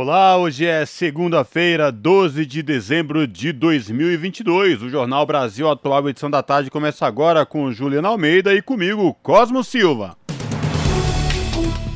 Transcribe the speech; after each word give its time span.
Olá, 0.00 0.36
hoje 0.36 0.64
é 0.64 0.86
segunda-feira, 0.86 1.90
12 1.90 2.46
de 2.46 2.62
dezembro 2.62 3.26
de 3.26 3.52
2022. 3.52 4.80
O 4.82 4.88
Jornal 4.88 5.26
Brasil 5.26 5.68
Atual, 5.68 6.08
edição 6.08 6.30
da 6.30 6.40
tarde, 6.40 6.70
começa 6.70 7.04
agora 7.04 7.44
com 7.44 7.72
Juliana 7.72 8.06
Almeida 8.06 8.54
e 8.54 8.62
comigo, 8.62 9.12
Cosmo 9.24 9.64
Silva. 9.64 10.16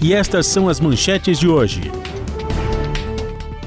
E 0.03 0.13
estas 0.13 0.49
são 0.49 0.69
as 0.69 0.81
manchetes 0.81 1.39
de 1.39 1.47
hoje 1.47 1.93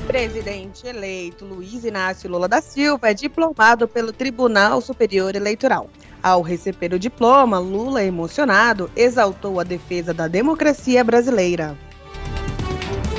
presidente 0.06 0.88
eleito 0.88 1.44
Luiz 1.44 1.84
Inácio 1.84 2.30
Lula 2.30 2.48
da 2.48 2.62
Silva 2.62 3.10
é 3.10 3.14
diplomado 3.14 3.86
pelo 3.86 4.14
Tribunal 4.14 4.80
Superior 4.80 5.36
Eleitoral. 5.36 5.90
Ao 6.24 6.42
receber 6.42 6.94
o 6.94 7.00
diploma, 7.00 7.60
Lula, 7.60 8.02
emocionado, 8.02 8.90
exaltou 8.96 9.60
a 9.60 9.64
defesa 9.64 10.14
da 10.14 10.30
democracia 10.30 11.04
brasileira. 11.04 11.78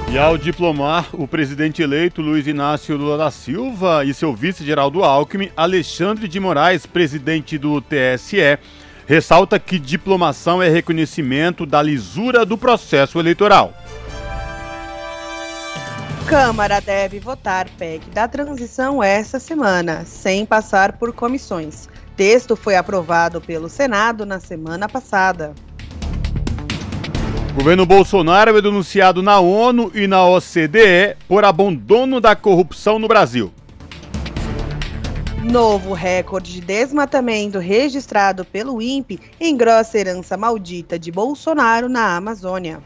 E 0.08 0.18
ao 0.18 0.38
diplomar 0.38 1.08
o 1.12 1.26
presidente 1.26 1.82
eleito 1.82 2.22
Luiz 2.22 2.46
Inácio 2.46 2.96
Lula 2.96 3.18
da 3.18 3.30
Silva 3.30 4.04
e 4.04 4.14
seu 4.14 4.34
vice 4.34 4.64
Geraldo 4.64 5.02
Alckmin, 5.02 5.50
Alexandre 5.56 6.28
de 6.28 6.38
Moraes, 6.38 6.86
presidente 6.86 7.58
do 7.58 7.80
TSE, 7.80 8.58
ressalta 9.04 9.58
que 9.58 9.78
diplomação 9.78 10.62
é 10.62 10.68
reconhecimento 10.68 11.66
da 11.66 11.82
lisura 11.82 12.46
do 12.46 12.56
processo 12.56 13.18
eleitoral. 13.18 13.74
Câmara 16.26 16.80
deve 16.80 17.20
votar 17.20 17.68
PEC 17.76 18.08
da 18.10 18.26
transição 18.26 19.02
essa 19.02 19.38
semana, 19.38 20.04
sem 20.04 20.46
passar 20.46 20.94
por 20.94 21.12
comissões. 21.12 21.88
Texto 22.16 22.56
foi 22.56 22.76
aprovado 22.76 23.40
pelo 23.40 23.68
Senado 23.68 24.24
na 24.24 24.40
semana 24.40 24.88
passada. 24.88 25.54
O 27.56 27.58
governo 27.58 27.86
Bolsonaro 27.86 28.54
é 28.54 28.60
denunciado 28.60 29.22
na 29.22 29.40
ONU 29.40 29.90
e 29.94 30.06
na 30.06 30.22
OCDE 30.26 31.16
por 31.26 31.42
abandono 31.42 32.20
da 32.20 32.36
corrupção 32.36 32.98
no 32.98 33.08
Brasil. 33.08 33.50
Novo 35.42 35.94
recorde 35.94 36.52
de 36.52 36.60
desmatamento 36.60 37.58
registrado 37.58 38.44
pelo 38.44 38.82
INPE 38.82 39.18
engrossa 39.40 39.96
herança 39.96 40.36
maldita 40.36 40.98
de 40.98 41.10
Bolsonaro 41.10 41.88
na 41.88 42.14
Amazônia. 42.14 42.82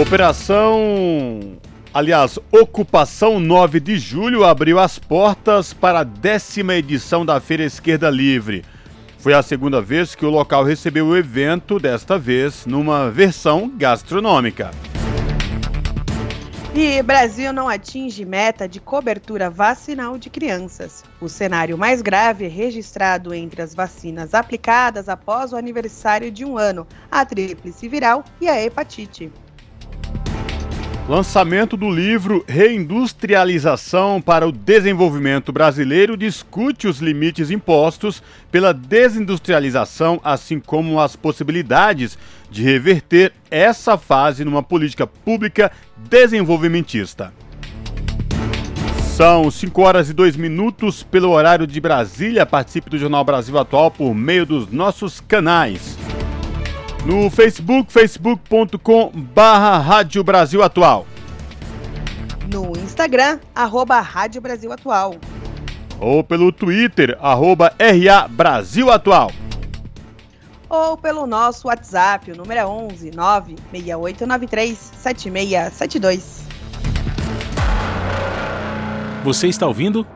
Operação. 0.00 1.58
Aliás, 1.92 2.38
Ocupação 2.50 3.38
9 3.38 3.80
de 3.80 3.98
Julho 3.98 4.46
abriu 4.46 4.78
as 4.78 4.98
portas 4.98 5.74
para 5.74 6.00
a 6.00 6.04
décima 6.04 6.74
edição 6.74 7.26
da 7.26 7.38
Feira 7.38 7.64
Esquerda 7.64 8.08
Livre. 8.08 8.64
Foi 9.18 9.34
a 9.34 9.42
segunda 9.42 9.82
vez 9.82 10.14
que 10.14 10.24
o 10.24 10.30
local 10.30 10.62
recebeu 10.62 11.06
o 11.06 11.16
evento, 11.16 11.80
desta 11.80 12.16
vez 12.16 12.64
numa 12.64 13.10
versão 13.10 13.68
gastronômica. 13.76 14.70
E 16.72 17.02
Brasil 17.02 17.52
não 17.52 17.68
atinge 17.68 18.24
meta 18.24 18.68
de 18.68 18.78
cobertura 18.78 19.50
vacinal 19.50 20.16
de 20.16 20.30
crianças. 20.30 21.02
O 21.20 21.28
cenário 21.28 21.76
mais 21.76 22.00
grave 22.00 22.44
é 22.44 22.48
registrado 22.48 23.34
entre 23.34 23.60
as 23.60 23.74
vacinas 23.74 24.34
aplicadas 24.34 25.08
após 25.08 25.52
o 25.52 25.56
aniversário 25.56 26.30
de 26.30 26.44
um 26.44 26.56
ano, 26.56 26.86
a 27.10 27.24
tríplice 27.24 27.88
viral 27.88 28.22
e 28.40 28.48
a 28.48 28.62
hepatite. 28.62 29.32
Lançamento 31.08 31.74
do 31.74 31.88
livro 31.88 32.44
Reindustrialização 32.46 34.20
para 34.20 34.46
o 34.46 34.52
Desenvolvimento 34.52 35.50
Brasileiro 35.50 36.18
discute 36.18 36.86
os 36.86 36.98
limites 36.98 37.50
impostos 37.50 38.22
pela 38.52 38.74
desindustrialização, 38.74 40.20
assim 40.22 40.60
como 40.60 41.00
as 41.00 41.16
possibilidades 41.16 42.18
de 42.50 42.62
reverter 42.62 43.32
essa 43.50 43.96
fase 43.96 44.44
numa 44.44 44.62
política 44.62 45.06
pública 45.06 45.72
desenvolvimentista. 45.96 47.32
São 49.16 49.50
5 49.50 49.80
horas 49.80 50.10
e 50.10 50.12
2 50.12 50.36
minutos 50.36 51.02
pelo 51.02 51.30
horário 51.30 51.66
de 51.66 51.80
Brasília. 51.80 52.44
Participe 52.44 52.90
do 52.90 52.98
Jornal 52.98 53.24
Brasil 53.24 53.58
Atual 53.58 53.90
por 53.90 54.14
meio 54.14 54.44
dos 54.44 54.70
nossos 54.70 55.20
canais. 55.20 55.96
No 57.06 57.30
Facebook, 57.30 57.92
facebook.com 57.92 59.10
barra 59.14 59.78
Rádio 59.78 60.22
Brasil 60.24 60.62
Atual. 60.62 61.06
No 62.52 62.72
Instagram, 62.76 63.38
arroba 63.54 64.00
Rádio 64.00 64.40
Brasil 64.40 64.72
Atual. 64.72 65.14
Ou 66.00 66.22
pelo 66.24 66.52
Twitter, 66.52 67.16
arroba 67.20 67.72
RA 67.78 68.28
Brasil 68.28 68.90
Atual. 68.90 69.30
Ou 70.68 70.98
pelo 70.98 71.26
nosso 71.26 71.68
WhatsApp, 71.68 72.32
o 72.32 72.36
número 72.36 72.60
é 72.60 72.66
11 72.66 73.10
96893 73.12 74.78
7672. 74.98 76.42
Você 79.24 79.48
está 79.48 79.66
ouvindo? 79.66 80.06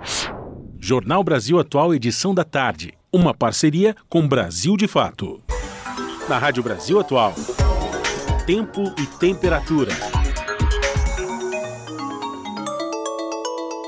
Jornal 0.79 1.25
Brasil 1.25 1.59
Atual, 1.59 1.95
edição 1.95 2.35
da 2.35 2.45
tarde. 2.45 2.93
Uma 3.13 3.33
parceria 3.33 3.95
com 4.09 4.27
Brasil 4.27 4.77
de 4.77 4.89
Fato 4.89 5.41
na 6.29 6.39
Rádio 6.39 6.63
Brasil 6.63 7.01
Atual. 7.01 7.33
Tempo 8.47 8.83
e 8.99 9.07
temperatura. 9.19 9.93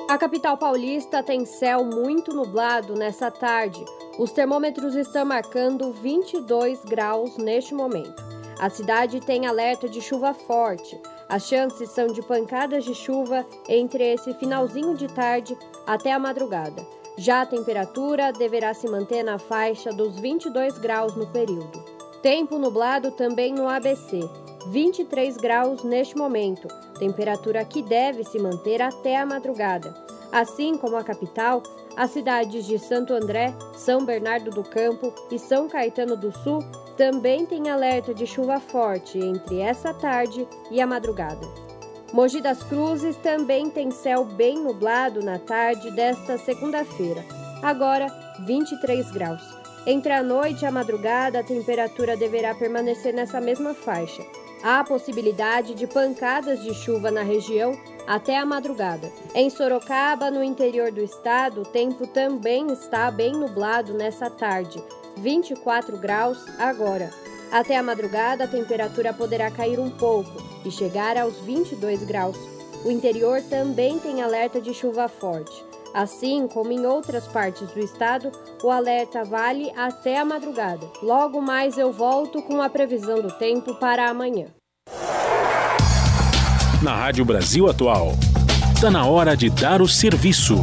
A 0.09 0.19
capital 0.19 0.57
paulista 0.57 1.23
tem 1.23 1.45
céu 1.45 1.85
muito 1.85 2.33
nublado 2.33 2.95
nessa 2.95 3.31
tarde. 3.31 3.85
Os 4.19 4.33
termômetros 4.33 4.95
estão 4.95 5.25
marcando 5.25 5.93
22 5.93 6.85
graus 6.85 7.37
neste 7.37 7.75
momento. 7.75 8.23
A 8.59 8.71
cidade 8.71 9.21
tem 9.21 9.47
alerta 9.47 9.89
de 9.89 10.01
chuva 10.01 10.35
forte. 10.35 11.01
As 11.29 11.47
chances 11.47 11.91
são 11.91 12.09
de 12.09 12.23
pancadas 12.23 12.85
de 12.85 12.95
chuva 12.95 13.45
entre 13.69 14.13
esse 14.13 14.35
finalzinho 14.35 14.97
de 14.97 15.09
tarde 15.09 15.57
até 15.87 16.13
a 16.13 16.19
madrugada. 16.19 16.85
Já 17.17 17.43
a 17.43 17.47
temperatura 17.47 18.33
deverá 18.33 18.75
se 18.75 18.89
manter 18.89 19.23
na 19.23 19.39
faixa 19.39 19.93
dos 19.93 20.19
22 20.19 20.79
graus 20.79 21.15
no 21.15 21.27
período. 21.27 21.94
Tempo 22.25 22.59
nublado 22.59 23.11
também 23.11 23.53
no 23.53 23.69
ABC, 23.69 24.19
23 24.69 25.37
graus 25.37 25.85
neste 25.85 26.17
momento, 26.17 26.67
temperatura 26.99 27.63
que 27.67 27.83
deve 27.83 28.25
se 28.25 28.39
manter 28.39 28.81
até 28.81 29.19
a 29.19 29.27
madrugada. 29.27 29.95
Assim 30.33 30.79
como 30.79 30.97
a 30.97 31.05
capital, 31.05 31.63
as 31.95 32.13
cidades 32.13 32.65
de 32.65 32.79
Santo 32.79 33.13
André, 33.13 33.55
São 33.75 34.07
Bernardo 34.07 34.51
do 34.51 34.63
Campo 34.63 35.13
e 35.31 35.39
São 35.39 35.69
Caetano 35.69 36.17
do 36.17 36.33
Sul 36.33 36.65
também 36.97 37.45
têm 37.45 37.69
alerta 37.69 38.15
de 38.15 38.27
chuva 38.27 38.59
forte 38.59 39.19
entre 39.19 39.61
essa 39.61 39.93
tarde 39.93 40.49
e 40.71 40.81
a 40.81 40.87
madrugada. 40.87 41.47
Mogi 42.11 42.41
das 42.41 42.63
Cruzes 42.63 43.17
também 43.17 43.69
tem 43.69 43.91
céu 43.91 44.25
bem 44.25 44.59
nublado 44.59 45.23
na 45.23 45.39
tarde 45.39 45.91
desta 45.91 46.39
segunda-feira, 46.39 47.23
agora 47.63 48.07
23 48.47 49.11
graus. 49.11 49.64
Entre 49.87 50.13
a 50.13 50.23
noite 50.23 50.63
e 50.63 50.67
a 50.67 50.71
madrugada, 50.71 51.41
a 51.41 51.43
temperatura 51.43 52.17
deverá 52.17 52.55
permanecer 52.55 53.13
nessa 53.13 53.39
mesma 53.39 53.75
faixa. 53.75 54.25
Há 54.63 54.83
possibilidade 54.83 55.75
de 55.75 55.87
pancadas 55.87 56.63
de 56.63 56.73
chuva 56.73 57.11
na 57.11 57.23
região 57.23 57.79
até 58.07 58.39
a 58.39 58.47
madrugada. 58.47 59.13
Em 59.35 59.51
Sorocaba, 59.51 60.31
no 60.31 60.43
interior 60.43 60.91
do 60.91 61.03
estado, 61.03 61.61
o 61.61 61.67
tempo 61.67 62.07
também 62.07 62.73
está 62.73 63.11
bem 63.11 63.33
nublado 63.33 63.93
nessa 63.93 64.31
tarde, 64.31 64.83
24 65.19 65.99
graus 65.99 66.39
agora. 66.59 67.11
Até 67.53 67.77
a 67.77 67.83
madrugada, 67.83 68.45
a 68.45 68.49
temperatura 68.49 69.13
poderá 69.13 69.51
cair 69.51 69.79
um 69.79 69.91
pouco 69.91 70.33
e 70.65 70.71
chegar 70.71 71.19
aos 71.19 71.37
22 71.41 72.03
graus. 72.05 72.39
O 72.87 72.91
interior 72.91 73.43
também 73.51 73.99
tem 73.99 74.23
alerta 74.23 74.63
de 74.63 74.73
chuva 74.73 75.09
forte. 75.09 75.74
Assim 75.95 76.49
como 76.49 76.73
em 76.73 76.85
outras 76.85 77.29
partes 77.29 77.71
do 77.71 77.79
estado, 77.79 78.33
o 78.65 78.69
alerta 78.69 79.23
vale 79.23 79.71
até 79.77 80.19
a 80.19 80.25
madrugada. 80.25 80.85
Logo 81.01 81.41
mais 81.41 81.79
eu 81.79 81.93
volto 81.93 82.43
com 82.43 82.61
a 82.61 82.69
previsão 82.69 83.23
do 83.23 83.31
tempo 83.31 83.77
para 83.77 84.11
amanhã. 84.11 84.49
Na 86.83 86.97
Rádio 86.97 87.25
Brasil 87.25 87.71
Atual, 87.71 88.09
está 88.75 88.91
na 88.91 89.07
hora 89.07 89.37
de 89.37 89.49
dar 89.49 89.81
o 89.81 89.87
serviço. 89.87 90.57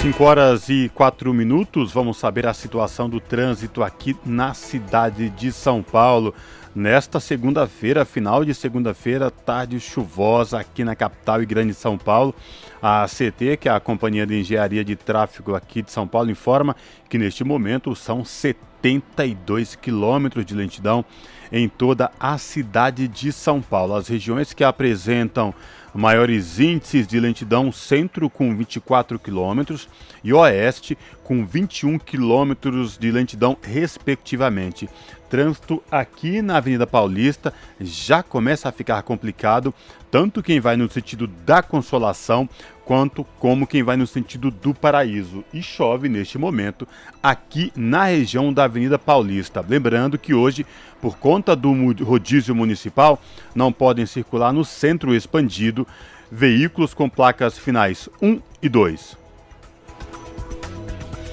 5 0.00 0.22
horas 0.22 0.68
e 0.68 0.88
4 0.94 1.34
minutos, 1.34 1.90
vamos 1.90 2.18
saber 2.18 2.46
a 2.46 2.54
situação 2.54 3.10
do 3.10 3.18
trânsito 3.18 3.82
aqui 3.82 4.16
na 4.24 4.54
cidade 4.54 5.28
de 5.30 5.50
São 5.50 5.82
Paulo. 5.82 6.32
Nesta 6.76 7.18
segunda-feira, 7.18 8.04
final 8.04 8.44
de 8.44 8.52
segunda-feira, 8.52 9.30
tarde 9.30 9.80
chuvosa 9.80 10.60
aqui 10.60 10.84
na 10.84 10.94
capital 10.94 11.42
e 11.42 11.46
grande 11.46 11.72
São 11.72 11.96
Paulo. 11.96 12.34
A 12.82 13.06
CT, 13.06 13.56
que 13.56 13.66
é 13.66 13.72
a 13.72 13.80
Companhia 13.80 14.26
de 14.26 14.38
Engenharia 14.38 14.84
de 14.84 14.94
Tráfego 14.94 15.54
aqui 15.54 15.80
de 15.80 15.90
São 15.90 16.06
Paulo, 16.06 16.30
informa 16.30 16.76
que 17.08 17.16
neste 17.16 17.42
momento 17.42 17.96
são 17.96 18.22
72 18.26 19.74
quilômetros 19.74 20.44
de 20.44 20.54
lentidão 20.54 21.02
em 21.50 21.66
toda 21.66 22.10
a 22.20 22.36
cidade 22.36 23.08
de 23.08 23.32
São 23.32 23.62
Paulo. 23.62 23.94
As 23.94 24.08
regiões 24.08 24.52
que 24.52 24.62
apresentam 24.62 25.54
maiores 25.94 26.60
índices 26.60 27.06
de 27.06 27.18
lentidão, 27.18 27.72
centro 27.72 28.28
com 28.28 28.54
24 28.54 29.18
quilômetros 29.18 29.88
e 30.22 30.32
oeste 30.32 30.96
com 31.24 31.44
21 31.44 31.98
quilômetros 31.98 32.98
de 32.98 33.10
lentidão, 33.10 33.56
respectivamente. 33.62 34.88
Trânsito 35.28 35.82
aqui 35.90 36.40
na 36.40 36.56
Avenida 36.56 36.86
Paulista 36.86 37.52
já 37.80 38.22
começa 38.22 38.68
a 38.68 38.72
ficar 38.72 39.02
complicado, 39.02 39.74
tanto 40.10 40.42
quem 40.42 40.60
vai 40.60 40.76
no 40.76 40.90
sentido 40.90 41.26
da 41.26 41.62
Consolação 41.62 42.48
quanto 42.84 43.24
como 43.40 43.66
quem 43.66 43.82
vai 43.82 43.96
no 43.96 44.06
sentido 44.06 44.50
do 44.50 44.72
Paraíso. 44.72 45.44
E 45.52 45.60
chove 45.62 46.08
neste 46.08 46.38
momento 46.38 46.86
aqui 47.22 47.72
na 47.74 48.04
região 48.04 48.52
da 48.52 48.64
Avenida 48.64 48.98
Paulista. 48.98 49.64
Lembrando 49.68 50.16
que 50.16 50.32
hoje, 50.32 50.64
por 51.00 51.18
conta 51.18 51.56
do 51.56 51.72
rodízio 52.04 52.54
municipal, 52.54 53.20
não 53.54 53.72
podem 53.72 54.06
circular 54.06 54.52
no 54.52 54.64
centro 54.64 55.14
expandido 55.14 55.86
veículos 56.30 56.94
com 56.94 57.08
placas 57.08 57.58
finais 57.58 58.08
1 58.22 58.40
e 58.62 58.68
2. 58.68 59.25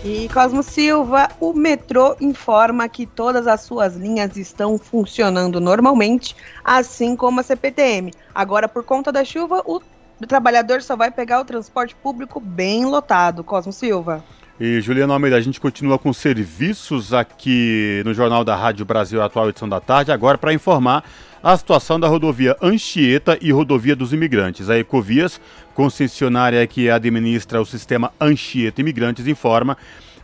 E 0.05 0.27
Cosmo 0.33 0.61
Silva, 0.61 1.29
o 1.39 1.53
metrô 1.53 2.13
informa 2.19 2.89
que 2.89 3.05
todas 3.05 3.47
as 3.47 3.61
suas 3.61 3.95
linhas 3.95 4.35
estão 4.35 4.77
funcionando 4.77 5.61
normalmente, 5.61 6.35
assim 6.61 7.15
como 7.15 7.39
a 7.39 7.43
CPTM. 7.43 8.11
Agora, 8.35 8.67
por 8.67 8.83
conta 8.83 9.13
da 9.13 9.23
chuva, 9.23 9.63
o 9.65 9.81
trabalhador 10.27 10.81
só 10.81 10.97
vai 10.97 11.09
pegar 11.09 11.39
o 11.39 11.45
transporte 11.45 11.95
público 11.95 12.41
bem 12.41 12.85
lotado. 12.85 13.45
Cosmo 13.45 13.71
Silva. 13.71 14.21
E 14.59 14.81
Juliana 14.81 15.13
Almeida, 15.13 15.37
a 15.37 15.41
gente 15.41 15.59
continua 15.59 15.97
com 15.97 16.11
serviços 16.11 17.13
aqui 17.13 18.01
no 18.05 18.13
Jornal 18.13 18.43
da 18.43 18.57
Rádio 18.57 18.85
Brasil 18.85 19.21
Atual, 19.21 19.49
edição 19.49 19.69
da 19.69 19.79
tarde, 19.79 20.11
agora 20.11 20.37
para 20.37 20.53
informar 20.53 21.05
a 21.43 21.57
situação 21.57 21.99
da 21.99 22.07
rodovia 22.07 22.55
Anchieta 22.61 23.37
e 23.41 23.51
rodovia 23.51 23.97
dos 23.97 24.13
imigrantes. 24.13 24.69
A 24.69 24.79
Ecovias, 24.79 25.41
concessionária 25.75 26.65
que 26.65 26.89
administra 26.89 27.61
o 27.61 27.65
sistema 27.65 28.13
Anchieta 28.19 28.79
Imigrantes, 28.79 29.27
informa 29.27 29.77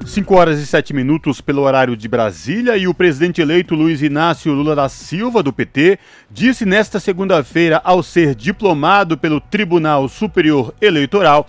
5 0.04 0.34
horas 0.34 0.60
e 0.60 0.66
7 0.66 0.92
minutos 0.92 1.40
pelo 1.40 1.62
horário 1.62 1.96
de 1.96 2.06
Brasília 2.06 2.76
e 2.76 2.86
o 2.86 2.92
presidente 2.92 3.40
eleito 3.40 3.74
Luiz 3.74 4.02
Inácio 4.02 4.52
Lula 4.52 4.74
da 4.74 4.88
Silva, 4.88 5.42
do 5.42 5.52
PT, 5.52 5.98
disse 6.30 6.66
nesta 6.66 7.00
segunda-feira, 7.00 7.80
ao 7.82 8.02
ser 8.02 8.34
diplomado 8.34 9.16
pelo 9.16 9.40
Tribunal 9.40 10.06
Superior 10.08 10.74
Eleitoral, 10.80 11.46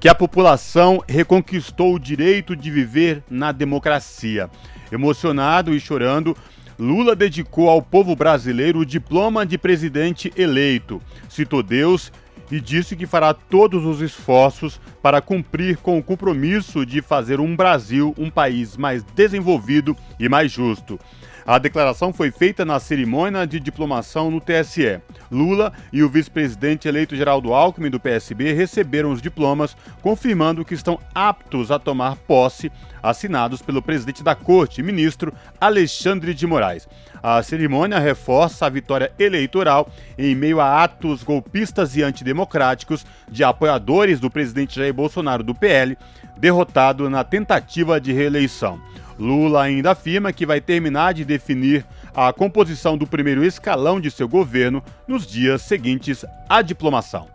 que 0.00 0.08
a 0.08 0.14
população 0.14 1.02
reconquistou 1.06 1.94
o 1.94 1.98
direito 1.98 2.56
de 2.56 2.70
viver 2.70 3.22
na 3.28 3.52
democracia. 3.52 4.48
Emocionado 4.90 5.74
e 5.74 5.80
chorando, 5.80 6.36
Lula 6.78 7.14
dedicou 7.14 7.68
ao 7.68 7.80
povo 7.80 8.16
brasileiro 8.16 8.80
o 8.80 8.86
diploma 8.86 9.46
de 9.46 9.56
presidente 9.56 10.32
eleito. 10.36 11.00
Citou 11.28 11.62
Deus 11.62 12.12
e 12.50 12.60
disse 12.60 12.96
que 12.96 13.06
fará 13.06 13.32
todos 13.32 13.84
os 13.84 14.00
esforços 14.00 14.80
para 15.02 15.20
cumprir 15.20 15.76
com 15.78 15.98
o 15.98 16.02
compromisso 16.02 16.84
de 16.84 17.00
fazer 17.00 17.40
um 17.40 17.56
Brasil 17.56 18.14
um 18.18 18.30
país 18.30 18.76
mais 18.76 19.02
desenvolvido 19.02 19.96
e 20.18 20.28
mais 20.28 20.52
justo. 20.52 20.98
A 21.46 21.58
declaração 21.58 22.10
foi 22.10 22.30
feita 22.30 22.64
na 22.64 22.80
cerimônia 22.80 23.46
de 23.46 23.60
diplomação 23.60 24.30
no 24.30 24.40
TSE. 24.40 24.98
Lula 25.30 25.74
e 25.92 26.02
o 26.02 26.08
vice-presidente 26.08 26.88
eleito 26.88 27.14
Geraldo 27.14 27.52
Alckmin 27.52 27.90
do 27.90 28.00
PSB 28.00 28.54
receberam 28.54 29.12
os 29.12 29.20
diplomas, 29.20 29.76
confirmando 30.00 30.64
que 30.64 30.72
estão 30.72 30.98
aptos 31.14 31.70
a 31.70 31.78
tomar 31.78 32.16
posse, 32.16 32.72
assinados 33.02 33.60
pelo 33.60 33.82
presidente 33.82 34.24
da 34.24 34.34
Corte, 34.34 34.82
ministro 34.82 35.34
Alexandre 35.60 36.32
de 36.32 36.46
Moraes. 36.46 36.88
A 37.22 37.42
cerimônia 37.42 37.98
reforça 37.98 38.64
a 38.64 38.70
vitória 38.70 39.12
eleitoral 39.18 39.90
em 40.16 40.34
meio 40.34 40.60
a 40.60 40.82
atos 40.82 41.22
golpistas 41.22 41.94
e 41.94 42.02
antidemocráticos 42.02 43.04
de 43.30 43.44
apoiadores 43.44 44.18
do 44.18 44.30
presidente 44.30 44.76
Jair 44.76 44.94
Bolsonaro 44.94 45.42
do 45.42 45.54
PL, 45.54 45.98
derrotado 46.38 47.10
na 47.10 47.22
tentativa 47.22 48.00
de 48.00 48.14
reeleição. 48.14 48.80
Lula 49.18 49.62
ainda 49.62 49.92
afirma 49.92 50.32
que 50.32 50.46
vai 50.46 50.60
terminar 50.60 51.14
de 51.14 51.24
definir 51.24 51.84
a 52.14 52.32
composição 52.32 52.96
do 52.96 53.06
primeiro 53.06 53.44
escalão 53.44 54.00
de 54.00 54.10
seu 54.10 54.28
governo 54.28 54.82
nos 55.06 55.26
dias 55.26 55.62
seguintes 55.62 56.24
à 56.48 56.62
diplomação. 56.62 57.26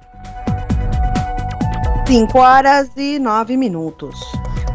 5 2.07 2.37
horas 2.39 2.89
e 2.97 3.19
9 3.19 3.55
minutos. 3.55 4.15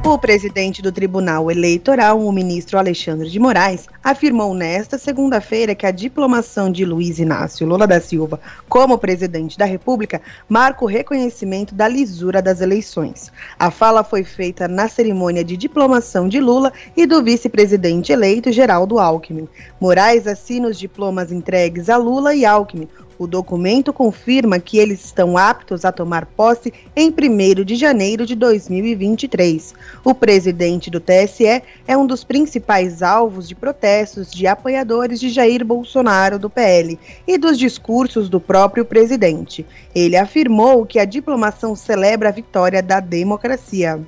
O 0.07 0.19
presidente 0.19 0.83
do 0.83 0.93
Tribunal 0.93 1.51
Eleitoral, 1.51 2.21
o 2.21 2.31
ministro 2.31 2.79
Alexandre 2.79 3.31
de 3.31 3.39
Moraes, 3.39 3.87
afirmou 4.03 4.53
nesta 4.53 4.99
segunda-feira 4.99 5.75
que 5.75 5.87
a 5.87 5.91
diplomação 5.91 6.71
de 6.71 6.85
Luiz 6.85 7.19
Inácio 7.19 7.67
Lula 7.67 7.87
da 7.87 7.99
Silva 7.99 8.39
como 8.69 8.99
presidente 8.99 9.57
da 9.57 9.65
República 9.65 10.21
marca 10.47 10.85
o 10.85 10.87
reconhecimento 10.87 11.75
da 11.75 11.89
lisura 11.89 12.43
das 12.43 12.61
eleições. 12.61 13.33
A 13.59 13.71
fala 13.71 14.05
foi 14.05 14.25
feita 14.25 14.69
na 14.69 14.89
cerimônia 14.89 15.43
de 15.43 15.57
diplomação 15.57 16.29
de 16.29 16.39
Lula 16.39 16.71
e 16.95 17.07
do 17.07 17.23
vice-presidente 17.25 18.13
eleito 18.13 18.53
Geraldo 18.53 18.99
Alckmin. 18.99 19.49
Moraes 19.81 20.27
assina 20.27 20.69
os 20.69 20.79
diplomas 20.79 21.33
entregues 21.33 21.89
a 21.89 21.97
Lula 21.97 22.35
e 22.35 22.45
Alckmin, 22.45 22.91
o 23.19 23.27
documento 23.27 23.93
confirma 23.93 24.59
que 24.59 24.79
eles 24.79 25.05
estão 25.05 25.39
aptos 25.39 25.85
a 25.85 25.93
tomar 25.93 26.27
posse 26.27 26.73
em 26.97 27.11
1 27.11 27.65
de 27.65 27.77
janeiro 27.77 28.27
de 28.27 28.35
2023. 28.35 29.75
O 30.03 30.15
presidente 30.15 30.91
do 30.91 31.01
TSE 31.01 31.63
é 31.87 31.97
um 31.97 32.07
dos 32.07 32.25
principais 32.25 33.03
alvos 33.03 33.49
de 33.49 33.55
protestos 33.55 34.33
de 34.33 34.47
apoiadores 34.47 35.21
de 35.21 35.29
Jair 35.29 35.65
Bolsonaro 35.65 36.39
do 36.39 36.49
PL 36.51 36.99
e 37.27 37.39
dos 37.39 37.59
discursos 37.59 38.29
do 38.29 38.41
próprio 38.41 38.85
presidente. 38.85 39.67
Ele 39.95 40.17
afirmou 40.17 40.87
que 40.87 40.99
a 40.99 41.05
diplomação 41.05 41.77
celebra 41.77 42.31
a 42.31 42.33
vitória 42.33 42.83
da 42.83 43.01
democracia. 43.01 44.01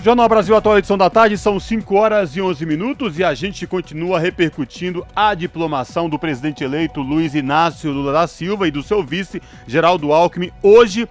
Jornal 0.00 0.28
Brasil 0.28 0.54
Atual, 0.54 0.78
edição 0.78 0.96
da 0.96 1.10
tarde, 1.10 1.36
são 1.36 1.58
5 1.58 1.92
horas 1.96 2.36
e 2.36 2.40
11 2.40 2.64
minutos 2.64 3.18
e 3.18 3.24
a 3.24 3.34
gente 3.34 3.66
continua 3.66 4.20
repercutindo 4.20 5.04
a 5.14 5.34
diplomação 5.34 6.08
do 6.08 6.16
presidente 6.16 6.62
eleito 6.62 7.00
Luiz 7.00 7.34
Inácio 7.34 7.90
Lula 7.90 8.12
da 8.12 8.28
Silva 8.28 8.68
e 8.68 8.70
do 8.70 8.80
seu 8.80 9.02
vice, 9.02 9.42
Geraldo 9.66 10.12
Alckmin, 10.12 10.52
hoje 10.62 11.08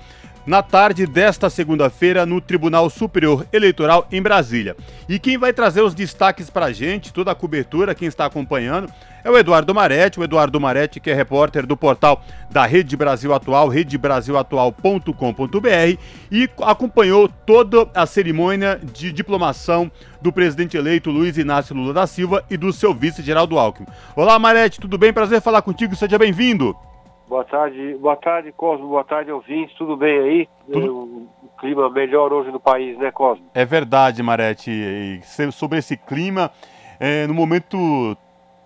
na 0.48 0.64
tarde 0.64 1.06
desta 1.06 1.50
segunda-feira 1.50 2.26
no 2.26 2.40
Tribunal 2.40 2.90
Superior 2.90 3.46
Eleitoral 3.52 4.08
em 4.10 4.22
Brasília. 4.22 4.78
E 5.08 5.20
quem 5.20 5.38
vai 5.38 5.52
trazer 5.52 5.82
os 5.82 5.94
destaques 5.94 6.50
para 6.50 6.68
a 6.68 6.72
gente, 6.72 7.12
toda 7.12 7.32
a 7.32 7.36
cobertura, 7.36 7.94
quem 7.94 8.08
está 8.08 8.26
acompanhando, 8.26 8.90
é 9.26 9.30
o 9.30 9.38
Eduardo 9.38 9.76
Maretti, 9.76 10.22
o 10.22 10.24
Eduardo 10.24 10.58
Maretti, 10.58 11.02
que 11.02 11.10
é 11.10 11.14
repórter 11.14 11.66
do 11.66 11.76
portal 11.76 12.24
da 12.50 12.66
Rede 12.66 12.96
Brasil 12.96 13.34
Atual, 13.34 13.68
redebrasilatual.com.br, 13.68 16.00
e 16.32 16.50
acompanhou 16.62 17.28
toda 17.28 17.90
a 17.94 18.06
cerimônia 18.06 18.80
de 18.94 19.12
diplomação 19.12 19.92
do 20.22 20.32
presidente 20.32 20.78
eleito 20.78 21.12
Luiz 21.12 21.38
Inácio 21.38 21.76
Lula 21.76 21.94
da 21.94 22.08
Silva 22.08 22.42
e 22.50 22.56
do 22.56 22.72
seu 22.72 22.94
vice 22.94 23.22
Geraldo 23.22 23.60
Alckmin. 23.60 23.88
Olá, 24.16 24.40
Maretti, 24.40 24.80
tudo 24.80 24.98
bem? 24.98 25.12
Prazer 25.12 25.42
falar 25.42 25.62
contigo, 25.62 25.94
seja 25.94 26.18
bem-vindo. 26.18 26.74
Boa 27.28 27.44
tarde, 27.44 27.98
boa 28.00 28.16
tarde, 28.16 28.54
Cosmo, 28.54 28.88
boa 28.88 29.04
tarde, 29.04 29.32
ouvintes, 29.32 29.76
tudo 29.78 29.98
bem 29.98 30.18
aí? 30.18 30.50
Tudo... 30.72 31.28
O 31.44 31.60
clima 31.60 31.90
melhor 31.90 32.32
hoje 32.32 32.52
no 32.52 32.60
país, 32.60 32.98
né, 32.98 33.12
Cosmo? 33.12 33.46
É 33.54 33.66
verdade, 33.66 34.24
Marete. 34.24 35.20
Sobre 35.52 35.80
esse 35.80 35.98
clima, 35.98 36.50
é, 37.00 37.28
no 37.28 37.34
momento 37.34 38.16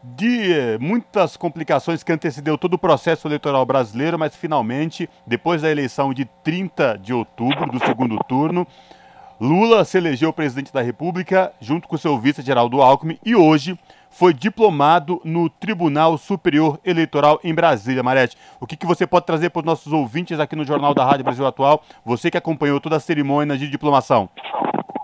de 0.03 0.53
é, 0.53 0.77
muitas 0.77 1.35
complicações 1.35 2.03
que 2.03 2.11
antecedeu 2.11 2.55
todo 2.57 2.75
o 2.75 2.77
processo 2.77 3.27
eleitoral 3.27 3.65
brasileiro, 3.65 4.19
mas 4.19 4.35
finalmente, 4.35 5.09
depois 5.25 5.63
da 5.63 5.71
eleição 5.71 6.13
de 6.13 6.25
30 6.43 6.99
de 6.99 7.13
outubro, 7.13 7.71
do 7.71 7.79
segundo 7.79 8.17
turno, 8.25 8.67
Lula 9.39 9.83
se 9.85 9.97
elegeu 9.97 10.31
presidente 10.31 10.71
da 10.71 10.83
República 10.83 11.51
junto 11.59 11.87
com 11.87 11.97
seu 11.97 12.15
vice 12.19 12.43
Geraldo 12.43 12.79
Alckmin 12.79 13.17
e 13.25 13.35
hoje 13.35 13.75
foi 14.11 14.33
diplomado 14.33 15.19
no 15.23 15.49
Tribunal 15.49 16.17
Superior 16.17 16.79
Eleitoral 16.85 17.39
em 17.43 17.55
Brasília. 17.55 18.03
Marete, 18.03 18.37
o 18.59 18.67
que, 18.67 18.75
que 18.75 18.85
você 18.85 19.07
pode 19.07 19.25
trazer 19.25 19.49
para 19.49 19.61
os 19.61 19.65
nossos 19.65 19.91
ouvintes 19.91 20.39
aqui 20.39 20.55
no 20.55 20.65
Jornal 20.65 20.93
da 20.93 21.05
Rádio 21.05 21.23
Brasil 21.23 21.47
Atual? 21.47 21.81
Você 22.05 22.29
que 22.29 22.37
acompanhou 22.37 22.79
toda 22.79 22.97
a 22.97 22.99
cerimônia 22.99 23.57
de 23.57 23.69
diplomação. 23.69 24.29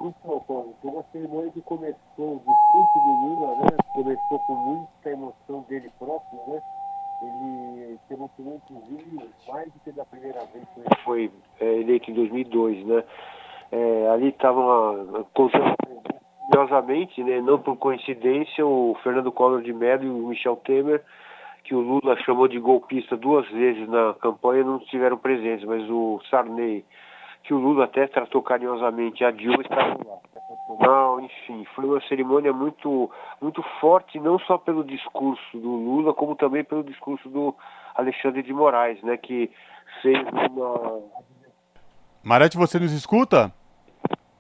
Então, 0.02 0.40
Paulo, 0.48 0.76
foi 0.82 0.92
uma 0.92 1.04
cerimônia 1.12 1.52
que 1.52 1.62
começou, 1.62 1.96
o 2.20 2.42
discurso 2.46 3.00
do 3.06 3.14
Lula, 3.26 3.56
né? 3.56 3.78
Começou 3.94 4.40
com 4.46 4.56
muita 4.56 5.10
emoção 5.10 5.66
dele 5.70 5.90
próprio, 5.98 6.40
né? 6.48 6.62
Ele 7.24 8.00
se 8.08 8.14
emocionou, 8.14 8.62
inclusive, 8.70 9.30
mais 9.48 9.66
do 9.74 9.80
que 9.84 9.92
da 9.92 10.06
primeira 10.06 10.40
vez 10.54 10.66
que 10.74 10.80
ele 10.82 11.04
foi 11.04 11.32
é, 11.60 11.80
eleito 11.80 12.12
em 12.12 12.14
2002, 12.14 12.86
né? 12.86 13.04
É, 13.72 14.10
ali 14.12 14.30
estavam 14.30 15.26
contando 15.34 15.76
curiosamente, 16.48 17.22
né, 17.24 17.42
não 17.42 17.60
por 17.60 17.76
coincidência, 17.76 18.66
o 18.66 18.96
Fernando 19.04 19.32
Collor 19.32 19.62
de 19.62 19.74
Mello 19.74 20.04
e 20.04 20.10
o 20.10 20.28
Michel 20.28 20.56
Temer, 20.58 21.04
que 21.64 21.76
o 21.76 21.82
Lula 21.82 22.18
chamou 22.24 22.48
de 22.48 22.58
golpista 22.60 23.18
duas 23.18 23.48
vezes 23.50 23.88
na 23.90 24.16
campanha, 24.22 24.64
não 24.64 24.78
estiveram 24.78 25.18
presentes, 25.18 25.68
mas 25.68 25.84
o 25.90 26.22
Sarney, 26.30 26.86
que 27.44 27.54
o 27.54 27.58
Lula 27.58 27.84
até 27.84 28.08
tratou 28.08 28.42
carinhosamente, 28.42 29.26
a 29.26 29.32
Dilma 29.32 29.62
estava 29.62 29.98
lá. 30.06 30.18
Não, 30.80 31.20
enfim, 31.20 31.66
foi 31.76 31.86
uma 31.86 32.02
cerimônia 32.08 32.54
muito, 32.54 33.12
muito 33.42 33.62
forte, 33.82 34.18
não 34.20 34.40
só 34.40 34.58
pelo 34.58 34.84
discurso 34.84 35.58
do 35.58 35.70
Lula, 35.70 36.14
como 36.14 36.36
também 36.36 36.64
pelo 36.64 36.84
discurso 36.84 37.28
do 37.28 37.54
Alexandre 37.96 38.42
de 38.42 38.54
Moraes, 38.54 39.02
né, 39.04 39.18
que 39.18 39.52
fez 40.02 40.18
uma... 40.52 41.02
Marete, 42.24 42.58
você 42.58 42.80
nos 42.80 42.94
escuta? 42.94 43.52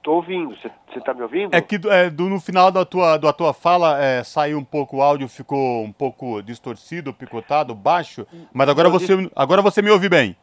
Estou 0.07 0.15
ouvindo. 0.15 0.55
Você 0.55 0.99
está 0.99 1.13
me 1.13 1.21
ouvindo? 1.21 1.53
É 1.53 1.59
que 1.59 1.75
é, 1.89 2.09
do, 2.09 2.29
no 2.29 2.39
final 2.39 2.71
da 2.71 2.85
tua, 2.85 3.17
da 3.17 3.33
tua 3.33 3.53
fala 3.53 4.01
é, 4.01 4.23
saiu 4.23 4.57
um 4.57 4.63
pouco 4.63 4.97
o 4.97 5.01
áudio, 5.01 5.27
ficou 5.27 5.83
um 5.83 5.91
pouco 5.91 6.41
distorcido, 6.41 7.13
picotado, 7.13 7.75
baixo. 7.75 8.25
Mas 8.53 8.69
agora 8.69 8.87
você, 8.87 9.29
agora 9.35 9.61
você 9.61 9.81
me 9.81 9.91
ouve 9.91 10.07
bem. 10.07 10.37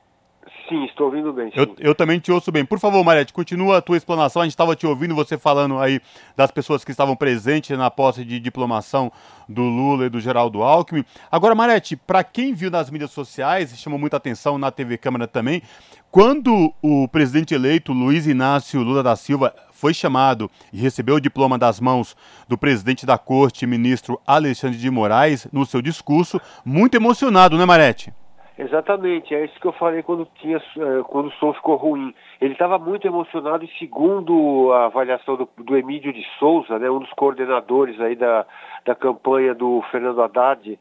Sim, 0.68 0.84
estou 0.84 1.06
ouvindo 1.06 1.32
bem. 1.32 1.52
Eu, 1.54 1.74
eu 1.78 1.94
também 1.94 2.18
te 2.18 2.32
ouço 2.32 2.50
bem. 2.50 2.64
Por 2.64 2.78
favor, 2.78 3.04
Marete, 3.04 3.32
continua 3.32 3.78
a 3.78 3.82
tua 3.82 3.98
explanação. 3.98 4.40
A 4.40 4.44
gente 4.46 4.52
estava 4.52 4.74
te 4.74 4.86
ouvindo, 4.86 5.14
você 5.14 5.36
falando 5.36 5.78
aí 5.78 6.00
das 6.34 6.50
pessoas 6.50 6.82
que 6.82 6.90
estavam 6.90 7.14
presentes 7.14 7.76
na 7.76 7.90
posse 7.90 8.24
de 8.24 8.40
diplomação 8.40 9.12
do 9.46 9.62
Lula 9.62 10.06
e 10.06 10.08
do 10.08 10.20
Geraldo 10.20 10.62
Alckmin. 10.62 11.04
Agora, 11.30 11.54
Marete, 11.54 11.96
para 11.96 12.24
quem 12.24 12.54
viu 12.54 12.70
nas 12.70 12.90
mídias 12.90 13.10
sociais, 13.10 13.78
chamou 13.78 13.98
muita 13.98 14.16
atenção 14.16 14.56
na 14.56 14.70
TV 14.70 14.96
Câmara 14.96 15.26
também, 15.26 15.62
quando 16.10 16.72
o 16.80 17.08
presidente 17.08 17.54
eleito 17.54 17.92
Luiz 17.92 18.26
Inácio 18.26 18.80
Lula 18.80 19.02
da 19.02 19.16
Silva 19.16 19.54
foi 19.70 19.92
chamado 19.92 20.50
e 20.72 20.78
recebeu 20.78 21.16
o 21.16 21.20
diploma 21.20 21.58
das 21.58 21.78
mãos 21.78 22.16
do 22.48 22.56
presidente 22.56 23.04
da 23.04 23.18
corte, 23.18 23.66
ministro 23.66 24.18
Alexandre 24.26 24.78
de 24.78 24.90
Moraes, 24.90 25.46
no 25.52 25.66
seu 25.66 25.82
discurso, 25.82 26.40
muito 26.64 26.94
emocionado, 26.94 27.58
né, 27.58 27.66
Marete? 27.66 28.14
Exatamente, 28.56 29.34
é 29.34 29.44
isso 29.44 29.58
que 29.58 29.66
eu 29.66 29.72
falei 29.72 30.02
quando, 30.04 30.28
tinha, 30.36 30.58
eh, 30.58 31.02
quando 31.08 31.26
o 31.26 31.32
som 31.32 31.52
ficou 31.54 31.74
ruim. 31.74 32.14
Ele 32.40 32.52
estava 32.52 32.78
muito 32.78 33.04
emocionado 33.04 33.64
e 33.64 33.78
segundo 33.78 34.70
a 34.72 34.84
avaliação 34.86 35.36
do, 35.36 35.48
do 35.58 35.76
Emílio 35.76 36.12
de 36.12 36.24
Souza, 36.38 36.78
né, 36.78 36.88
um 36.88 37.00
dos 37.00 37.12
coordenadores 37.14 38.00
aí 38.00 38.14
da, 38.14 38.46
da 38.84 38.94
campanha 38.94 39.54
do 39.56 39.82
Fernando 39.90 40.22
Haddad, 40.22 40.78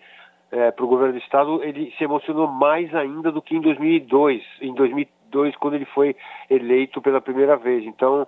é, 0.52 0.70
para 0.70 0.86
o 0.86 0.88
governo 0.88 1.14
do 1.14 1.20
estado, 1.20 1.64
ele 1.64 1.92
se 1.98 2.04
emocionou 2.04 2.48
mais 2.48 2.94
ainda 2.94 3.32
do 3.32 3.42
que 3.42 3.56
em 3.56 3.62
2002. 3.62 4.44
Em 4.62 4.72
2002, 4.76 5.56
quando 5.56 5.74
ele 5.74 5.86
foi 5.86 6.16
eleito 6.48 7.02
pela 7.02 7.20
primeira 7.20 7.58
vez. 7.58 7.84
Então, 7.86 8.28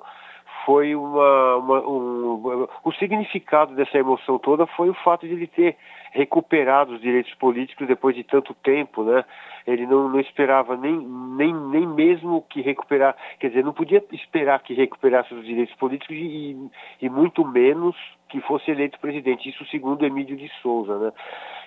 foi 0.65 0.95
uma, 0.95 1.55
uma 1.57 1.87
um, 1.87 2.67
o 2.83 2.91
significado 2.93 3.75
dessa 3.75 3.99
emoção 3.99 4.39
toda 4.39 4.65
foi 4.65 4.89
o 4.89 4.95
fato 4.95 5.27
de 5.27 5.33
ele 5.33 5.45
ter 5.45 5.77
recuperado 6.15 6.93
os 6.93 7.01
direitos 7.01 7.34
políticos 7.36 7.88
depois 7.88 8.15
de 8.15 8.24
tanto 8.24 8.53
tempo, 8.55 9.03
né? 9.03 9.24
Ele 9.67 9.86
não, 9.86 10.07
não 10.07 10.19
esperava 10.19 10.77
nem, 10.77 10.98
nem, 10.98 11.53
nem 11.53 11.86
mesmo 11.88 12.41
que 12.50 12.62
recuperar, 12.62 13.15
quer 13.39 13.50
dizer, 13.50 13.63
não 13.63 13.74
podia 13.74 14.01
esperar 14.13 14.60
que 14.62 14.74
recuperasse 14.74 15.34
os 15.34 15.45
direitos 15.45 15.75
políticos 15.75 16.15
e, 16.15 16.55
e 17.01 17.10
muito 17.10 17.43
menos 17.43 17.95
que 18.29 18.39
fosse 18.41 18.72
eleito 18.72 19.00
presidente. 19.00 19.50
Isso 19.50 19.65
segundo 19.65 20.05
Emílio 20.05 20.38
de 20.38 20.50
Souza, 20.62 20.98
né? 20.98 21.12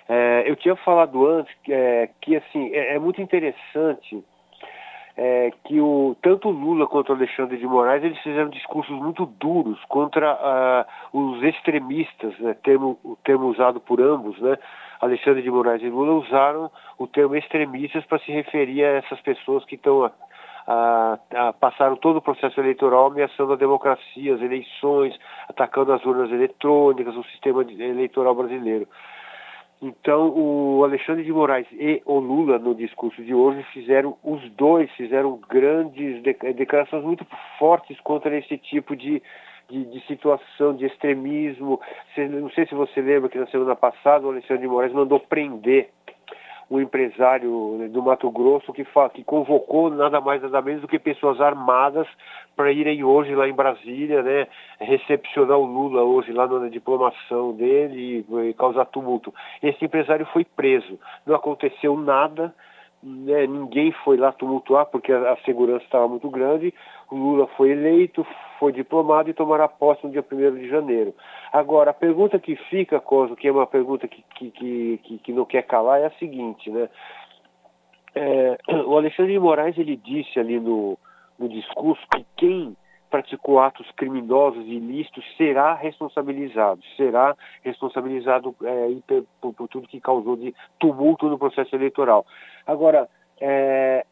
É, 0.07 0.43
eu 0.49 0.55
tinha 0.55 0.75
falado 0.77 1.27
antes 1.27 1.53
que, 1.63 1.71
é, 1.71 2.09
que 2.19 2.35
assim, 2.35 2.73
é, 2.73 2.95
é 2.95 2.99
muito 2.99 3.21
interessante 3.21 4.23
é, 5.21 5.51
que 5.65 5.81
o, 5.81 6.15
tanto 6.21 6.49
Lula 6.49 6.87
quanto 6.87 7.11
Alexandre 7.11 7.57
de 7.57 7.67
Moraes 7.67 8.01
eles 8.01 8.17
fizeram 8.19 8.47
discursos 8.49 8.95
muito 8.95 9.25
duros 9.25 9.77
contra 9.89 10.85
os 11.11 11.43
extremistas, 11.43 12.39
né, 12.39 12.55
termo, 12.63 12.97
o 13.03 13.17
termo 13.25 13.47
usado 13.47 13.81
por 13.81 13.99
ambos, 13.99 14.39
né? 14.39 14.57
Alexandre 15.01 15.41
de 15.41 15.51
Moraes 15.51 15.81
e 15.81 15.89
Lula 15.89 16.13
usaram 16.13 16.71
o 16.97 17.05
termo 17.05 17.35
extremistas 17.35 18.05
para 18.05 18.19
se 18.19 18.31
referir 18.31 18.85
a 18.85 18.97
essas 18.99 19.19
pessoas 19.19 19.65
que 19.65 19.75
estão 19.75 20.09
passaram 21.59 21.97
todo 21.97 22.17
o 22.17 22.21
processo 22.21 22.57
eleitoral 22.61 23.07
ameaçando 23.07 23.53
a 23.53 23.57
democracia, 23.57 24.35
as 24.35 24.41
eleições, 24.41 25.19
atacando 25.49 25.91
as 25.91 26.05
urnas 26.05 26.31
eletrônicas, 26.31 27.15
o 27.17 27.23
sistema 27.25 27.63
eleitoral 27.63 28.35
brasileiro. 28.35 28.87
Então, 29.81 30.33
o 30.35 30.83
Alexandre 30.83 31.23
de 31.23 31.31
Moraes 31.31 31.67
e 31.71 32.01
o 32.05 32.19
Lula, 32.19 32.59
no 32.59 32.75
discurso 32.75 33.23
de 33.23 33.33
hoje, 33.33 33.63
fizeram, 33.73 34.17
os 34.23 34.41
dois 34.51 34.91
fizeram 34.91 35.39
grandes 35.49 36.21
declarações 36.21 37.03
muito 37.03 37.25
fortes 37.57 37.97
contra 38.01 38.37
esse 38.37 38.57
tipo 38.57 38.93
de, 38.93 39.23
de, 39.69 39.85
de 39.85 40.05
situação, 40.05 40.75
de 40.75 40.85
extremismo. 40.85 41.79
Não 42.17 42.49
sei 42.49 42.65
se 42.67 42.75
você 42.75 42.99
lembra 43.01 43.29
que 43.29 43.37
na 43.37 43.47
semana 43.47 43.73
passada 43.73 44.27
o 44.27 44.31
Alexandre 44.31 44.63
de 44.63 44.67
Moraes 44.67 44.91
mandou 44.91 45.17
prender 45.17 45.89
um 46.69 46.79
empresário 46.79 47.89
do 47.91 48.01
Mato 48.01 48.29
Grosso 48.29 48.71
que, 48.71 48.85
que 49.13 49.23
convocou 49.23 49.89
nada 49.89 50.21
mais 50.21 50.41
nada 50.41 50.61
menos 50.61 50.81
do 50.81 50.87
que 50.87 50.99
pessoas 50.99 51.41
armadas 51.41 52.07
para 52.55 52.71
irem 52.71 53.03
hoje 53.03 53.33
lá 53.33 53.47
em 53.47 53.53
Brasília, 53.53 54.21
né, 54.21 54.45
recepcionar 54.79 55.57
o 55.57 55.65
Lula 55.65 56.03
hoje 56.03 56.33
lá 56.33 56.45
na 56.45 56.67
diplomação 56.67 57.53
dele 57.53 58.25
e, 58.29 58.49
e 58.49 58.53
causar 58.53 58.85
tumulto. 58.85 59.33
Esse 59.63 59.85
empresário 59.85 60.25
foi 60.33 60.43
preso. 60.43 60.99
Não 61.25 61.35
aconteceu 61.35 61.95
nada, 61.95 62.53
né, 63.01 63.47
ninguém 63.47 63.91
foi 64.03 64.17
lá 64.17 64.31
tumultuar 64.31 64.85
porque 64.87 65.11
a, 65.11 65.37
segurança 65.45 65.83
estava 65.85 66.07
muito 66.07 66.29
grande. 66.29 66.73
O 67.09 67.15
Lula 67.15 67.47
foi 67.55 67.71
eleito, 67.71 68.25
foi 68.59 68.71
diplomado 68.71 69.29
e 69.29 69.33
tomará 69.33 69.67
posse 69.67 70.05
no 70.05 70.11
dia 70.11 70.23
1 70.29 70.55
de 70.55 70.69
janeiro. 70.69 71.15
Agora, 71.51 71.91
a 71.91 71.93
pergunta 71.93 72.37
que 72.37 72.55
fica, 72.55 72.99
Coso, 72.99 73.35
que 73.35 73.47
é 73.47 73.51
uma 73.51 73.65
pergunta 73.65 74.07
que, 74.07 74.23
que, 74.35 74.99
que, 75.03 75.17
que 75.19 75.33
não 75.33 75.45
quer 75.45 75.63
calar, 75.63 76.01
é 76.01 76.05
a 76.05 76.11
seguinte, 76.11 76.69
né? 76.69 76.89
É, 78.13 78.57
o 78.85 78.97
Alexandre 78.97 79.33
de 79.33 79.39
Moraes 79.39 79.77
ele 79.77 79.95
disse 79.95 80.39
ali 80.39 80.59
no, 80.59 80.97
no 81.37 81.47
discurso 81.47 82.05
que 82.13 82.25
quem 82.35 82.75
praticou 83.09 83.59
atos 83.59 83.89
criminosos 83.91 84.65
e 84.65 84.75
ilícitos 84.75 85.25
será 85.35 85.73
responsabilizado, 85.73 86.81
será 86.95 87.35
responsabilizado 87.63 88.55
é, 88.63 89.21
por, 89.41 89.53
por, 89.53 89.67
tudo 89.67 89.87
que 89.87 89.99
causou 89.99 90.35
de 90.35 90.53
tumulto 90.79 91.27
no 91.27 91.39
processo 91.39 91.75
eleitoral. 91.75 92.25
Agora, 92.65 93.09
é, 93.41 94.05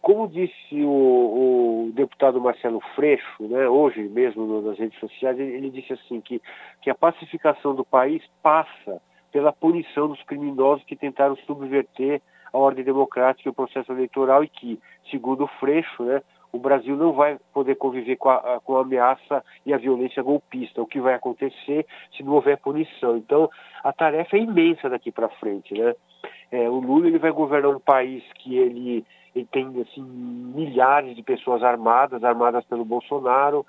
como 0.00 0.28
disse 0.28 0.82
o, 0.82 1.88
o, 1.88 1.92
deputado 1.94 2.40
Marcelo 2.40 2.80
Freixo, 2.94 3.42
né, 3.48 3.68
hoje 3.68 4.02
mesmo 4.02 4.60
nas 4.60 4.78
redes 4.78 4.98
sociais, 4.98 5.38
ele, 5.38 5.52
ele 5.52 5.70
disse 5.70 5.92
assim 5.92 6.20
que, 6.20 6.40
que 6.82 6.90
a 6.90 6.94
pacificação 6.94 7.74
do 7.74 7.84
país 7.84 8.22
passa 8.42 9.00
pela 9.32 9.52
punição 9.52 10.08
dos 10.08 10.22
criminosos 10.24 10.84
que 10.84 10.94
tentaram 10.94 11.36
subverter 11.46 12.20
a 12.52 12.58
ordem 12.58 12.84
democrática 12.84 13.48
e 13.48 13.50
o 13.50 13.54
processo 13.54 13.90
eleitoral 13.90 14.44
e 14.44 14.48
que, 14.48 14.78
segundo 15.10 15.44
o 15.44 15.50
Freixo, 15.58 16.04
né, 16.04 16.22
o 16.54 16.58
Brasil 16.58 16.96
não 16.96 17.12
vai 17.12 17.36
poder 17.52 17.74
conviver 17.74 18.14
com 18.14 18.30
a, 18.30 18.60
com 18.60 18.76
a 18.76 18.82
ameaça 18.82 19.44
e 19.66 19.74
a 19.74 19.76
violência 19.76 20.22
golpista, 20.22 20.80
o 20.80 20.86
que 20.86 21.00
vai 21.00 21.14
acontecer 21.14 21.84
se 22.16 22.22
não 22.22 22.34
houver 22.34 22.58
punição. 22.58 23.16
Então, 23.16 23.50
a 23.82 23.92
tarefa 23.92 24.36
é 24.36 24.40
imensa 24.40 24.88
daqui 24.88 25.10
para 25.10 25.28
frente. 25.30 25.74
Né? 25.74 25.92
É, 26.52 26.70
o 26.70 26.78
Lula 26.78 27.08
ele 27.08 27.18
vai 27.18 27.32
governar 27.32 27.74
um 27.74 27.80
país 27.80 28.22
que 28.36 28.56
ele, 28.56 29.04
ele 29.34 29.48
tem 29.50 29.66
assim, 29.82 30.02
milhares 30.02 31.16
de 31.16 31.24
pessoas 31.24 31.60
armadas, 31.64 32.22
armadas 32.22 32.64
pelo 32.66 32.84
Bolsonaro, 32.84 33.66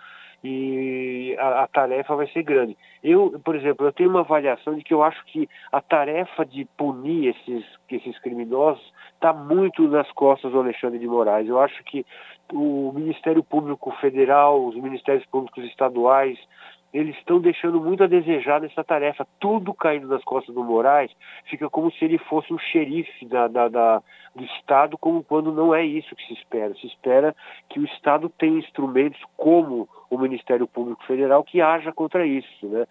e 0.47 1.35
a, 1.39 1.63
a, 1.63 1.67
tarefa 1.67 2.15
vai 2.15 2.27
ser 2.27 2.43
grande. 2.43 2.77
Eu, 3.03 3.41
por 3.43 3.55
exemplo, 3.55 3.87
eu 3.87 3.91
tenho 3.91 4.11
uma 4.11 4.19
avaliação 4.19 4.75
de 4.75 4.83
que 4.83 4.93
eu 4.93 5.01
acho 5.01 5.25
que 5.25 5.49
a 5.71 5.81
tarefa 5.81 6.45
de 6.45 6.65
punir 6.77 7.35
esses, 7.35 7.65
esses 7.89 8.19
criminosos 8.19 8.93
está 9.15 9.33
muito 9.33 9.87
nas 9.87 10.11
costas 10.11 10.51
do 10.51 10.59
Alexandre 10.59 10.99
de 10.99 11.07
Moraes. 11.07 11.49
Eu 11.49 11.59
acho 11.59 11.83
que 11.85 12.05
o 12.53 12.91
Ministério 12.93 13.43
Público 13.43 13.89
Federal, 13.99 14.63
os 14.63 14.75
Ministérios 14.75 15.25
Públicos 15.25 15.63
Estaduais, 15.65 16.37
eles 16.95 17.17
estão 17.17 17.41
deixando 17.41 17.81
muito 17.81 18.03
a 18.03 18.07
desejar 18.07 18.61
nessa 18.61 18.81
tarefa. 18.81 19.27
Tudo 19.37 19.73
caindo 19.73 20.07
nas 20.07 20.23
costas 20.23 20.55
do 20.55 20.63
Moraes, 20.63 21.11
fica 21.49 21.69
como 21.69 21.91
se 21.91 22.05
ele 22.05 22.17
fosse 22.17 22.53
um 22.53 22.57
xerife 22.57 23.25
da, 23.25 23.49
da, 23.49 23.67
da, 23.67 24.01
do 24.33 24.45
Estado, 24.45 24.97
como 24.97 25.21
quando 25.21 25.51
não 25.51 25.75
é 25.75 25.83
isso 25.83 26.15
que 26.15 26.25
se 26.25 26.33
espera. 26.33 26.73
Se 26.75 26.87
espera 26.87 27.35
que 27.69 27.81
o 27.81 27.85
Estado 27.85 28.29
tenha 28.29 28.57
instrumentos 28.57 29.21
como 29.35 29.89
o 30.09 30.17
Ministério 30.17 30.65
Público 30.67 31.03
Federal 31.05 31.43
que 31.43 31.59
haja 31.59 31.91
contra 31.91 32.25
isso. 32.25 32.65
Né? 32.65 32.85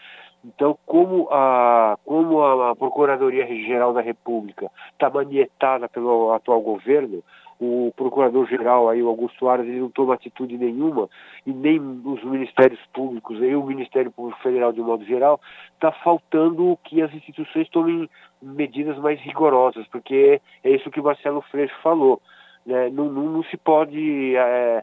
Então, 0.44 0.78
como 0.84 1.26
a, 1.30 1.96
como 2.04 2.42
a 2.42 2.76
Procuradoria-Geral 2.76 3.94
da 3.94 4.02
República 4.02 4.70
está 4.92 5.08
manietada 5.08 5.88
pelo 5.88 6.32
atual 6.32 6.60
governo, 6.60 7.22
o 7.60 7.92
procurador-geral 7.96 8.88
aí, 8.88 9.02
o 9.02 9.08
Augusto 9.08 9.48
Aras, 9.48 9.66
ele 9.66 9.80
não 9.80 9.90
toma 9.90 10.14
atitude 10.14 10.56
nenhuma, 10.56 11.08
e 11.46 11.52
nem 11.52 11.80
os 11.80 12.22
ministérios 12.24 12.80
públicos, 12.92 13.38
nem 13.38 13.54
o 13.54 13.64
Ministério 13.64 14.10
Público 14.10 14.40
Federal 14.42 14.72
de 14.72 14.80
um 14.80 14.86
modo 14.86 15.04
geral, 15.04 15.40
está 15.74 15.92
faltando 15.92 16.78
que 16.84 17.00
as 17.02 17.12
instituições 17.14 17.68
tomem 17.68 18.08
medidas 18.42 18.98
mais 18.98 19.20
rigorosas, 19.20 19.86
porque 19.88 20.40
é 20.62 20.70
isso 20.70 20.90
que 20.90 21.00
o 21.00 21.04
Marcelo 21.04 21.42
Freixo 21.50 21.74
falou. 21.82 22.20
Né? 22.66 22.90
Não, 22.90 23.06
não, 23.06 23.24
não, 23.24 23.44
se 23.44 23.56
pode 23.56 24.34
é, 24.36 24.82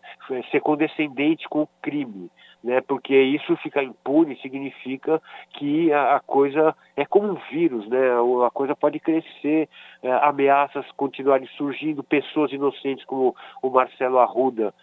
ser 0.52 0.62
condescendente 0.62 1.48
com 1.50 1.64
o 1.64 1.70
crime 1.82 2.30
né? 2.64 2.82
Porque 2.82 3.16
isso 3.16 3.56
ficar 3.58 3.84
impune 3.84 4.36
significa 4.38 5.22
que 5.54 5.92
a, 5.92 6.16
a, 6.16 6.20
coisa 6.20 6.76
é 6.96 7.06
como 7.06 7.32
um 7.32 7.38
vírus, 7.52 7.88
né? 7.88 8.00
A 8.46 8.52
coisa 8.52 8.76
pode 8.76 9.00
crescer, 9.00 9.68
é, 10.04 10.12
ameaças 10.24 10.86
continuarem 10.92 11.48
surgindo, 11.58 12.04
pessoas 12.04 12.52
inocentes 12.52 13.06
como 13.06 13.36
o 13.62 13.70
Marcelo 13.70 14.20
Arruda 14.20 14.74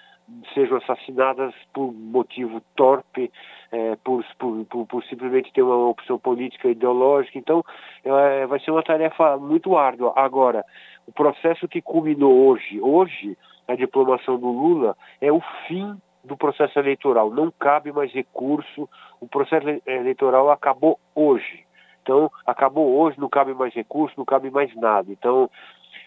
sejam 0.52 0.76
assassinadas 0.76 1.54
por 1.73 1.92
motivo 1.92 2.61
torpe, 2.76 3.30
é, 3.73 3.97
por, 4.04 4.25
por, 4.38 4.64
por, 4.66 4.87
por, 4.87 5.04
simplesmente 5.04 5.52
ter 5.52 5.62
uma 5.62 5.88
opção 5.88 6.18
política 6.18 6.68
ideológica. 6.68 7.38
Então, 7.38 7.64
é, 8.04 8.47
vai 8.47 8.61
ser 8.61 8.70
uma 8.70 8.82
tarefa 8.82 9.36
muito 9.38 9.76
árdua. 9.76 10.12
Agora, 10.17 10.64
o 11.06 11.12
processo 11.12 11.67
que 11.67 11.80
culminou 11.80 12.47
hoje, 12.47 12.80
hoje, 12.80 13.38
a 13.67 13.75
diplomação 13.75 14.38
do 14.38 14.49
Lula, 14.49 14.97
é 15.21 15.32
o 15.32 15.41
fim 15.67 15.97
do 16.28 16.36
processo 16.36 16.78
eleitoral. 16.78 17.30
Não 17.30 17.50
cabe 17.50 17.91
mais 17.91 18.12
recurso. 18.12 18.88
O 19.21 19.26
processo 19.26 19.67
eleitoral 19.86 20.50
acabou 20.50 20.99
hoje. 21.14 21.64
Então, 22.02 22.30
acabou 22.47 22.97
hoje, 22.99 23.21
não 23.21 23.28
cabe 23.28 23.52
mais 23.52 23.75
recurso, 23.75 24.14
não 24.17 24.25
cabe 24.25 24.50
mais 24.50 24.75
nada. 24.76 25.10
Então, 25.10 25.50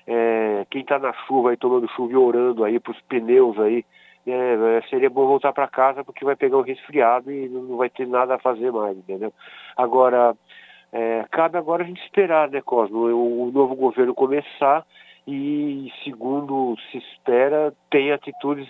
é, 0.08 0.66
quem 0.70 0.82
está 0.82 0.98
na 0.98 1.14
chuva 1.28 1.52
aí, 1.52 1.58
tomando 1.58 1.88
chuva 1.90 2.14
e 2.14 2.16
orando 2.16 2.64
aí 2.64 2.80
para 2.80 2.92
os 2.92 3.02
pneus 3.02 3.60
aí, 3.60 3.86
é, 4.26 4.82
seria 4.90 5.10
bom 5.10 5.28
voltar 5.28 5.54
para 5.54 5.68
casa 5.68 6.04
porque 6.04 6.26
vai 6.26 6.36
pegar 6.36 6.58
um 6.58 6.64
resfriado 6.64 7.32
e 7.32 7.48
não 7.50 7.78
vai 7.78 7.90
ter 7.90 8.08
nada 8.08 8.36
a 8.36 8.40
fazer 8.40 8.72
mais, 8.72 8.98
entendeu? 8.98 9.34
Agora, 9.76 10.36
é, 10.92 11.26
cabe 11.32 11.58
agora 11.58 11.84
a 11.84 11.86
gente 11.86 12.02
esperar, 12.02 12.50
né, 12.50 12.62
Cosmo, 12.62 12.98
o, 12.98 13.48
o 13.48 13.52
novo 13.52 13.76
governo 13.76 14.14
começar 14.14 14.86
e, 15.28 15.92
segundo 16.04 16.76
se 16.92 16.98
espera, 16.98 17.74
tem 17.90 18.12
atitudes 18.12 18.68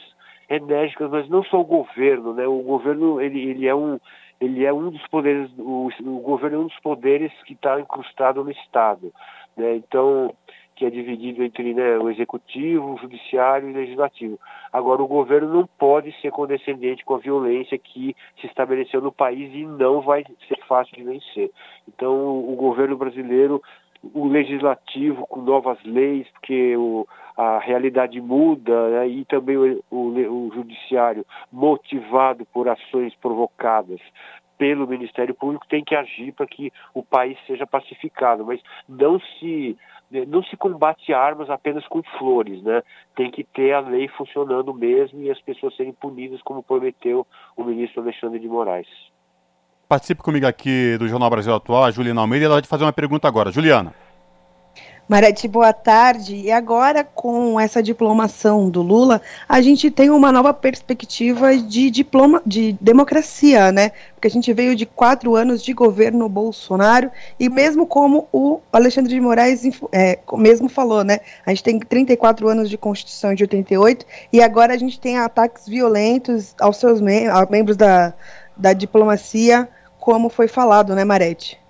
enérgicas, 0.56 1.10
mas 1.10 1.30
não 1.30 1.44
só 1.44 1.62
o 1.62 1.66
governo, 1.66 2.34
né? 2.34 2.48
O 2.48 2.62
governo 2.62 3.22
ele, 3.22 3.40
ele 3.40 3.68
é 3.68 3.76
um 3.76 4.00
ele 4.40 4.66
é 4.66 4.74
um 4.74 4.90
dos 4.90 5.06
poderes, 5.08 5.52
o, 5.60 5.90
o 6.04 6.20
governo 6.20 6.58
é 6.58 6.60
um 6.62 6.68
dos 6.68 6.80
poderes 6.80 7.32
que 7.44 7.54
está 7.54 7.80
incrustado 7.80 8.44
no 8.44 8.52
Estado, 8.52 9.14
né? 9.56 9.76
Então 9.76 10.34
que 10.82 10.86
é 10.86 10.90
dividido 10.90 11.44
entre 11.44 11.76
né, 11.76 11.96
o 12.00 12.10
executivo, 12.10 12.96
o 12.96 12.98
judiciário 12.98 13.70
e 13.70 13.72
o 13.72 13.76
legislativo. 13.76 14.40
Agora, 14.74 15.04
o 15.04 15.08
governo 15.08 15.54
não 15.54 15.70
pode 15.78 16.12
ser 16.22 16.32
condescendente 16.32 17.06
com 17.06 17.14
a 17.14 17.20
violência 17.20 17.78
que 17.78 18.16
se 18.40 18.48
estabeleceu 18.48 19.00
no 19.00 19.12
país 19.12 19.54
e 19.54 19.64
não 19.64 20.02
vai 20.02 20.26
ser 20.48 20.58
fácil 20.68 20.96
de 20.96 21.04
vencer. 21.04 21.52
Então, 21.88 22.12
o 22.12 22.56
governo 22.56 22.98
brasileiro 22.98 23.62
o 24.04 24.28
legislativo 24.28 25.28
com 25.28 25.42
novas 25.42 25.78
leis, 25.84 26.28
porque 26.32 26.76
o, 26.76 27.08
a 27.38 27.60
realidade 27.60 28.20
muda, 28.20 28.90
né? 28.90 29.08
e 29.08 29.26
também 29.26 29.58
o, 29.58 29.84
o, 29.90 29.98
o 29.98 30.52
judiciário, 30.54 31.26
motivado 31.52 32.46
por 32.46 32.68
ações 32.68 33.16
provocadas 33.16 34.00
pelo 34.58 34.88
Ministério 34.88 35.34
Público, 35.34 35.68
tem 35.68 35.84
que 35.84 35.96
agir 35.96 36.34
para 36.34 36.46
que 36.46 36.72
o 36.94 37.04
país 37.04 37.38
seja 37.48 37.66
pacificado, 37.66 38.46
mas 38.46 38.62
não 38.88 39.20
se 39.20 39.78
não 40.28 40.44
se 40.44 40.58
combate 40.58 41.14
armas 41.14 41.50
apenas 41.50 41.88
com 41.88 42.04
flores, 42.20 42.62
né? 42.62 42.84
Tem 43.16 43.32
que 43.32 43.46
ter 43.46 43.72
a 43.72 43.80
lei 43.80 44.10
funcionando 44.10 44.74
mesmo 44.74 45.22
e 45.22 45.32
as 45.32 45.40
pessoas 45.42 45.74
serem 45.78 45.94
punidas, 45.94 46.42
como 46.42 46.62
prometeu 46.62 47.26
o 47.56 47.64
ministro 47.64 48.02
Alexandre 48.02 48.38
de 48.38 48.48
Moraes. 48.48 48.90
Participe 49.92 50.24
comigo 50.24 50.48
aqui 50.48 50.96
do 50.98 51.06
Jornal 51.06 51.30
Brasil 51.30 51.54
Atual, 51.54 51.84
a 51.84 51.92
Juliana 51.92 52.22
Almeida, 52.22 52.46
ela 52.46 52.56
vai 52.56 52.62
te 52.62 52.68
fazer 52.70 52.86
uma 52.86 52.94
pergunta 52.94 53.28
agora. 53.28 53.52
Juliana. 53.52 53.94
Marete, 55.06 55.50
boa 55.50 55.74
tarde. 55.74 56.34
E 56.34 56.50
agora, 56.50 57.04
com 57.04 57.60
essa 57.60 57.84
diplomação 57.84 58.70
do 58.70 58.82
Lula, 58.82 59.22
a 59.50 59.60
gente 59.60 59.92
tem 59.92 60.10
uma 60.10 60.32
nova 60.32 60.54
perspectiva 60.54 61.58
de 61.58 61.92
diploma, 61.92 62.42
de 62.46 62.72
democracia, 62.80 63.70
né? 63.70 63.92
Porque 64.14 64.30
a 64.30 64.32
gente 64.32 64.54
veio 64.54 64.78
de 64.78 64.86
quatro 64.86 65.36
anos 65.36 65.62
de 65.62 65.74
governo 65.74 66.30
Bolsonaro, 66.30 67.12
e 67.38 67.50
mesmo 67.50 67.86
como 67.86 68.30
o 68.32 68.62
Alexandre 68.72 69.14
de 69.14 69.20
Moraes 69.20 69.64
é, 69.92 70.18
mesmo 70.38 70.70
falou, 70.70 71.04
né? 71.04 71.20
A 71.46 71.50
gente 71.50 71.64
tem 71.64 71.78
34 71.78 72.48
anos 72.48 72.70
de 72.70 72.78
Constituição 72.78 73.36
de 73.36 73.44
88, 73.44 74.06
e 74.32 74.42
agora 74.42 74.74
a 74.74 74.78
gente 74.78 74.98
tem 74.98 75.18
ataques 75.18 75.68
violentos 75.68 76.56
aos 76.62 76.78
seus 76.78 77.02
mem 77.02 77.26
membros 77.50 77.76
da, 77.76 78.14
da 78.56 78.72
diplomacia 78.72 79.68
como 80.02 80.30
foi 80.30 80.48
falado, 80.48 80.96
né, 80.96 81.06
Marete? 81.06 81.62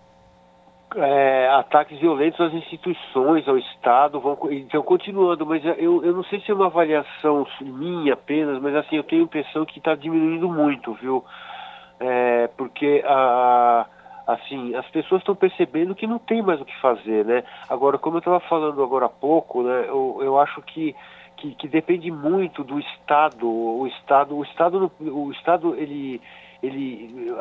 É, 0.96 1.50
ataques 1.50 2.00
violentos 2.00 2.40
às 2.40 2.54
instituições, 2.54 3.48
ao 3.48 3.58
Estado, 3.58 4.20
vão 4.20 4.38
então, 4.50 4.82
continuando, 4.82 5.46
mas 5.46 5.64
eu, 5.64 6.04
eu 6.04 6.14
não 6.14 6.24
sei 6.24 6.42
se 6.42 6.52
é 6.52 6.54
uma 6.54 6.66
avaliação 6.66 7.46
minha 7.62 8.14
apenas, 8.14 8.62
mas 8.62 8.76
assim, 8.76 8.98
eu 8.98 9.04
tenho 9.04 9.22
a 9.22 9.26
impressão 9.26 9.66
que 9.66 9.78
está 9.78 9.96
diminuindo 9.96 10.50
muito, 10.50 10.94
viu? 10.96 11.24
É, 12.00 12.50
porque 12.58 13.04
a, 13.06 13.86
assim, 14.28 14.76
as 14.76 14.86
pessoas 14.90 15.22
estão 15.22 15.36
percebendo 15.36 15.96
que 15.96 16.08
não 16.08 16.20
tem 16.20 16.42
mais 16.42 16.60
o 16.60 16.66
que 16.66 16.82
fazer, 16.82 17.24
né? 17.24 17.44
Agora, 17.70 17.98
como 17.98 18.18
eu 18.18 18.20
estava 18.20 18.40
falando 18.42 18.84
agora 18.84 19.06
há 19.06 19.10
pouco, 19.10 19.64
né, 19.64 19.86
eu, 19.88 20.20
eu 20.22 20.40
acho 20.40 20.62
que, 20.62 20.94
que, 21.38 21.56
que, 21.56 21.68
depende 21.70 22.12
muito 22.12 22.66
do 22.66 22.80
Estado, 22.80 23.48
o 23.48 23.88
Estado, 23.88 24.36
o 24.36 24.44
Estado, 24.44 24.92
o 25.00 25.32
Estado, 25.32 25.76
ele, 25.76 26.22
ele, 26.62 27.32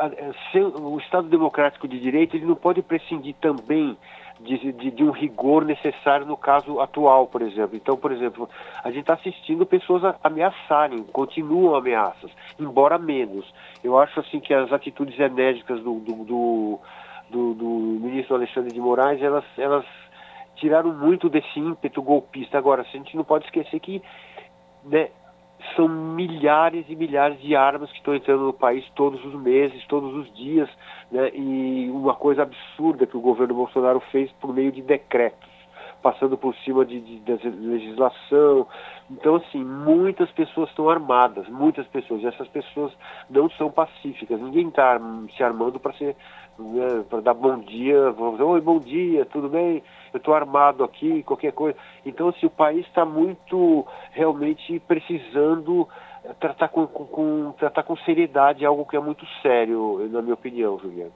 o 0.80 0.98
Estado 0.98 1.28
democrático 1.28 1.87
de 1.87 2.00
direito, 2.00 2.37
ele 2.37 2.46
não 2.46 2.54
pode 2.54 2.83
prescindir 2.83 3.35
também 3.40 3.96
de, 4.40 4.72
de, 4.72 4.90
de, 4.90 5.04
um 5.04 5.11
rigor 5.11 5.64
necessário 5.64 6.24
no 6.24 6.37
caso 6.37 6.80
atual, 6.80 7.26
por 7.26 7.42
exemplo. 7.42 7.76
Então, 7.76 7.96
por 7.96 8.11
exemplo, 8.11 8.48
a 8.83 8.88
gente 8.88 9.02
está 9.02 9.14
assistindo 9.14 9.66
pessoas 9.66 10.14
ameaçarem, 10.24 11.02
continuam 11.04 11.74
ameaças, 11.74 12.30
embora 12.59 12.98
menos. 12.98 13.52
Eu 13.85 13.98
acho 13.98 14.18
assim 14.20 14.40
que 14.40 14.54
as 14.54 14.72
atitudes 14.72 15.18
enérgicas 15.18 15.83
do, 15.83 16.00
do, 16.00 16.24
do, 16.24 16.80
do, 17.28 17.54
do 17.54 17.66
ministro 18.00 18.37
Alexandre 18.37 18.72
de 18.72 18.80
Moraes, 18.80 19.20
elas, 19.20 19.44
elas 19.59 19.85
tiraram 20.56 20.94
muito 20.94 21.28
desse 21.28 21.61
ímpeto 21.61 22.00
golpista. 22.00 22.56
Agora, 22.56 22.80
a 22.80 22.85
gente 22.85 23.14
não 23.16 23.24
pode 23.24 23.44
esquecer 23.44 23.78
que 23.78 24.02
né, 24.85 25.11
são 25.77 25.88
milhares 25.88 26.87
e 26.88 26.96
milhares 26.96 27.40
de 27.40 27.55
armas 27.55 27.90
que 27.90 27.99
estão 27.99 28.14
entrando 28.14 28.44
no 28.44 28.53
país 28.53 28.85
todos 28.94 29.25
os 29.25 29.35
meses, 29.35 29.85
todos 29.87 30.14
os 30.14 30.35
dias, 30.35 30.68
né? 31.11 31.31
e 31.35 31.90
uma 31.90 32.14
coisa 32.14 32.42
absurda 32.42 33.07
que 33.07 33.16
o 33.16 33.20
governo 33.20 33.55
Bolsonaro 33.55 34.01
fez 34.11 34.31
por 34.40 34.55
meio 34.55 34.73
de 34.73 34.83
decretos, 34.83 35.49
passando 36.03 36.37
por 36.37 36.55
cima 36.57 36.85
de, 36.85 37.01
de, 37.01 37.18
de 37.18 37.49
legislação. 37.49 38.66
Então, 39.11 39.37
assim, 39.37 39.62
muitas 39.62 40.31
pessoas 40.31 40.70
estão 40.70 40.88
armadas, 40.88 41.49
muitas 41.49 41.87
pessoas, 41.88 42.23
e 42.23 42.27
essas 42.27 42.49
pessoas 42.49 42.92
não 43.29 43.51
são 43.51 43.70
pacíficas, 43.70 44.40
ninguém 44.40 44.68
está 44.68 45.01
se 45.37 45.42
armando 45.42 45.79
para 45.79 45.92
ser 45.94 46.16
né, 46.61 47.05
para 47.09 47.20
dar 47.20 47.35
bom 47.35 47.59
dia, 47.59 48.14
oi, 48.18 48.61
bom 48.61 48.79
dia, 48.79 49.25
tudo 49.27 49.49
bem? 49.49 49.83
Eu 50.12 50.18
estou 50.18 50.35
armado 50.35 50.85
aqui, 50.85 51.23
qualquer 51.23 51.53
coisa. 51.53 51.77
Então, 52.05 52.29
assim, 52.29 52.46
o 52.46 52.51
país 52.51 52.87
está 52.87 53.05
muito 53.05 53.87
realmente 54.12 54.79
precisando 54.81 55.88
tratar 56.38 56.68
com, 56.68 56.87
com, 56.87 57.07
com, 57.07 57.53
tratar 57.59 57.83
com 57.83 57.96
seriedade 57.99 58.64
algo 58.64 58.85
que 58.85 58.96
é 58.96 59.01
muito 59.01 59.25
sério, 59.42 60.09
na 60.11 60.20
minha 60.20 60.35
opinião, 60.35 60.79
Juliano. 60.79 61.12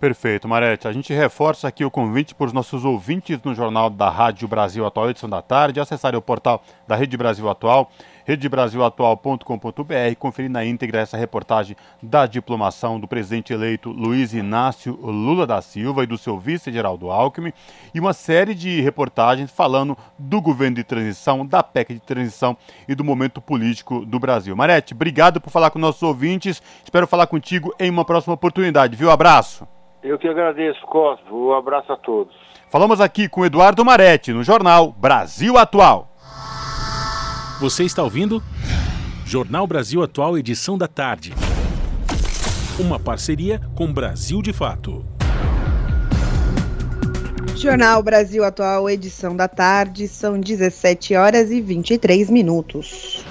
Perfeito, 0.00 0.46
Marete. 0.46 0.86
A 0.86 0.92
gente 0.92 1.12
reforça 1.12 1.66
aqui 1.66 1.84
o 1.84 1.90
convite 1.90 2.32
para 2.32 2.46
os 2.46 2.52
nossos 2.52 2.84
ouvintes 2.84 3.42
no 3.42 3.52
Jornal 3.52 3.90
da 3.90 4.08
Rádio 4.08 4.46
Brasil 4.46 4.86
Atual, 4.86 5.10
edição 5.10 5.28
da 5.28 5.42
tarde, 5.42 5.80
acessarem 5.80 6.16
o 6.16 6.22
portal 6.22 6.62
da 6.86 6.94
Rede 6.94 7.16
Brasil 7.16 7.48
Atual, 7.50 7.90
redebrasilatual.com.br, 8.28 10.16
conferir 10.18 10.50
na 10.50 10.62
íntegra 10.62 11.00
essa 11.00 11.16
reportagem 11.16 11.74
da 12.02 12.26
diplomação 12.26 13.00
do 13.00 13.08
presidente 13.08 13.54
eleito 13.54 13.90
Luiz 13.90 14.34
Inácio 14.34 14.92
Lula 15.00 15.46
da 15.46 15.62
Silva 15.62 16.04
e 16.04 16.06
do 16.06 16.18
seu 16.18 16.38
vice 16.38 16.70
Geraldo 16.70 17.10
Alckmin, 17.10 17.54
e 17.94 17.98
uma 17.98 18.12
série 18.12 18.54
de 18.54 18.82
reportagens 18.82 19.50
falando 19.50 19.96
do 20.18 20.42
governo 20.42 20.76
de 20.76 20.84
transição, 20.84 21.46
da 21.46 21.62
PEC 21.62 21.94
de 21.94 22.00
transição 22.00 22.54
e 22.86 22.94
do 22.94 23.02
momento 23.02 23.40
político 23.40 24.04
do 24.04 24.18
Brasil. 24.18 24.54
Marete, 24.54 24.92
obrigado 24.92 25.40
por 25.40 25.48
falar 25.48 25.70
com 25.70 25.78
nossos 25.78 26.02
ouvintes. 26.02 26.62
Espero 26.84 27.06
falar 27.06 27.28
contigo 27.28 27.74
em 27.80 27.88
uma 27.88 28.04
próxima 28.04 28.34
oportunidade, 28.34 28.94
viu? 28.94 29.10
Abraço. 29.10 29.66
Eu 30.02 30.18
que 30.18 30.28
agradeço, 30.28 30.80
Cosmo. 30.82 31.48
Um 31.48 31.54
abraço 31.54 31.90
a 31.90 31.96
todos. 31.96 32.34
Falamos 32.68 33.00
aqui 33.00 33.26
com 33.26 33.46
Eduardo 33.46 33.82
Maretti, 33.82 34.34
no 34.34 34.44
jornal 34.44 34.92
Brasil 34.92 35.56
Atual. 35.56 36.08
Você 37.60 37.82
está 37.82 38.04
ouvindo? 38.04 38.40
Jornal 39.26 39.66
Brasil 39.66 40.00
Atual, 40.00 40.38
edição 40.38 40.78
da 40.78 40.86
tarde. 40.86 41.34
Uma 42.78 43.00
parceria 43.00 43.60
com 43.74 43.92
Brasil 43.92 44.40
de 44.40 44.52
Fato. 44.52 45.04
Jornal 47.56 48.00
Brasil 48.00 48.44
Atual, 48.44 48.88
edição 48.88 49.34
da 49.34 49.48
tarde, 49.48 50.06
são 50.06 50.38
17 50.38 51.16
horas 51.16 51.50
e 51.50 51.60
23 51.60 52.30
minutos. 52.30 53.24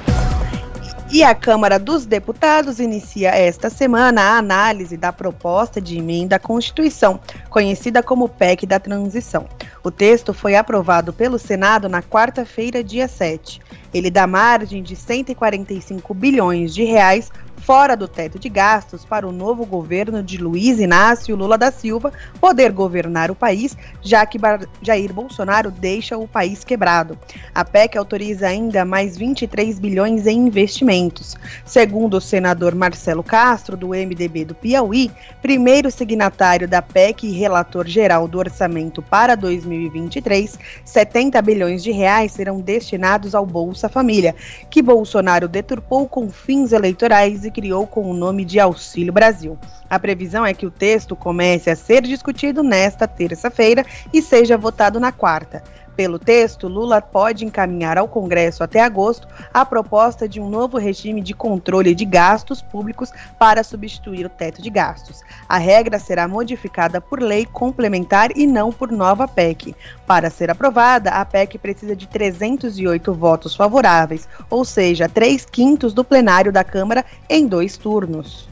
E 1.09 1.23
a 1.23 1.33
Câmara 1.33 1.79
dos 1.79 2.05
Deputados 2.05 2.81
inicia 2.81 3.29
esta 3.29 3.69
semana 3.69 4.21
a 4.21 4.37
análise 4.37 4.97
da 4.97 5.13
proposta 5.13 5.79
de 5.79 5.97
emenda 5.97 6.35
à 6.35 6.39
Constituição, 6.39 7.17
conhecida 7.49 8.03
como 8.03 8.27
PEC 8.27 8.65
da 8.65 8.77
Transição. 8.77 9.47
O 9.81 9.89
texto 9.89 10.33
foi 10.33 10.57
aprovado 10.57 11.13
pelo 11.13 11.39
Senado 11.39 11.87
na 11.87 12.03
quarta-feira, 12.03 12.83
dia 12.83 13.07
7. 13.07 13.61
Ele 13.93 14.11
dá 14.11 14.27
margem 14.27 14.83
de 14.83 14.97
145 14.97 16.13
bilhões 16.13 16.73
de 16.73 16.83
reais 16.83 17.31
fora 17.67 17.97
do 17.97 18.07
teto 18.07 18.39
de 18.39 18.47
gastos 18.47 19.03
para 19.03 19.27
o 19.27 19.31
novo 19.33 19.65
governo 19.65 20.23
de 20.23 20.37
Luiz 20.37 20.79
Inácio 20.79 21.35
Lula 21.35 21.57
da 21.57 21.69
Silva 21.69 22.13
poder 22.39 22.71
governar 22.71 23.29
o 23.29 23.35
país, 23.35 23.75
já 24.01 24.25
que 24.25 24.39
Jair 24.81 25.11
Bolsonaro 25.11 25.69
deixa 25.69 26.17
o 26.17 26.25
país 26.25 26.63
quebrado. 26.63 27.19
A 27.53 27.65
PEC 27.65 27.97
autoriza 27.97 28.47
ainda 28.47 28.85
mais 28.85 29.17
23 29.17 29.79
bilhões 29.79 30.25
em 30.27 30.47
investimentos. 30.47 31.35
Segundo 31.65 32.13
o 32.13 32.21
senador 32.21 32.73
Marcelo 32.73 33.21
Castro, 33.21 33.75
do 33.75 33.89
MDB 33.89 34.45
do 34.45 34.55
Piauí, 34.55 35.11
primeiro 35.41 35.91
signatário 35.91 36.69
da 36.69 36.81
PEC 36.81 37.27
e 37.27 37.31
relator 37.31 37.85
geral 37.85 38.29
do 38.29 38.39
orçamento 38.39 39.01
para 39.01 39.35
2023, 39.35 40.57
70 40.85 41.41
bilhões 41.41 41.83
de 41.83 41.91
reais 41.91 42.31
serão 42.31 42.61
destinados 42.61 43.35
ao 43.35 43.45
Bolsa 43.45 43.89
Família, 43.89 44.33
que 44.69 44.81
Bolsonaro 44.81 45.49
deturpou 45.49 46.07
com 46.07 46.29
fins 46.29 46.71
eleitorais 46.71 47.43
e 47.43 47.56
criou 47.57 47.87
com 47.87 48.07
o 48.07 48.13
nome 48.13 48.45
de 48.45 48.59
Auxílio 48.59 49.11
Brasil. 49.11 49.57
A 49.89 49.97
previsão 49.97 50.45
é 50.45 50.53
que 50.53 50.67
o 50.67 50.69
texto 50.69 51.15
comece 51.15 51.71
a 51.71 51.75
ser 51.75 52.03
discutido 52.03 52.61
nesta 52.61 53.07
terça-feira 53.07 53.83
e 54.13 54.21
seja 54.21 54.55
votado 54.55 54.99
na 54.99 55.11
quarta. 55.11 55.63
Pelo 55.97 56.19
texto, 56.19 56.67
Lula 56.67 57.01
pode 57.01 57.43
encaminhar 57.43 57.97
ao 57.97 58.07
Congresso 58.07 58.63
até 58.63 58.81
agosto 58.81 59.27
a 59.51 59.65
proposta 59.65 60.29
de 60.29 60.39
um 60.39 60.47
novo 60.47 60.77
regime 60.77 61.21
de 61.21 61.33
controle 61.33 61.95
de 61.95 62.05
gastos 62.05 62.61
públicos 62.61 63.11
para 63.39 63.63
substituir 63.63 64.23
o 64.23 64.29
teto 64.29 64.61
de 64.61 64.69
gastos. 64.69 65.23
A 65.49 65.57
regra 65.57 65.97
será 65.97 66.27
modificada 66.27 67.01
por 67.01 67.19
lei 67.19 67.47
complementar 67.47 68.29
e 68.37 68.45
não 68.45 68.71
por 68.71 68.91
nova 68.91 69.27
PEC. 69.27 69.75
Para 70.05 70.29
ser 70.29 70.51
aprovada, 70.51 71.09
a 71.09 71.25
PEC 71.25 71.57
precisa 71.57 71.95
de 71.95 72.07
308 72.07 73.11
votos 73.15 73.55
favoráveis, 73.55 74.29
ou 74.51 74.63
seja, 74.63 75.09
3 75.09 75.45
quintos 75.45 75.95
do 75.95 76.03
plenário 76.03 76.51
da 76.51 76.63
Câmara 76.63 77.03
em 77.27 77.47
dois 77.47 77.75
turnos. 77.75 78.47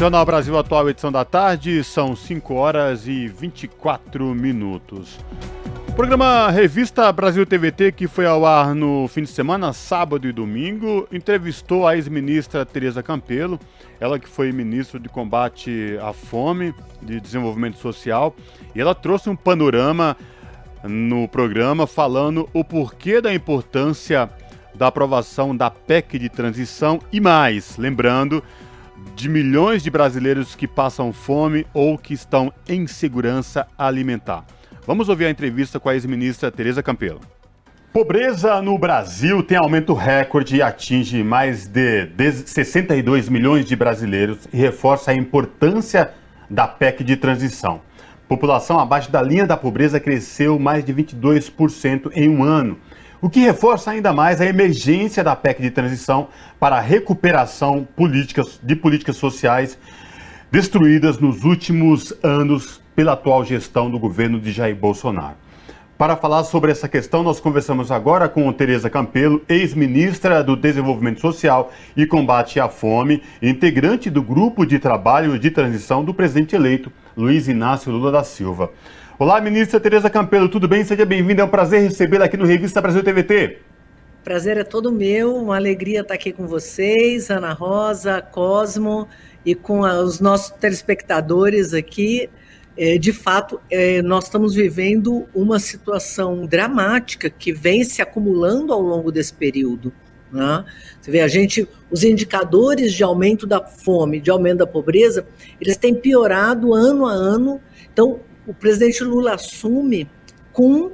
Jornal 0.00 0.24
Brasil 0.24 0.56
Atual, 0.56 0.88
edição 0.88 1.12
da 1.12 1.26
tarde, 1.26 1.84
são 1.84 2.16
5 2.16 2.54
horas 2.54 3.06
e 3.06 3.28
24 3.28 4.34
minutos. 4.34 5.18
O 5.88 5.92
programa 5.92 6.50
Revista 6.50 7.12
Brasil 7.12 7.44
TVT, 7.44 7.92
que 7.92 8.08
foi 8.08 8.24
ao 8.24 8.46
ar 8.46 8.74
no 8.74 9.06
fim 9.08 9.24
de 9.24 9.28
semana, 9.28 9.74
sábado 9.74 10.26
e 10.26 10.32
domingo, 10.32 11.06
entrevistou 11.12 11.86
a 11.86 11.96
ex-ministra 11.96 12.64
Tereza 12.64 13.02
Campelo, 13.02 13.60
ela 14.00 14.18
que 14.18 14.26
foi 14.26 14.50
ministra 14.52 14.98
de 14.98 15.10
combate 15.10 15.98
à 16.00 16.14
fome, 16.14 16.74
de 17.02 17.20
desenvolvimento 17.20 17.76
social, 17.76 18.34
e 18.74 18.80
ela 18.80 18.94
trouxe 18.94 19.28
um 19.28 19.36
panorama 19.36 20.16
no 20.82 21.28
programa 21.28 21.86
falando 21.86 22.48
o 22.54 22.64
porquê 22.64 23.20
da 23.20 23.34
importância 23.34 24.30
da 24.74 24.86
aprovação 24.86 25.54
da 25.54 25.70
PEC 25.70 26.18
de 26.18 26.30
transição 26.30 27.00
e 27.12 27.20
mais, 27.20 27.76
lembrando 27.76 28.42
de 29.14 29.28
milhões 29.28 29.82
de 29.82 29.90
brasileiros 29.90 30.54
que 30.54 30.66
passam 30.66 31.12
fome 31.12 31.66
ou 31.74 31.98
que 31.98 32.14
estão 32.14 32.52
em 32.68 32.86
segurança 32.86 33.66
alimentar. 33.76 34.44
Vamos 34.86 35.08
ouvir 35.08 35.26
a 35.26 35.30
entrevista 35.30 35.78
com 35.78 35.88
a 35.88 35.94
ex-ministra 35.94 36.50
Tereza 36.50 36.82
Campelo. 36.82 37.20
Pobreza 37.92 38.62
no 38.62 38.78
Brasil 38.78 39.42
tem 39.42 39.58
aumento 39.58 39.94
recorde 39.94 40.56
e 40.56 40.62
atinge 40.62 41.24
mais 41.24 41.66
de 41.66 42.08
62 42.46 43.28
milhões 43.28 43.66
de 43.66 43.74
brasileiros 43.74 44.46
e 44.52 44.56
reforça 44.56 45.10
a 45.10 45.14
importância 45.14 46.12
da 46.48 46.68
PEC 46.68 47.02
de 47.02 47.16
transição. 47.16 47.80
População 48.28 48.78
abaixo 48.78 49.10
da 49.10 49.20
linha 49.20 49.44
da 49.44 49.56
pobreza 49.56 49.98
cresceu 49.98 50.56
mais 50.56 50.84
de 50.84 50.94
22% 50.94 52.12
em 52.14 52.28
um 52.28 52.44
ano 52.44 52.78
o 53.22 53.28
que 53.28 53.40
reforça 53.40 53.90
ainda 53.90 54.12
mais 54.12 54.40
a 54.40 54.46
emergência 54.46 55.22
da 55.22 55.36
PEC 55.36 55.60
de 55.60 55.70
transição 55.70 56.28
para 56.58 56.76
a 56.76 56.80
recuperação 56.80 57.86
políticas, 57.96 58.58
de 58.62 58.74
políticas 58.74 59.16
sociais 59.16 59.78
destruídas 60.50 61.18
nos 61.18 61.44
últimos 61.44 62.12
anos 62.22 62.80
pela 62.96 63.12
atual 63.12 63.44
gestão 63.44 63.90
do 63.90 63.98
governo 63.98 64.40
de 64.40 64.52
Jair 64.52 64.74
Bolsonaro. 64.74 65.36
Para 66.00 66.16
falar 66.16 66.44
sobre 66.44 66.72
essa 66.72 66.88
questão, 66.88 67.22
nós 67.22 67.40
conversamos 67.40 67.92
agora 67.92 68.26
com 68.26 68.50
Tereza 68.54 68.88
Campelo, 68.88 69.42
ex-ministra 69.46 70.42
do 70.42 70.56
Desenvolvimento 70.56 71.20
Social 71.20 71.70
e 71.94 72.06
Combate 72.06 72.58
à 72.58 72.70
Fome, 72.70 73.22
integrante 73.42 74.08
do 74.08 74.22
grupo 74.22 74.64
de 74.64 74.78
trabalho 74.78 75.38
de 75.38 75.50
transição 75.50 76.02
do 76.02 76.14
presidente 76.14 76.56
eleito 76.56 76.90
Luiz 77.14 77.48
Inácio 77.48 77.92
Lula 77.92 78.10
da 78.10 78.24
Silva. 78.24 78.70
Olá, 79.20 79.38
ministra 79.38 79.78
Tereza 79.78 80.08
Campelo, 80.08 80.48
tudo 80.48 80.66
bem? 80.66 80.82
Seja 80.82 81.04
bem-vinda, 81.04 81.42
é 81.42 81.44
um 81.44 81.48
prazer 81.48 81.82
recebê-la 81.82 82.24
aqui 82.24 82.38
no 82.38 82.46
Revista 82.46 82.80
Brasil 82.80 83.04
TVT. 83.04 83.58
Prazer 84.24 84.56
é 84.56 84.64
todo 84.64 84.90
meu, 84.90 85.36
uma 85.36 85.56
alegria 85.56 86.00
estar 86.00 86.14
aqui 86.14 86.32
com 86.32 86.46
vocês, 86.46 87.28
Ana 87.28 87.52
Rosa, 87.52 88.22
Cosmo 88.22 89.06
e 89.44 89.54
com 89.54 89.80
os 89.80 90.20
nossos 90.20 90.52
telespectadores 90.52 91.74
aqui. 91.74 92.30
É, 92.74 92.96
de 92.96 93.12
fato, 93.12 93.60
é, 93.70 94.00
nós 94.00 94.24
estamos 94.24 94.54
vivendo 94.54 95.28
uma 95.34 95.58
situação 95.58 96.46
dramática 96.46 97.28
que 97.28 97.52
vem 97.52 97.84
se 97.84 98.00
acumulando 98.00 98.72
ao 98.72 98.80
longo 98.80 99.12
desse 99.12 99.34
período. 99.34 99.92
Né? 100.32 100.64
Você 100.98 101.10
vê, 101.10 101.20
a 101.20 101.28
gente, 101.28 101.68
os 101.90 102.04
indicadores 102.04 102.94
de 102.94 103.04
aumento 103.04 103.46
da 103.46 103.62
fome, 103.62 104.18
de 104.18 104.30
aumento 104.30 104.60
da 104.60 104.66
pobreza, 104.66 105.26
eles 105.60 105.76
têm 105.76 105.94
piorado 105.94 106.72
ano 106.72 107.04
a 107.04 107.12
ano. 107.12 107.60
Então, 107.92 108.20
o 108.50 108.54
presidente 108.54 109.04
Lula 109.04 109.34
assume 109.34 110.10
com 110.52 110.90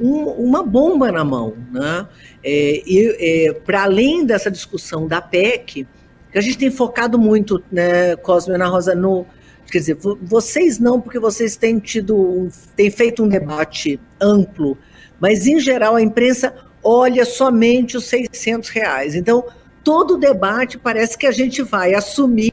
um, 0.00 0.24
uma 0.24 0.62
bomba 0.62 1.12
na 1.12 1.22
mão. 1.22 1.54
Né? 1.70 2.08
É, 2.42 2.82
e 2.86 3.16
é, 3.18 3.52
para 3.52 3.82
além 3.82 4.24
dessa 4.24 4.50
discussão 4.50 5.06
da 5.06 5.20
PEC, 5.20 5.86
que 6.32 6.38
a 6.38 6.40
gente 6.40 6.56
tem 6.56 6.70
focado 6.70 7.18
muito, 7.18 7.62
né, 7.70 8.16
Cosme 8.16 8.54
e 8.54 8.56
Ana 8.56 8.66
Rosa, 8.66 8.94
no. 8.94 9.26
Quer 9.70 9.78
dizer, 9.78 9.98
vocês 10.22 10.78
não, 10.78 11.00
porque 11.00 11.18
vocês 11.18 11.56
têm 11.56 11.78
tido, 11.78 12.48
têm 12.76 12.90
feito 12.90 13.22
um 13.24 13.28
debate 13.28 13.98
amplo, 14.20 14.76
mas 15.18 15.46
em 15.46 15.58
geral 15.58 15.96
a 15.96 16.02
imprensa 16.02 16.54
olha 16.82 17.24
somente 17.24 17.96
os 17.96 18.04
600 18.04 18.68
reais. 18.68 19.14
Então, 19.14 19.44
todo 19.82 20.14
o 20.14 20.18
debate 20.18 20.78
parece 20.78 21.16
que 21.16 21.26
a 21.26 21.32
gente 21.32 21.62
vai 21.62 21.94
assumir 21.94 22.52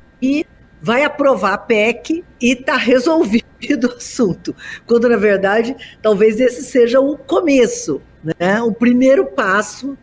vai 0.81 1.03
aprovar 1.03 1.53
a 1.53 1.57
PEC 1.57 2.23
e 2.41 2.53
está 2.53 2.75
resolvido 2.75 3.43
o 3.87 3.97
assunto. 3.97 4.55
Quando, 4.85 5.07
na 5.07 5.17
verdade, 5.17 5.75
talvez 6.01 6.39
esse 6.39 6.63
seja 6.63 6.99
o 6.99 7.17
começo, 7.17 8.01
né? 8.23 8.61
o 8.61 8.73
primeiro 8.73 9.27
passo 9.27 9.97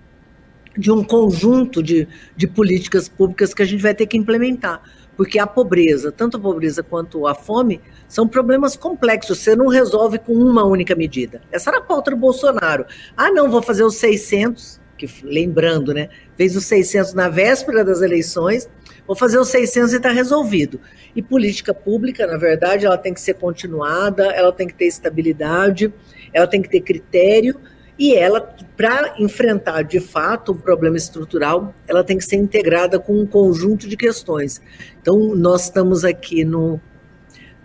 de 0.76 0.92
um 0.92 1.02
conjunto 1.02 1.82
de, 1.82 2.06
de 2.36 2.46
políticas 2.46 3.08
públicas 3.08 3.52
que 3.52 3.62
a 3.62 3.66
gente 3.66 3.82
vai 3.82 3.94
ter 3.94 4.06
que 4.06 4.16
implementar. 4.16 4.80
Porque 5.16 5.36
a 5.40 5.46
pobreza, 5.48 6.12
tanto 6.12 6.36
a 6.36 6.40
pobreza 6.40 6.80
quanto 6.80 7.26
a 7.26 7.34
fome, 7.34 7.80
são 8.06 8.28
problemas 8.28 8.76
complexos. 8.76 9.40
Você 9.40 9.56
não 9.56 9.66
resolve 9.66 10.20
com 10.20 10.32
uma 10.32 10.62
única 10.62 10.94
medida. 10.94 11.42
Essa 11.50 11.70
era 11.70 11.78
a 11.78 11.82
pauta 11.82 12.12
do 12.12 12.16
Bolsonaro. 12.16 12.86
Ah, 13.16 13.28
não, 13.28 13.50
vou 13.50 13.60
fazer 13.60 13.82
os 13.82 13.96
600, 13.96 14.80
que 14.96 15.08
lembrando, 15.24 15.92
né? 15.92 16.08
Fez 16.36 16.54
os 16.54 16.64
600 16.66 17.14
na 17.14 17.28
véspera 17.28 17.84
das 17.84 18.00
eleições, 18.00 18.70
vou 19.08 19.16
fazer 19.16 19.38
os 19.38 19.48
600 19.48 19.94
e 19.94 19.96
está 19.96 20.10
resolvido. 20.10 20.78
E 21.16 21.22
política 21.22 21.72
pública, 21.72 22.26
na 22.26 22.36
verdade, 22.36 22.84
ela 22.84 22.98
tem 22.98 23.14
que 23.14 23.20
ser 23.20 23.34
continuada, 23.34 24.26
ela 24.26 24.52
tem 24.52 24.68
que 24.68 24.74
ter 24.74 24.84
estabilidade, 24.84 25.92
ela 26.32 26.46
tem 26.46 26.60
que 26.60 26.68
ter 26.68 26.82
critério 26.82 27.58
e 27.98 28.14
ela, 28.14 28.40
para 28.76 29.16
enfrentar 29.18 29.82
de 29.82 29.98
fato 29.98 30.52
um 30.52 30.56
problema 30.56 30.96
estrutural, 30.96 31.74
ela 31.88 32.04
tem 32.04 32.18
que 32.18 32.24
ser 32.24 32.36
integrada 32.36 33.00
com 33.00 33.18
um 33.18 33.26
conjunto 33.26 33.88
de 33.88 33.96
questões. 33.96 34.62
Então, 35.00 35.34
nós 35.34 35.64
estamos 35.64 36.04
aqui 36.04 36.44
no, 36.44 36.80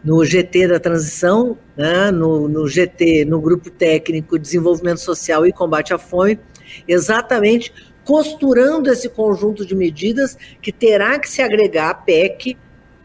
no 0.04 0.26
GT 0.26 0.70
da 0.70 0.80
transição, 0.80 1.56
né, 1.78 2.10
no, 2.10 2.48
no 2.48 2.68
GT, 2.68 3.26
no 3.26 3.40
Grupo 3.40 3.70
Técnico 3.70 4.40
Desenvolvimento 4.40 5.02
Social 5.02 5.46
e 5.46 5.54
Combate 5.54 5.94
à 5.94 6.00
Fome, 6.00 6.40
exatamente 6.88 7.72
costurando 8.04 8.92
esse 8.92 9.10
conjunto 9.10 9.66
de 9.66 9.76
medidas 9.76 10.38
que 10.62 10.72
terá 10.72 11.18
que 11.20 11.30
se 11.30 11.42
agregar 11.42 11.90
à 11.90 11.94
PEC 11.94 12.58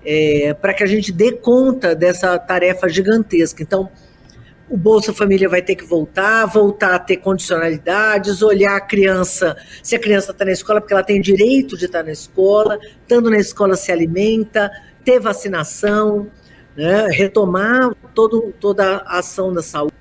é, 0.04 0.54
para 0.54 0.74
que 0.74 0.82
a 0.82 0.87
gente 0.87 1.12
dê 1.12 1.32
conta 1.32 1.94
dessa 1.94 2.38
tarefa 2.38 2.88
gigantesca. 2.88 3.62
Então, 3.62 3.90
o 4.70 4.76
Bolsa 4.76 5.12
Família 5.14 5.48
vai 5.48 5.62
ter 5.62 5.74
que 5.74 5.84
voltar, 5.84 6.44
voltar 6.46 6.94
a 6.94 6.98
ter 6.98 7.16
condicionalidades, 7.18 8.42
olhar 8.42 8.76
a 8.76 8.80
criança, 8.80 9.56
se 9.82 9.96
a 9.96 9.98
criança 9.98 10.32
está 10.32 10.44
na 10.44 10.52
escola, 10.52 10.80
porque 10.80 10.92
ela 10.92 11.02
tem 11.02 11.20
direito 11.20 11.76
de 11.76 11.87
estar 11.87 12.00
tá 12.00 12.04
na 12.04 12.12
escola, 12.12 12.78
estando 13.00 13.30
na 13.30 13.38
escola 13.38 13.76
se 13.76 13.90
alimenta, 13.90 14.70
ter 15.04 15.18
vacinação, 15.20 16.28
né, 16.76 17.08
retomar 17.11 17.94
todo, 18.14 18.52
toda 18.61 18.98
a 18.98 19.18
ação 19.18 19.52
da 19.52 19.62
saúde 19.62 19.97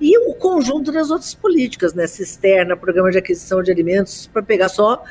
e 0.00 0.18
o 0.18 0.34
conjunto 0.34 0.90
das 0.90 1.10
outras 1.10 1.34
políticas, 1.34 1.94
né, 1.94 2.06
cisterna, 2.06 2.76
programa 2.76 3.10
de 3.10 3.18
aquisição 3.18 3.62
de 3.62 3.70
alimentos, 3.70 4.26
para 4.26 4.42
pegar 4.42 4.68
só 4.68 5.02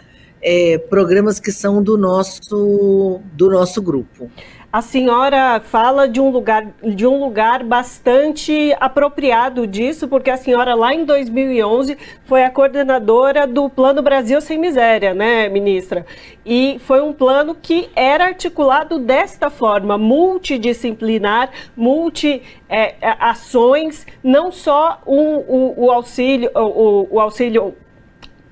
é, 0.41 0.77
programas 0.77 1.39
que 1.39 1.51
são 1.51 1.83
do 1.83 1.97
nosso, 1.97 3.21
do 3.33 3.49
nosso 3.49 3.81
grupo 3.81 4.31
a 4.71 4.81
senhora 4.83 5.59
fala 5.59 6.07
de 6.07 6.21
um 6.21 6.29
lugar 6.29 6.67
de 6.83 7.07
um 7.07 7.19
lugar 7.19 7.63
bastante 7.63 8.75
apropriado 8.79 9.65
disso, 9.65 10.07
porque 10.07 10.29
a 10.29 10.37
senhora 10.37 10.75
lá 10.75 10.93
em 10.93 11.03
2011 11.05 11.97
foi 12.25 12.43
a 12.43 12.51
coordenadora 12.51 13.47
do 13.47 13.67
Plano 13.67 14.03
Brasil 14.03 14.39
sem 14.39 14.59
Miséria, 14.59 15.13
né, 15.13 15.49
ministra? 15.49 16.05
E 16.45 16.77
foi 16.81 17.01
um 17.01 17.11
plano 17.11 17.55
que 17.59 17.89
era 17.95 18.25
articulado 18.25 18.99
desta 18.99 19.49
forma, 19.49 19.97
multidisciplinar, 19.97 21.49
multi 21.75 22.43
é, 22.69 22.95
ações, 23.19 24.05
não 24.23 24.51
só 24.51 25.01
o, 25.03 25.15
o, 25.15 25.85
o 25.85 25.91
auxílio, 25.91 26.51
o, 26.53 27.07
o 27.15 27.19
auxílio 27.19 27.75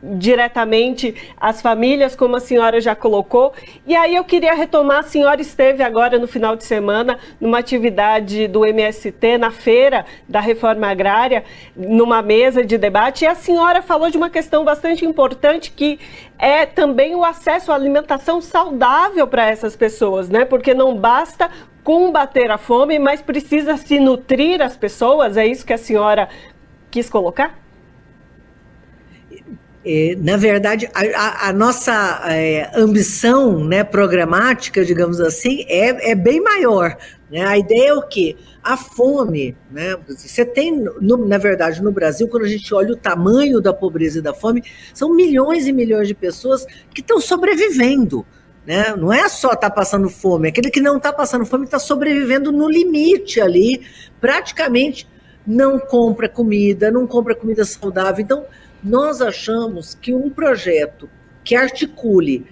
diretamente 0.02 1.16
às 1.40 1.62
famílias, 1.62 2.16
como 2.16 2.36
a 2.36 2.40
senhora 2.40 2.80
já 2.80 2.96
colocou. 2.96 3.54
E 3.86 3.96
aí 3.96 4.16
eu 4.16 4.24
queria 4.24 4.54
retomar, 4.54 5.00
a 5.00 5.04
senhora 5.04 5.42
esteve 5.42 5.84
agora 5.84 6.20
no 6.20 6.28
final 6.28 6.56
de 6.56 6.64
semana 6.64 7.18
numa 7.42 7.60
atividade 7.60 8.48
do 8.48 8.66
MST, 8.66 9.38
na 9.38 9.52
feira 9.52 10.06
da 10.28 10.40
reforma 10.40 10.88
agrária, 10.88 11.44
numa 11.76 12.22
mesa 12.22 12.64
de 12.64 12.78
debate, 12.78 13.24
e 13.24 13.28
a 13.28 13.36
senhora 13.36 13.82
falou 13.82 14.10
de 14.10 14.18
uma 14.18 14.30
questão 14.30 14.64
bastante 14.64 15.06
importante 15.06 15.72
que 15.72 16.00
é 16.38 16.66
também 16.66 17.16
o 17.16 17.24
acesso 17.24 17.72
à 17.72 17.76
alimentação 17.76 18.40
saudável 18.40 19.28
para 19.28 19.50
essas 19.50 19.76
pessoas, 19.76 20.30
né? 20.30 20.46
Porque 20.46 20.74
não 20.74 20.96
basta 20.96 21.50
combater 21.84 22.52
a 22.52 22.58
fome, 22.58 23.00
mas 23.00 23.22
precisa 23.22 23.78
se 23.78 24.00
nutrir 24.00 24.62
as 24.62 24.76
pessoas, 24.76 25.38
é 25.38 25.48
isso 25.48 25.66
que 25.66 25.74
a 25.74 25.78
senhora 25.78 26.30
quis 26.92 27.10
colocar? 27.10 27.67
É, 29.89 30.17
na 30.17 30.36
verdade, 30.36 30.89
a, 30.93 31.47
a 31.47 31.54
nossa 31.54 32.21
é, 32.26 32.69
ambição 32.76 33.63
né, 33.63 33.86
programática, 33.86 34.84
digamos 34.84 35.21
assim, 35.21 35.63
é, 35.69 36.12
é 36.12 36.13
bem 36.13 36.41
maior. 36.41 36.97
Né? 37.32 37.45
A 37.45 37.58
ideia 37.58 37.91
é 37.91 37.93
o 37.93 38.02
quê? 38.02 38.36
A 38.62 38.76
fome. 38.76 39.56
Né? 39.71 39.95
Você 40.10 40.43
tem, 40.43 40.76
no, 40.76 41.26
na 41.26 41.38
verdade, 41.38 41.82
no 41.82 41.89
Brasil, 41.89 42.28
quando 42.28 42.43
a 42.43 42.50
gente 42.50 42.73
olha 42.73 42.91
o 42.91 42.97
tamanho 42.97 43.62
da 43.62 43.73
pobreza 43.73 44.19
e 44.19 44.21
da 44.21 44.34
fome, 44.34 44.62
são 44.93 45.15
milhões 45.15 45.67
e 45.67 45.71
milhões 45.71 46.10
de 46.10 46.13
pessoas 46.13 46.65
que 46.93 47.00
estão 47.00 47.21
sobrevivendo. 47.21 48.26
Né? 48.65 48.93
Não 48.93 49.13
é 49.13 49.30
só 49.30 49.54
estar 49.54 49.69
tá 49.69 49.71
passando 49.71 50.10
fome, 50.10 50.50
aquele 50.50 50.69
que 50.69 50.82
não 50.82 50.97
está 50.97 51.13
passando 51.13 51.45
fome 51.45 51.63
está 51.63 51.80
sobrevivendo 51.80 52.52
no 52.52 52.69
limite 52.69 53.39
ali, 53.39 53.88
praticamente 54.19 55.08
não 55.47 55.80
compra 55.80 56.28
comida, 56.28 56.91
não 56.91 57.08
compra 57.08 57.34
comida 57.34 57.63
saudável. 57.63 58.21
Então, 58.21 58.45
nós 58.88 59.21
achamos 59.21 59.93
que 59.93 60.13
um 60.13 60.30
projeto 60.30 61.10
que 61.43 61.56
articule 61.56 62.47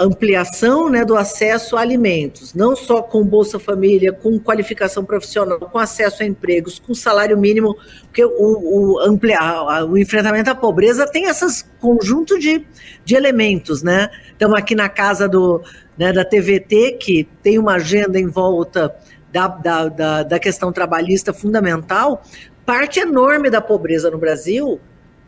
ampliação 0.00 0.88
né, 0.88 1.04
do 1.04 1.14
acesso 1.14 1.76
a 1.76 1.80
alimentos, 1.80 2.54
não 2.54 2.74
só 2.74 3.02
com 3.02 3.22
Bolsa 3.22 3.58
Família, 3.58 4.12
com 4.12 4.38
qualificação 4.38 5.04
profissional, 5.04 5.60
com 5.60 5.78
acesso 5.78 6.22
a 6.22 6.26
empregos, 6.26 6.78
com 6.78 6.94
salário 6.94 7.36
mínimo, 7.36 7.76
porque 8.04 8.24
o, 8.24 8.30
o, 8.30 9.00
ampliar, 9.00 9.84
o 9.84 9.98
enfrentamento 9.98 10.48
à 10.48 10.54
pobreza 10.54 11.06
tem 11.06 11.24
esses 11.24 11.62
conjunto 11.78 12.38
de, 12.38 12.66
de 13.04 13.14
elementos, 13.14 13.82
né? 13.82 14.08
Estamos 14.32 14.58
aqui 14.58 14.74
na 14.74 14.88
casa 14.88 15.28
do, 15.28 15.62
né, 15.98 16.12
da 16.12 16.24
TVT, 16.24 16.92
que 16.92 17.28
tem 17.42 17.58
uma 17.58 17.74
agenda 17.74 18.18
em 18.18 18.26
volta 18.26 18.94
da, 19.30 19.48
da, 19.48 19.88
da, 19.88 20.22
da 20.22 20.38
questão 20.38 20.72
trabalhista 20.72 21.34
fundamental, 21.34 22.22
parte 22.64 23.00
enorme 23.00 23.50
da 23.50 23.60
pobreza 23.60 24.10
no 24.10 24.16
Brasil 24.16 24.80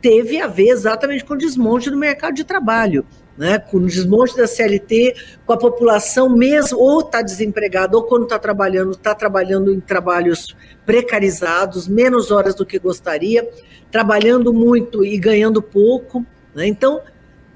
teve 0.03 0.41
a 0.41 0.49
ver 0.49 0.69
exatamente 0.69 1.25
com 1.25 1.35
o 1.35 1.38
desmonte 1.38 1.88
do 1.88 1.97
mercado 1.97 2.35
de 2.35 2.45
trabalho. 2.45 3.07
Né, 3.35 3.59
com 3.59 3.79
o 3.79 3.87
desmonte 3.87 4.37
da 4.37 4.47
CLT, 4.47 5.15
com 5.47 5.55
a 5.55 5.57
população 5.57 6.29
mesmo, 6.29 6.79
ou 6.79 7.01
está 7.01 7.23
desempregada, 7.23 7.97
ou 7.97 8.03
quando 8.03 8.25
está 8.25 8.38
trabalhando, 8.38 8.91
está 8.91 9.15
trabalhando 9.15 9.73
em 9.73 9.81
trabalhos 9.81 10.55
precarizados, 10.85 11.88
menos 11.88 12.31
horas 12.31 12.55
do 12.55 12.67
que 12.67 12.79
gostaria, 12.79 13.49
trabalhando 13.91 14.53
muito 14.53 15.03
e 15.03 15.17
ganhando 15.17 15.62
pouco. 15.62 16.27
Né? 16.55 16.67
Então, 16.67 17.01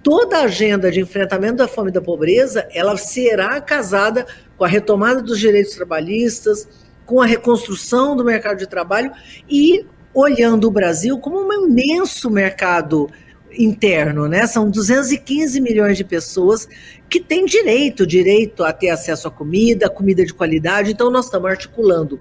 toda 0.03 0.39
a 0.39 0.45
agenda 0.45 0.91
de 0.91 1.01
enfrentamento 1.01 1.57
da 1.57 1.69
fome 1.69 1.91
e 1.91 1.93
da 1.93 2.01
pobreza, 2.01 2.67
ela 2.73 2.97
será 2.97 3.61
casada 3.61 4.27
com 4.57 4.65
a 4.65 4.69
retomada 4.69 5.21
dos 5.21 5.39
direitos 5.39 5.75
trabalhistas, 5.75 6.67
com 7.05 7.21
a 7.21 7.27
reconstrução 7.27 8.17
do 8.17 8.25
mercado 8.25 8.57
de 8.57 8.67
trabalho 8.67 9.13
e 9.47 9.85
olhando 10.17 10.67
o 10.67 10.71
Brasil 10.71 11.19
como 11.19 11.47
um 11.47 11.67
imenso 11.69 12.31
mercado 12.31 13.07
interno, 13.53 14.27
né? 14.27 14.47
São 14.47 14.71
215 14.71 15.61
milhões 15.61 15.99
de 15.99 16.05
pessoas 16.05 16.67
que 17.09 17.21
têm 17.21 17.45
direito, 17.45 18.07
direito 18.07 18.65
a 18.65 18.73
ter 18.73 18.89
acesso 18.89 19.29
à 19.29 19.31
comida, 19.31 19.91
comida 19.91 20.25
de 20.25 20.33
qualidade. 20.33 20.91
Então 20.91 21.11
nós 21.11 21.27
estamos 21.27 21.51
articulando 21.51 22.19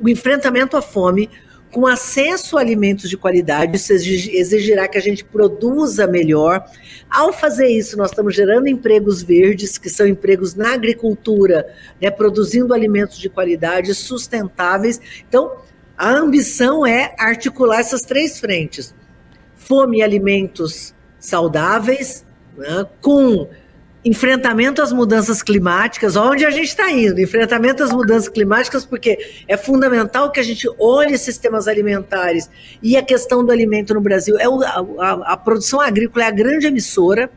o 0.00 0.08
enfrentamento 0.08 0.76
à 0.76 0.82
fome 0.82 1.28
com 1.72 1.84
acesso 1.84 2.56
a 2.56 2.60
alimentos 2.60 3.10
de 3.10 3.16
qualidade, 3.16 3.76
isso 3.76 3.92
exigirá 3.92 4.86
que 4.88 4.96
a 4.96 5.00
gente 5.00 5.24
produza 5.24 6.06
melhor. 6.06 6.64
Ao 7.10 7.32
fazer 7.32 7.66
isso, 7.66 7.98
nós 7.98 8.10
estamos 8.10 8.34
gerando 8.34 8.68
empregos 8.68 9.20
verdes, 9.20 9.76
que 9.76 9.90
são 9.90 10.06
empregos 10.06 10.54
na 10.54 10.72
agricultura, 10.72 11.66
né, 12.00 12.08
produzindo 12.10 12.72
alimentos 12.72 13.18
de 13.18 13.28
qualidade, 13.28 13.92
sustentáveis. 13.94 15.00
Então, 15.28 15.56
a 15.96 16.10
ambição 16.10 16.86
é 16.86 17.14
articular 17.18 17.80
essas 17.80 18.02
três 18.02 18.38
frentes: 18.38 18.94
fome 19.56 19.98
e 19.98 20.02
alimentos 20.02 20.94
saudáveis, 21.18 22.24
né, 22.56 22.86
com 23.00 23.48
enfrentamento 24.04 24.80
às 24.80 24.92
mudanças 24.92 25.42
climáticas, 25.42 26.14
onde 26.14 26.46
a 26.46 26.50
gente 26.50 26.68
está 26.68 26.88
indo, 26.88 27.20
enfrentamento 27.20 27.82
às 27.82 27.90
mudanças 27.90 28.28
climáticas, 28.28 28.86
porque 28.86 29.18
é 29.48 29.56
fundamental 29.56 30.30
que 30.30 30.38
a 30.38 30.44
gente 30.44 30.68
olhe 30.78 31.18
sistemas 31.18 31.66
alimentares 31.66 32.48
e 32.80 32.96
a 32.96 33.02
questão 33.02 33.44
do 33.44 33.50
alimento 33.50 33.92
no 33.94 34.00
Brasil. 34.00 34.38
É 34.38 34.48
o, 34.48 34.62
a, 34.62 35.32
a, 35.32 35.36
produção 35.36 35.80
agrícola 35.80 36.24
é 36.24 36.28
a 36.28 36.30
grande 36.30 36.68
emissora, 36.68 37.28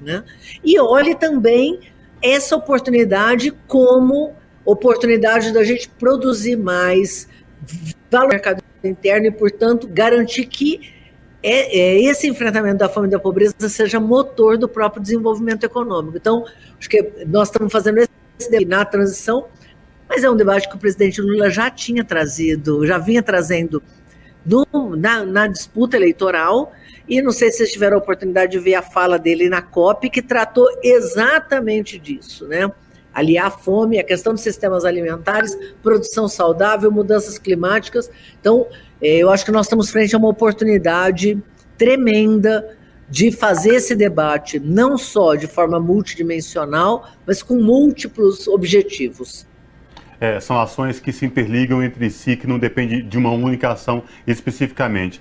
né? 0.00 0.22
e 0.64 0.78
olhe 0.78 1.16
também 1.16 1.80
essa 2.22 2.54
oportunidade 2.54 3.52
como 3.66 4.32
oportunidade 4.64 5.52
da 5.52 5.64
gente 5.64 5.88
produzir 5.88 6.54
mais 6.54 7.28
valor 8.12 8.26
no 8.26 8.30
mercado 8.30 8.62
interno 8.84 9.26
e, 9.26 9.30
portanto, 9.30 9.88
garantir 9.88 10.46
que 10.46 10.92
é, 11.42 11.76
é, 11.76 12.00
esse 12.02 12.28
enfrentamento 12.28 12.78
da 12.78 12.88
fome 12.88 13.08
e 13.08 13.10
da 13.10 13.18
pobreza 13.18 13.54
seja 13.68 13.98
motor 13.98 14.56
do 14.56 14.68
próprio 14.68 15.02
desenvolvimento 15.02 15.64
econômico. 15.64 16.16
Então, 16.16 16.44
acho 16.78 16.88
que 16.88 17.02
nós 17.26 17.48
estamos 17.48 17.72
fazendo 17.72 17.98
esse 17.98 18.50
debate 18.50 18.66
na 18.66 18.84
transição, 18.84 19.46
mas 20.08 20.22
é 20.22 20.30
um 20.30 20.36
debate 20.36 20.68
que 20.68 20.76
o 20.76 20.78
presidente 20.78 21.20
Lula 21.20 21.50
já 21.50 21.70
tinha 21.70 22.04
trazido, 22.04 22.86
já 22.86 22.98
vinha 22.98 23.22
trazendo 23.22 23.82
no, 24.44 24.94
na, 24.96 25.24
na, 25.24 25.46
disputa 25.46 25.96
eleitoral, 25.96 26.72
e 27.08 27.20
não 27.20 27.32
sei 27.32 27.50
se 27.50 27.58
vocês 27.58 27.72
tiveram 27.72 27.96
a 27.96 28.00
oportunidade 28.00 28.52
de 28.52 28.58
ver 28.58 28.74
a 28.74 28.82
fala 28.82 29.18
dele 29.18 29.48
na 29.48 29.62
COP, 29.62 30.10
que 30.10 30.22
tratou 30.22 30.66
exatamente 30.82 31.98
disso, 31.98 32.46
né? 32.46 32.70
Aliar 33.14 33.46
a 33.46 33.50
fome, 33.50 33.98
a 33.98 34.04
questão 34.04 34.32
dos 34.32 34.42
sistemas 34.42 34.84
alimentares, 34.84 35.56
produção 35.82 36.28
saudável, 36.28 36.90
mudanças 36.90 37.38
climáticas. 37.38 38.10
Então, 38.40 38.66
é, 39.00 39.18
eu 39.18 39.30
acho 39.30 39.44
que 39.44 39.50
nós 39.50 39.66
estamos 39.66 39.90
frente 39.90 40.14
a 40.14 40.18
uma 40.18 40.28
oportunidade 40.28 41.42
tremenda 41.76 42.76
de 43.08 43.30
fazer 43.30 43.74
esse 43.74 43.94
debate, 43.94 44.58
não 44.58 44.96
só 44.96 45.34
de 45.34 45.46
forma 45.46 45.78
multidimensional, 45.78 47.10
mas 47.26 47.42
com 47.42 47.56
múltiplos 47.56 48.48
objetivos. 48.48 49.46
É, 50.18 50.38
são 50.38 50.58
ações 50.60 51.00
que 51.00 51.12
se 51.12 51.26
interligam 51.26 51.82
entre 51.82 52.08
si, 52.08 52.36
que 52.36 52.46
não 52.46 52.58
dependem 52.58 53.06
de 53.06 53.18
uma 53.18 53.30
única 53.32 53.72
ação 53.72 54.04
especificamente. 54.26 55.20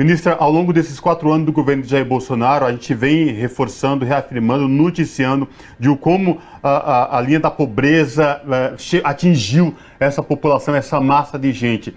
Ministra, 0.00 0.34
ao 0.40 0.50
longo 0.50 0.72
desses 0.72 0.98
quatro 0.98 1.30
anos 1.30 1.44
do 1.44 1.52
governo 1.52 1.82
de 1.82 1.90
Jair 1.90 2.06
Bolsonaro, 2.06 2.64
a 2.64 2.72
gente 2.72 2.94
vem 2.94 3.34
reforçando, 3.34 4.02
reafirmando, 4.02 4.66
noticiando 4.66 5.46
de 5.78 5.94
como 5.94 6.38
a, 6.62 6.70
a, 6.70 7.18
a 7.18 7.20
linha 7.20 7.38
da 7.38 7.50
pobreza 7.50 8.40
é, 8.50 9.00
atingiu 9.04 9.74
essa 10.00 10.22
população, 10.22 10.74
essa 10.74 10.98
massa 11.02 11.38
de 11.38 11.52
gente 11.52 11.94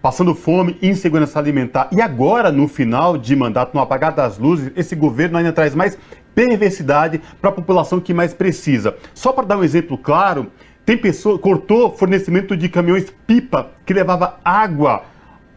passando 0.00 0.36
fome, 0.36 0.78
insegurança 0.80 1.36
alimentar. 1.40 1.88
E 1.90 2.00
agora, 2.00 2.52
no 2.52 2.68
final 2.68 3.18
de 3.18 3.34
mandato, 3.34 3.74
no 3.74 3.80
apagar 3.80 4.12
das 4.12 4.38
luzes, 4.38 4.70
esse 4.76 4.94
governo 4.94 5.36
ainda 5.36 5.52
traz 5.52 5.74
mais 5.74 5.98
perversidade 6.36 7.20
para 7.40 7.50
a 7.50 7.52
população 7.52 7.98
que 7.98 8.14
mais 8.14 8.32
precisa. 8.32 8.94
Só 9.12 9.32
para 9.32 9.46
dar 9.46 9.58
um 9.58 9.64
exemplo 9.64 9.98
claro, 9.98 10.46
tem 10.86 10.96
pessoa 10.96 11.36
cortou 11.40 11.90
fornecimento 11.90 12.56
de 12.56 12.68
caminhões 12.68 13.12
pipa 13.26 13.70
que 13.84 13.92
levava 13.92 14.38
água 14.44 15.10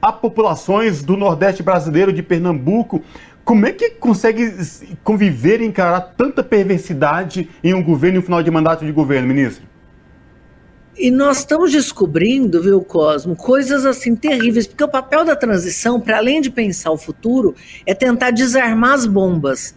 a 0.06 0.12
populações 0.12 1.02
do 1.02 1.18
Nordeste 1.18 1.64
brasileiro, 1.64 2.14
de 2.14 2.22
Pernambuco. 2.22 3.02
Como 3.44 3.66
é 3.66 3.72
que 3.72 3.90
consegue 3.90 4.54
conviver 5.04 5.62
e 5.62 5.66
encarar 5.66 6.00
tanta 6.16 6.44
perversidade 6.44 7.50
em 7.64 7.74
um 7.74 7.84
governo 7.84 8.18
e 8.18 8.20
um 8.20 8.22
final 8.22 8.44
de 8.44 8.52
mandato 8.52 8.86
de 8.86 8.92
governo, 8.92 9.28
ministro? 9.28 9.66
E 10.96 11.10
nós 11.10 11.40
estamos 11.40 11.72
descobrindo, 11.72 12.62
viu, 12.62 12.82
Cosmo, 12.82 13.36
coisas 13.36 13.84
assim 13.84 14.16
terríveis, 14.16 14.68
porque 14.68 14.84
o 14.84 14.88
papel 14.88 15.26
da 15.26 15.36
transição, 15.36 16.00
para 16.00 16.18
além 16.18 16.40
de 16.40 16.52
pensar 16.52 16.92
o 16.92 16.98
futuro, 16.98 17.56
é 17.84 17.96
tentar 17.96 18.30
desarmar 18.30 18.94
as 18.94 19.08
bombas. 19.08 19.76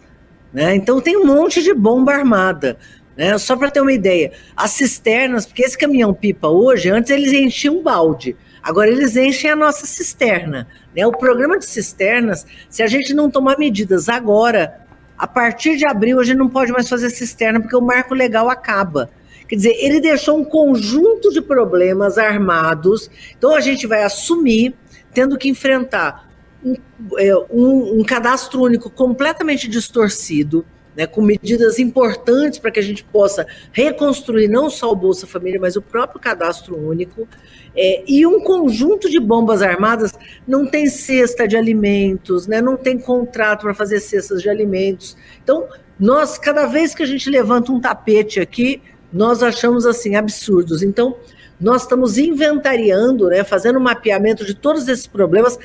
Né? 0.53 0.75
Então 0.75 1.01
tem 1.01 1.17
um 1.17 1.25
monte 1.25 1.63
de 1.63 1.73
bomba 1.73 2.13
armada. 2.13 2.77
Né? 3.17 3.35
Só 3.39 3.57
para 3.57 3.71
ter 3.71 3.81
uma 3.81 3.91
ideia, 3.91 4.31
as 4.55 4.71
cisternas, 4.71 5.47
porque 5.47 5.63
esse 5.63 5.77
caminhão 5.77 6.13
pipa 6.13 6.47
hoje, 6.47 6.91
antes 6.91 7.09
eles 7.09 7.33
enchiam 7.33 7.77
um 7.77 7.83
balde. 7.83 8.37
Agora 8.61 8.89
eles 8.89 9.15
enchem 9.15 9.51
a 9.51 9.55
nossa 9.55 9.85
cisterna. 9.85 10.67
Né? 10.95 11.05
O 11.05 11.11
programa 11.11 11.57
de 11.57 11.65
cisternas, 11.65 12.45
se 12.69 12.83
a 12.83 12.87
gente 12.87 13.13
não 13.13 13.29
tomar 13.29 13.57
medidas 13.57 14.09
agora, 14.09 14.81
a 15.17 15.27
partir 15.27 15.77
de 15.77 15.85
abril 15.85 16.19
a 16.19 16.23
gente 16.23 16.37
não 16.37 16.49
pode 16.49 16.71
mais 16.71 16.87
fazer 16.87 17.09
cisterna 17.09 17.59
porque 17.59 17.75
o 17.75 17.81
marco 17.81 18.13
legal 18.13 18.49
acaba. 18.49 19.09
Quer 19.47 19.55
dizer, 19.55 19.75
ele 19.79 19.99
deixou 19.99 20.37
um 20.37 20.45
conjunto 20.45 21.31
de 21.31 21.41
problemas 21.41 22.17
armados. 22.17 23.09
Então 23.37 23.55
a 23.55 23.61
gente 23.61 23.87
vai 23.87 24.03
assumir, 24.03 24.75
tendo 25.13 25.37
que 25.37 25.49
enfrentar 25.49 26.29
um, 26.63 26.75
é, 27.17 27.35
um, 27.49 27.99
um 27.99 28.03
cadastro 28.03 28.61
único 28.61 28.89
completamente 28.89 29.67
distorcido 29.67 30.65
né, 30.99 31.07
com 31.07 31.21
medidas 31.21 31.79
importantes 31.79 32.59
para 32.59 32.71
que 32.71 32.79
a 32.79 32.83
gente 32.83 33.05
possa 33.05 33.47
reconstruir 33.71 34.49
não 34.49 34.69
só 34.69 34.91
o 34.91 34.95
Bolsa 34.95 35.25
Família, 35.25 35.57
mas 35.57 35.77
o 35.77 35.81
próprio 35.81 36.19
cadastro 36.19 36.77
único. 36.77 37.25
É, 37.73 38.03
e 38.05 38.27
um 38.27 38.41
conjunto 38.41 39.09
de 39.09 39.17
bombas 39.17 39.61
armadas 39.61 40.11
não 40.45 40.67
tem 40.67 40.87
cesta 40.87 41.47
de 41.47 41.55
alimentos, 41.55 42.47
né, 42.47 42.61
não 42.61 42.75
tem 42.75 42.99
contrato 42.99 43.61
para 43.61 43.73
fazer 43.73 44.01
cestas 44.01 44.41
de 44.41 44.49
alimentos. 44.49 45.15
Então, 45.41 45.69
nós, 45.97 46.37
cada 46.37 46.65
vez 46.65 46.93
que 46.93 47.01
a 47.01 47.05
gente 47.05 47.29
levanta 47.29 47.71
um 47.71 47.79
tapete 47.79 48.41
aqui, 48.41 48.81
nós 49.11 49.41
achamos 49.41 49.85
assim 49.85 50.17
absurdos. 50.17 50.83
Então, 50.83 51.15
nós 51.61 51.83
estamos 51.83 52.17
inventariando, 52.17 53.29
né, 53.29 53.45
fazendo 53.45 53.79
um 53.79 53.83
mapeamento 53.83 54.43
de 54.43 54.53
todos 54.53 54.85
esses 54.89 55.07
problemas, 55.07 55.57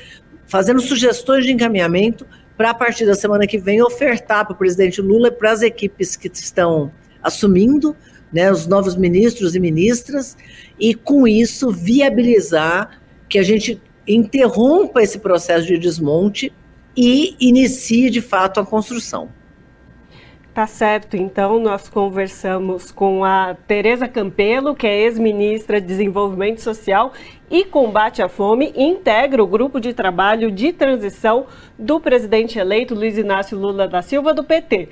fazendo 0.45 0.79
sugestões 0.79 1.43
de 1.43 1.51
encaminhamento 1.51 2.25
para 2.57 2.71
a 2.71 2.73
partir 2.73 3.05
da 3.05 3.15
semana 3.15 3.45
que 3.45 3.57
vem 3.57 3.81
ofertar 3.81 4.45
para 4.45 4.53
o 4.53 4.57
presidente 4.57 5.01
Lula 5.01 5.27
e 5.27 5.31
para 5.31 5.51
as 5.51 5.61
equipes 5.61 6.15
que 6.15 6.27
estão 6.27 6.91
assumindo, 7.21 7.95
né, 8.31 8.51
os 8.51 8.67
novos 8.67 8.95
ministros 8.95 9.55
e 9.55 9.59
ministras, 9.59 10.37
e 10.79 10.93
com 10.93 11.27
isso 11.27 11.71
viabilizar 11.71 13.01
que 13.27 13.39
a 13.39 13.43
gente 13.43 13.81
interrompa 14.07 15.01
esse 15.01 15.19
processo 15.19 15.65
de 15.65 15.77
desmonte 15.77 16.53
e 16.95 17.35
inicie 17.39 18.09
de 18.09 18.21
fato 18.21 18.59
a 18.59 18.65
construção. 18.65 19.29
Tá 20.55 20.65
certo, 20.65 21.17
então 21.17 21.59
nós 21.59 21.89
conversamos 21.89 22.89
com 22.89 23.25
a 23.25 23.57
Tereza 23.67 24.07
Campelo, 24.07 24.73
que 24.73 24.87
é 24.87 25.01
ex-ministra 25.01 25.81
de 25.81 25.87
Desenvolvimento 25.87 26.61
Social 26.61 27.11
e 27.51 27.65
Combate 27.65 28.21
à 28.21 28.29
Fome, 28.29 28.71
e 28.73 28.81
integra 28.85 29.43
o 29.43 29.47
grupo 29.47 29.81
de 29.81 29.93
trabalho 29.93 30.49
de 30.49 30.71
transição 30.71 31.47
do 31.77 31.99
presidente 31.99 32.57
eleito 32.57 32.95
Luiz 32.95 33.17
Inácio 33.17 33.59
Lula 33.59 33.85
da 33.85 34.01
Silva, 34.01 34.33
do 34.33 34.45
PT. 34.45 34.87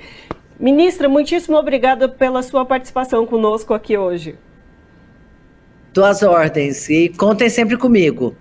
Ministra, 0.60 1.08
muitíssimo 1.08 1.56
obrigada 1.56 2.10
pela 2.10 2.42
sua 2.42 2.66
participação 2.66 3.24
conosco 3.24 3.72
aqui 3.72 3.96
hoje. 3.96 4.36
Duas 5.94 6.22
ordens 6.22 6.90
e 6.90 7.08
contem 7.08 7.48
sempre 7.48 7.78
comigo. 7.78 8.36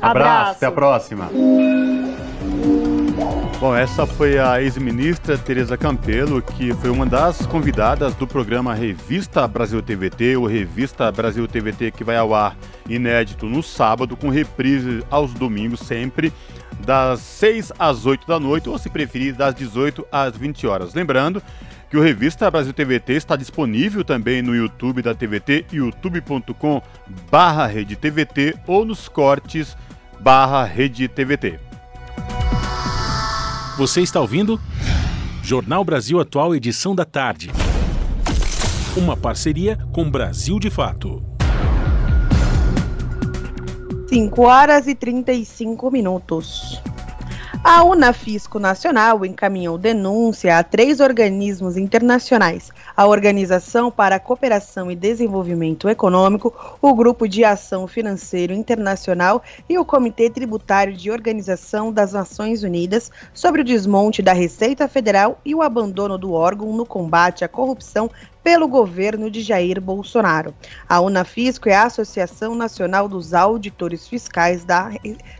Abraço, 0.00 0.08
Abraço. 0.08 0.50
até 0.52 0.66
a 0.66 0.72
próxima. 0.72 1.30
Bom, 3.62 3.76
essa 3.76 4.04
foi 4.04 4.40
a 4.40 4.60
ex-ministra 4.60 5.38
Tereza 5.38 5.76
Campelo, 5.76 6.42
que 6.42 6.74
foi 6.74 6.90
uma 6.90 7.06
das 7.06 7.46
convidadas 7.46 8.12
do 8.12 8.26
programa 8.26 8.74
Revista 8.74 9.46
Brasil 9.46 9.80
TVT, 9.80 10.36
o 10.36 10.46
Revista 10.46 11.12
Brasil 11.12 11.46
TVT 11.46 11.92
que 11.92 12.02
vai 12.02 12.16
ao 12.16 12.34
ar 12.34 12.56
inédito 12.88 13.46
no 13.46 13.62
sábado, 13.62 14.16
com 14.16 14.30
reprise 14.30 15.04
aos 15.08 15.32
domingos 15.32 15.78
sempre, 15.78 16.32
das 16.84 17.20
6 17.20 17.74
às 17.78 18.04
8 18.04 18.26
da 18.26 18.40
noite, 18.40 18.68
ou 18.68 18.76
se 18.78 18.90
preferir, 18.90 19.32
das 19.32 19.54
18 19.54 20.04
às 20.10 20.36
20 20.36 20.66
horas. 20.66 20.92
Lembrando 20.92 21.40
que 21.88 21.96
o 21.96 22.02
Revista 22.02 22.50
Brasil 22.50 22.72
TVT 22.72 23.12
está 23.12 23.36
disponível 23.36 24.02
também 24.02 24.42
no 24.42 24.56
YouTube 24.56 25.02
da 25.02 25.14
TVT, 25.14 25.66
youtube.com 25.70 26.82
barra 27.30 27.70
ou 28.66 28.84
nos 28.84 29.08
cortes 29.08 29.76
barra 30.18 30.68
TVT. 31.14 31.71
Você 33.76 34.02
está 34.02 34.20
ouvindo? 34.20 34.60
Jornal 35.42 35.82
Brasil 35.82 36.20
Atual, 36.20 36.54
edição 36.54 36.94
da 36.94 37.06
tarde. 37.06 37.50
Uma 38.94 39.16
parceria 39.16 39.78
com 39.92 40.10
Brasil 40.10 40.58
de 40.60 40.68
Fato. 40.68 41.22
5 44.08 44.42
horas 44.42 44.86
e 44.86 44.94
35 44.94 45.90
minutos. 45.90 46.82
A 47.64 47.84
Unafisco 47.84 48.58
Nacional 48.58 49.24
encaminhou 49.24 49.78
denúncia 49.78 50.58
a 50.58 50.64
três 50.64 50.98
organismos 50.98 51.76
internacionais: 51.76 52.70
a 52.96 53.06
Organização 53.06 53.88
para 53.88 54.16
a 54.16 54.20
Cooperação 54.20 54.90
e 54.90 54.96
Desenvolvimento 54.96 55.88
Econômico, 55.88 56.52
o 56.82 56.92
Grupo 56.92 57.28
de 57.28 57.44
Ação 57.44 57.86
Financeiro 57.86 58.52
Internacional 58.52 59.44
e 59.68 59.78
o 59.78 59.84
Comitê 59.84 60.28
Tributário 60.28 60.92
de 60.92 61.08
Organização 61.12 61.92
das 61.92 62.12
Nações 62.12 62.64
Unidas 62.64 63.12
sobre 63.32 63.60
o 63.60 63.64
desmonte 63.64 64.22
da 64.22 64.32
Receita 64.32 64.88
Federal 64.88 65.38
e 65.44 65.54
o 65.54 65.62
abandono 65.62 66.18
do 66.18 66.32
órgão 66.32 66.72
no 66.72 66.84
combate 66.84 67.44
à 67.44 67.48
corrupção 67.48 68.10
pelo 68.42 68.66
governo 68.66 69.30
de 69.30 69.40
Jair 69.40 69.80
Bolsonaro. 69.80 70.52
A 70.88 71.00
Unafisco 71.00 71.68
é 71.68 71.76
a 71.76 71.84
Associação 71.84 72.56
Nacional 72.56 73.06
dos 73.06 73.32
Auditores 73.32 74.08
Fiscais 74.08 74.64
da, 74.64 74.90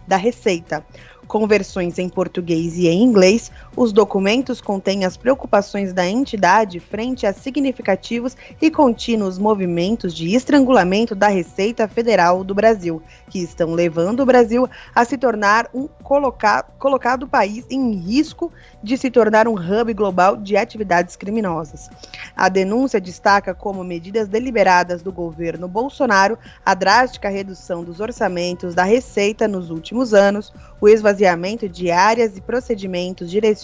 da 0.07 0.17
Receita 0.17 0.85
com 1.33 1.47
versões 1.47 1.99
em 1.99 2.11
português 2.11 2.77
e 2.77 2.87
em 2.89 3.03
inglês, 3.03 3.51
os 3.75 3.93
documentos 3.93 4.61
contêm 4.61 5.05
as 5.05 5.17
preocupações 5.17 5.93
da 5.93 6.07
entidade 6.07 6.79
frente 6.79 7.27
a 7.27 7.33
significativos 7.33 8.37
e 8.61 8.71
contínuos 8.71 9.39
movimentos 9.39 10.15
de 10.15 10.35
estrangulamento 10.35 11.15
da 11.15 11.29
Receita 11.29 11.89
Federal 11.89 12.45
do 12.45 12.55
Brasil, 12.55 13.03
que 13.31 13.39
estão 13.39 13.73
levando 13.73 14.21
o 14.21 14.27
Brasil 14.27 14.69
a 14.95 15.05
se 15.05 15.17
tornar 15.17 15.71
um 15.73 15.89
coloca 16.03 16.65
colocado 16.79 17.27
país 17.27 17.65
em 17.71 17.93
risco 17.93 18.53
de 18.83 18.99
se 18.99 19.11
tornar 19.11 19.49
um 19.49 19.55
hub 19.55 19.95
global 19.95 20.37
de 20.37 20.57
atividades 20.57 21.17
criminosas. 21.17 21.89
A 22.37 22.49
denúncia 22.49 23.01
destaca 23.01 23.55
como 23.55 23.83
medidas 23.83 24.29
deliberadas 24.29 25.03
do 25.03 25.11
governo 25.11 25.67
Bolsonaro 25.67 26.39
a 26.67 26.75
drástica 26.75 27.31
redução 27.31 27.83
dos 27.83 28.01
orçamentos 28.01 28.75
da 28.75 28.85
Receita 28.85 29.49
nos 29.49 29.71
últimos 29.71 30.13
anos, 30.13 30.53
o 30.81 30.89
esvaziamento 30.89 31.69
de 31.69 31.91
áreas 31.91 32.37
e 32.37 32.41
procedimentos 32.41 33.31
direcionados 33.31 33.62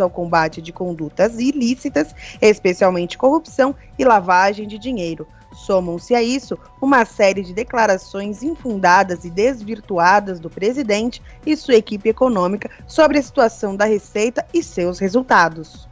ao 0.00 0.10
combate 0.10 0.62
de 0.62 0.72
condutas 0.72 1.38
ilícitas, 1.38 2.14
especialmente 2.40 3.18
corrupção 3.18 3.74
e 3.98 4.04
lavagem 4.04 4.66
de 4.66 4.78
dinheiro. 4.78 5.26
Somam-se 5.52 6.14
a 6.14 6.22
isso 6.22 6.58
uma 6.80 7.04
série 7.04 7.42
de 7.42 7.52
declarações 7.52 8.42
infundadas 8.42 9.24
e 9.24 9.30
desvirtuadas 9.30 10.38
do 10.38 10.48
presidente 10.48 11.20
e 11.44 11.56
sua 11.56 11.74
equipe 11.74 12.08
econômica 12.08 12.70
sobre 12.86 13.18
a 13.18 13.22
situação 13.22 13.76
da 13.76 13.84
Receita 13.84 14.46
e 14.54 14.62
seus 14.62 14.98
resultados. 14.98 15.88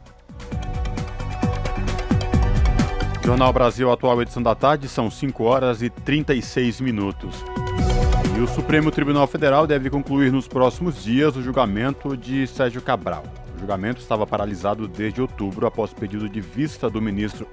Jornal 3.23 3.53
Brasil 3.53 3.91
Atual, 3.91 4.21
edição 4.21 4.41
da 4.41 4.55
tarde, 4.55 4.87
são 4.87 5.11
5 5.11 5.43
horas 5.43 5.83
e 5.83 5.89
36 5.89 6.81
minutos. 6.81 7.45
E 8.35 8.41
o 8.41 8.47
Supremo 8.47 8.89
Tribunal 8.89 9.27
Federal 9.27 9.67
deve 9.67 9.89
concluir 9.89 10.31
nos 10.31 10.47
próximos 10.47 11.03
dias 11.03 11.35
o 11.35 11.41
julgamento 11.43 12.17
de 12.17 12.47
Sérgio 12.47 12.81
Cabral. 12.81 13.23
O 13.59 13.61
julgamento 13.61 13.99
estava 13.99 14.25
paralisado 14.25 14.87
desde 14.87 15.21
outubro 15.21 15.67
após 15.67 15.93
pedido 15.93 16.29
de 16.29 16.39
vista 16.39 16.89
do 16.89 17.01
ministro 17.01 17.45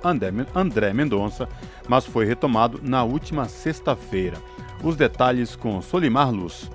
André 0.54 0.92
Mendonça, 0.92 1.48
mas 1.88 2.06
foi 2.06 2.24
retomado 2.24 2.78
na 2.80 3.02
última 3.02 3.46
sexta-feira. 3.46 4.40
Os 4.84 4.94
detalhes 4.94 5.56
com 5.56 5.82
Solimar 5.82 6.30
Luz. 6.30 6.70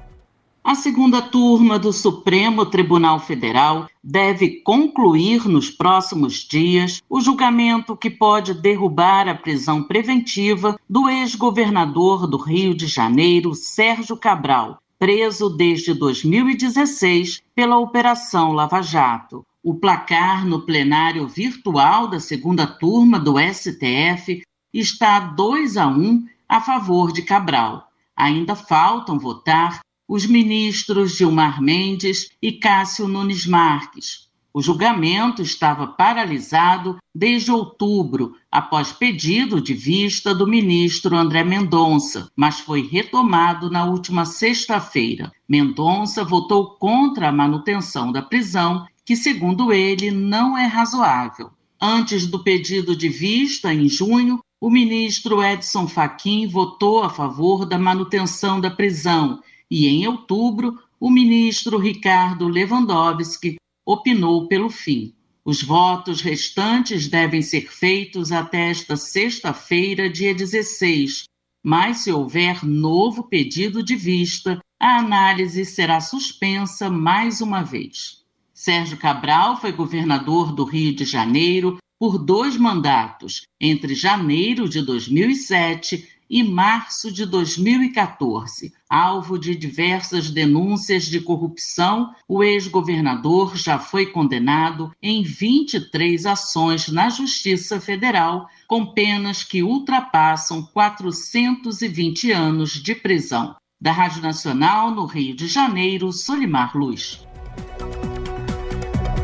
A 0.61 0.75
segunda 0.75 1.21
turma 1.21 1.79
do 1.79 1.93
Supremo 1.93 2.65
Tribunal 2.65 3.21
Federal 3.21 3.87
deve 4.03 4.61
concluir 4.63 5.47
nos 5.47 5.69
próximos 5.69 6.45
dias 6.45 7.01
o 7.09 7.21
julgamento 7.21 7.95
que 7.95 8.09
pode 8.09 8.53
derrubar 8.53 9.29
a 9.29 9.33
prisão 9.33 9.81
preventiva 9.81 10.77
do 10.89 11.07
ex-governador 11.07 12.27
do 12.27 12.35
Rio 12.35 12.75
de 12.75 12.85
Janeiro, 12.85 13.55
Sérgio 13.55 14.17
Cabral, 14.17 14.81
preso 15.01 15.49
desde 15.49 15.95
2016 15.95 17.41
pela 17.55 17.79
Operação 17.79 18.51
Lava 18.51 18.83
Jato. 18.83 19.43
O 19.63 19.73
placar 19.73 20.45
no 20.45 20.63
plenário 20.63 21.27
virtual 21.27 22.07
da 22.07 22.19
segunda 22.19 22.67
turma 22.67 23.19
do 23.19 23.33
STF 23.39 24.43
está 24.71 25.19
2 25.19 25.77
a 25.77 25.87
1 25.87 26.23
a 26.47 26.61
favor 26.61 27.11
de 27.11 27.23
Cabral. 27.23 27.89
Ainda 28.15 28.55
faltam 28.55 29.17
votar 29.17 29.79
os 30.07 30.27
ministros 30.27 31.17
Gilmar 31.17 31.59
Mendes 31.59 32.29
e 32.39 32.51
Cássio 32.51 33.07
Nunes 33.07 33.47
Marques. 33.47 34.29
O 34.53 34.61
julgamento 34.61 35.41
estava 35.41 35.87
paralisado 35.87 36.97
desde 37.15 37.51
outubro, 37.51 38.35
após 38.51 38.91
pedido 38.91 39.61
de 39.61 39.73
vista 39.73 40.35
do 40.35 40.45
ministro 40.45 41.15
André 41.15 41.41
Mendonça, 41.41 42.29
mas 42.35 42.59
foi 42.59 42.85
retomado 42.85 43.69
na 43.69 43.85
última 43.85 44.25
sexta-feira. 44.25 45.31
Mendonça 45.47 46.25
votou 46.25 46.71
contra 46.71 47.29
a 47.29 47.31
manutenção 47.31 48.11
da 48.11 48.21
prisão, 48.21 48.85
que, 49.05 49.15
segundo 49.15 49.71
ele, 49.71 50.11
não 50.11 50.57
é 50.57 50.65
razoável. 50.65 51.49
Antes 51.79 52.27
do 52.27 52.43
pedido 52.43 52.93
de 52.93 53.07
vista, 53.07 53.73
em 53.73 53.87
junho, 53.87 54.41
o 54.59 54.69
ministro 54.69 55.41
Edson 55.41 55.87
Fachin 55.87 56.45
votou 56.47 57.03
a 57.03 57.09
favor 57.09 57.65
da 57.65 57.79
manutenção 57.79 58.59
da 58.59 58.69
prisão 58.69 59.39
e, 59.69 59.87
em 59.87 60.05
outubro, 60.07 60.77
o 60.99 61.09
ministro 61.09 61.77
Ricardo 61.79 62.47
Lewandowski 62.47 63.55
opinou 63.85 64.47
pelo 64.47 64.69
fim. 64.69 65.13
Os 65.43 65.63
votos 65.63 66.21
restantes 66.21 67.07
devem 67.07 67.41
ser 67.41 67.71
feitos 67.71 68.31
até 68.31 68.69
esta 68.69 68.95
sexta-feira, 68.95 70.09
dia 70.09 70.35
16, 70.35 71.23
mas 71.63 71.99
se 71.99 72.11
houver 72.11 72.63
novo 72.63 73.23
pedido 73.23 73.83
de 73.83 73.95
vista, 73.95 74.59
a 74.79 74.99
análise 74.99 75.65
será 75.65 75.99
suspensa 75.99 76.89
mais 76.89 77.41
uma 77.41 77.63
vez. 77.63 78.21
Sérgio 78.53 78.97
Cabral 78.97 79.59
foi 79.59 79.71
governador 79.71 80.53
do 80.53 80.63
Rio 80.63 80.93
de 80.93 81.05
Janeiro 81.05 81.77
por 82.01 82.17
dois 82.17 82.57
mandatos, 82.57 83.43
entre 83.59 83.93
janeiro 83.93 84.67
de 84.67 84.81
2007 84.81 86.09
e 86.27 86.43
março 86.43 87.11
de 87.11 87.27
2014. 87.27 88.73
Alvo 88.89 89.37
de 89.37 89.53
diversas 89.53 90.31
denúncias 90.31 91.05
de 91.05 91.21
corrupção, 91.21 92.11
o 92.27 92.43
ex-governador 92.43 93.55
já 93.55 93.77
foi 93.77 94.07
condenado 94.07 94.91
em 94.99 95.21
23 95.21 96.25
ações 96.25 96.87
na 96.87 97.07
Justiça 97.07 97.79
Federal, 97.79 98.47
com 98.67 98.83
penas 98.83 99.43
que 99.43 99.61
ultrapassam 99.61 100.63
420 100.73 102.31
anos 102.31 102.81
de 102.81 102.95
prisão. 102.95 103.55
Da 103.79 103.91
Rádio 103.91 104.23
Nacional, 104.23 104.89
no 104.89 105.05
Rio 105.05 105.35
de 105.35 105.47
Janeiro, 105.47 106.11
Solimar 106.11 106.75
Luz. 106.75 107.23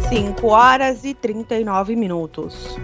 5 0.09 0.47
horas 0.47 1.03
e 1.03 1.13
39 1.13 1.95
minutos 1.95 2.77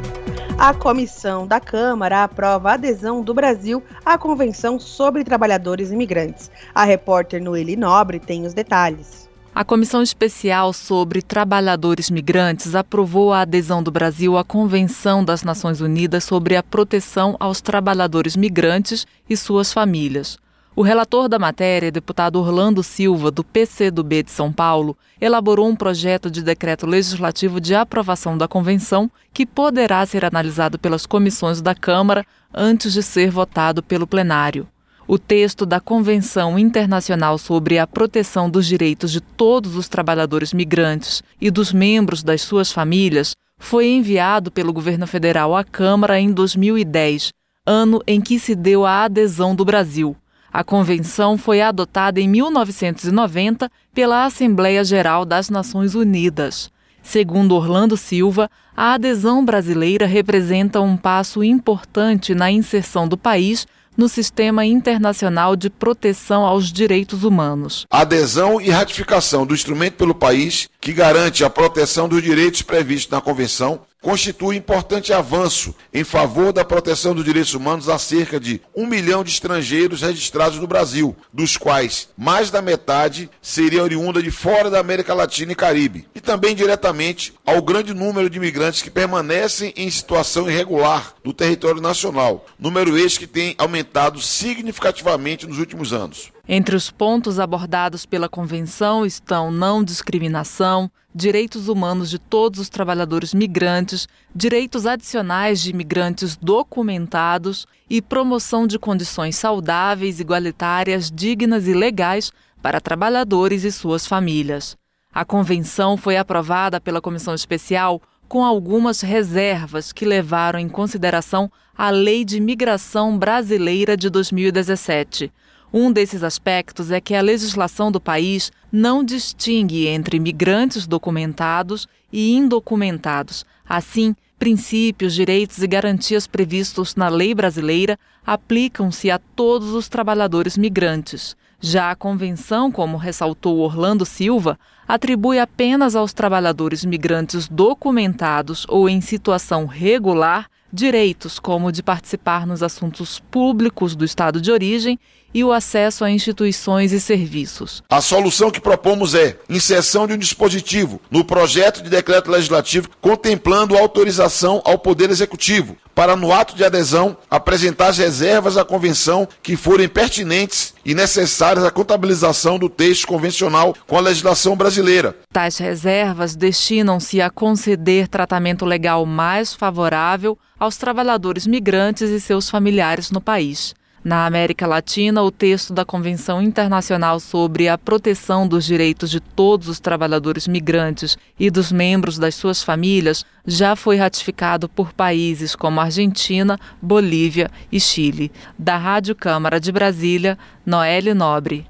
a 0.57 0.74
comissão 0.74 1.47
da 1.47 1.59
Câmara 1.59 2.24
aprova 2.24 2.69
a 2.69 2.74
adesão 2.76 3.21
do 3.21 3.34
Brasil 3.34 3.84
à 4.05 4.17
Convenção 4.17 4.80
sobre 4.80 5.24
Trabalhadores 5.24 5.91
Imigrantes. 5.91 6.49
A 6.74 6.84
repórter 6.84 7.41
Noeli 7.41 7.76
Nobre 7.76 8.19
tem 8.19 8.45
os 8.45 8.53
detalhes. 8.53 9.30
A 9.53 9.65
Comissão 9.65 10.01
Especial 10.01 10.71
sobre 10.71 11.21
Trabalhadores 11.21 12.09
Migrantes 12.09 12.76
aprovou 12.76 13.34
a 13.34 13.41
adesão 13.41 13.84
do 13.84 13.91
Brasil 13.91 14.38
à 14.38 14.43
Convenção 14.43 15.24
das 15.24 15.43
Nações 15.43 15.82
Unidas 15.82 16.24
sobre 16.24 16.55
a 16.55 16.63
proteção 16.63 17.36
aos 17.39 17.59
trabalhadores 17.59 18.36
migrantes 18.36 19.05
e 19.30 19.36
suas 19.36 19.74
famílias. 19.74 20.38
O 20.76 20.82
relator 20.82 21.30
da 21.30 21.38
matéria, 21.38 21.91
deputado 21.91 22.39
Orlando 22.39 22.82
Silva, 22.82 23.30
do 23.30 23.43
PCdoB 23.43 24.24
de 24.24 24.32
São 24.32 24.51
Paulo, 24.51 24.97
elaborou 25.21 25.67
um 25.67 25.76
projeto 25.76 26.32
de 26.32 26.41
decreto 26.41 26.88
legislativo 26.88 27.61
de 27.61 27.76
aprovação 27.76 28.36
da 28.36 28.47
convenção 28.47 29.09
que 29.32 29.45
poderá 29.45 30.03
ser 30.03 30.26
analisado 30.26 30.80
pelas 30.80 31.05
comissões 31.05 31.61
da 31.61 31.76
Câmara 31.76 32.26
antes 32.51 32.91
de 32.91 33.03
ser 33.03 33.30
votado 33.30 33.84
pelo 33.84 34.07
plenário. 34.07 34.67
O 35.07 35.19
texto 35.19 35.63
da 35.63 35.80
Convenção 35.80 36.57
Internacional 36.57 37.38
sobre 37.38 37.78
a 37.78 37.86
Proteção 37.86 38.49
dos 38.49 38.65
Direitos 38.65 39.11
de 39.11 39.21
Todos 39.21 39.76
os 39.76 39.88
Trabalhadores 39.88 40.53
Migrantes 40.53 41.21
e 41.39 41.51
dos 41.51 41.71
Membros 41.71 42.24
das 42.24 42.41
Suas 42.41 42.71
Famílias 42.71 43.36
foi 43.59 43.89
enviado 43.89 44.49
pelo 44.49 44.74
governo 44.74 45.05
federal 45.05 45.55
à 45.55 45.63
Câmara 45.63 46.19
em 46.19 46.32
2010, 46.32 47.32
ano 47.63 48.01
em 48.07 48.19
que 48.19 48.39
se 48.39 48.55
deu 48.55 48.88
a 48.88 49.03
adesão 49.03 49.53
do 49.53 49.63
Brasil. 49.63 50.17
A 50.54 50.64
convenção 50.64 51.36
foi 51.36 51.62
adotada 51.62 52.22
em 52.22 52.28
1990 52.30 53.72
pela 53.91 54.26
Assembleia 54.26 54.84
Geral 54.84 55.26
das 55.26 55.49
Nações 55.49 55.95
Unidas. 55.95 56.72
Segundo 57.01 57.56
Orlando 57.56 57.97
Silva, 57.97 58.47
a 58.78 58.93
adesão 58.93 59.43
brasileira 59.43 60.06
representa 60.06 60.80
um 60.80 60.95
passo 60.95 61.43
importante 61.43 62.36
na 62.36 62.51
inserção 62.51 63.08
do 63.08 63.18
país 63.18 63.66
no 63.97 64.08
sistema 64.08 64.64
internacional 64.66 65.56
de 65.56 65.70
proteção 65.70 66.45
aos 66.45 66.72
direitos 66.72 67.24
humanos. 67.24 67.86
Adesão 67.89 68.62
e 68.62 68.70
ratificação 68.70 69.45
do 69.45 69.54
instrumento 69.54 69.95
pelo 69.95 70.16
país 70.16 70.70
que 70.84 70.91
garante 70.91 71.45
a 71.45 71.49
proteção 71.49 72.09
dos 72.09 72.21
direitos 72.21 72.61
previstos 72.61 73.09
na 73.09 73.21
Convenção 73.21 73.79
constitui 74.01 74.57
importante 74.57 75.13
avanço 75.13 75.73
em 75.93 76.03
favor 76.03 76.51
da 76.51 76.65
proteção 76.65 77.15
dos 77.15 77.23
direitos 77.23 77.53
humanos 77.53 77.88
a 77.88 77.97
cerca 77.97 78.38
de 78.38 78.59
um 78.75 78.86
milhão 78.86 79.23
de 79.23 79.31
estrangeiros 79.31 80.01
registrados 80.01 80.59
no 80.59 80.67
Brasil, 80.67 81.15
dos 81.31 81.55
quais 81.55 82.09
mais 82.17 82.51
da 82.51 82.61
metade 82.61 83.29
seria 83.41 83.81
oriunda 83.81 84.21
de 84.21 84.29
fora 84.29 84.69
da 84.69 84.77
América 84.77 85.13
Latina 85.13 85.53
e 85.53 85.55
Caribe, 85.55 86.05
e 86.13 86.19
também 86.19 86.53
diretamente 86.53 87.34
ao 87.45 87.61
grande 87.61 87.93
número 87.93 88.29
de 88.29 88.38
imigrantes 88.38 88.81
que 88.81 88.91
permanecem 88.91 89.73
em 89.77 89.89
situação 89.89 90.51
irregular 90.51 91.13
do 91.23 91.31
território 91.31 91.81
nacional, 91.81 92.45
número 92.59 92.97
este 92.97 93.19
que 93.19 93.27
tem 93.27 93.55
aumentado 93.57 94.19
significativamente 94.19 95.47
nos 95.47 95.59
últimos 95.59 95.93
anos. 95.93 96.32
Entre 96.46 96.76
os 96.76 96.91
pontos 96.91 97.39
abordados 97.39 98.06
pela 98.06 98.28
Convenção 98.28 99.06
estão 99.06 99.50
não 99.50 99.82
discriminação, 99.82 100.91
direitos 101.16 101.70
humanos 101.70 102.10
de 102.10 102.20
todos 102.20 102.60
os 102.60 102.68
trabalhadores 102.68 103.34
migrantes, 103.34 104.10
direitos 104.36 104.86
adicionais 104.86 105.62
de 105.62 105.70
imigrantes 105.70 106.36
documentados 106.36 107.66
e 107.89 108.02
promoção 108.02 108.68
de 108.68 108.78
condições 108.78 109.38
saudáveis, 109.38 110.20
igualitárias, 110.20 111.10
dignas 111.10 111.66
e 111.66 111.74
legais 111.74 112.30
para 112.62 112.82
trabalhadores 112.82 113.64
e 113.64 113.72
suas 113.72 114.06
famílias. 114.06 114.76
A 115.14 115.24
convenção 115.24 115.96
foi 115.96 116.18
aprovada 116.18 116.82
pela 116.82 117.00
Comissão 117.00 117.34
Especial 117.34 118.02
com 118.28 118.44
algumas 118.44 119.00
reservas 119.00 119.94
que 119.94 120.04
levaram 120.04 120.60
em 120.60 120.68
consideração 120.68 121.50
a 121.74 121.89
Lei 121.89 122.26
de 122.26 122.41
Migração 122.41 123.18
Brasileira 123.18 123.96
de 123.96 124.10
2017 124.10 125.32
um 125.74 125.91
desses 125.91 126.24
aspectos 126.24 126.91
é 126.91 127.01
que 127.01 127.15
a 127.15 127.21
legislação 127.21 127.91
do 127.91 127.99
país 127.99 128.51
não 128.71 129.03
distingue 129.03 129.88
entre 129.88 130.19
migrantes 130.19 130.86
documentados 130.86 131.88
e 132.11 132.34
indocumentados. 132.36 133.43
Assim, 133.67 134.15
princípios, 134.38 135.15
direitos 135.15 135.63
e 135.63 135.67
garantias 135.67 136.28
previstos 136.28 136.95
na 136.95 137.09
lei 137.09 137.34
brasileira 137.34 137.97
aplicam-se 138.24 139.09
a 139.09 139.17
todos 139.17 139.69
os 139.69 139.89
trabalhadores 139.89 140.55
migrantes. 140.57 141.36
Já 141.59 141.89
a 141.89 141.95
convenção, 141.95 142.71
como 142.71 142.97
ressaltou 142.97 143.57
Orlando 143.57 144.05
Silva, 144.05 144.59
atribui 144.88 145.39
apenas 145.39 145.95
aos 145.95 146.13
trabalhadores 146.13 146.86
migrantes 146.86 147.47
documentados 147.47 148.65
ou 148.69 148.88
em 148.88 149.01
situação 149.01 149.65
regular 149.65 150.47
direitos 150.74 151.38
como 151.38 151.67
o 151.67 151.71
de 151.71 151.84
participar 151.84 152.47
nos 152.47 152.63
assuntos 152.63 153.19
públicos 153.19 153.95
do 153.95 154.03
estado 154.03 154.41
de 154.41 154.51
origem 154.51 154.99
e 155.34 155.43
o 155.43 155.51
acesso 155.51 156.03
a 156.03 156.11
instituições 156.11 156.91
e 156.91 156.99
serviços. 156.99 157.84
A 157.89 158.01
solução 158.01 158.51
que 158.51 158.61
propomos 158.61 159.15
é 159.15 159.38
inserção 159.49 160.05
de 160.07 160.13
um 160.13 160.17
dispositivo 160.17 161.01
no 161.09 161.25
projeto 161.25 161.81
de 161.81 161.89
decreto 161.89 162.29
legislativo 162.29 162.89
contemplando 163.01 163.77
autorização 163.77 164.61
ao 164.63 164.77
Poder 164.77 165.09
Executivo 165.09 165.75
para, 165.95 166.15
no 166.15 166.34
ato 166.34 166.55
de 166.55 166.63
adesão, 166.63 167.15
apresentar 167.29 167.88
as 167.88 167.97
reservas 167.97 168.57
à 168.57 168.65
convenção 168.65 169.27
que 169.41 169.55
forem 169.55 169.88
pertinentes 169.88 170.73
e 170.84 170.93
necessárias 170.93 171.63
à 171.63 171.71
contabilização 171.71 172.57
do 172.57 172.67
texto 172.67 173.07
convencional 173.07 173.75
com 173.88 173.97
a 173.97 174.01
legislação 174.01 174.55
brasileira. 174.55 175.15
Tais 175.31 175.57
reservas 175.57 176.36
destinam-se 176.36 177.21
a 177.21 177.29
conceder 177.29 178.07
tratamento 178.07 178.65
legal 178.65 179.05
mais 179.05 179.53
favorável 179.53 180.38
aos 180.59 180.77
trabalhadores 180.77 181.45
migrantes 181.45 182.09
e 182.09 182.19
seus 182.19 182.49
familiares 182.49 183.11
no 183.11 183.21
país. 183.21 183.73
Na 184.04 184.26
América 184.26 184.68
Latina, 184.68 185.24
o 185.24 185.32
texto 185.32 185.74
da 185.74 185.86
Convenção 185.86 186.41
Internacional 186.41 187.22
sobre 187.22 187.70
a 187.70 187.78
Proteção 187.78 188.45
dos 188.45 188.66
Direitos 188.66 189.10
de 189.10 189.22
Todos 189.22 189.70
os 189.70 189.80
Trabalhadores 189.80 190.45
Migrantes 190.45 191.18
e 191.39 191.49
dos 191.49 191.72
Membros 191.72 192.18
das 192.18 192.36
Suas 192.36 192.62
Famílias 192.62 193.26
já 193.45 193.78
foi 193.78 193.95
ratificado 193.95 194.68
por 194.68 194.91
países 194.91 195.56
como 195.56 195.80
Argentina, 195.80 196.60
Bolívia 196.82 197.49
e 197.72 197.80
Chile. 197.80 198.30
Da 198.60 198.76
Rádio 198.76 199.16
Câmara 199.16 199.58
de 199.58 199.72
Brasília, 199.72 200.38
Noelle 200.66 201.14
Nobre. 201.14 201.66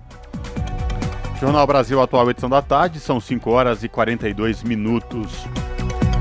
Jornal 1.39 1.67
Brasil 1.67 2.01
Atual, 2.01 2.31
edição 2.31 2.49
da 2.49 2.63
tarde, 2.63 2.99
são 2.99 3.19
5 3.19 3.51
horas 3.51 3.83
e 3.83 3.89
42 3.89 4.63
minutos. 4.63 5.45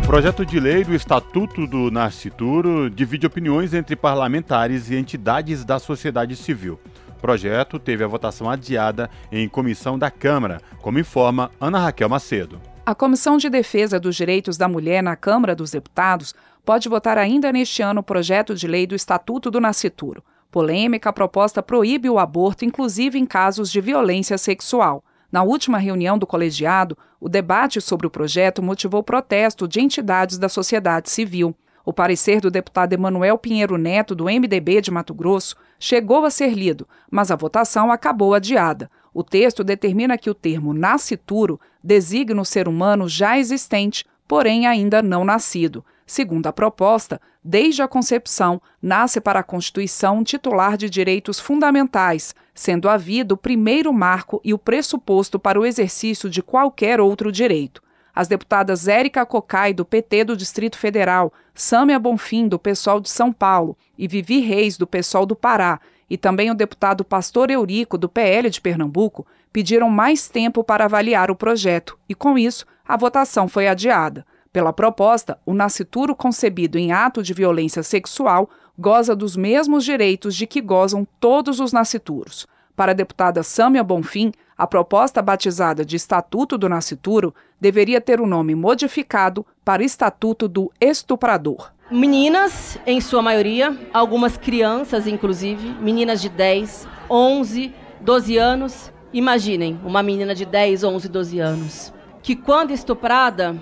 Projeto 0.07 0.45
de 0.45 0.61
lei 0.61 0.85
do 0.85 0.95
Estatuto 0.95 1.67
do 1.67 1.91
Nascituro 1.91 2.91
divide 2.91 3.27
opiniões 3.27 3.73
entre 3.73 3.97
parlamentares 3.97 4.91
e 4.91 4.97
entidades 4.97 5.65
da 5.65 5.79
sociedade 5.79 6.37
civil. 6.37 6.79
O 7.09 7.21
projeto 7.21 7.79
teve 7.79 8.05
a 8.05 8.07
votação 8.07 8.51
adiada 8.51 9.09
em 9.31 9.49
comissão 9.49 9.99
da 9.99 10.11
Câmara, 10.11 10.61
como 10.83 10.99
informa 10.99 11.51
Ana 11.59 11.79
Raquel 11.79 12.09
Macedo. 12.09 12.61
A 12.85 12.95
Comissão 12.95 13.39
de 13.39 13.49
Defesa 13.49 13.99
dos 13.99 14.17
Direitos 14.17 14.59
da 14.59 14.69
Mulher 14.69 15.03
na 15.03 15.17
Câmara 15.17 15.55
dos 15.55 15.71
Deputados 15.71 16.35
pode 16.65 16.89
votar 16.89 17.17
ainda 17.17 17.53
neste 17.53 17.81
ano 17.81 18.01
o 18.01 18.05
projeto 18.05 18.55
de 18.55 18.67
lei 18.67 18.87
do 18.87 18.95
Estatuto 18.95 19.51
do 19.51 19.61
Nascituro. 19.61 20.23
Polêmica, 20.51 21.09
a 21.09 21.13
proposta 21.13 21.63
proíbe 21.63 22.11
o 22.11 22.19
aborto, 22.19 22.65
inclusive 22.65 23.19
em 23.19 23.25
casos 23.25 23.71
de 23.71 23.81
violência 23.81 24.37
sexual. 24.37 25.03
Na 25.33 25.43
última 25.43 25.79
reunião 25.79 26.19
do 26.19 26.27
colegiado, 26.27 26.97
o 27.19 27.27
debate 27.27 27.81
sobre 27.81 28.07
o 28.07 28.11
projeto 28.11 28.63
motivou 28.63 29.03
protesto 29.03 29.67
de 29.67 29.81
entidades 29.81 30.37
da 30.37 30.47
sociedade 30.47 31.09
civil. 31.09 31.57
O 31.87 31.93
parecer 31.93 32.39
do 32.39 32.51
deputado 32.51 32.93
Emanuel 32.93 33.39
Pinheiro 33.39 33.79
Neto, 33.79 34.15
do 34.15 34.27
MDB 34.27 34.83
de 34.83 34.91
Mato 34.91 35.15
Grosso, 35.15 35.57
chegou 35.81 36.27
a 36.27 36.31
ser 36.31 36.53
lido, 36.53 36.87
mas 37.11 37.31
a 37.31 37.37
votação 37.37 37.91
acabou 37.91 38.35
adiada. 38.35 38.91
O 39.15 39.25
texto 39.25 39.65
determina 39.65 40.19
que 40.19 40.29
o 40.29 40.35
termo 40.35 40.75
nascituro 40.75 41.59
designa 41.83 42.43
o 42.43 42.45
ser 42.45 42.69
humano 42.69 43.09
já 43.09 43.39
existente, 43.39 44.05
porém 44.29 44.67
ainda 44.67 45.03
não 45.03 45.25
nascido. 45.25 45.83
Segundo 46.07 46.47
a 46.47 46.53
proposta, 46.53 47.19
desde 47.43 47.81
a 47.81 47.89
concepção, 47.89 48.61
nasce 48.83 49.21
para 49.21 49.41
a 49.41 49.45
Constituição 49.45 50.23
titular 50.23 50.77
de 50.77 50.91
direitos 50.91 51.41
fundamentais, 51.41 52.35
sendo 52.55 52.89
a 52.89 52.97
vida 52.97 53.35
o 53.35 53.37
primeiro 53.37 53.93
marco 53.93 54.41
e 54.45 54.53
o 54.53 54.59
pressuposto 54.59 55.39
para 55.39 55.59
o 55.59 55.65
exercício 55.65 56.29
de 56.29 56.43
qualquer 56.43 57.01
outro 57.01 57.33
direito. 57.33 57.83
As 58.15 58.29
deputadas 58.29 58.89
Érica 58.89 59.25
Cocai, 59.25 59.73
do 59.73 59.85
PT 59.85 60.25
do 60.25 60.37
Distrito 60.37 60.77
Federal, 60.77 61.33
Sâmia 61.55 61.99
Bonfim, 61.99 62.47
do 62.47 62.59
PSOL 62.59 63.01
de 63.01 63.09
São 63.09 63.33
Paulo, 63.33 63.77
e 63.97 64.07
Vivi 64.07 64.41
Reis, 64.41 64.77
do 64.77 64.87
PSOL 64.87 65.25
do 65.25 65.35
Pará, 65.35 65.81
e 66.11 66.19
também 66.19 66.51
o 66.51 66.55
deputado 66.55 67.05
Pastor 67.05 67.51
Eurico, 67.51 67.97
do 67.97 68.09
PL 68.09 68.51
de 68.51 68.61
Pernambuco, 68.61 69.27
pediram 69.51 69.89
mais 69.89 70.29
tempo 70.29 70.63
para 70.63 70.85
avaliar 70.85 71.31
o 71.31 71.37
projeto, 71.37 71.99
e 72.07 72.15
com 72.15 72.37
isso, 72.37 72.67
a 72.87 72.99
votação 72.99 73.49
foi 73.49 73.67
adiada. 73.67 74.27
Pela 74.53 74.75
proposta, 74.75 75.39
o 75.47 75.55
nascituro 75.55 76.15
concebido 76.15 76.77
em 76.79 76.93
ato 76.93 77.23
de 77.23 77.33
violência 77.33 77.83
sexual 77.83 78.51
goza 78.79 79.15
dos 79.15 79.37
mesmos 79.37 79.85
direitos 79.85 80.35
de 80.35 80.47
que 80.47 80.61
gozam 80.61 81.07
todos 81.21 81.61
os 81.61 81.73
nascituros. 81.73 82.47
Para 82.75 82.93
a 82.93 82.95
deputada 82.95 83.43
Sâmia 83.43 83.85
Bonfim, 83.85 84.33
a 84.57 84.67
proposta 84.67 85.21
batizada 85.21 85.85
de 85.85 85.97
Estatuto 85.97 86.57
do 86.57 86.69
Nascituro 86.69 87.35
deveria 87.61 88.01
ter 88.01 88.21
o 88.21 88.27
nome 88.27 88.55
modificado 88.55 89.45
para 89.65 89.85
Estatuto 89.85 90.49
do 90.49 90.73
Estuprador. 90.81 91.73
Meninas, 91.91 92.79
em 92.87 93.01
sua 93.01 93.21
maioria, 93.21 93.77
algumas 93.93 94.37
crianças, 94.37 95.07
inclusive, 95.07 95.75
meninas 95.81 96.23
de 96.23 96.29
10, 96.29 96.89
11, 97.11 97.75
12 98.01 98.39
anos. 98.39 98.93
Imaginem, 99.13 99.79
uma 99.85 100.03
menina 100.03 100.35
de 100.35 100.47
10, 100.47 100.85
11, 100.85 101.09
12 101.09 101.39
anos, 101.39 101.93
que 102.23 102.35
quando 102.35 102.71
estuprada, 102.71 103.55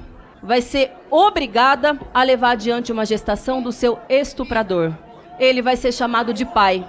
vai 0.43 0.61
ser 0.61 0.93
obrigada 1.11 1.99
a 2.12 2.22
levar 2.22 2.53
adiante 2.53 2.93
uma 2.93 3.05
gestação 3.05 3.62
do 3.62 3.72
seu 3.72 3.99
estuprador. 4.09 4.93
Ele 5.38 5.62
vai 5.62 5.76
ser 5.76 5.93
chamado 5.93 6.32
de 6.32 6.45
pai. 6.45 6.86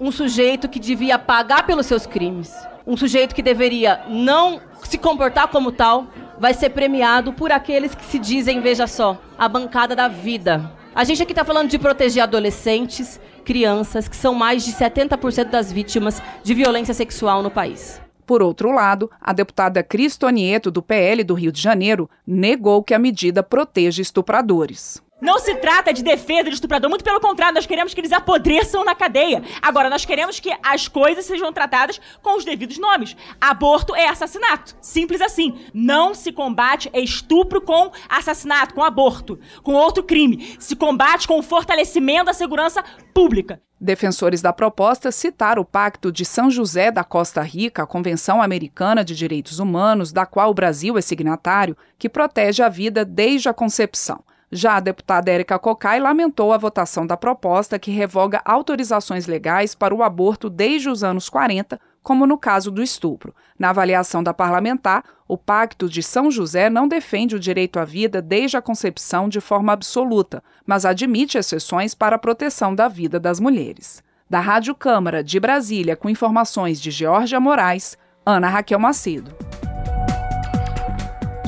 Um 0.00 0.12
sujeito 0.12 0.68
que 0.68 0.78
devia 0.78 1.18
pagar 1.18 1.66
pelos 1.66 1.86
seus 1.86 2.06
crimes. 2.06 2.54
Um 2.86 2.96
sujeito 2.96 3.34
que 3.34 3.42
deveria 3.42 4.02
não 4.08 4.60
se 4.84 4.96
comportar 4.96 5.48
como 5.48 5.72
tal, 5.72 6.06
vai 6.38 6.54
ser 6.54 6.70
premiado 6.70 7.32
por 7.32 7.52
aqueles 7.52 7.94
que 7.94 8.04
se 8.04 8.18
dizem, 8.18 8.60
veja 8.60 8.86
só, 8.86 9.18
a 9.36 9.48
bancada 9.48 9.94
da 9.94 10.08
vida. 10.08 10.70
A 10.94 11.04
gente 11.04 11.22
aqui 11.22 11.32
está 11.32 11.44
falando 11.44 11.68
de 11.68 11.78
proteger 11.78 12.22
adolescentes, 12.22 13.20
crianças, 13.44 14.08
que 14.08 14.16
são 14.16 14.34
mais 14.34 14.64
de 14.64 14.72
70% 14.72 15.44
das 15.44 15.72
vítimas 15.72 16.22
de 16.42 16.54
violência 16.54 16.94
sexual 16.94 17.42
no 17.42 17.50
país. 17.50 18.00
Por 18.28 18.42
outro 18.42 18.70
lado, 18.70 19.10
a 19.22 19.32
deputada 19.32 19.82
Cristonieto, 19.82 20.70
do 20.70 20.82
PL 20.82 21.24
do 21.24 21.32
Rio 21.32 21.50
de 21.50 21.62
Janeiro, 21.62 22.10
negou 22.26 22.84
que 22.84 22.92
a 22.92 22.98
medida 22.98 23.42
proteja 23.42 24.02
estupradores. 24.02 25.02
Não 25.20 25.40
se 25.40 25.56
trata 25.56 25.92
de 25.92 26.02
defesa 26.02 26.44
de 26.44 26.54
estuprador, 26.54 26.88
muito 26.88 27.04
pelo 27.04 27.20
contrário, 27.20 27.54
nós 27.54 27.66
queremos 27.66 27.92
que 27.92 28.00
eles 28.00 28.12
apodreçam 28.12 28.84
na 28.84 28.94
cadeia. 28.94 29.42
Agora, 29.60 29.90
nós 29.90 30.04
queremos 30.04 30.38
que 30.38 30.54
as 30.62 30.86
coisas 30.86 31.24
sejam 31.24 31.52
tratadas 31.52 32.00
com 32.22 32.36
os 32.36 32.44
devidos 32.44 32.78
nomes. 32.78 33.16
Aborto 33.40 33.96
é 33.96 34.06
assassinato. 34.08 34.76
Simples 34.80 35.20
assim. 35.20 35.58
Não 35.74 36.14
se 36.14 36.30
combate 36.30 36.88
estupro 36.94 37.60
com 37.60 37.90
assassinato, 38.08 38.74
com 38.74 38.82
aborto, 38.82 39.40
com 39.62 39.72
outro 39.72 40.04
crime. 40.04 40.56
Se 40.60 40.76
combate 40.76 41.26
com 41.26 41.38
o 41.38 41.42
fortalecimento 41.42 42.26
da 42.26 42.32
segurança 42.32 42.84
pública. 43.12 43.60
Defensores 43.80 44.42
da 44.42 44.52
proposta 44.52 45.10
citaram 45.12 45.62
o 45.62 45.64
Pacto 45.64 46.10
de 46.10 46.24
São 46.24 46.50
José 46.50 46.90
da 46.90 47.04
Costa 47.04 47.42
Rica, 47.42 47.82
a 47.82 47.86
Convenção 47.86 48.42
Americana 48.42 49.04
de 49.04 49.14
Direitos 49.14 49.58
Humanos, 49.58 50.12
da 50.12 50.26
qual 50.26 50.50
o 50.50 50.54
Brasil 50.54 50.98
é 50.98 51.00
signatário, 51.00 51.76
que 51.96 52.08
protege 52.08 52.62
a 52.62 52.68
vida 52.68 53.04
desde 53.04 53.48
a 53.48 53.54
concepção. 53.54 54.24
Já 54.50 54.76
a 54.76 54.80
deputada 54.80 55.30
Érica 55.30 55.58
Cocai 55.58 56.00
lamentou 56.00 56.52
a 56.52 56.58
votação 56.58 57.06
da 57.06 57.16
proposta 57.16 57.78
que 57.78 57.90
revoga 57.90 58.40
autorizações 58.44 59.26
legais 59.26 59.74
para 59.74 59.94
o 59.94 60.02
aborto 60.02 60.48
desde 60.48 60.88
os 60.88 61.04
anos 61.04 61.28
40, 61.28 61.78
como 62.02 62.26
no 62.26 62.38
caso 62.38 62.70
do 62.70 62.82
estupro. 62.82 63.34
Na 63.58 63.68
avaliação 63.68 64.22
da 64.22 64.32
parlamentar, 64.32 65.04
o 65.26 65.36
Pacto 65.36 65.86
de 65.86 66.02
São 66.02 66.30
José 66.30 66.70
não 66.70 66.88
defende 66.88 67.36
o 67.36 67.40
direito 67.40 67.78
à 67.78 67.84
vida 67.84 68.22
desde 68.22 68.56
a 68.56 68.62
concepção 68.62 69.28
de 69.28 69.40
forma 69.40 69.74
absoluta, 69.74 70.42
mas 70.64 70.86
admite 70.86 71.36
exceções 71.36 71.94
para 71.94 72.16
a 72.16 72.18
proteção 72.18 72.74
da 72.74 72.88
vida 72.88 73.20
das 73.20 73.38
mulheres. 73.38 74.02
Da 74.30 74.40
Rádio 74.40 74.74
Câmara 74.74 75.22
de 75.22 75.38
Brasília, 75.38 75.96
com 75.96 76.08
informações 76.08 76.80
de 76.80 76.90
Georgia 76.90 77.38
Moraes, 77.38 77.98
Ana 78.24 78.48
Raquel 78.48 78.78
Macedo. 78.78 79.30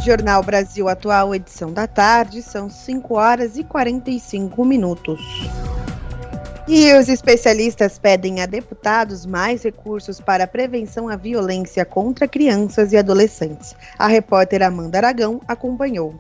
Jornal 0.05 0.43
Brasil 0.43 0.89
Atual, 0.89 1.35
edição 1.35 1.75
da 1.75 1.87
tarde, 1.87 2.41
são 2.41 2.71
5 2.71 3.15
horas 3.15 3.59
e 3.59 3.65
45 3.65 4.65
minutos. 4.65 5.21
E 6.67 6.95
os 6.95 7.07
especialistas 7.07 7.99
pedem 7.99 8.41
a 8.41 8.47
deputados 8.47 9.27
mais 9.27 9.63
recursos 9.63 10.19
para 10.19 10.45
a 10.45 10.47
prevenção 10.47 11.09
à 11.09 11.17
violência 11.17 11.85
contra 11.85 12.27
crianças 12.27 12.93
e 12.93 12.97
adolescentes. 12.97 13.77
A 13.99 14.07
repórter 14.07 14.63
Amanda 14.63 14.97
Aragão 14.97 15.43
acompanhou. 15.47 16.15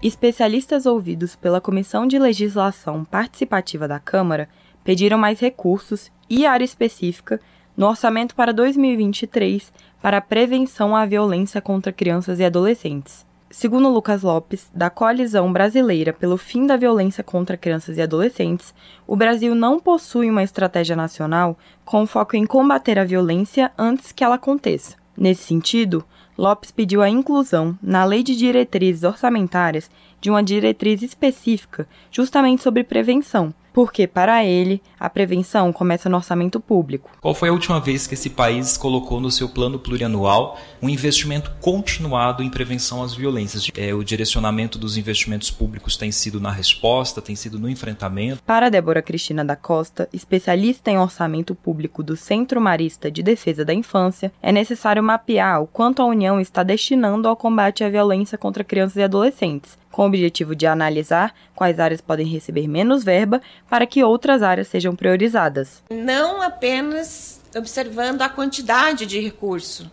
Especialistas 0.00 0.86
ouvidos 0.86 1.34
pela 1.34 1.60
Comissão 1.60 2.06
de 2.06 2.20
Legislação 2.20 3.04
Participativa 3.04 3.88
da 3.88 3.98
Câmara 3.98 4.48
pediram 4.84 5.18
mais 5.18 5.40
recursos 5.40 6.12
e 6.30 6.46
área 6.46 6.64
específica 6.64 7.40
no 7.76 7.86
orçamento 7.86 8.34
para 8.34 8.52
2023 8.52 9.72
para 10.00 10.18
a 10.18 10.20
prevenção 10.20 10.94
à 10.94 11.04
violência 11.06 11.60
contra 11.60 11.92
crianças 11.92 12.38
e 12.38 12.44
adolescentes. 12.44 13.24
Segundo 13.50 13.88
Lucas 13.88 14.22
Lopes, 14.22 14.68
da 14.74 14.90
Coalizão 14.90 15.52
Brasileira 15.52 16.12
pelo 16.12 16.36
Fim 16.36 16.66
da 16.66 16.76
Violência 16.76 17.22
contra 17.22 17.56
Crianças 17.56 17.96
e 17.96 18.02
Adolescentes, 18.02 18.74
o 19.06 19.14
Brasil 19.14 19.54
não 19.54 19.78
possui 19.78 20.28
uma 20.28 20.42
estratégia 20.42 20.96
nacional 20.96 21.56
com 21.84 22.04
foco 22.04 22.36
em 22.36 22.44
combater 22.44 22.98
a 22.98 23.04
violência 23.04 23.70
antes 23.78 24.10
que 24.10 24.24
ela 24.24 24.34
aconteça. 24.34 24.96
Nesse 25.16 25.44
sentido, 25.44 26.04
Lopes 26.36 26.72
pediu 26.72 27.00
a 27.00 27.08
inclusão, 27.08 27.78
na 27.80 28.04
Lei 28.04 28.24
de 28.24 28.34
Diretrizes 28.34 29.04
Orçamentárias, 29.04 29.88
de 30.20 30.30
uma 30.30 30.42
diretriz 30.42 31.00
específica 31.00 31.86
justamente 32.10 32.60
sobre 32.60 32.82
prevenção, 32.82 33.54
porque, 33.74 34.06
para 34.06 34.44
ele, 34.44 34.80
a 35.00 35.10
prevenção 35.10 35.72
começa 35.72 36.08
no 36.08 36.16
orçamento 36.16 36.60
público. 36.60 37.10
Qual 37.20 37.34
foi 37.34 37.48
a 37.48 37.52
última 37.52 37.80
vez 37.80 38.06
que 38.06 38.14
esse 38.14 38.30
país 38.30 38.76
colocou 38.76 39.20
no 39.20 39.32
seu 39.32 39.48
plano 39.48 39.80
plurianual 39.80 40.56
um 40.80 40.88
investimento 40.88 41.50
continuado 41.60 42.40
em 42.44 42.48
prevenção 42.48 43.02
às 43.02 43.14
violências? 43.14 43.68
É, 43.76 43.92
o 43.92 44.04
direcionamento 44.04 44.78
dos 44.78 44.96
investimentos 44.96 45.50
públicos 45.50 45.96
tem 45.96 46.12
sido 46.12 46.40
na 46.40 46.52
resposta, 46.52 47.20
tem 47.20 47.34
sido 47.34 47.58
no 47.58 47.68
enfrentamento. 47.68 48.40
Para 48.44 48.70
Débora 48.70 49.02
Cristina 49.02 49.44
da 49.44 49.56
Costa, 49.56 50.08
especialista 50.12 50.92
em 50.92 50.98
orçamento 50.98 51.52
público 51.52 52.00
do 52.00 52.16
Centro 52.16 52.60
Marista 52.60 53.10
de 53.10 53.24
Defesa 53.24 53.64
da 53.64 53.74
Infância, 53.74 54.32
é 54.40 54.52
necessário 54.52 55.02
mapear 55.02 55.60
o 55.60 55.66
quanto 55.66 56.00
a 56.00 56.06
União 56.06 56.40
está 56.40 56.62
destinando 56.62 57.26
ao 57.26 57.34
combate 57.34 57.82
à 57.82 57.88
violência 57.88 58.38
contra 58.38 58.62
crianças 58.62 58.98
e 58.98 59.02
adolescentes 59.02 59.76
com 59.94 60.02
o 60.02 60.06
objetivo 60.06 60.56
de 60.56 60.66
analisar 60.66 61.32
quais 61.54 61.78
áreas 61.78 62.00
podem 62.00 62.26
receber 62.26 62.66
menos 62.66 63.04
verba 63.04 63.40
para 63.70 63.86
que 63.86 64.02
outras 64.02 64.42
áreas 64.42 64.66
sejam 64.66 64.96
priorizadas. 64.96 65.84
Não 65.88 66.42
apenas 66.42 67.40
observando 67.56 68.20
a 68.22 68.28
quantidade 68.28 69.06
de 69.06 69.20
recurso, 69.20 69.88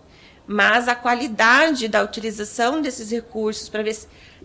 mas 0.47 0.87
a 0.87 0.95
qualidade 0.95 1.87
da 1.87 2.03
utilização 2.03 2.81
desses 2.81 3.11
recursos 3.11 3.69
para 3.69 3.83
ver 3.83 3.95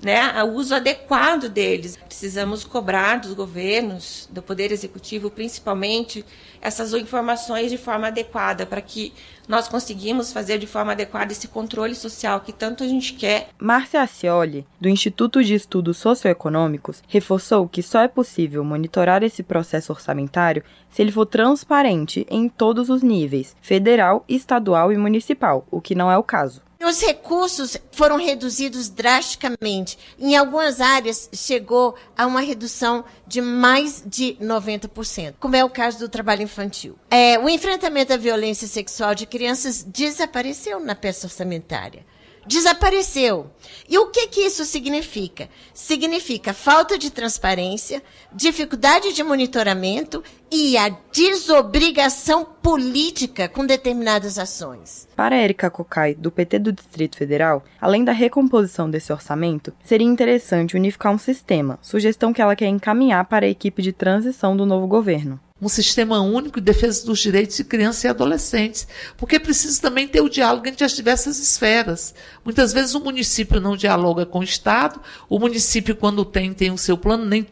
né, 0.03 0.43
o 0.43 0.53
uso 0.53 0.75
adequado 0.75 1.49
deles. 1.49 1.97
Precisamos 1.97 2.65
cobrar 2.65 3.21
dos 3.21 3.35
governos, 3.35 4.29
do 4.31 4.43
Poder 4.43 4.73
Executivo, 4.73 5.31
principalmente, 5.31 6.25
essas 6.61 6.93
informações 6.93 7.71
de 7.71 7.79
forma 7.79 8.09
adequada, 8.09 8.67
para 8.67 8.81
que 8.81 9.13
nós 9.49 9.69
conseguimos 9.69 10.33
fazer 10.33 10.59
de 10.59 10.67
forma 10.67 10.93
adequada 10.93 11.33
esse 11.33 11.47
controle 11.49 11.95
social 11.95 12.41
que 12.41 12.53
tanto 12.53 12.83
a 12.83 12.89
gente 12.89 13.15
quer. 13.15 13.49
Márcia 13.59 14.03
Acioli, 14.03 14.67
do 14.81 14.89
Instituto 14.89 15.43
de 15.43 15.55
Estudos 15.55 15.97
Socioeconômicos, 15.99 17.03
reforçou 17.07 17.69
que 17.69 17.83
só 17.83 18.01
é 18.01 18.09
possível 18.09 18.65
monitorar 18.65 19.23
esse 19.23 19.43
processo 19.43 19.93
orçamentário 19.93 20.65
se 20.91 21.03
ele 21.03 21.13
for 21.13 21.27
transparente 21.27 22.27
em 22.29 22.49
todos 22.49 22.89
os 22.89 23.03
níveis, 23.03 23.55
federal, 23.61 24.25
estadual 24.29 24.93
e 24.93 24.97
municipal, 24.97 25.67
o 25.71 25.81
que 25.81 25.95
não 25.95 26.11
é 26.11 26.19
o 26.19 26.23
caso. 26.23 26.66
Os 26.83 27.01
recursos 27.01 27.77
foram 27.91 28.17
reduzidos 28.17 28.89
drasticamente. 28.89 29.99
Em 30.19 30.37
algumas 30.37 30.81
áreas 30.81 31.29
chegou 31.33 31.95
a 32.17 32.27
uma 32.27 32.41
redução 32.41 33.05
de 33.27 33.41
mais 33.41 34.03
de 34.07 34.37
90%, 34.41 35.35
como 35.41 35.57
é 35.57 35.65
o 35.65 35.71
caso 35.71 35.99
do 35.99 36.09
trabalho 36.09 36.43
infantil. 36.43 36.97
É, 37.11 37.39
o 37.39 37.49
enfrentamento 37.49 38.13
à 38.13 38.17
violência 38.17 38.69
sexual 38.69 39.15
de 39.15 39.27
crianças 39.27 39.83
desapareceu 39.83 40.79
na 40.79 40.95
peça 40.95 41.27
orçamentária 41.27 42.05
desapareceu. 42.47 43.51
E 43.89 43.99
o 43.99 44.07
que, 44.09 44.29
que 44.29 44.41
isso 44.41 44.65
significa? 44.65 45.49
Significa 45.75 46.53
falta 46.53 46.99
de 46.99 47.11
transparência, 47.11 48.03
dificuldade 48.33 49.13
de 49.13 49.23
monitoramento 49.23 50.23
e 50.51 50.77
a 50.77 50.89
desobrigação 51.13 52.45
política 52.45 53.49
com 53.49 53.67
determinadas 53.67 54.39
ações. 54.39 55.09
Para 55.15 55.37
Érica 55.37 55.71
Cocai, 55.71 56.15
do 56.15 56.31
PT 56.31 56.59
do 56.59 56.73
Distrito 56.73 57.17
Federal, 57.17 57.65
além 57.81 58.05
da 58.05 58.13
recomposição 58.13 58.89
desse 58.89 59.13
orçamento, 59.13 59.73
seria 59.85 60.07
interessante 60.07 60.77
unificar 60.77 61.13
um 61.13 61.19
sistema, 61.19 61.79
sugestão 61.83 62.33
que 62.33 62.43
ela 62.43 62.57
quer 62.57 62.69
encaminhar 62.69 63.25
para 63.25 63.47
a 63.47 63.49
equipe 63.51 63.83
de 63.83 63.93
transição 63.93 64.57
do 64.57 64.67
novo 64.67 64.87
governo 64.87 65.41
um 65.61 65.69
sistema 65.69 66.21
único 66.21 66.61
de 66.61 66.67
defesa 66.67 67.07
dos 67.07 67.19
direitos 67.19 67.57
de 67.57 67.65
crianças 67.65 68.05
e 68.05 68.09
adolescentes, 68.09 68.87
porque 69.17 69.37
é 69.37 69.39
preciso 69.39 69.81
também 69.81 70.07
ter 70.07 70.21
o 70.21 70.29
diálogo 70.29 70.69
entre 70.69 70.85
as 70.85 70.93
diversas 70.93 71.39
esferas. 71.39 72.15
Muitas 72.45 72.73
vezes 72.73 72.95
o 72.95 73.01
município 73.01 73.61
não 73.61 73.77
dialoga 73.77 74.27
com 74.27 74.41
o 74.41 74.45
Estado, 74.45 75.01
o 75.29 75.39
município, 75.39 75.97
quando 75.97 76.25
tem, 76.25 76.53
tem 76.53 76.71
o 76.71 76.79
seu 76.79 76.99
plano, 76.99 77.25
nem 77.25 77.47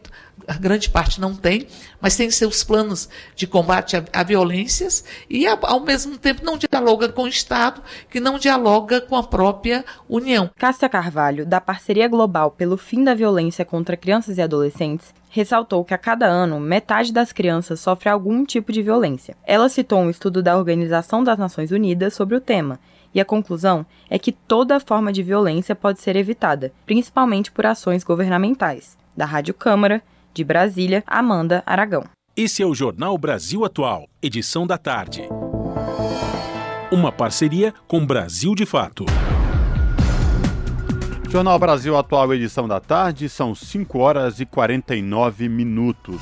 a 0.47 0.53
grande 0.53 0.89
parte 0.89 1.19
não 1.19 1.35
tem, 1.35 1.67
mas 1.99 2.15
tem 2.15 2.29
seus 2.29 2.63
planos 2.63 3.09
de 3.35 3.47
combate 3.47 3.97
a, 3.97 4.03
a 4.13 4.21
violências 4.21 5.03
e, 5.27 5.47
a, 5.47 5.57
ao 5.63 5.79
mesmo 5.79 6.17
tempo, 6.17 6.45
não 6.45 6.57
dialoga 6.57 7.09
com 7.09 7.23
o 7.23 7.27
Estado, 7.27 7.81
que 8.09 8.19
não 8.19 8.37
dialoga 8.37 9.01
com 9.01 9.15
a 9.15 9.23
própria 9.23 9.83
União. 10.07 10.51
Cássia 10.55 10.87
Carvalho, 10.89 11.45
da 11.45 11.59
Parceria 11.59 12.07
Global 12.07 12.51
pelo 12.51 12.77
Fim 12.77 13.03
da 13.03 13.15
Violência 13.15 13.65
contra 13.65 13.97
Crianças 13.97 14.37
e 14.37 14.41
Adolescentes, 14.41 15.13
ressaltou 15.35 15.83
que 15.83 15.93
a 15.93 15.97
cada 15.97 16.25
ano 16.25 16.61
metade 16.61 17.11
das 17.11 17.33
crianças 17.33 17.81
sofre 17.81 18.07
algum 18.07 18.45
tipo 18.45 18.71
de 18.71 18.81
violência. 18.81 19.35
Ela 19.43 19.67
citou 19.67 19.99
um 19.99 20.09
estudo 20.09 20.41
da 20.41 20.57
Organização 20.57 21.21
das 21.21 21.37
Nações 21.37 21.71
Unidas 21.71 22.13
sobre 22.13 22.37
o 22.37 22.41
tema. 22.41 22.79
E 23.13 23.19
a 23.19 23.25
conclusão 23.25 23.85
é 24.09 24.17
que 24.17 24.31
toda 24.31 24.79
forma 24.79 25.11
de 25.11 25.21
violência 25.21 25.75
pode 25.75 25.99
ser 25.99 26.15
evitada, 26.15 26.71
principalmente 26.85 27.51
por 27.51 27.65
ações 27.65 28.01
governamentais. 28.01 28.97
Da 29.15 29.25
Rádio 29.25 29.53
Câmara, 29.53 30.01
de 30.33 30.41
Brasília, 30.41 31.03
Amanda 31.05 31.61
Aragão. 31.65 32.05
Esse 32.35 32.63
é 32.63 32.65
o 32.65 32.73
Jornal 32.73 33.17
Brasil 33.17 33.65
Atual, 33.65 34.07
edição 34.21 34.65
da 34.65 34.77
tarde. 34.77 35.27
Uma 36.89 37.11
parceria 37.11 37.73
com 37.89 38.05
Brasil 38.05 38.55
de 38.55 38.65
Fato. 38.65 39.05
Jornal 41.35 41.59
Brasil 41.59 41.97
Atual, 41.97 42.33
edição 42.33 42.65
da 42.65 42.79
tarde, 42.79 43.27
são 43.27 43.53
5 43.53 43.99
horas 43.99 44.39
e 44.39 44.45
49 44.45 45.49
minutos. 45.49 46.21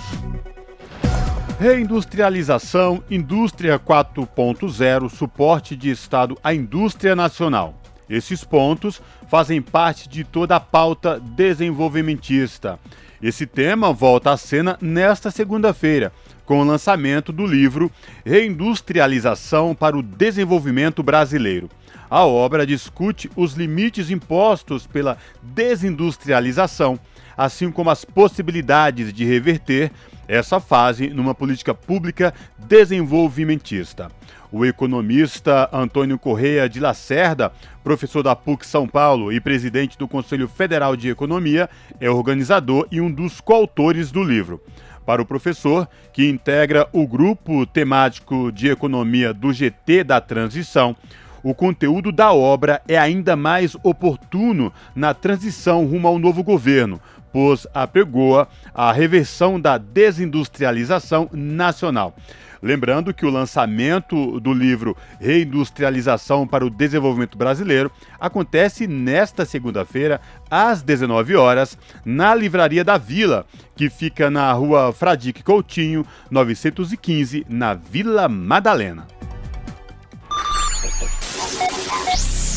Reindustrialização, 1.59 3.03
indústria 3.11 3.77
4.0, 3.77 5.09
suporte 5.11 5.75
de 5.75 5.91
Estado 5.91 6.35
à 6.43 6.51
indústria 6.51 7.15
nacional. 7.15 7.75
Esses 8.09 8.43
pontos 8.43 8.99
fazem 9.27 9.61
parte 9.61 10.09
de 10.09 10.23
toda 10.23 10.55
a 10.55 10.59
pauta 10.59 11.19
desenvolvimentista. 11.19 12.79
Esse 13.21 13.45
tema 13.45 13.93
volta 13.93 14.31
à 14.31 14.37
cena 14.37 14.79
nesta 14.81 15.29
segunda-feira, 15.29 16.11
com 16.45 16.61
o 16.61 16.63
lançamento 16.63 17.31
do 17.31 17.45
livro 17.45 17.91
Reindustrialização 18.25 19.73
para 19.73 19.97
o 19.97 20.03
Desenvolvimento 20.03 21.01
Brasileiro. 21.01 21.69
A 22.09 22.25
obra 22.25 22.65
discute 22.65 23.29
os 23.35 23.53
limites 23.53 24.11
impostos 24.11 24.85
pela 24.85 25.17
desindustrialização, 25.41 26.99
assim 27.35 27.71
como 27.71 27.89
as 27.89 28.05
possibilidades 28.05 29.11
de 29.11 29.25
reverter 29.25 29.91
essa 30.27 30.59
fase 30.59 31.09
numa 31.09 31.33
política 31.33 31.73
pública 31.73 32.33
desenvolvimentista. 32.57 34.11
O 34.51 34.63
economista 34.63 35.67
Antônio 35.73 36.19
Correia 36.19 36.69
de 36.69 36.79
Lacerda, 36.79 37.51
professor 37.83 38.21
da 38.21 38.35
PUC 38.35 38.65
São 38.65 38.87
Paulo 38.87 39.33
e 39.33 39.39
presidente 39.39 39.97
do 39.97 40.07
Conselho 40.07 40.47
Federal 40.47 40.95
de 40.95 41.09
Economia, 41.09 41.67
é 41.99 42.09
organizador 42.09 42.87
e 42.91 43.01
um 43.01 43.11
dos 43.11 43.41
coautores 43.41 44.11
do 44.11 44.23
livro. 44.23 44.61
Para 45.05 45.21
o 45.21 45.25
professor, 45.25 45.87
que 46.11 46.29
integra 46.29 46.87
o 46.91 47.05
grupo 47.07 47.65
temático 47.65 48.51
de 48.51 48.69
economia 48.69 49.33
do 49.33 49.51
GT 49.51 50.03
da 50.03 50.21
Transição, 50.21 50.95
o 51.43 51.53
conteúdo 51.53 52.11
da 52.11 52.31
obra 52.31 52.81
é 52.87 52.97
ainda 52.97 53.35
mais 53.35 53.75
oportuno 53.83 54.71
na 54.95 55.13
transição 55.13 55.85
rumo 55.85 56.07
ao 56.07 56.17
novo 56.17 56.41
governo, 56.41 57.01
propôs 57.33 57.65
a 57.73 57.87
Pergoa 57.87 58.47
a 58.73 58.93
reversão 58.93 59.59
da 59.59 59.79
desindustrialização 59.79 61.27
nacional. 61.33 62.15
Lembrando 62.63 63.13
que 63.13 63.25
o 63.25 63.29
lançamento 63.29 64.39
do 64.39 64.53
livro 64.53 64.95
Reindustrialização 65.19 66.47
para 66.47 66.65
o 66.65 66.69
Desenvolvimento 66.69 67.37
Brasileiro 67.37 67.91
acontece 68.17 68.87
nesta 68.87 69.43
segunda-feira, 69.43 70.21
às 70.49 70.81
19 70.81 71.35
horas, 71.35 71.77
na 72.05 72.33
Livraria 72.33 72.81
da 72.81 72.97
Vila, 72.97 73.45
que 73.75 73.89
fica 73.89 74.31
na 74.31 74.49
rua 74.53 74.93
Fradique 74.93 75.43
Coutinho, 75.43 76.05
915, 76.31 77.45
na 77.49 77.73
Vila 77.73 78.29
Madalena. 78.29 79.07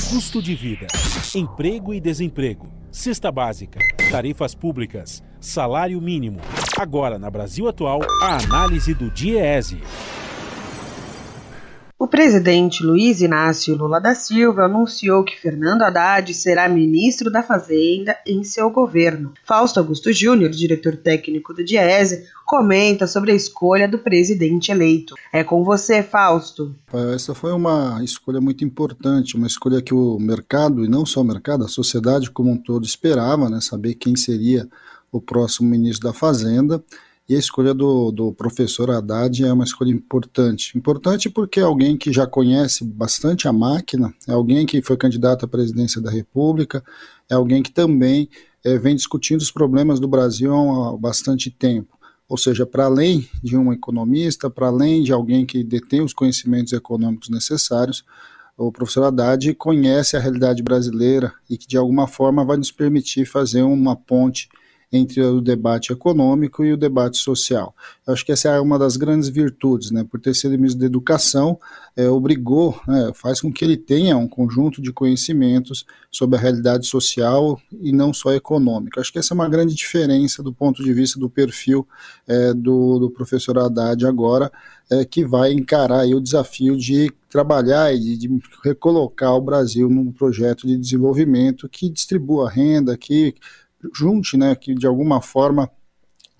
Custo 0.08 0.40
de 0.40 0.54
vida, 0.54 0.86
emprego 1.34 1.92
e 1.92 2.00
desemprego, 2.00 2.72
cesta 2.92 3.32
básica, 3.32 3.80
tarifas 4.08 4.54
públicas, 4.54 5.20
salário 5.46 6.00
mínimo. 6.00 6.40
Agora, 6.78 7.18
na 7.18 7.30
Brasil 7.30 7.68
Atual, 7.68 8.00
a 8.22 8.36
análise 8.36 8.92
do 8.92 9.10
DIEESE. 9.10 9.80
O 11.98 12.06
presidente 12.06 12.84
Luiz 12.84 13.22
Inácio 13.22 13.74
Lula 13.74 13.98
da 13.98 14.14
Silva 14.14 14.64
anunciou 14.64 15.24
que 15.24 15.40
Fernando 15.40 15.80
Haddad 15.80 16.34
será 16.34 16.68
ministro 16.68 17.30
da 17.30 17.42
Fazenda 17.42 18.14
em 18.26 18.44
seu 18.44 18.68
governo. 18.68 19.32
Fausto 19.46 19.80
Augusto 19.80 20.12
Júnior, 20.12 20.50
diretor 20.50 20.94
técnico 20.94 21.54
do 21.54 21.64
DIESE, 21.64 22.26
comenta 22.44 23.06
sobre 23.06 23.32
a 23.32 23.34
escolha 23.34 23.88
do 23.88 23.98
presidente 23.98 24.70
eleito. 24.70 25.14
É 25.32 25.42
com 25.42 25.64
você, 25.64 26.02
Fausto. 26.02 26.74
Essa 27.14 27.34
foi 27.34 27.52
uma 27.52 27.98
escolha 28.04 28.42
muito 28.42 28.62
importante, 28.62 29.34
uma 29.34 29.46
escolha 29.46 29.80
que 29.80 29.94
o 29.94 30.18
mercado, 30.18 30.84
e 30.84 30.88
não 30.88 31.06
só 31.06 31.22
o 31.22 31.24
mercado, 31.24 31.64
a 31.64 31.68
sociedade 31.68 32.30
como 32.30 32.50
um 32.50 32.58
todo 32.58 32.84
esperava, 32.84 33.48
né, 33.48 33.58
saber 33.62 33.94
quem 33.94 34.14
seria 34.16 34.68
o 35.16 35.20
próximo 35.20 35.68
ministro 35.68 36.08
da 36.08 36.14
Fazenda. 36.14 36.82
E 37.28 37.34
a 37.34 37.38
escolha 37.38 37.74
do, 37.74 38.12
do 38.12 38.32
professor 38.32 38.88
Haddad 38.88 39.44
é 39.44 39.52
uma 39.52 39.64
escolha 39.64 39.90
importante. 39.90 40.78
Importante 40.78 41.28
porque 41.28 41.58
é 41.58 41.64
alguém 41.64 41.96
que 41.96 42.12
já 42.12 42.24
conhece 42.24 42.84
bastante 42.84 43.48
a 43.48 43.52
máquina, 43.52 44.14
é 44.28 44.32
alguém 44.32 44.64
que 44.64 44.80
foi 44.80 44.96
candidato 44.96 45.44
à 45.44 45.48
presidência 45.48 46.00
da 46.00 46.08
República, 46.08 46.84
é 47.28 47.34
alguém 47.34 47.64
que 47.64 47.72
também 47.72 48.28
é, 48.64 48.78
vem 48.78 48.94
discutindo 48.94 49.40
os 49.40 49.50
problemas 49.50 49.98
do 49.98 50.06
Brasil 50.06 50.54
há 50.54 50.96
bastante 50.96 51.50
tempo. 51.50 51.96
Ou 52.28 52.38
seja, 52.38 52.64
para 52.64 52.84
além 52.84 53.28
de 53.42 53.56
um 53.56 53.72
economista, 53.72 54.48
para 54.48 54.68
além 54.68 55.02
de 55.02 55.12
alguém 55.12 55.44
que 55.44 55.64
detém 55.64 56.02
os 56.02 56.12
conhecimentos 56.12 56.72
econômicos 56.72 57.28
necessários, 57.28 58.04
o 58.56 58.72
professor 58.72 59.04
Haddad 59.04 59.52
conhece 59.54 60.16
a 60.16 60.20
realidade 60.20 60.62
brasileira 60.62 61.32
e 61.48 61.58
que 61.58 61.66
de 61.66 61.76
alguma 61.76 62.06
forma 62.06 62.44
vai 62.44 62.56
nos 62.56 62.70
permitir 62.70 63.26
fazer 63.26 63.62
uma 63.62 63.94
ponte 63.94 64.48
entre 64.92 65.20
o 65.20 65.40
debate 65.40 65.92
econômico 65.92 66.64
e 66.64 66.72
o 66.72 66.76
debate 66.76 67.16
social. 67.18 67.74
Eu 68.06 68.14
acho 68.14 68.24
que 68.24 68.32
essa 68.32 68.48
é 68.48 68.60
uma 68.60 68.78
das 68.78 68.96
grandes 68.96 69.28
virtudes, 69.28 69.90
né? 69.90 70.04
Por 70.08 70.20
ter 70.20 70.34
sido 70.34 70.52
ministro 70.52 70.80
da 70.80 70.86
Educação, 70.86 71.58
é, 71.96 72.08
obrigou, 72.08 72.78
né, 72.86 73.10
faz 73.14 73.40
com 73.40 73.50
que 73.50 73.64
ele 73.64 73.76
tenha 73.76 74.16
um 74.18 74.28
conjunto 74.28 74.82
de 74.82 74.92
conhecimentos 74.92 75.86
sobre 76.10 76.36
a 76.36 76.40
realidade 76.40 76.86
social 76.86 77.58
e 77.80 77.90
não 77.90 78.12
só 78.12 78.32
econômica. 78.32 79.00
Acho 79.00 79.10
que 79.10 79.18
essa 79.18 79.32
é 79.32 79.36
uma 79.36 79.48
grande 79.48 79.74
diferença 79.74 80.42
do 80.42 80.52
ponto 80.52 80.84
de 80.84 80.92
vista 80.92 81.18
do 81.18 81.30
perfil 81.30 81.88
é, 82.28 82.52
do, 82.52 82.98
do, 82.98 83.10
professor 83.10 83.58
Haddad 83.58 84.06
agora, 84.06 84.52
é, 84.90 85.04
que 85.04 85.24
vai 85.24 85.52
encarar 85.52 86.06
o 86.06 86.20
desafio 86.20 86.76
de 86.76 87.10
trabalhar 87.30 87.94
e 87.94 87.98
de, 87.98 88.16
de 88.16 88.40
recolocar 88.62 89.34
o 89.34 89.40
Brasil 89.40 89.88
num 89.88 90.12
projeto 90.12 90.66
de 90.66 90.76
desenvolvimento 90.76 91.68
que 91.68 91.88
distribua 91.88 92.50
renda, 92.50 92.96
que 92.96 93.34
junte, 93.94 94.36
né, 94.36 94.54
que 94.54 94.74
de 94.74 94.86
alguma 94.86 95.20
forma 95.20 95.70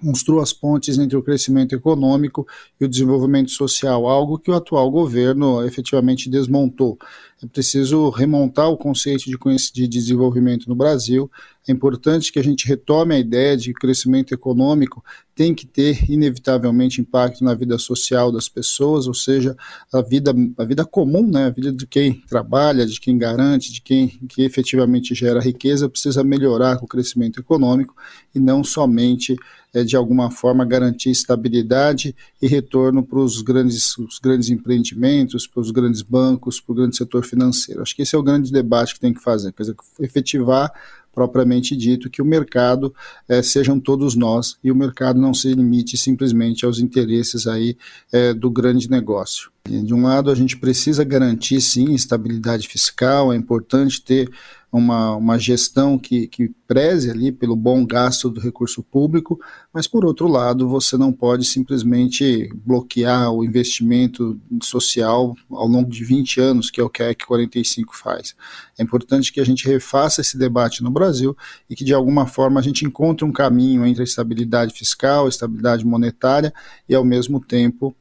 construa 0.01 0.43
as 0.43 0.53
pontes 0.53 0.99
entre 0.99 1.17
o 1.17 1.23
crescimento 1.23 1.75
econômico 1.75 2.47
e 2.81 2.85
o 2.85 2.89
desenvolvimento 2.89 3.51
social, 3.51 4.07
algo 4.07 4.39
que 4.39 4.51
o 4.51 4.55
atual 4.55 4.91
governo 4.91 5.65
efetivamente 5.65 6.29
desmontou. 6.29 6.99
É 7.43 7.47
preciso 7.47 8.09
remontar 8.09 8.71
o 8.71 8.79
conceito 8.79 9.25
de, 9.25 9.37
de 9.75 9.87
desenvolvimento 9.87 10.69
no 10.69 10.75
Brasil. 10.75 11.31
É 11.69 11.73
importante 11.73 12.33
que 12.33 12.39
a 12.39 12.43
gente 12.43 12.67
retome 12.67 13.15
a 13.15 13.19
ideia 13.19 13.55
de 13.57 13.65
que 13.65 13.79
o 13.79 13.81
crescimento 13.81 14.33
econômico 14.33 15.05
tem 15.35 15.55
que 15.55 15.67
ter, 15.67 16.11
inevitavelmente, 16.11 16.99
impacto 16.99 17.45
na 17.45 17.53
vida 17.53 17.77
social 17.77 18.33
das 18.33 18.49
pessoas, 18.49 19.07
ou 19.07 19.13
seja, 19.13 19.55
a 19.93 20.01
vida, 20.01 20.35
a 20.57 20.65
vida 20.65 20.83
comum, 20.87 21.31
né, 21.31 21.45
a 21.45 21.51
vida 21.51 21.71
de 21.71 21.87
quem 21.87 22.23
trabalha, 22.27 22.87
de 22.87 22.99
quem 22.99 23.19
garante, 23.19 23.71
de 23.71 23.83
quem 23.83 24.09
que 24.09 24.43
efetivamente 24.43 25.15
gera 25.15 25.39
riqueza, 25.39 25.91
precisa 25.91 26.25
melhorar 26.25 26.79
com 26.79 26.87
o 26.87 26.89
crescimento 26.89 27.39
econômico 27.39 27.95
e 28.35 28.41
não 28.41 28.65
somente 28.65 29.37
é, 29.77 29.85
de 29.85 29.95
alguma 29.95 30.31
forma 30.31 30.65
garantir 30.65 31.11
estabilidade 31.11 32.17
e 32.41 32.47
retorno 32.47 33.03
para 33.03 33.19
os 33.19 33.43
grandes, 33.43 33.99
os 33.99 34.19
grandes 34.19 34.49
empreendimentos, 34.49 35.47
para 35.47 35.61
os 35.61 35.71
grandes 35.71 36.01
bancos, 36.01 36.59
para 36.59 36.73
o 36.73 36.75
grande 36.77 36.97
setor 36.97 37.23
financeiro. 37.23 37.83
Acho 37.83 37.95
que 37.95 38.01
esse 38.01 38.17
é 38.17 38.19
o 38.19 38.23
grande 38.23 38.51
debate 38.51 38.95
que 38.95 39.01
tem 39.01 39.13
que 39.13 39.23
fazer, 39.23 39.53
quer 39.53 39.65
dizer, 39.65 39.77
efetivar 40.01 40.73
propriamente 41.13 41.77
dito, 41.77 42.11
que 42.11 42.21
o 42.21 42.27
mercado 42.27 42.95
é, 43.27 43.43
sejam 43.43 43.81
todos 43.81 44.15
nós 44.15 44.59
e 44.63 44.71
o 44.71 44.75
mercado 44.75 45.19
não 45.19 45.33
se 45.33 45.53
limite 45.53 45.97
simplesmente 45.97 46.65
aos 46.65 46.79
interesses 46.79 47.47
aí 47.47 47.77
é, 48.13 48.35
do 48.35 48.51
grande 48.51 48.91
negócio. 48.91 49.51
De 49.67 49.95
um 49.95 50.03
lado, 50.03 50.31
a 50.31 50.35
gente 50.35 50.59
precisa 50.59 51.05
garantir, 51.05 51.61
sim, 51.61 51.95
estabilidade 51.95 52.69
fiscal, 52.69 53.33
é 53.33 53.37
importante 53.37 54.03
ter 54.03 54.31
uma, 54.77 55.17
uma 55.17 55.39
gestão 55.39 55.99
que, 55.99 56.27
que 56.27 56.51
preze 56.67 57.11
ali 57.11 57.33
pelo 57.33 57.57
bom 57.57 57.85
gasto 57.85 58.29
do 58.29 58.41
recurso 58.41 58.83
público, 58.83 59.41
mas, 59.73 59.87
por 59.87 60.05
outro 60.05 60.29
lado, 60.29 60.69
você 60.69 60.97
não 60.97 61.13
pode 61.13 61.45
simplesmente 61.45 62.51
bloquear 62.65 63.33
o 63.33 63.45
investimento 63.45 64.41
social 64.63 65.35
ao 65.51 65.67
longo 65.67 65.91
de 65.91 66.05
20 66.05 66.41
anos, 66.41 66.71
que 66.71 66.81
é 66.81 66.85
o 66.85 66.91
que 66.91 67.03
a 67.03 67.11
EC 67.11 67.25
45 67.27 67.97
faz. 67.97 68.35
É 68.79 68.83
importante 68.83 69.33
que 69.33 69.41
a 69.41 69.45
gente 69.45 69.67
refaça 69.67 70.21
esse 70.21 70.37
debate 70.37 70.83
no 70.83 70.91
Brasil 70.91 71.37
e 71.69 71.75
que, 71.75 71.85
de 71.85 71.95
alguma 71.95 72.27
forma, 72.27 72.61
a 72.61 72.63
gente 72.63 72.85
encontre 72.85 73.25
um 73.25 73.33
caminho 73.33 73.87
entre 73.87 74.03
a 74.03 74.05
estabilidade 74.05 74.75
fiscal, 74.75 75.27
a 75.27 75.29
estabilidade 75.29 75.85
monetária 75.85 76.53
e, 76.89 76.95
ao 76.95 77.05
mesmo 77.05 77.41
tempo, 77.41 77.97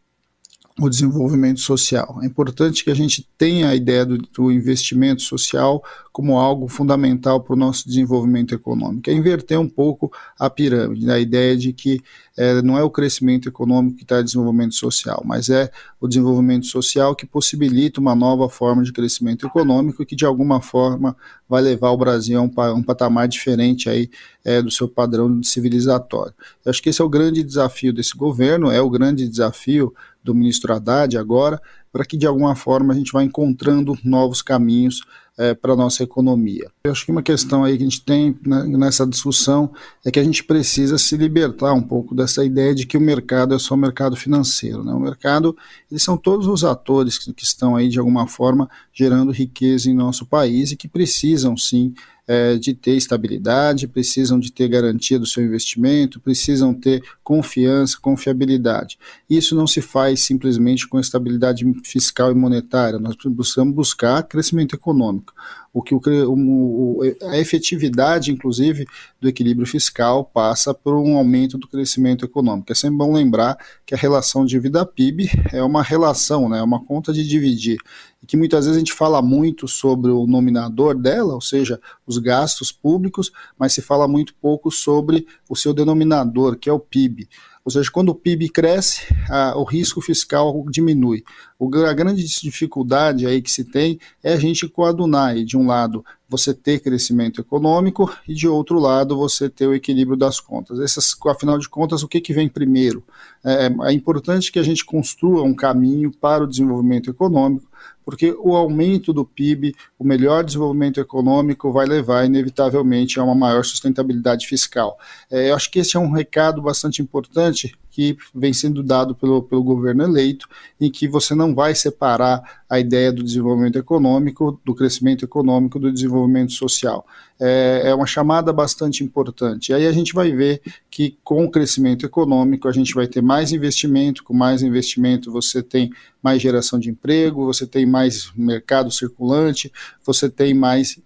o 0.78 0.90
desenvolvimento 0.90 1.62
social. 1.62 2.20
É 2.22 2.26
importante 2.26 2.84
que 2.84 2.92
a 2.92 2.96
gente 2.96 3.26
tenha 3.38 3.70
a 3.70 3.76
ideia 3.76 4.06
do, 4.06 4.18
do 4.18 4.52
investimento 4.52 5.22
social 5.22 5.82
como 6.12 6.38
algo 6.38 6.68
fundamental 6.68 7.42
para 7.42 7.54
o 7.54 7.58
nosso 7.58 7.88
desenvolvimento 7.88 8.54
econômico. 8.54 9.10
É 9.10 9.14
inverter 9.14 9.58
um 9.58 9.70
pouco 9.70 10.12
a 10.38 10.50
pirâmide, 10.50 11.10
a 11.10 11.18
ideia 11.18 11.56
de 11.56 11.72
que 11.72 12.02
é, 12.38 12.62
não 12.62 12.78
é 12.78 12.84
o 12.84 12.90
crescimento 12.90 13.48
econômico 13.48 13.98
que 13.98 14.04
está 14.04 14.22
desenvolvimento 14.22 14.76
social, 14.76 15.22
mas 15.26 15.50
é 15.50 15.72
o 16.00 16.08
desenvolvimento 16.08 16.66
social 16.66 17.16
que 17.16 17.26
possibilita 17.26 18.02
uma 18.02 18.16
nova 18.16 18.50
forma 18.50 18.84
de 18.84 18.92
crescimento 18.92 19.48
econômico 19.48 20.06
que 20.06 20.16
de 20.16 20.26
alguma 20.26 20.62
forma 20.62 21.16
vai 21.48 21.62
levar 21.62 21.92
o 21.92 21.98
Brasil 21.98 22.38
a 22.38 22.42
um, 22.42 22.78
um 22.78 22.84
patamar 22.84 23.30
diferente 23.30 23.90
aí 23.90 24.10
é, 24.44 24.62
do 24.62 24.72
seu 24.72 24.90
padrão 24.90 25.42
civilizatório. 25.42 26.34
Eu 26.66 26.70
acho 26.70 26.82
que 26.82 26.90
esse 26.90 27.02
é 27.02 27.06
o 27.06 27.10
grande 27.10 27.44
desafio 27.44 27.94
desse 27.94 28.16
governo, 28.16 28.70
é 28.70 28.82
o 28.82 28.90
grande 28.90 29.28
desafio 29.28 29.94
do 30.26 30.34
ministro 30.34 30.74
Haddad 30.74 31.18
agora, 31.18 31.62
para 31.96 32.04
que 32.04 32.18
de 32.18 32.28
alguma 32.28 32.58
forma 32.58 32.94
a 32.94 32.98
gente 32.98 33.14
vá 33.14 33.24
encontrando 33.24 33.98
novos 34.04 34.42
caminhos 34.42 35.02
é, 35.38 35.54
para 35.54 35.72
a 35.72 35.76
nossa 35.78 36.04
economia. 36.04 36.70
Eu 36.84 36.92
acho 36.92 37.06
que 37.06 37.12
uma 37.12 37.24
questão 37.24 37.64
aí 37.64 37.78
que 37.78 37.84
a 37.84 37.86
gente 37.86 38.02
tem 38.02 38.38
né, 38.46 38.66
nessa 38.66 39.08
discussão 39.08 39.72
é 40.04 40.12
que 40.12 40.20
a 40.20 40.24
gente 40.24 40.44
precisa 40.44 40.98
se 40.98 41.16
libertar 41.16 41.72
um 41.72 41.82
pouco 41.82 42.14
dessa 42.14 42.44
ideia 42.44 42.76
de 42.76 42.86
que 42.86 42.98
o 42.98 43.02
mercado 43.02 43.56
é 43.56 43.60
só 43.60 43.76
o 43.76 43.78
mercado 43.78 44.18
financeiro. 44.18 44.84
Né? 44.84 44.92
O 44.92 45.00
mercado, 45.00 45.56
eles 45.90 46.04
são 46.04 46.18
todos 46.18 46.48
os 46.48 46.66
atores 46.66 47.18
que, 47.18 47.32
que 47.32 47.46
estão 47.46 47.78
aí 47.78 47.88
de 47.88 47.98
alguma 47.98 48.28
forma 48.28 48.70
gerando 48.94 49.32
riqueza 49.32 49.90
em 49.90 49.94
nosso 49.94 50.26
país 50.26 50.74
e 50.74 50.76
que 50.76 50.90
precisam 50.90 51.56
sim 51.56 51.94
é, 52.28 52.56
de 52.56 52.74
ter 52.74 52.96
estabilidade, 52.96 53.88
precisam 53.88 54.40
de 54.40 54.52
ter 54.52 54.68
garantia 54.68 55.20
do 55.20 55.26
seu 55.26 55.44
investimento, 55.44 56.20
precisam 56.20 56.74
ter 56.74 57.04
confiança, 57.24 57.98
confiabilidade. 58.02 58.98
Isso 59.30 59.56
não 59.56 59.68
se 59.68 59.82
faz 59.82 60.22
simplesmente 60.22 60.88
com 60.88 61.00
estabilidade 61.00 61.66
fiscal 61.86 62.32
e 62.32 62.36
monetária, 62.36 63.00
nós 63.00 63.16
precisamos 63.16 63.74
buscar 63.74 64.24
crescimento 64.24 64.76
econômico 64.76 65.34
o 65.76 65.84
que 65.84 65.94
o, 65.94 66.34
o, 66.34 67.02
a 67.24 67.38
efetividade, 67.38 68.32
inclusive, 68.32 68.88
do 69.20 69.28
equilíbrio 69.28 69.68
fiscal 69.68 70.24
passa 70.24 70.74
por 70.74 70.96
um 70.96 71.18
aumento 71.18 71.58
do 71.58 71.68
crescimento 71.68 72.24
econômico. 72.24 72.72
É 72.72 72.76
sempre 72.76 73.00
bom 73.00 73.12
lembrar 73.12 73.58
que 73.86 73.94
a 73.94 73.98
relação 73.98 74.46
dívida-PIB 74.46 75.30
é 75.52 75.62
uma 75.62 75.84
relação, 75.84 76.48
né, 76.48 76.60
é 76.60 76.64
uma 76.64 76.82
conta 76.82 77.12
de 77.12 77.28
dividir, 77.28 77.78
e 78.24 78.26
que 78.26 78.38
muitas 78.38 78.64
vezes 78.64 78.78
a 78.78 78.80
gente 78.80 78.94
fala 78.94 79.22
muito 79.22 79.68
sobre 79.68 80.12
o 80.12 80.26
nominador 80.26 80.96
dela, 80.96 81.34
ou 81.34 81.42
seja, 81.42 81.78
os 82.08 82.20
gastos 82.20 82.72
públicos, 82.72 83.30
mas 83.60 83.74
se 83.74 83.82
fala 83.82 84.08
muito 84.08 84.34
pouco 84.36 84.72
sobre 84.72 85.28
o 85.50 85.58
seu 85.58 85.74
denominador, 85.74 86.56
que 86.56 86.70
é 86.70 86.74
o 86.74 86.80
PIB. 86.80 87.28
Ou 87.66 87.72
seja, 87.72 87.90
quando 87.92 88.10
o 88.10 88.16
PIB 88.16 88.50
cresce, 88.50 89.02
a, 89.28 89.58
o 89.58 89.64
risco 89.64 90.00
fiscal 90.00 90.64
diminui. 90.70 91.24
O, 91.58 91.74
a 91.84 91.94
grande 91.94 92.24
dificuldade 92.24 93.26
aí 93.26 93.42
que 93.42 93.52
se 93.52 93.64
tem 93.64 94.00
é 94.24 94.34
a 94.34 94.40
gente 94.40 94.70
coadunar, 94.70 95.36
de 95.44 95.58
um 95.58 95.66
lado, 95.66 96.06
você 96.30 96.54
ter 96.54 96.80
crescimento 96.80 97.42
econômico 97.42 98.16
e, 98.28 98.36
de 98.36 98.48
outro 98.48 98.78
lado, 98.78 99.18
você 99.18 99.50
ter 99.50 99.66
o 99.66 99.74
equilíbrio 99.74 100.16
das 100.16 100.40
contas. 100.40 100.80
Essas, 100.80 101.16
afinal 101.26 101.58
de 101.58 101.68
contas, 101.68 102.04
o 102.04 102.08
que, 102.08 102.22
que 102.22 102.34
vem 102.34 102.48
primeiro? 102.48 103.04
É, 103.44 103.68
é 103.90 103.92
importante 103.92 104.52
que 104.52 104.60
a 104.60 104.64
gente 104.64 104.86
construa 104.86 105.42
um 105.42 105.56
caminho 105.56 106.12
para 106.12 106.44
o 106.44 106.48
desenvolvimento 106.48 107.10
econômico, 107.10 107.68
porque 108.04 108.36
o 108.40 108.56
aumento 108.56 109.12
do 109.12 109.26
PIB, 109.26 109.76
o 109.98 110.04
melhor 110.04 110.44
desenvolvimento 110.44 111.00
econômico 111.00 111.72
vai 111.72 111.86
levar, 111.86 112.26
inevitavelmente, 112.26 113.20
a 113.20 113.24
uma 113.24 113.36
maior 113.36 113.66
sustentabilidade 113.66 114.48
fiscal. 114.48 114.98
É, 115.30 115.50
eu 115.50 115.56
acho 115.56 115.72
que 115.72 115.80
esse 115.80 115.98
é 115.98 116.00
um 116.00 116.12
recado 116.12 116.62
bastante 116.62 117.02
importante 117.02 117.76
que 117.96 118.18
vem 118.36 118.52
sendo 118.52 118.84
dado 118.84 119.16
pelo, 119.16 119.42
pelo 119.42 119.64
governo 119.64 120.04
eleito, 120.04 120.50
em 120.82 120.92
que 120.92 121.08
você 121.08 121.34
não 121.34 121.56
vai 121.56 121.74
separar 121.74 122.64
a 122.70 122.78
ideia 122.78 123.10
do 123.10 123.24
desenvolvimento 123.24 123.78
econômico, 123.78 124.60
do 124.66 124.76
crescimento 124.76 125.24
econômico, 125.24 125.80
do 125.80 125.90
desenvolvimento 125.90 126.52
social. 126.52 127.08
É, 127.40 127.84
é 127.86 127.96
uma 127.96 128.06
chamada 128.06 128.52
bastante 128.52 129.02
importante. 129.02 129.70
E 129.70 129.76
aí 129.76 129.88
a 129.88 129.94
gente 129.94 130.14
vai 130.14 130.30
ver 130.34 130.62
que 130.92 131.18
com 131.24 131.46
o 131.46 131.50
crescimento 131.50 132.06
econômico 132.06 132.68
a 132.68 132.74
gente 132.74 132.94
vai 132.94 133.08
ter 133.08 133.22
mais 133.22 133.54
investimento, 133.54 134.26
com 134.26 134.34
mais 134.34 134.62
investimento 134.62 135.32
você 135.32 135.64
tem 135.64 135.90
mais 136.22 136.42
geração 136.42 136.78
de 136.78 136.90
emprego, 136.90 137.46
você 137.46 137.66
tem 137.66 137.86
mais 137.86 138.30
mercado 138.36 138.92
circulante, 138.92 139.72
você 140.04 140.30
tem 140.30 140.54
mais 140.54 141.00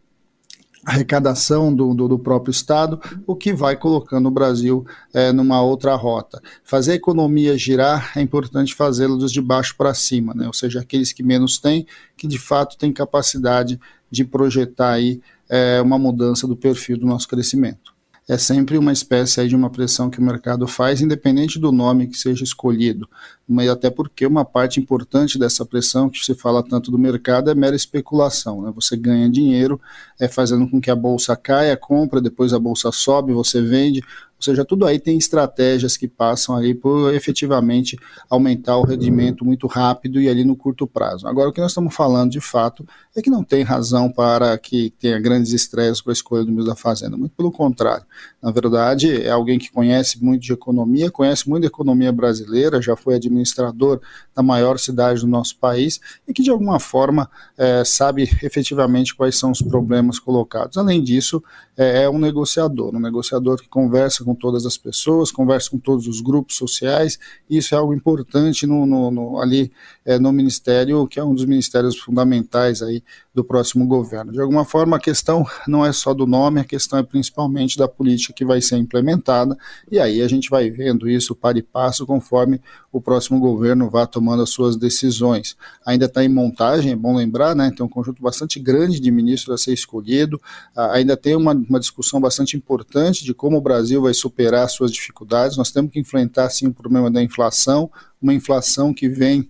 arrecadação 0.86 1.74
do, 1.74 1.94
do, 1.94 2.08
do, 2.08 2.20
próprio 2.20 2.52
Estado, 2.52 3.00
o 3.28 3.36
que 3.36 3.54
vai 3.54 3.76
colocando 3.76 4.28
o 4.28 4.32
Brasil 4.32 4.86
é, 5.14 5.32
numa 5.32 5.62
outra 5.62 5.96
rota. 5.96 6.42
Fazer 6.64 6.94
a 6.94 6.96
economia 6.96 7.58
girar 7.58 8.12
é 8.16 8.22
importante 8.22 8.74
fazê-la 8.74 9.16
dos 9.16 9.32
de 9.32 9.42
baixo 9.42 9.76
para 9.78 9.94
cima, 9.94 10.34
né? 10.34 10.48
ou 10.48 10.54
seja, 10.54 10.80
aqueles 10.80 11.12
que 11.12 11.22
menos 11.22 11.58
têm, 11.58 11.86
que 12.16 12.28
de 12.28 12.40
fato 12.40 12.78
têm 12.78 12.92
capacidade 12.94 13.80
de 14.10 14.24
projetar 14.24 14.94
aí, 14.94 15.22
é, 15.48 15.82
uma 15.82 15.98
mudança 15.98 16.48
do 16.48 16.56
perfil 16.56 16.98
do 16.98 17.06
nosso 17.06 17.28
crescimento 17.28 17.99
é 18.30 18.38
sempre 18.38 18.78
uma 18.78 18.94
espécie 18.94 19.48
de 19.48 19.56
uma 19.56 19.72
pressão 19.72 20.08
que 20.08 20.20
o 20.20 20.24
mercado 20.24 20.68
faz, 20.68 21.02
independente 21.02 21.58
do 21.58 21.72
nome 21.72 22.06
que 22.06 22.16
seja 22.16 22.44
escolhido. 22.44 23.10
Mas 23.48 23.68
até 23.68 23.90
porque 23.90 24.24
uma 24.24 24.46
parte 24.46 24.80
importante 24.80 25.40
dessa 25.40 25.66
pressão 25.66 26.08
que 26.08 26.24
se 26.24 26.36
fala 26.36 26.62
tanto 26.62 26.92
do 26.92 26.98
mercado 27.00 27.50
é 27.50 27.56
mera 27.56 27.76
especulação. 27.76 28.62
Né? 28.62 28.72
Você 28.76 28.96
ganha 28.96 29.28
dinheiro 29.28 29.82
é, 30.20 30.28
fazendo 30.28 30.70
com 30.70 30.80
que 30.80 30.92
a 30.92 30.96
bolsa 30.96 31.36
caia, 31.36 31.76
compra, 31.76 32.22
depois 32.22 32.54
a 32.54 32.60
bolsa 32.60 32.92
sobe, 32.92 33.34
você 33.34 33.64
vende. 33.64 34.04
Ou 34.40 34.44
seja, 34.44 34.64
tudo 34.64 34.86
aí 34.86 34.98
tem 34.98 35.18
estratégias 35.18 35.98
que 35.98 36.08
passam 36.08 36.56
ali 36.56 36.74
por 36.74 37.14
efetivamente 37.14 37.98
aumentar 38.30 38.78
o 38.78 38.86
rendimento 38.86 39.44
muito 39.44 39.68
rápido 39.68 40.22
e 40.22 40.30
ali 40.30 40.46
no 40.46 40.56
curto 40.56 40.88
prazo. 40.88 41.28
Agora, 41.28 41.50
o 41.50 41.52
que 41.52 41.60
nós 41.60 41.72
estamos 41.72 41.94
falando 41.94 42.32
de 42.32 42.40
fato 42.40 42.88
é 43.14 43.22
que 43.22 43.30
não 43.30 43.44
tem 43.44 43.64
razão 43.64 44.10
para 44.10 44.58
que 44.58 44.94
tenha 44.98 45.20
grandes 45.20 45.52
estresses 45.52 46.00
com 46.00 46.10
a 46.10 46.14
escolha 46.14 46.46
do 46.46 46.52
ministro 46.52 46.74
da 46.74 46.76
Fazenda. 46.76 47.18
Muito 47.18 47.36
pelo 47.36 47.52
contrário. 47.52 48.06
Na 48.42 48.50
verdade, 48.50 49.22
é 49.22 49.30
alguém 49.30 49.60
que 49.60 49.70
conhece 49.70 50.24
muito 50.24 50.42
de 50.42 50.54
economia, 50.54 51.12
conhece 51.12 51.50
muito 51.50 51.64
de 51.64 51.68
economia 51.68 52.12
brasileira, 52.12 52.82
já 52.82 52.96
foi 52.96 53.16
administrador 53.16 54.00
da 54.34 54.42
maior 54.42 54.80
cidade 54.80 55.20
do 55.20 55.28
nosso 55.28 55.58
país 55.58 56.00
e 56.26 56.34
que 56.34 56.42
de 56.42 56.50
alguma 56.50 56.80
forma 56.80 57.30
é, 57.58 57.84
sabe 57.84 58.24
efetivamente 58.42 59.14
quais 59.14 59.38
são 59.38 59.52
os 59.52 59.62
problemas 59.62 60.18
colocados. 60.18 60.78
Além 60.78 61.04
disso, 61.04 61.44
é, 61.80 62.04
é 62.04 62.10
um 62.10 62.20
negociador, 62.20 62.94
um 62.94 63.00
negociador 63.00 63.58
que 63.58 63.70
conversa 63.70 64.26
com 64.26 64.36
todas 64.36 64.66
as 64.66 64.78
pessoas, 64.78 65.32
conversa 65.32 65.70
com 65.70 65.80
todos 65.80 66.08
os 66.08 66.20
grupos 66.20 66.58
sociais, 66.58 67.18
isso 67.50 67.74
é 67.74 67.78
algo 67.78 67.94
importante 67.94 68.68
no, 68.68 68.86
no, 68.86 69.10
no 69.10 69.40
ali 69.40 69.72
é, 70.04 70.20
no 70.20 70.34
Ministério, 70.34 71.08
que 71.08 71.22
é 71.22 71.24
um 71.24 71.34
dos 71.34 71.46
ministérios 71.46 71.98
fundamentais 71.98 72.82
aí 72.82 73.02
do 73.34 73.44
próximo 73.44 73.86
governo. 73.86 74.32
De 74.32 74.42
alguma 74.42 74.66
forma, 74.66 74.98
a 74.98 75.00
questão 75.00 75.46
não 75.68 75.86
é 75.86 75.94
só 75.94 76.14
do 76.14 76.26
nome, 76.26 76.60
a 76.60 76.64
questão 76.64 76.98
é 76.98 77.04
principalmente 77.04 77.78
da 77.78 77.88
política 77.88 78.34
que 78.34 78.44
vai 78.44 78.60
ser 78.62 78.78
implementada, 78.78 79.56
e 79.92 80.00
aí 80.00 80.22
a 80.22 80.28
gente 80.28 80.50
vai 80.50 80.70
vendo 80.70 81.08
isso 81.08 81.36
para 81.36 81.58
e 81.58 81.62
passo 81.62 82.06
conforme 82.06 82.60
o 82.92 83.00
próximo 83.00 83.40
governo 83.40 83.90
vá 83.90 84.08
tomando 84.08 84.42
as 84.42 84.50
suas 84.50 84.76
decisões. 84.76 85.56
Ainda 85.86 86.06
está 86.06 86.24
em 86.24 86.30
montagem, 86.30 86.92
é 86.92 86.96
bom 86.96 87.16
lembrar, 87.16 87.56
né? 87.56 87.72
Tem 87.76 87.86
um 87.86 87.90
conjunto 87.90 88.22
bastante 88.22 88.60
grande 88.60 89.00
de 89.00 89.12
ministros 89.12 89.54
a 89.54 89.64
ser 89.64 89.74
escolhido, 89.74 90.42
ainda 90.76 91.16
tem 91.16 91.36
uma, 91.36 91.54
uma 91.54 91.80
discussão 91.80 92.20
bastante 92.20 92.58
importante 92.58 93.24
de 93.24 93.34
como 93.34 93.58
o 93.58 93.62
Brasil 93.62 94.02
vai 94.02 94.14
superar 94.14 94.68
suas 94.70 94.92
dificuldades. 94.92 95.56
Nós 95.56 95.72
temos 95.72 95.92
que 95.92 96.00
enfrentar, 96.00 96.50
sim, 96.50 96.68
o 96.68 96.74
problema 96.74 97.12
da 97.12 97.22
inflação, 97.22 97.92
uma 98.22 98.34
inflação 98.34 98.94
que 98.94 99.08
vem 99.08 99.50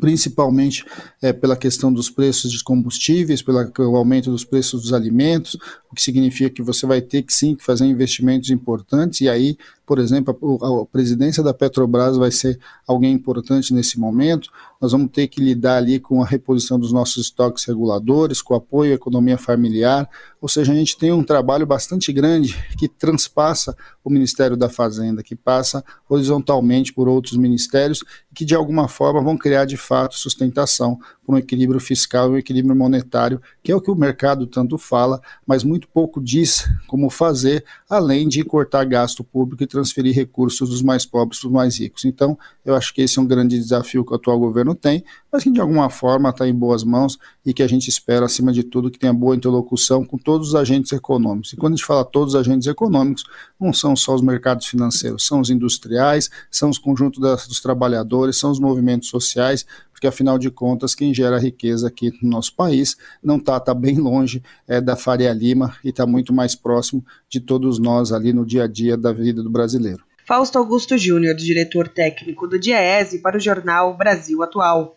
principalmente 0.00 0.84
é, 1.22 1.32
pela 1.32 1.56
questão 1.56 1.92
dos 1.92 2.10
preços 2.10 2.50
de 2.52 2.62
combustíveis, 2.62 3.42
pelo 3.42 3.96
aumento 3.96 4.30
dos 4.30 4.44
preços 4.44 4.82
dos 4.82 4.92
alimentos, 4.92 5.56
o 5.90 5.94
que 5.94 6.02
significa 6.02 6.50
que 6.50 6.62
você 6.62 6.86
vai 6.86 7.00
ter 7.00 7.22
que 7.22 7.32
sim 7.32 7.56
fazer 7.58 7.86
investimentos 7.86 8.50
importantes, 8.50 9.20
e 9.20 9.28
aí, 9.28 9.56
por 9.86 10.00
exemplo, 10.00 10.36
a, 10.60 10.82
a 10.82 10.86
presidência 10.86 11.42
da 11.42 11.54
Petrobras 11.54 12.16
vai 12.16 12.32
ser 12.32 12.58
alguém 12.86 13.12
importante 13.12 13.72
nesse 13.72 13.98
momento, 13.98 14.50
nós 14.80 14.92
vamos 14.92 15.10
ter 15.10 15.28
que 15.28 15.40
lidar 15.40 15.76
ali 15.76 16.00
com 16.00 16.22
a 16.22 16.26
reposição 16.26 16.78
dos 16.78 16.92
nossos 16.92 17.24
estoques 17.24 17.64
reguladores, 17.64 18.42
com 18.42 18.52
o 18.52 18.56
apoio 18.56 18.92
à 18.92 18.94
economia 18.96 19.38
familiar, 19.38 20.08
ou 20.40 20.48
seja, 20.48 20.72
a 20.72 20.74
gente 20.74 20.96
tem 20.98 21.12
um 21.12 21.24
trabalho 21.24 21.66
bastante 21.66 22.12
grande 22.12 22.56
que 22.78 22.88
transpassa 22.88 23.76
o 24.04 24.10
Ministério 24.10 24.56
da 24.56 24.68
Fazenda, 24.68 25.22
que 25.22 25.34
passa 25.34 25.84
horizontalmente 26.08 26.92
por 26.92 27.08
outros 27.08 27.36
ministérios, 27.36 28.04
que 28.34 28.44
de 28.44 28.54
alguma 28.54 28.86
forma 28.86 29.22
vão 29.22 29.36
criar 29.36 29.64
de 29.64 29.76
fato 29.76 30.14
sustentação 30.14 30.98
para 31.24 31.34
um 31.34 31.38
equilíbrio 31.38 31.80
fiscal 31.80 32.28
e 32.28 32.34
um 32.34 32.38
equilíbrio 32.38 32.76
monetário, 32.76 33.40
que 33.62 33.72
é 33.72 33.76
o 33.76 33.80
que 33.80 33.90
o 33.90 33.96
mercado 33.96 34.46
tanto 34.46 34.78
fala, 34.78 35.20
mas 35.46 35.64
muito 35.64 35.88
pouco 35.88 36.20
diz 36.20 36.68
como 36.86 37.10
fazer, 37.10 37.64
além 37.88 38.28
de 38.28 38.44
cortar 38.44 38.84
gasto 38.84 39.24
público 39.24 39.62
e 39.62 39.66
transferir 39.76 40.14
recursos 40.14 40.70
dos 40.70 40.82
mais 40.82 41.04
pobres 41.04 41.40
para 41.40 41.48
os 41.48 41.52
mais 41.52 41.78
ricos. 41.78 42.04
Então, 42.04 42.38
eu 42.64 42.74
acho 42.74 42.94
que 42.94 43.02
esse 43.02 43.18
é 43.18 43.22
um 43.22 43.26
grande 43.26 43.58
desafio 43.58 44.04
que 44.04 44.12
o 44.12 44.16
atual 44.16 44.38
governo 44.38 44.74
tem, 44.74 45.04
mas 45.30 45.42
que 45.42 45.50
de 45.50 45.60
alguma 45.60 45.90
forma 45.90 46.30
está 46.30 46.48
em 46.48 46.54
boas 46.54 46.82
mãos 46.82 47.18
e 47.46 47.54
que 47.54 47.62
a 47.62 47.68
gente 47.68 47.88
espera, 47.88 48.26
acima 48.26 48.52
de 48.52 48.64
tudo, 48.64 48.90
que 48.90 48.98
tenha 48.98 49.12
boa 49.12 49.36
interlocução 49.36 50.04
com 50.04 50.18
todos 50.18 50.48
os 50.48 50.54
agentes 50.56 50.90
econômicos. 50.90 51.52
E 51.52 51.56
quando 51.56 51.74
a 51.74 51.76
gente 51.76 51.86
fala 51.86 52.04
todos 52.04 52.34
os 52.34 52.40
agentes 52.40 52.66
econômicos, 52.66 53.22
não 53.58 53.72
são 53.72 53.94
só 53.94 54.16
os 54.16 54.20
mercados 54.20 54.66
financeiros, 54.66 55.24
são 55.24 55.40
os 55.40 55.48
industriais, 55.48 56.28
são 56.50 56.68
os 56.68 56.78
conjuntos 56.78 57.20
dos 57.46 57.60
trabalhadores, 57.60 58.36
são 58.36 58.50
os 58.50 58.58
movimentos 58.58 59.08
sociais, 59.08 59.64
porque 59.92 60.08
afinal 60.08 60.38
de 60.38 60.50
contas 60.50 60.94
quem 60.94 61.14
gera 61.14 61.38
riqueza 61.38 61.86
aqui 61.86 62.12
no 62.20 62.28
nosso 62.28 62.52
país 62.54 62.96
não 63.22 63.36
está 63.36 63.60
tá 63.60 63.72
bem 63.72 63.96
longe 63.96 64.42
é, 64.66 64.80
da 64.80 64.96
Faria 64.96 65.32
Lima 65.32 65.76
e 65.84 65.90
está 65.90 66.04
muito 66.04 66.34
mais 66.34 66.56
próximo 66.56 67.04
de 67.28 67.38
todos 67.38 67.78
nós 67.78 68.12
ali 68.12 68.32
no 68.32 68.44
dia 68.44 68.64
a 68.64 68.66
dia 68.66 68.96
da 68.96 69.12
vida 69.12 69.42
do 69.42 69.48
brasileiro. 69.48 70.04
Fausto 70.26 70.58
Augusto 70.58 70.98
Júnior, 70.98 71.36
diretor 71.36 71.86
técnico 71.86 72.48
do 72.48 72.58
DIAESE 72.58 73.20
para 73.20 73.36
o 73.36 73.40
jornal 73.40 73.96
Brasil 73.96 74.42
Atual. 74.42 74.96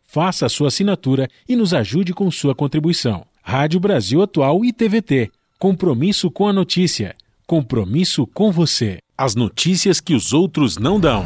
faça 0.11 0.45
a 0.45 0.49
sua 0.49 0.67
assinatura 0.67 1.29
e 1.47 1.55
nos 1.55 1.73
ajude 1.73 2.13
com 2.13 2.29
sua 2.29 2.53
contribuição. 2.53 3.25
Rádio 3.41 3.79
Brasil 3.79 4.21
Atual 4.21 4.65
e 4.65 4.73
TVT. 4.73 5.31
Compromisso 5.57 6.29
com 6.29 6.49
a 6.49 6.53
notícia. 6.53 7.15
Compromisso 7.47 8.27
com 8.27 8.51
você. 8.51 8.99
As 9.17 9.35
notícias 9.35 10.01
que 10.01 10.13
os 10.13 10.33
outros 10.33 10.77
não 10.77 10.99
dão. 10.99 11.25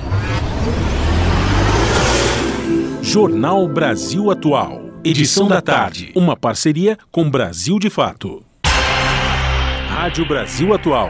Jornal 3.01 3.67
Brasil 3.67 4.29
Atual. 4.29 4.83
Edição 5.03 5.47
da 5.47 5.61
tarde. 5.61 6.11
Uma 6.15 6.37
parceria 6.37 6.95
com 7.11 7.27
Brasil 7.29 7.79
de 7.79 7.89
Fato. 7.89 8.43
Rádio 9.87 10.27
Brasil 10.27 10.73
Atual. 10.73 11.09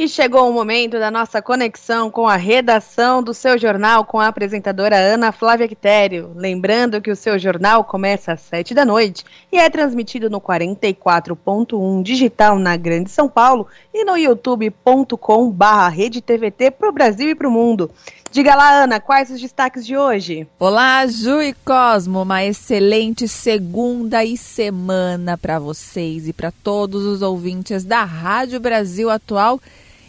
E 0.00 0.06
chegou 0.06 0.48
o 0.48 0.52
momento 0.52 0.96
da 0.96 1.10
nossa 1.10 1.42
conexão 1.42 2.08
com 2.08 2.28
a 2.28 2.36
redação 2.36 3.20
do 3.20 3.34
seu 3.34 3.58
jornal 3.58 4.04
com 4.04 4.20
a 4.20 4.28
apresentadora 4.28 4.94
Ana 4.94 5.32
Flávia 5.32 5.66
Quitério. 5.66 6.30
Lembrando 6.36 7.02
que 7.02 7.10
o 7.10 7.16
seu 7.16 7.36
jornal 7.36 7.82
começa 7.82 8.30
às 8.30 8.40
7 8.42 8.74
da 8.74 8.84
noite 8.84 9.24
e 9.50 9.58
é 9.58 9.68
transmitido 9.68 10.30
no 10.30 10.40
44.1 10.40 12.00
digital 12.04 12.60
na 12.60 12.76
Grande 12.76 13.10
São 13.10 13.28
Paulo 13.28 13.66
e 13.92 14.04
no 14.04 14.16
youtube.com 14.16 15.50
barra 15.50 15.88
rede 15.88 16.22
TVT 16.22 16.70
para 16.70 16.88
o 16.88 16.92
Brasil 16.92 17.30
e 17.30 17.34
para 17.34 17.48
o 17.48 17.50
mundo. 17.50 17.90
Diga 18.30 18.54
lá, 18.54 18.84
Ana, 18.84 19.00
quais 19.00 19.30
os 19.30 19.40
destaques 19.40 19.84
de 19.84 19.96
hoje? 19.96 20.46
Olá, 20.60 21.04
Ju 21.08 21.42
e 21.42 21.52
Cosmo, 21.52 22.22
uma 22.22 22.44
excelente 22.44 23.26
segunda 23.26 24.24
e 24.24 24.36
semana 24.36 25.36
para 25.36 25.58
vocês 25.58 26.28
e 26.28 26.32
para 26.32 26.52
todos 26.52 27.04
os 27.04 27.20
ouvintes 27.20 27.84
da 27.84 28.04
Rádio 28.04 28.60
Brasil 28.60 29.10
Atual. 29.10 29.58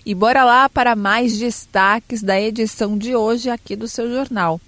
E 0.06 0.16
bora 0.16 0.44
lá 0.46 0.70
para 0.70 0.96
mais 0.96 1.38
destaques 1.38 2.24
da 2.24 2.40
edição 2.40 2.98
de 2.98 3.16
hoje 3.16 3.50
aqui 3.50 3.76
do 3.76 3.88
seu 3.88 4.10
jornal. 4.12 4.60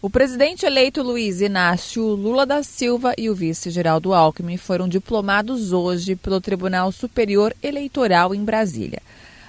O 0.00 0.08
presidente 0.08 0.64
eleito 0.64 1.02
Luiz 1.02 1.40
Inácio 1.40 2.02
Lula 2.02 2.46
da 2.46 2.62
Silva 2.62 3.12
e 3.18 3.28
o 3.28 3.34
vice 3.34 3.68
Geraldo 3.68 4.14
Alckmin 4.14 4.56
foram 4.56 4.86
diplomados 4.86 5.72
hoje 5.72 6.14
pelo 6.14 6.40
Tribunal 6.40 6.92
Superior 6.92 7.52
Eleitoral 7.60 8.32
em 8.32 8.44
Brasília. 8.44 9.02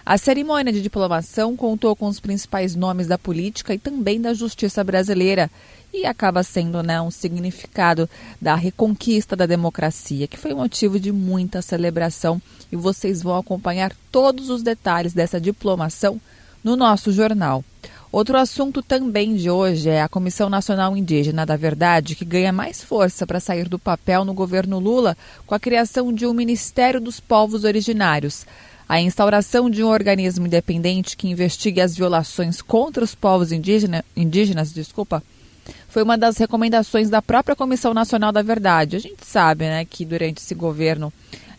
A 0.04 0.18
cerimônia 0.18 0.74
de 0.74 0.82
diplomação 0.82 1.56
contou 1.56 1.96
com 1.96 2.08
os 2.08 2.20
principais 2.20 2.76
nomes 2.76 3.06
da 3.06 3.16
política 3.16 3.76
e 3.76 3.78
também 3.78 4.20
da 4.20 4.34
justiça 4.34 4.84
brasileira 4.84 5.52
e 5.94 6.06
acaba 6.06 6.44
sendo 6.44 6.84
né, 6.84 7.02
um 7.02 7.12
significado 7.12 8.10
da 8.42 8.56
reconquista 8.56 9.36
da 9.36 9.46
democracia, 9.46 10.28
que 10.28 10.38
foi 10.38 10.54
motivo 10.54 11.00
de 11.00 11.12
muita 11.12 11.62
celebração 11.62 12.42
e 12.72 12.76
vocês 12.76 13.22
vão 13.22 13.38
acompanhar 13.38 13.92
todos 14.12 14.50
os 14.50 14.62
detalhes 14.62 15.14
dessa 15.14 15.40
diplomação 15.40 16.20
no 16.64 16.76
nosso 16.76 17.12
jornal. 17.12 17.64
Outro 18.12 18.38
assunto 18.38 18.82
também 18.82 19.36
de 19.36 19.52
hoje 19.52 19.88
é 19.88 20.02
a 20.02 20.10
Comissão 20.10 20.50
Nacional 20.50 20.98
Indígena 20.98 21.46
da 21.46 21.56
Verdade, 21.56 22.16
que 22.16 22.26
ganha 22.26 22.52
mais 22.52 22.84
força 22.84 23.26
para 23.28 23.40
sair 23.40 23.70
do 23.70 23.78
papel 23.78 24.26
no 24.26 24.34
governo 24.34 24.80
Lula 24.80 25.16
com 25.46 25.54
a 25.54 25.60
criação 25.60 26.12
de 26.12 26.26
um 26.26 26.34
Ministério 26.34 27.00
dos 27.00 27.20
Povos 27.20 27.64
Originários. 27.64 28.48
A 28.88 29.00
instauração 29.00 29.70
de 29.70 29.84
um 29.84 29.88
organismo 29.88 30.48
independente 30.48 31.16
que 31.16 31.30
investigue 31.30 31.80
as 31.80 31.96
violações 31.96 32.64
contra 32.64 33.04
os 33.04 33.14
povos 33.14 33.52
indígena, 33.52 34.04
indígenas, 34.18 34.74
desculpa, 34.74 35.24
foi 35.90 36.04
uma 36.04 36.18
das 36.18 36.38
recomendações 36.38 37.10
da 37.10 37.22
própria 37.22 37.56
Comissão 37.56 37.94
Nacional 37.94 38.32
da 38.32 38.42
Verdade. 38.42 38.96
A 38.96 39.00
gente 39.00 39.26
sabe, 39.26 39.66
né, 39.66 39.84
que 39.84 40.06
durante 40.06 40.38
esse 40.38 40.56
governo 40.56 41.12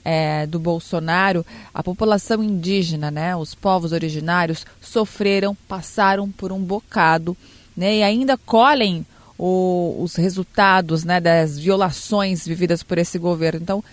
é, 0.05 0.47
do 0.47 0.59
Bolsonaro, 0.59 1.45
a 1.75 1.83
população 1.83 2.43
indígena, 2.43 3.11
né, 3.11 3.37
os 3.37 3.55
povos 3.55 3.93
originários, 3.93 4.65
sofreram, 4.81 5.55
passaram 5.69 6.31
por 6.31 6.53
um 6.53 6.61
bocado, 6.61 7.37
né, 7.77 7.97
e 7.97 8.03
ainda 8.03 8.39
colhem 8.39 9.05
o, 9.37 9.97
os 10.01 10.15
resultados, 10.15 11.05
né, 11.05 11.21
das 11.21 11.59
violações 11.59 12.47
vividas 12.47 12.83
por 12.83 12.99
esse 12.99 13.19
governo. 13.19 13.61
Então, 13.61 13.85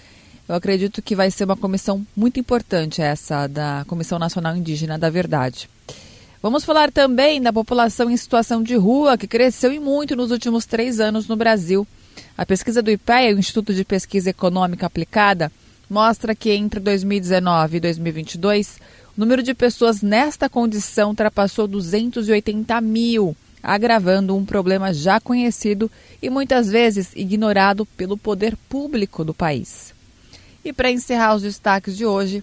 eu 0.48 0.56
acredito 0.56 1.02
que 1.02 1.16
vai 1.16 1.30
ser 1.30 1.44
uma 1.44 1.58
comissão 1.58 2.06
muito 2.16 2.40
importante 2.40 3.02
essa 3.02 3.48
da 3.48 3.84
Comissão 3.88 4.18
Nacional 4.18 4.56
Indígena 4.56 4.98
da 4.98 5.10
Verdade. 5.10 5.70
Vamos 6.48 6.64
falar 6.64 6.94
também 6.94 7.42
da 7.42 7.52
população 7.52 8.10
em 8.10 8.16
situação 8.16 8.64
de 8.64 8.74
rua, 8.74 9.18
que 9.18 9.28
cresceu 9.28 9.70
e 9.74 9.82
muito 9.82 10.16
nos 10.16 10.32
últimos 10.32 10.66
três 10.66 10.98
anos 10.98 11.28
no 11.28 11.36
Brasil. 11.36 11.86
A 12.38 12.46
pesquisa 12.46 12.82
do 12.82 12.90
IPEA, 12.90 13.36
o 13.36 13.38
Instituto 13.38 13.74
de 13.74 13.84
Pesquisa 13.84 14.30
Econômica 14.30 14.86
Aplicada, 14.86 15.52
mostra 15.90 16.34
que 16.34 16.50
entre 16.52 16.80
2019 16.80 17.76
e 17.76 17.80
2022, 17.82 18.78
o 19.18 19.20
número 19.20 19.44
de 19.44 19.54
pessoas 19.54 20.02
nesta 20.02 20.48
condição 20.48 21.10
ultrapassou 21.10 21.68
280 21.68 22.80
mil, 22.80 23.36
agravando 23.62 24.34
um 24.34 24.46
problema 24.46 24.94
já 24.94 25.20
conhecido 25.20 25.92
e 26.22 26.30
muitas 26.30 26.70
vezes 26.70 27.12
ignorado 27.14 27.86
pelo 27.86 28.16
poder 28.16 28.56
público 28.70 29.26
do 29.26 29.34
país. 29.34 29.94
E 30.64 30.72
para 30.72 30.90
encerrar 30.90 31.36
os 31.36 31.42
destaques 31.42 31.98
de 31.98 32.06
hoje, 32.06 32.42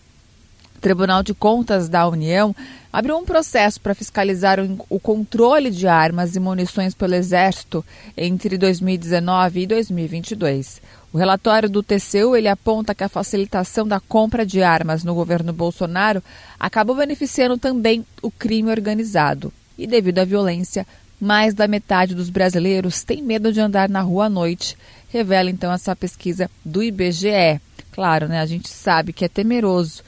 o 0.77 0.81
Tribunal 0.83 1.23
de 1.23 1.33
Contas 1.33 1.89
da 1.89 2.07
União 2.07 2.55
abriu 2.95 3.19
um 3.19 3.25
processo 3.25 3.81
para 3.81 3.93
fiscalizar 3.93 4.61
o 4.89 5.01
controle 5.01 5.69
de 5.69 5.89
armas 5.89 6.37
e 6.37 6.41
munições 6.41 6.95
pelo 6.95 7.17
Exército 7.17 7.85
entre 8.17 8.57
2019 8.57 9.63
e 9.63 9.67
2022. 9.67 10.81
O 11.13 11.19
relatório 11.19 11.69
do 11.69 11.83
TCU 11.83 12.37
ele 12.37 12.47
aponta 12.47 12.95
que 12.95 13.03
a 13.03 13.09
facilitação 13.09 13.85
da 13.85 13.99
compra 13.99 14.47
de 14.47 14.63
armas 14.63 15.03
no 15.03 15.13
governo 15.13 15.53
Bolsonaro 15.53 16.23
acabou 16.59 16.95
beneficiando 16.95 17.59
também 17.59 18.07
o 18.23 18.31
crime 18.31 18.71
organizado. 18.71 19.53
E 19.77 19.89
devido 19.89 20.21
à 20.21 20.25
violência, 20.25 20.87
mais 21.21 21.53
da 21.53 21.67
metade 21.67 22.15
dos 22.15 22.31
brasileiros 22.31 23.03
tem 23.03 23.21
medo 23.21 23.53
de 23.53 23.59
andar 23.59 23.89
na 23.89 24.03
rua 24.03 24.27
à 24.27 24.31
noite, 24.31 24.79
revela 25.09 25.51
então 25.51 25.73
essa 25.73 25.97
pesquisa 25.97 26.49
do 26.65 26.81
IBGE. 26.81 27.61
Claro, 27.91 28.29
né? 28.29 28.39
A 28.39 28.47
gente 28.47 28.69
sabe 28.69 29.13
que 29.13 29.25
é 29.25 29.29
temeroso. 29.29 30.05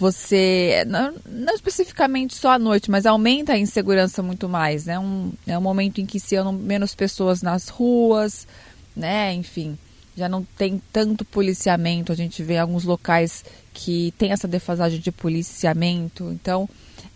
Você, 0.00 0.82
não, 0.86 1.14
não 1.26 1.52
especificamente 1.52 2.34
só 2.34 2.52
à 2.52 2.58
noite, 2.58 2.90
mas 2.90 3.04
aumenta 3.04 3.52
a 3.52 3.58
insegurança 3.58 4.22
muito 4.22 4.48
mais, 4.48 4.86
né? 4.86 4.98
Um, 4.98 5.30
é 5.46 5.58
um 5.58 5.60
momento 5.60 6.00
em 6.00 6.06
que 6.06 6.18
se 6.18 6.36
andam 6.36 6.54
menos 6.54 6.94
pessoas 6.94 7.42
nas 7.42 7.68
ruas, 7.68 8.48
né? 8.96 9.34
Enfim, 9.34 9.76
já 10.16 10.26
não 10.26 10.42
tem 10.56 10.80
tanto 10.90 11.22
policiamento. 11.22 12.12
A 12.12 12.14
gente 12.14 12.42
vê 12.42 12.56
alguns 12.56 12.84
locais 12.84 13.44
que 13.74 14.14
tem 14.16 14.32
essa 14.32 14.48
defasagem 14.48 15.00
de 15.00 15.12
policiamento. 15.12 16.30
Então, 16.32 16.66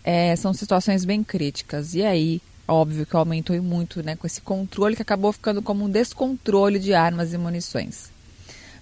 é, 0.03 0.35
são 0.35 0.53
situações 0.53 1.03
bem 1.03 1.23
críticas. 1.23 1.95
E 1.95 2.03
aí, 2.03 2.39
óbvio 2.67 3.07
que 3.07 3.15
aumentou 3.15 3.59
muito, 3.63 4.03
né? 4.03 4.15
Com 4.15 4.27
esse 4.27 4.41
controle 4.41 4.95
que 4.95 5.01
acabou 5.01 5.31
ficando 5.31 5.59
como 5.59 5.85
um 5.85 5.89
descontrole 5.89 6.77
de 6.77 6.93
armas 6.93 7.33
e 7.33 7.37
munições. 7.39 8.11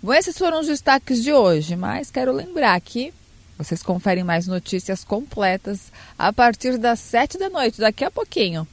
Bom, 0.01 0.13
esses 0.13 0.37
foram 0.37 0.59
os 0.59 0.67
destaques 0.67 1.23
de 1.23 1.31
hoje, 1.31 1.77
mas 1.77 2.11
quero 2.11 2.33
lembrar 2.33 2.81
que 2.81 3.13
vocês 3.57 3.83
conferem 3.83 4.23
mais 4.23 4.47
notícias 4.47 5.03
completas 5.03 5.91
a 6.17 6.31
partir 6.33 6.77
das 6.77 6.99
sete 6.99 7.37
da 7.37 7.49
noite, 7.49 7.79
daqui 7.79 8.03
a 8.03 8.11
pouquinho. 8.11 8.67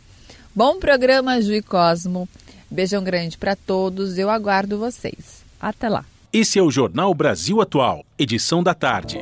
Bom 0.54 0.78
programa, 0.78 1.40
Ju 1.40 1.54
e 1.54 1.62
Cosmo. 1.62 2.28
Beijão 2.70 3.02
grande 3.02 3.36
para 3.36 3.56
todos, 3.56 4.18
eu 4.18 4.30
aguardo 4.30 4.78
vocês. 4.78 5.44
Até 5.60 5.88
lá. 5.88 6.04
Esse 6.32 6.58
é 6.58 6.62
o 6.62 6.70
Jornal 6.70 7.12
Brasil 7.12 7.60
Atual, 7.60 8.04
edição 8.18 8.62
da 8.62 8.74
tarde. 8.74 9.18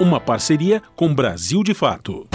Uma 0.00 0.20
parceria 0.20 0.82
com 0.94 1.14
Brasil 1.14 1.62
de 1.62 1.74
Fato. 1.74 2.28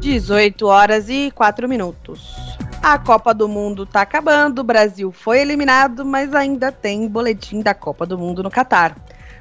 18 0.00 0.66
horas 0.66 1.08
e 1.08 1.30
4 1.30 1.68
minutos. 1.68 2.43
A 2.86 2.98
Copa 2.98 3.32
do 3.32 3.48
Mundo 3.48 3.86
tá 3.86 4.02
acabando, 4.02 4.58
o 4.58 4.62
Brasil 4.62 5.10
foi 5.10 5.40
eliminado, 5.40 6.04
mas 6.04 6.34
ainda 6.34 6.70
tem 6.70 7.08
boletim 7.08 7.62
da 7.62 7.72
Copa 7.72 8.04
do 8.04 8.18
Mundo 8.18 8.42
no 8.42 8.50
Catar. 8.50 8.94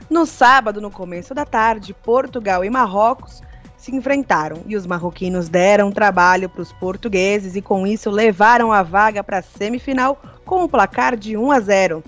No 0.09 0.25
sábado, 0.25 0.79
no 0.79 0.89
começo 0.89 1.33
da 1.35 1.43
tarde, 1.43 1.93
Portugal 1.93 2.63
e 2.63 2.69
Marrocos 2.69 3.41
se 3.75 3.93
enfrentaram 3.93 4.61
e 4.65 4.77
os 4.77 4.87
marroquinos 4.87 5.49
deram 5.49 5.91
trabalho 5.91 6.47
para 6.47 6.61
os 6.61 6.71
portugueses 6.71 7.57
e 7.57 7.61
com 7.61 7.85
isso 7.85 8.09
levaram 8.09 8.71
a 8.71 8.81
vaga 8.81 9.21
para 9.21 9.39
a 9.39 9.43
semifinal 9.43 10.21
com 10.45 10.63
o 10.63 10.69
placar 10.69 11.17
de 11.17 11.35
1 11.35 11.51
a 11.51 11.59
0. 11.59 12.01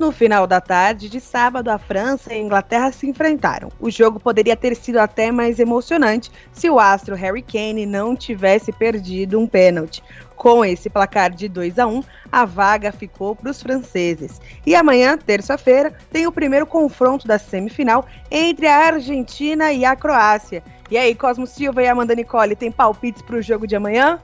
No 0.00 0.10
final 0.10 0.46
da 0.46 0.62
tarde 0.62 1.10
de 1.10 1.20
sábado, 1.20 1.68
a 1.68 1.76
França 1.76 2.32
e 2.32 2.36
a 2.36 2.40
Inglaterra 2.40 2.90
se 2.90 3.06
enfrentaram. 3.06 3.68
O 3.78 3.90
jogo 3.90 4.18
poderia 4.18 4.56
ter 4.56 4.74
sido 4.74 4.96
até 4.96 5.30
mais 5.30 5.58
emocionante 5.58 6.32
se 6.54 6.70
o 6.70 6.80
astro 6.80 7.14
Harry 7.14 7.42
Kane 7.42 7.84
não 7.84 8.16
tivesse 8.16 8.72
perdido 8.72 9.38
um 9.38 9.46
pênalti. 9.46 10.02
Com 10.34 10.64
esse 10.64 10.88
placar 10.88 11.30
de 11.30 11.50
2 11.50 11.78
a 11.78 11.86
1, 11.86 12.02
a 12.32 12.46
vaga 12.46 12.92
ficou 12.92 13.36
para 13.36 13.50
os 13.50 13.62
franceses. 13.62 14.40
E 14.64 14.74
amanhã, 14.74 15.18
terça-feira, 15.18 15.92
tem 16.10 16.26
o 16.26 16.32
primeiro 16.32 16.64
confronto 16.64 17.28
da 17.28 17.38
semifinal 17.38 18.06
entre 18.30 18.68
a 18.68 18.86
Argentina 18.86 19.70
e 19.70 19.84
a 19.84 19.94
Croácia. 19.94 20.62
E 20.90 20.96
aí, 20.96 21.14
Cosmo 21.14 21.46
Silva 21.46 21.82
e 21.82 21.88
Amanda 21.88 22.14
Nicole, 22.14 22.56
tem 22.56 22.72
palpites 22.72 23.20
para 23.20 23.36
o 23.36 23.42
jogo 23.42 23.66
de 23.66 23.76
amanhã? 23.76 24.18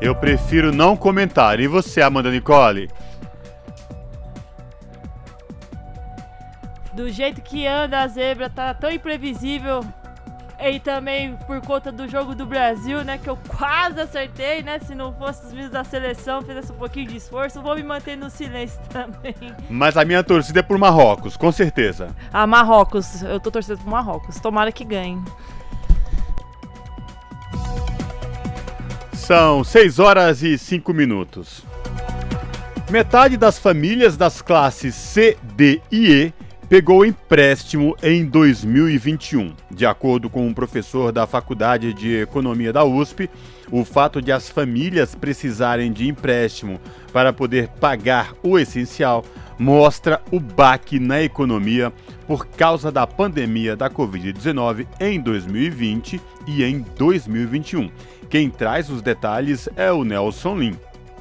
Eu 0.00 0.16
prefiro 0.16 0.72
não 0.72 0.96
comentar. 0.96 1.60
E 1.60 1.68
você, 1.68 2.02
Amanda 2.02 2.28
Nicole? 2.28 2.90
Do 6.96 7.10
jeito 7.10 7.42
que 7.42 7.66
anda 7.66 8.00
a 8.00 8.08
zebra, 8.08 8.48
tá 8.48 8.72
tão 8.72 8.90
imprevisível. 8.90 9.84
E 10.58 10.80
também 10.80 11.36
por 11.46 11.60
conta 11.60 11.92
do 11.92 12.08
jogo 12.08 12.34
do 12.34 12.46
Brasil, 12.46 13.04
né? 13.04 13.18
Que 13.18 13.28
eu 13.28 13.38
quase 13.46 14.00
acertei, 14.00 14.62
né? 14.62 14.78
Se 14.78 14.94
não 14.94 15.12
fosse 15.12 15.44
os 15.44 15.52
vídeos 15.52 15.70
da 15.70 15.84
seleção, 15.84 16.40
fizesse 16.40 16.72
um 16.72 16.76
pouquinho 16.76 17.08
de 17.08 17.16
esforço, 17.18 17.60
vou 17.60 17.76
me 17.76 17.82
manter 17.82 18.16
no 18.16 18.30
silêncio 18.30 18.80
também. 18.88 19.34
Mas 19.68 19.98
a 19.98 20.04
minha 20.06 20.24
torcida 20.24 20.60
é 20.60 20.62
por 20.62 20.78
Marrocos, 20.78 21.36
com 21.36 21.52
certeza. 21.52 22.08
Ah, 22.32 22.46
Marrocos. 22.46 23.22
Eu 23.22 23.38
tô 23.38 23.50
torcendo 23.50 23.78
por 23.78 23.90
Marrocos. 23.90 24.40
Tomara 24.40 24.72
que 24.72 24.84
ganhe. 24.84 25.22
São 29.12 29.62
6 29.62 29.98
horas 29.98 30.42
e 30.42 30.56
5 30.56 30.94
minutos. 30.94 31.62
Metade 32.90 33.36
das 33.36 33.58
famílias 33.58 34.16
das 34.16 34.40
classes 34.40 34.94
C, 34.94 35.36
D 35.42 35.82
e 35.92 36.10
E 36.10 36.45
pegou 36.68 37.04
empréstimo 37.04 37.96
em 38.02 38.24
2021. 38.24 39.54
De 39.70 39.86
acordo 39.86 40.28
com 40.28 40.46
um 40.46 40.54
professor 40.54 41.12
da 41.12 41.26
Faculdade 41.26 41.94
de 41.94 42.16
Economia 42.16 42.72
da 42.72 42.84
USP, 42.84 43.30
o 43.70 43.84
fato 43.84 44.20
de 44.20 44.32
as 44.32 44.48
famílias 44.48 45.14
precisarem 45.14 45.92
de 45.92 46.08
empréstimo 46.08 46.80
para 47.12 47.32
poder 47.32 47.68
pagar 47.80 48.34
o 48.42 48.58
essencial 48.58 49.24
mostra 49.58 50.20
o 50.30 50.38
baque 50.38 50.98
na 50.98 51.22
economia 51.22 51.92
por 52.26 52.46
causa 52.46 52.92
da 52.92 53.06
pandemia 53.06 53.76
da 53.76 53.88
Covid-19 53.88 54.86
em 55.00 55.20
2020 55.20 56.20
e 56.46 56.62
em 56.62 56.84
2021. 56.98 57.90
Quem 58.28 58.50
traz 58.50 58.90
os 58.90 59.00
detalhes 59.00 59.68
é 59.76 59.90
o 59.90 60.04
Nelson 60.04 60.58
Lim. 60.58 60.76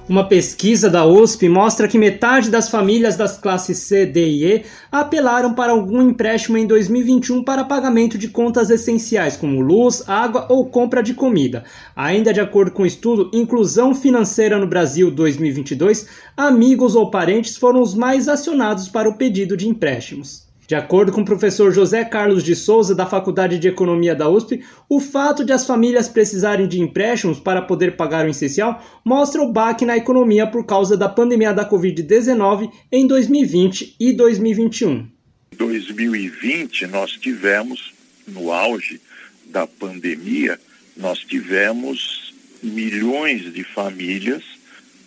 Uma 0.07 0.23
pesquisa 0.23 0.87
da 0.87 1.03
USP 1.03 1.49
mostra 1.49 1.87
que 1.87 1.97
metade 1.97 2.51
das 2.51 2.69
famílias 2.69 3.17
das 3.17 3.39
classes 3.39 3.79
C, 3.79 4.05
D 4.05 4.27
e 4.27 4.45
E 4.45 4.65
apelaram 4.91 5.55
para 5.55 5.71
algum 5.71 5.99
empréstimo 5.99 6.59
em 6.59 6.67
2021 6.67 7.43
para 7.43 7.63
pagamento 7.63 8.15
de 8.15 8.27
contas 8.27 8.69
essenciais, 8.69 9.35
como 9.35 9.61
luz, 9.61 10.07
água 10.07 10.45
ou 10.47 10.67
compra 10.67 11.01
de 11.01 11.15
comida. 11.15 11.63
Ainda 11.95 12.31
de 12.31 12.39
acordo 12.39 12.69
com 12.69 12.83
o 12.83 12.85
estudo 12.85 13.31
Inclusão 13.33 13.95
Financeira 13.95 14.59
no 14.59 14.67
Brasil 14.67 15.09
2022, 15.09 16.07
amigos 16.37 16.95
ou 16.95 17.09
parentes 17.09 17.57
foram 17.57 17.81
os 17.81 17.95
mais 17.95 18.29
acionados 18.29 18.87
para 18.87 19.09
o 19.09 19.15
pedido 19.15 19.57
de 19.57 19.67
empréstimos. 19.67 20.44
De 20.67 20.73
acordo 20.73 21.11
com 21.11 21.21
o 21.21 21.25
professor 21.25 21.71
José 21.71 22.03
Carlos 22.03 22.43
de 22.43 22.55
Souza, 22.55 22.95
da 22.95 23.05
Faculdade 23.05 23.59
de 23.59 23.67
Economia 23.67 24.15
da 24.15 24.27
USP, 24.27 24.63
o 24.89 24.99
fato 24.99 25.45
de 25.45 25.53
as 25.53 25.65
famílias 25.65 26.09
precisarem 26.09 26.67
de 26.67 26.81
empréstimos 26.81 27.39
para 27.39 27.61
poder 27.61 27.95
pagar 27.95 28.25
o 28.25 28.29
essencial 28.29 28.83
mostra 29.03 29.43
o 29.43 29.51
baque 29.51 29.85
na 29.85 29.95
economia 29.95 30.47
por 30.47 30.65
causa 30.65 30.97
da 30.97 31.07
pandemia 31.07 31.53
da 31.53 31.69
Covid-19 31.69 32.71
em 32.91 33.05
2020 33.05 33.95
e 33.99 34.13
2021. 34.13 34.91
Em 34.91 35.55
2020, 35.55 36.87
nós 36.87 37.11
tivemos, 37.11 37.93
no 38.27 38.51
auge 38.51 38.99
da 39.45 39.67
pandemia, 39.67 40.59
nós 40.97 41.19
tivemos 41.19 42.33
milhões 42.63 43.53
de 43.53 43.63
famílias 43.63 44.43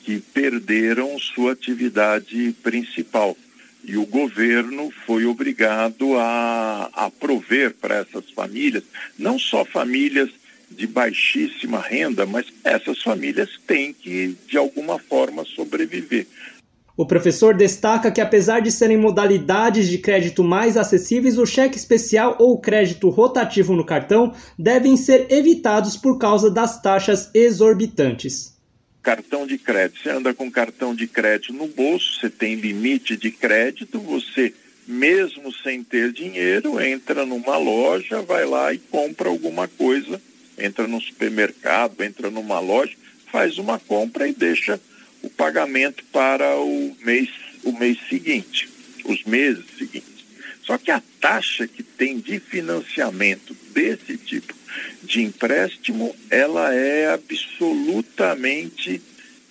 que 0.04 0.20
perderam 0.20 1.18
sua 1.18 1.52
atividade 1.52 2.54
principal 2.62 3.36
e 3.89 3.97
o 3.97 4.05
governo 4.05 4.93
foi 5.07 5.24
obrigado 5.24 6.14
a, 6.18 6.91
a 6.93 7.11
prover 7.11 7.74
para 7.80 7.97
essas 7.97 8.30
famílias, 8.30 8.84
não 9.18 9.39
só 9.39 9.64
famílias 9.64 10.28
de 10.70 10.86
baixíssima 10.86 11.80
renda, 11.80 12.26
mas 12.26 12.47
essas 12.62 13.03
famílias 13.03 13.49
têm 13.66 13.95
que, 13.95 14.36
de 14.47 14.59
alguma 14.59 14.99
forma, 14.99 15.43
sobreviver. 15.43 16.26
O 16.95 17.07
professor 17.07 17.55
destaca 17.55 18.11
que, 18.11 18.20
apesar 18.20 18.61
de 18.61 18.70
serem 18.70 18.99
modalidades 18.99 19.89
de 19.89 19.97
crédito 19.97 20.45
mais 20.45 20.76
acessíveis, 20.76 21.39
o 21.39 21.47
cheque 21.47 21.78
especial 21.78 22.36
ou 22.39 22.61
crédito 22.61 23.09
rotativo 23.09 23.74
no 23.74 23.86
cartão 23.86 24.34
devem 24.59 24.97
ser 24.99 25.32
evitados 25.32 25.97
por 25.97 26.18
causa 26.18 26.51
das 26.51 26.82
taxas 26.82 27.30
exorbitantes 27.32 28.57
cartão 29.09 29.46
de 29.46 29.56
crédito. 29.56 30.02
Você 30.02 30.11
anda 30.11 30.34
com 30.34 30.50
cartão 30.50 30.94
de 30.94 31.06
crédito 31.06 31.54
no 31.54 31.66
bolso, 31.66 32.20
você 32.20 32.28
tem 32.28 32.56
limite 32.56 33.16
de 33.16 33.30
crédito, 33.30 33.98
você, 33.98 34.52
mesmo 34.86 35.50
sem 35.62 35.82
ter 35.82 36.12
dinheiro, 36.12 36.78
entra 36.78 37.24
numa 37.24 37.56
loja, 37.56 38.20
vai 38.20 38.44
lá 38.44 38.70
e 38.74 38.76
compra 38.76 39.30
alguma 39.30 39.66
coisa, 39.66 40.20
entra 40.59 40.86
no 40.86 41.00
supermercado, 41.00 42.02
entra 42.02 42.30
numa 42.30 42.61
loja, 42.61 42.92
faz 43.32 43.56
uma 43.56 43.78
compra 43.78 44.28
e 44.28 44.34
deixa 44.34 44.78
o 45.22 45.30
pagamento 45.30 46.04
para 46.12 46.56
o 46.56 46.94
mês, 47.02 47.30
o 47.64 47.72
mês 47.72 47.96
seguinte, 48.11 48.68
os 49.06 49.24
meses 49.24 49.64
seguintes. 49.78 50.26
Só 50.64 50.76
que 50.76 50.90
a 50.90 51.02
taxa 51.18 51.66
que 51.66 51.82
tem 51.82 52.18
de 52.18 52.38
financiamento 52.38 53.56
desse 53.72 54.18
tipo 54.18 54.57
de 55.03 55.22
empréstimo, 55.22 56.14
ela 56.31 56.74
é 56.74 57.12
absolutamente 57.12 59.01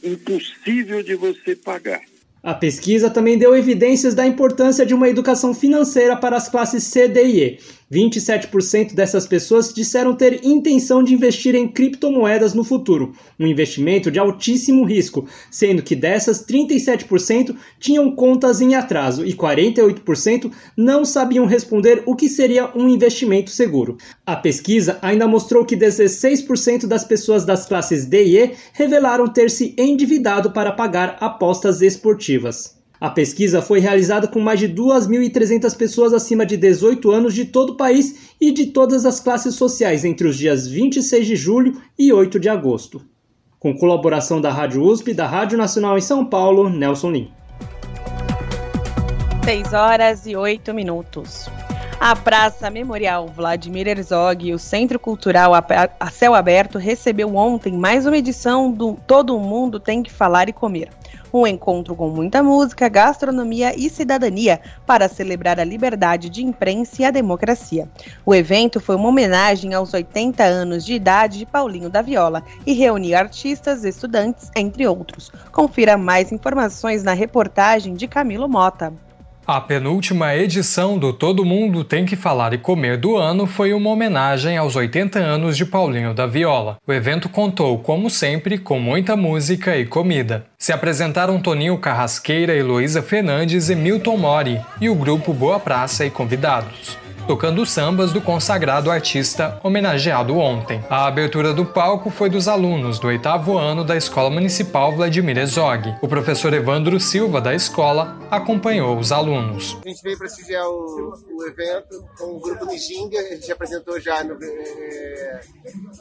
impossível 0.04 1.02
de 1.04 1.16
você 1.16 1.56
pagar. 1.56 2.02
A 2.44 2.54
pesquisa 2.54 3.10
também 3.10 3.38
deu 3.38 3.56
evidências 3.56 4.14
da 4.14 4.26
importância 4.26 4.86
de 4.86 4.94
uma 4.94 5.10
educação 5.10 5.54
financeira 5.54 6.16
para 6.16 6.38
as 6.38 6.48
classes 6.48 6.84
C, 6.84 7.08
D 7.08 7.26
e 7.26 7.44
E. 7.44 7.60
27% 7.92 8.94
dessas 8.94 9.26
pessoas 9.26 9.74
disseram 9.74 10.14
ter 10.14 10.46
intenção 10.46 11.02
de 11.02 11.14
investir 11.14 11.56
em 11.56 11.68
criptomoedas 11.68 12.54
no 12.54 12.64
futuro, 12.64 13.14
um 13.40 13.48
investimento 13.48 14.12
de 14.12 14.20
altíssimo 14.20 14.84
risco, 14.84 15.28
sendo 15.50 15.82
que 15.82 15.96
dessas 15.96 16.46
37% 16.46 17.56
tinham 17.80 18.12
contas 18.12 18.60
em 18.60 18.76
atraso 18.76 19.26
e 19.26 19.34
48% 19.34 20.52
não 20.76 21.06
sabiam 21.06 21.46
responder 21.46 22.04
o 22.06 22.16
que 22.16 22.28
seria 22.28 22.70
um 22.76 22.90
investimento 22.90 23.50
seguro. 23.50 23.98
A 24.26 24.36
pesquisa 24.36 25.00
ainda 25.02 25.28
mostrou 25.28 25.66
que 25.66 25.78
16% 25.78 26.86
das 26.88 27.06
pessoas 27.06 27.46
das 27.46 27.66
classes 27.66 28.06
D 28.06 28.26
e 28.26 28.38
E 28.38 28.52
revelaram 28.74 29.28
ter 29.28 29.50
se 29.50 29.74
endividado 29.78 30.52
para 30.52 30.74
pagar 30.74 31.18
apostas 31.22 31.82
esportivas. 31.82 32.77
A 33.00 33.12
pesquisa 33.12 33.62
foi 33.62 33.80
realizada 33.80 34.28
com 34.28 34.40
mais 34.40 34.60
de 34.60 34.68
2.300 34.68 35.78
pessoas 35.78 36.14
acima 36.14 36.44
de 36.44 36.58
18 36.58 37.12
anos 37.12 37.34
de 37.36 37.46
todo 37.46 37.74
o 37.74 37.78
país 37.78 38.34
e 38.42 38.52
de 38.52 38.68
todas 38.68 39.06
as 39.06 39.20
classes 39.20 39.54
sociais 39.54 40.04
entre 40.04 40.28
os 40.28 40.36
dias 40.36 40.68
26 40.68 41.28
de 41.28 41.36
julho 41.36 41.80
e 41.98 42.12
8 42.12 42.40
de 42.40 42.50
agosto. 42.50 43.06
Com 43.60 43.78
colaboração 43.78 44.42
da 44.42 44.52
Rádio 44.52 44.84
USP 44.84 45.12
e 45.12 45.14
da 45.14 45.28
Rádio 45.28 45.60
Nacional 45.60 45.96
em 45.96 46.02
São 46.02 46.26
Paulo, 46.26 46.70
Nelson 46.70 47.12
Lim. 47.12 47.32
6 49.46 49.74
horas 49.74 50.26
e 50.26 50.36
8 50.36 50.74
minutos. 50.74 51.48
A 52.00 52.16
Praça 52.16 52.70
Memorial 52.72 53.28
Vladimir 53.28 53.88
Herzog 53.88 54.48
e 54.48 54.54
o 54.54 54.60
Centro 54.60 55.00
Cultural 55.00 55.52
a 55.54 56.10
Céu 56.10 56.34
Aberto 56.34 56.80
recebeu 56.80 57.36
ontem 57.36 57.74
mais 57.74 58.08
uma 58.08 58.18
edição 58.18 58.72
do 58.72 58.98
Todo 59.06 59.38
Mundo 59.40 59.80
Tem 59.80 60.02
que 60.02 60.12
Falar 60.12 60.50
e 60.50 60.54
Comer 60.54 60.97
um 61.34 61.46
encontro 61.46 61.96
com 61.96 62.10
muita 62.10 62.42
música, 62.42 62.90
gastronomia 62.90 63.74
e 63.78 63.90
cidadania 63.90 64.60
para 64.86 65.10
celebrar 65.10 65.60
a 65.60 65.64
liberdade 65.64 66.30
de 66.30 66.44
imprensa 66.44 67.02
e 67.02 67.06
a 67.06 67.12
democracia. 67.12 67.88
O 68.26 68.34
evento 68.34 68.80
foi 68.80 68.96
uma 68.96 69.10
homenagem 69.10 69.74
aos 69.74 69.94
80 69.94 70.44
anos 70.44 70.86
de 70.86 70.94
idade 70.94 71.40
de 71.40 71.46
Paulinho 71.46 71.90
da 71.90 72.02
Viola 72.02 72.44
e 72.66 72.74
reuniu 72.74 73.18
artistas, 73.18 73.84
estudantes, 73.84 74.52
entre 74.56 74.88
outros. 74.88 75.32
Confira 75.52 75.98
mais 75.98 76.32
informações 76.32 77.04
na 77.04 77.14
reportagem 77.14 77.94
de 77.94 78.08
Camilo 78.08 78.48
Mota. 78.48 78.94
A 79.48 79.62
penúltima 79.62 80.36
edição 80.36 81.00
do 81.00 81.14
Todo 81.14 81.46
Mundo 81.46 81.82
Tem 81.82 82.06
que 82.06 82.18
Falar 82.18 82.52
e 82.52 82.58
Comer 82.58 82.98
do 82.98 83.16
ano 83.16 83.46
foi 83.46 83.72
uma 83.72 83.90
homenagem 83.92 84.58
aos 84.58 84.76
80 84.76 85.20
anos 85.20 85.56
de 85.56 85.66
Paulinho 85.66 86.14
da 86.14 86.28
Viola. 86.28 86.76
O 86.86 86.92
evento 86.92 87.30
contou, 87.30 87.80
como 87.80 88.10
sempre, 88.10 88.58
com 88.58 88.78
muita 88.78 89.16
música 89.16 89.78
e 89.78 89.86
comida. 89.86 90.46
Se 90.58 90.74
apresentaram 90.74 91.40
Toninho 91.40 91.78
Carrasqueira, 91.78 92.54
Heloísa 92.54 93.02
Fernandes 93.02 93.70
e 93.70 93.76
Milton 93.76 94.18
Mori, 94.18 94.60
e 94.82 94.90
o 94.90 94.96
grupo 94.96 95.34
Boa 95.34 95.62
Praça 95.62 96.06
e 96.06 96.10
convidados 96.10 97.07
tocando 97.28 97.66
sambas 97.66 98.14
do 98.14 98.22
consagrado 98.22 98.90
artista 98.90 99.60
homenageado 99.62 100.38
ontem. 100.38 100.84
A 100.90 101.06
abertura 101.06 101.54
do 101.54 101.66
palco 101.66 102.10
foi 102.10 102.30
dos 102.30 102.48
alunos 102.48 103.00
do 103.00 103.08
oitavo 103.08 103.58
ano 103.58 103.84
da 103.84 103.98
Escola 103.98 104.30
Municipal 104.30 104.96
Vladimir 104.96 105.38
Herzog. 105.38 105.96
O 106.02 106.08
professor 106.08 106.54
Evandro 106.54 107.00
Silva, 107.00 107.42
da 107.42 107.54
escola, 107.54 108.18
acompanhou 108.32 108.98
os 108.98 109.12
alunos. 109.12 109.78
A 109.86 109.90
gente 109.90 110.02
veio 110.02 110.18
prestigiar 110.18 110.66
o, 110.66 111.14
o 111.30 111.46
evento 111.46 112.04
com 112.18 112.38
o 112.38 112.40
grupo 112.40 112.66
de 112.66 112.78
Ginga, 112.78 113.20
a 113.20 113.24
gente 113.24 113.52
apresentou 113.52 114.00
já 114.00 114.24
no, 114.24 114.38
é, 114.42 115.42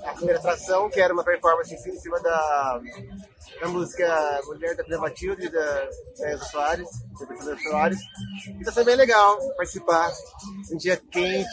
a 0.06 0.12
primeira 0.12 0.38
atração, 0.38 0.88
que 0.88 1.00
era 1.00 1.12
uma 1.12 1.24
performance 1.24 1.74
em 1.74 1.98
cima 1.98 2.20
da, 2.20 2.80
da 3.60 3.68
música 3.68 4.40
Mulher 4.46 4.76
da 4.76 4.84
Privatilde, 4.84 5.48
da 5.50 5.88
Teresa 6.16 6.44
Soares, 6.44 6.88
da 7.44 7.56
Soares. 7.58 7.98
E 8.46 8.60
está 8.60 8.72
sendo 8.72 8.86
bem 8.86 8.96
legal 8.96 9.38
participar. 9.56 10.10
Um 10.72 10.76
dia 10.76 11.00
quente, 11.10 11.48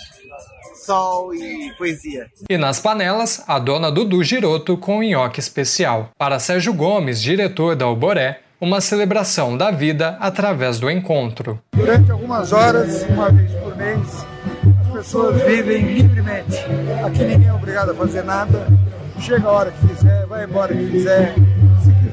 sol 0.85 1.33
e 1.33 1.73
poesia. 1.77 2.27
E 2.49 2.57
nas 2.57 2.79
panelas, 2.79 3.43
a 3.47 3.59
dona 3.59 3.91
Dudu 3.91 4.23
Giroto 4.23 4.77
com 4.77 4.99
um 4.99 5.03
nhoque 5.03 5.39
especial. 5.39 6.09
Para 6.17 6.39
Sérgio 6.39 6.73
Gomes, 6.73 7.21
diretor 7.21 7.75
da 7.75 7.85
Alboré, 7.85 8.41
uma 8.59 8.79
celebração 8.79 9.57
da 9.57 9.71
vida 9.71 10.17
através 10.21 10.79
do 10.79 10.89
encontro. 10.89 11.59
Durante 11.75 12.11
algumas 12.11 12.53
horas, 12.53 13.03
uma 13.03 13.29
vez 13.29 13.51
por 13.51 13.75
mês, 13.75 14.25
as 14.85 14.93
pessoas 14.93 15.41
vivem 15.43 15.81
livremente. 15.81 16.57
Aqui 17.05 17.23
ninguém 17.25 17.49
é 17.49 17.53
obrigado 17.53 17.91
a 17.91 17.95
fazer 17.95 18.23
nada. 18.23 18.67
Chega 19.19 19.47
a 19.47 19.51
hora 19.51 19.71
que 19.71 19.87
quiser, 19.87 20.25
vai 20.27 20.45
embora 20.45 20.73
que 20.73 20.89
quiser. 20.91 21.35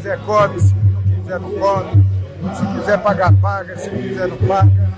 Se 0.01 0.09
quiser, 0.09 0.19
come. 0.25 0.61
Se 0.61 0.75
quiser, 1.15 1.41
não 1.41 1.51
come. 1.51 2.07
Se 2.55 2.67
quiser 2.67 3.03
pagar, 3.03 3.33
paga. 3.35 3.77
Se 3.77 3.91
quiser, 3.91 4.29
não 4.29 4.37
paga 4.39 4.91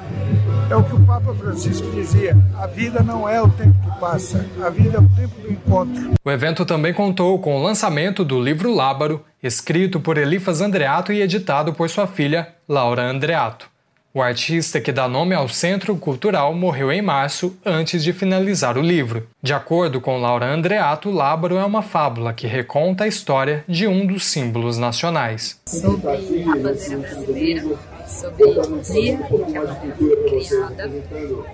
é 0.71 0.77
o 0.77 0.83
que 0.83 0.95
o 0.95 1.05
Papa 1.05 1.35
Francisco 1.35 1.91
dizia: 1.91 2.37
a 2.59 2.67
vida 2.67 3.03
não 3.03 3.29
é 3.29 3.43
o 3.43 3.49
tempo 3.49 3.75
que 3.83 4.01
passa, 4.01 4.47
a 4.65 4.71
vida 4.71 4.97
é 4.97 5.01
o 5.01 5.09
tempo 5.11 5.41
do 5.41 5.53
encontro. 5.53 6.15
O 6.25 6.31
evento 6.31 6.65
também 6.65 6.95
contou 6.95 7.39
com 7.39 7.57
o 7.57 7.63
lançamento 7.63 8.25
do 8.25 8.41
livro 8.41 8.75
Lábaro, 8.75 9.23
escrito 9.43 10.01
por 10.01 10.17
Elifas 10.17 10.61
Andreato 10.61 11.13
e 11.13 11.21
editado 11.21 11.75
por 11.75 11.91
sua 11.91 12.07
filha, 12.07 12.49
Laura 12.67 13.03
Andreato. 13.03 13.72
O 14.15 14.21
artista 14.21 14.79
que 14.79 14.93
dá 14.93 15.09
nome 15.09 15.35
ao 15.35 15.49
Centro 15.49 15.97
Cultural 15.97 16.53
morreu 16.53 16.93
em 16.93 17.01
março, 17.01 17.57
antes 17.65 18.05
de 18.05 18.13
finalizar 18.13 18.77
o 18.77 18.83
livro. 18.83 19.27
De 19.43 19.55
acordo 19.55 20.03
com 20.03 20.21
Laura 20.21 20.45
Andreato, 20.45 21.11
Lábaro 21.11 21.57
é 21.57 21.65
uma 21.65 21.81
fábula 21.81 22.35
que 22.35 22.47
reconta 22.47 23.05
a 23.05 23.09
história 23.09 23.65
de 23.67 23.87
um 23.87 24.05
dos 24.05 24.27
símbolos 24.27 24.77
nacionais. 24.77 25.59
Sobre 25.67 26.11
a 26.43 26.57
bandeira 26.57 26.99
brasileira, 26.99 27.63
sobre 28.07 28.45
o 28.45 28.81
dia 28.83 29.17
que 29.17 29.57
a 29.57 29.65
bandeira 29.65 29.97
foi 29.97 30.45
criada, 30.45 30.91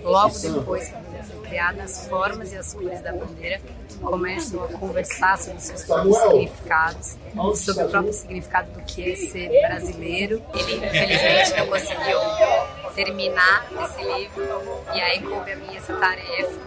logo 0.02 0.38
depois 0.40 0.92
que 1.48 1.58
a 1.58 1.72
bandeira 1.72 1.78
foi 1.78 1.82
criada, 1.82 1.82
as 1.82 2.08
formas 2.08 2.52
e 2.52 2.56
as 2.56 2.74
cores 2.74 3.00
da 3.00 3.12
bandeira 3.12 3.60
começam 4.00 4.64
a 4.64 4.68
conversar 4.68 5.38
sobre 5.38 5.60
seus 5.60 5.84
próprios 5.84 6.16
significados, 6.18 7.16
sobre 7.56 7.84
o 7.84 7.88
próprio 7.88 8.12
significado 8.12 8.70
do 8.72 8.80
que 8.82 9.12
é 9.12 9.16
ser 9.16 9.48
brasileiro. 9.48 10.42
Ele, 10.54 10.76
infelizmente, 10.76 11.56
não 11.56 11.66
conseguiu 11.66 12.18
terminar 12.94 13.66
esse 13.84 14.02
livro, 14.02 14.44
e 14.94 15.00
aí 15.00 15.22
coube 15.22 15.52
a 15.52 15.56
mim 15.56 15.76
essa 15.76 15.94
tarefa 15.96 16.58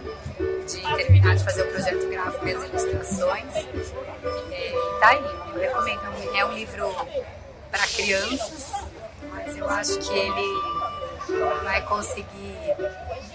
de 0.66 0.96
terminar 0.96 1.36
de 1.36 1.44
fazer 1.44 1.62
o 1.62 1.70
projeto 1.70 2.08
gráfico 2.08 2.48
e 2.48 2.54
as 2.54 2.64
ilustrações. 2.64 3.56
E 3.56 5.00
tá 5.00 5.08
aí, 5.08 5.24
eu 5.54 5.60
recomendo. 5.60 6.12
É 6.34 6.44
um 6.46 6.52
livro 6.52 6.94
para 7.70 7.86
crianças, 7.88 8.72
mas 9.30 9.56
eu 9.56 9.68
acho 9.68 9.98
que 9.98 10.18
ele 10.18 10.82
vai 11.62 11.82
conseguir 11.82 12.74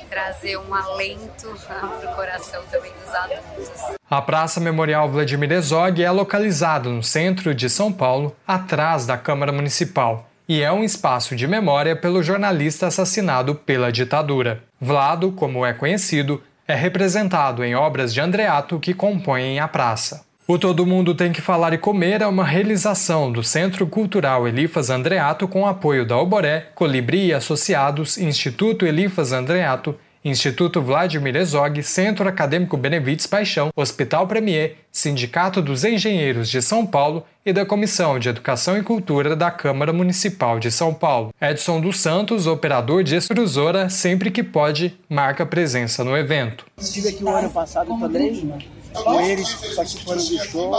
trazer 0.10 0.58
um 0.58 0.74
alento 0.74 1.56
para 1.68 1.86
o 1.86 2.16
coração 2.16 2.64
também 2.72 2.92
dos 3.04 3.14
adultos. 3.14 3.98
A 4.10 4.22
Praça 4.22 4.60
Memorial 4.60 5.10
Vladimir 5.10 5.52
Herzog 5.52 6.02
é 6.02 6.10
localizada 6.10 6.90
no 6.90 7.04
centro 7.04 7.54
de 7.54 7.70
São 7.70 7.92
Paulo, 7.92 8.36
atrás 8.48 9.06
da 9.06 9.18
Câmara 9.18 9.52
Municipal, 9.52 10.30
e 10.48 10.62
é 10.62 10.72
um 10.72 10.84
espaço 10.84 11.36
de 11.36 11.46
memória 11.48 11.96
pelo 11.96 12.24
jornalista 12.24 12.88
assassinado 12.88 13.54
pela 13.54 13.92
ditadura. 13.92 14.64
Vlado, 14.80 15.32
como 15.32 15.66
é 15.66 15.74
conhecido, 15.74 16.42
é 16.68 16.76
representado 16.76 17.64
em 17.64 17.76
obras 17.76 18.14
de 18.14 18.22
Andreato 18.22 18.80
que 18.80 18.94
compõem 18.94 19.60
a 19.60 19.68
praça. 19.68 20.27
O 20.50 20.58
Todo 20.58 20.86
Mundo 20.86 21.14
Tem 21.14 21.34
que 21.34 21.42
Falar 21.42 21.74
e 21.74 21.78
Comer 21.78 22.22
é 22.22 22.26
uma 22.26 22.46
realização 22.46 23.30
do 23.30 23.44
Centro 23.44 23.86
Cultural 23.86 24.48
Elifas 24.48 24.90
Andreato 24.90 25.46
com 25.46 25.68
apoio 25.68 26.06
da 26.06 26.18
Oboré, 26.18 26.70
Colibri 26.74 27.26
e 27.26 27.34
Associados, 27.34 28.18
Instituto 28.18 28.86
Elifas 28.86 29.34
Andreato 29.34 29.94
Instituto 30.24 30.82
Vladimir 30.82 31.36
Herzog, 31.36 31.84
Centro 31.84 32.28
Acadêmico 32.28 32.78
Benevides 32.78 33.28
Paixão, 33.28 33.72
Hospital 33.76 34.26
Premier, 34.26 34.76
Sindicato 34.98 35.62
dos 35.62 35.84
Engenheiros 35.84 36.50
de 36.50 36.60
São 36.60 36.84
Paulo 36.84 37.24
e 37.46 37.54
da 37.54 37.64
Comissão 37.64 38.18
de 38.18 38.30
Educação 38.30 38.76
e 38.76 38.82
Cultura 38.82 39.36
da 39.36 39.52
Câmara 39.52 39.94
Municipal 39.94 40.60
de 40.60 40.72
São 40.72 40.92
Paulo. 40.92 41.32
Edson 41.40 41.80
dos 41.80 42.00
Santos, 42.00 42.48
operador 42.48 43.04
de 43.04 43.16
extrusora, 43.16 43.90
sempre 43.90 44.32
que 44.32 44.42
pode, 44.42 44.98
marca 45.08 45.46
presença 45.46 46.04
no 46.04 46.18
evento. 46.18 46.66
Estive 46.80 47.10
aqui 47.10 47.24
o 47.24 47.30
ano 47.30 47.48
passado 47.52 47.96
também, 48.00 48.52
com 48.92 49.22
eles 49.22 49.54
participando 49.76 50.18
do 50.18 50.44
show. 50.46 50.74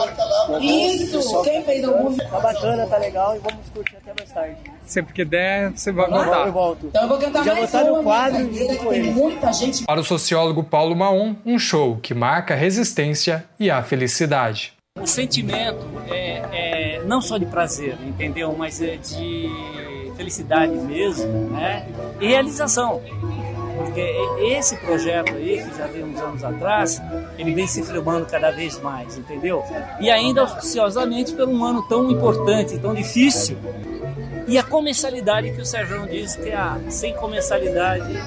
Isso! 0.60 1.42
Quem 1.42 1.62
fez 1.62 1.84
algum? 1.84 2.16
Tá 2.16 2.40
bacana, 2.40 2.86
tá 2.86 2.98
legal 2.98 3.36
e 3.36 3.38
vamos 3.38 3.68
curtir 3.72 3.96
até 3.96 4.12
mais 4.18 4.32
tarde. 4.32 4.56
Sempre 4.84 5.12
que 5.12 5.24
der, 5.24 5.70
você 5.72 5.92
vai 5.92 6.08
voltar. 6.08 6.46
Eu 6.46 6.52
volto. 6.52 6.86
Então 6.86 7.02
eu 7.02 7.08
vou 7.08 7.18
cantar 7.18 7.44
Já 7.44 7.54
mais 7.54 7.74
uma, 7.74 7.82
no 7.84 8.02
quadro 8.02 8.54
junto 8.54 8.76
com 8.78 8.92
eles. 8.92 9.14
muita 9.14 9.52
gente 9.52 9.84
Para 9.84 10.00
o 10.00 10.04
sociólogo 10.04 10.64
Paulo 10.64 10.96
Maon, 10.96 11.34
um 11.44 11.58
show 11.58 11.98
que 12.02 12.14
marca 12.14 12.54
a 12.54 12.56
resistência 12.56 13.44
e 13.60 13.70
a 13.70 13.82
felicidade. 13.82 14.07
O 15.00 15.06
sentimento 15.06 15.86
é, 16.10 16.96
é 16.98 17.02
não 17.04 17.20
só 17.20 17.38
de 17.38 17.46
prazer, 17.46 17.96
entendeu? 18.04 18.54
Mas 18.56 18.82
é 18.82 18.96
de 18.96 19.48
felicidade 20.16 20.72
mesmo, 20.72 21.50
né? 21.50 21.86
E 22.20 22.26
realização. 22.26 23.00
Porque 23.76 24.00
esse 24.40 24.76
projeto 24.78 25.32
aí, 25.34 25.64
que 25.64 25.78
já 25.78 25.86
veio 25.86 26.06
uns 26.06 26.20
anos 26.20 26.42
atrás, 26.42 27.00
ele 27.38 27.54
vem 27.54 27.66
se 27.66 27.80
firmando 27.84 28.26
cada 28.26 28.50
vez 28.50 28.80
mais, 28.80 29.16
entendeu? 29.16 29.62
E 30.00 30.10
ainda 30.10 30.40
auspiciosamente 30.40 31.32
por 31.32 31.48
um 31.48 31.64
ano 31.64 31.82
tão 31.88 32.10
importante, 32.10 32.76
tão 32.78 32.92
difícil. 32.92 33.56
E 34.48 34.58
a 34.58 34.64
comensalidade 34.64 35.52
que 35.52 35.60
o 35.60 35.64
Sérgio 35.64 36.08
diz 36.08 36.34
que 36.34 36.50
há, 36.50 36.76
sem 36.88 37.14
comensalidade 37.14 38.20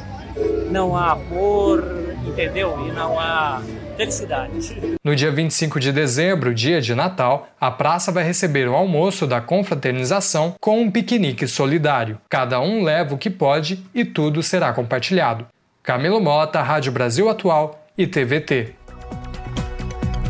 não 0.71 0.95
há 0.95 1.11
amor, 1.11 1.83
entendeu? 2.25 2.87
E 2.87 2.91
não 2.93 3.19
há 3.19 3.61
felicidade. 3.95 4.97
No 5.03 5.15
dia 5.15 5.31
25 5.31 5.79
de 5.79 5.91
dezembro, 5.91 6.53
dia 6.53 6.81
de 6.81 6.95
Natal, 6.95 7.49
a 7.59 7.69
praça 7.71 8.11
vai 8.11 8.23
receber 8.23 8.67
o 8.67 8.75
almoço 8.75 9.27
da 9.27 9.41
confraternização 9.41 10.55
com 10.59 10.81
um 10.81 10.91
piquenique 10.91 11.47
solidário. 11.47 12.19
Cada 12.29 12.59
um 12.59 12.83
leva 12.83 13.15
o 13.15 13.17
que 13.17 13.29
pode 13.29 13.83
e 13.93 14.03
tudo 14.05 14.41
será 14.41 14.73
compartilhado. 14.73 15.45
Camilo 15.83 16.21
Mota, 16.21 16.61
Rádio 16.61 16.91
Brasil 16.91 17.29
Atual 17.29 17.85
e 17.97 18.05
TVT. 18.05 18.75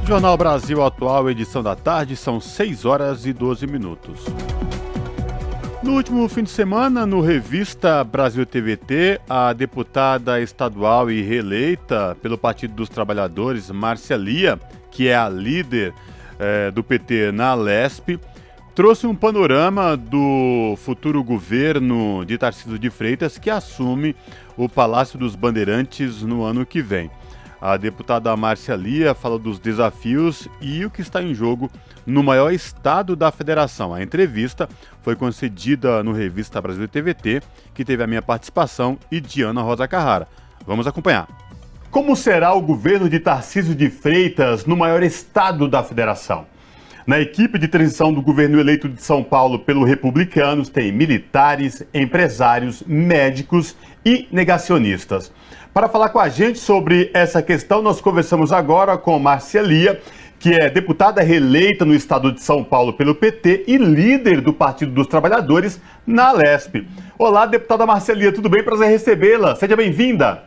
Jornal 0.05 0.35
Brasil 0.35 0.83
Atual, 0.83 1.29
edição 1.29 1.61
da 1.61 1.75
tarde, 1.75 2.15
são 2.15 2.39
6 2.39 2.85
horas 2.85 3.25
e 3.25 3.33
12 3.33 3.67
minutos. 3.67 4.25
No 5.83 5.93
último 5.93 6.29
fim 6.29 6.43
de 6.43 6.51
semana, 6.51 7.07
no 7.07 7.21
Revista 7.21 8.03
Brasil 8.03 8.45
TVT, 8.45 9.19
a 9.27 9.51
deputada 9.51 10.39
estadual 10.39 11.09
e 11.09 11.23
reeleita 11.23 12.15
pelo 12.21 12.37
Partido 12.37 12.75
dos 12.75 12.87
Trabalhadores, 12.87 13.71
Márcia 13.71 14.15
Lia, 14.15 14.59
que 14.91 15.07
é 15.07 15.15
a 15.15 15.27
líder 15.27 15.91
eh, 16.37 16.69
do 16.69 16.83
PT 16.83 17.31
na 17.31 17.55
Lesp, 17.55 18.19
trouxe 18.75 19.07
um 19.07 19.15
panorama 19.15 19.97
do 19.97 20.75
futuro 20.77 21.23
governo 21.23 22.23
de 22.25 22.37
Tarcísio 22.37 22.77
de 22.77 22.91
Freitas, 22.91 23.39
que 23.39 23.49
assume 23.49 24.15
o 24.55 24.69
Palácio 24.69 25.17
dos 25.17 25.35
Bandeirantes 25.35 26.21
no 26.21 26.43
ano 26.43 26.63
que 26.63 26.79
vem. 26.79 27.09
A 27.59 27.75
deputada 27.75 28.35
Márcia 28.37 28.75
Lia 28.75 29.15
fala 29.15 29.39
dos 29.39 29.57
desafios 29.57 30.47
e 30.61 30.85
o 30.85 30.91
que 30.91 31.01
está 31.01 31.23
em 31.23 31.33
jogo 31.33 31.71
no 32.05 32.23
maior 32.23 32.51
estado 32.51 33.15
da 33.15 33.31
federação. 33.31 33.93
A 33.93 34.01
entrevista 34.01 34.67
foi 35.01 35.15
concedida 35.15 36.03
no 36.03 36.11
Revista 36.11 36.61
Brasil 36.61 36.87
TVT, 36.87 37.41
que 37.73 37.85
teve 37.85 38.03
a 38.03 38.07
minha 38.07 38.21
participação 38.21 38.97
e 39.11 39.19
de 39.19 39.41
Ana 39.41 39.61
Rosa 39.61 39.87
Carrara. 39.87 40.27
Vamos 40.65 40.87
acompanhar. 40.87 41.27
Como 41.89 42.15
será 42.15 42.53
o 42.53 42.61
governo 42.61 43.09
de 43.09 43.19
Tarcísio 43.19 43.75
de 43.75 43.89
Freitas 43.89 44.65
no 44.65 44.77
maior 44.77 45.03
estado 45.03 45.67
da 45.67 45.83
federação? 45.83 46.45
Na 47.05 47.19
equipe 47.19 47.57
de 47.57 47.67
transição 47.67 48.13
do 48.13 48.21
governo 48.21 48.59
eleito 48.59 48.87
de 48.87 49.01
São 49.01 49.23
Paulo 49.23 49.59
pelo 49.59 49.83
Republicanos 49.83 50.69
tem 50.69 50.91
militares, 50.91 51.83
empresários, 51.93 52.83
médicos 52.85 53.75
e 54.05 54.27
negacionistas. 54.31 55.31
Para 55.73 55.89
falar 55.89 56.09
com 56.09 56.19
a 56.19 56.29
gente 56.29 56.59
sobre 56.59 57.09
essa 57.13 57.41
questão, 57.41 57.81
nós 57.81 57.99
conversamos 57.99 58.51
agora 58.53 58.97
com 58.97 59.17
Márcia 59.17 59.61
Lia, 59.61 59.99
que 60.41 60.55
é 60.55 60.71
deputada 60.71 61.21
reeleita 61.21 61.85
no 61.85 61.93
estado 61.93 62.31
de 62.31 62.41
São 62.41 62.63
Paulo 62.63 62.93
pelo 62.93 63.13
PT 63.13 63.65
e 63.67 63.77
líder 63.77 64.41
do 64.41 64.51
Partido 64.51 64.91
dos 64.91 65.05
Trabalhadores 65.05 65.79
na 66.05 66.31
Lesp. 66.31 66.83
Olá, 67.15 67.45
deputada 67.45 67.85
Márcia 67.85 68.15
Lia, 68.15 68.33
tudo 68.33 68.49
bem? 68.49 68.63
Prazer 68.63 68.89
recebê-la. 68.89 69.55
Seja 69.55 69.75
bem-vinda. 69.75 70.45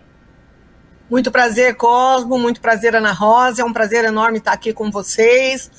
Muito 1.09 1.31
prazer, 1.31 1.77
Cosmo. 1.77 2.37
Muito 2.37 2.61
prazer, 2.61 2.97
Ana 2.97 3.13
Rosa. 3.13 3.63
É 3.63 3.65
um 3.65 3.73
prazer 3.73 4.05
enorme 4.05 4.39
estar 4.39 4.51
aqui 4.51 4.73
com 4.73 4.91
vocês. 4.91 5.71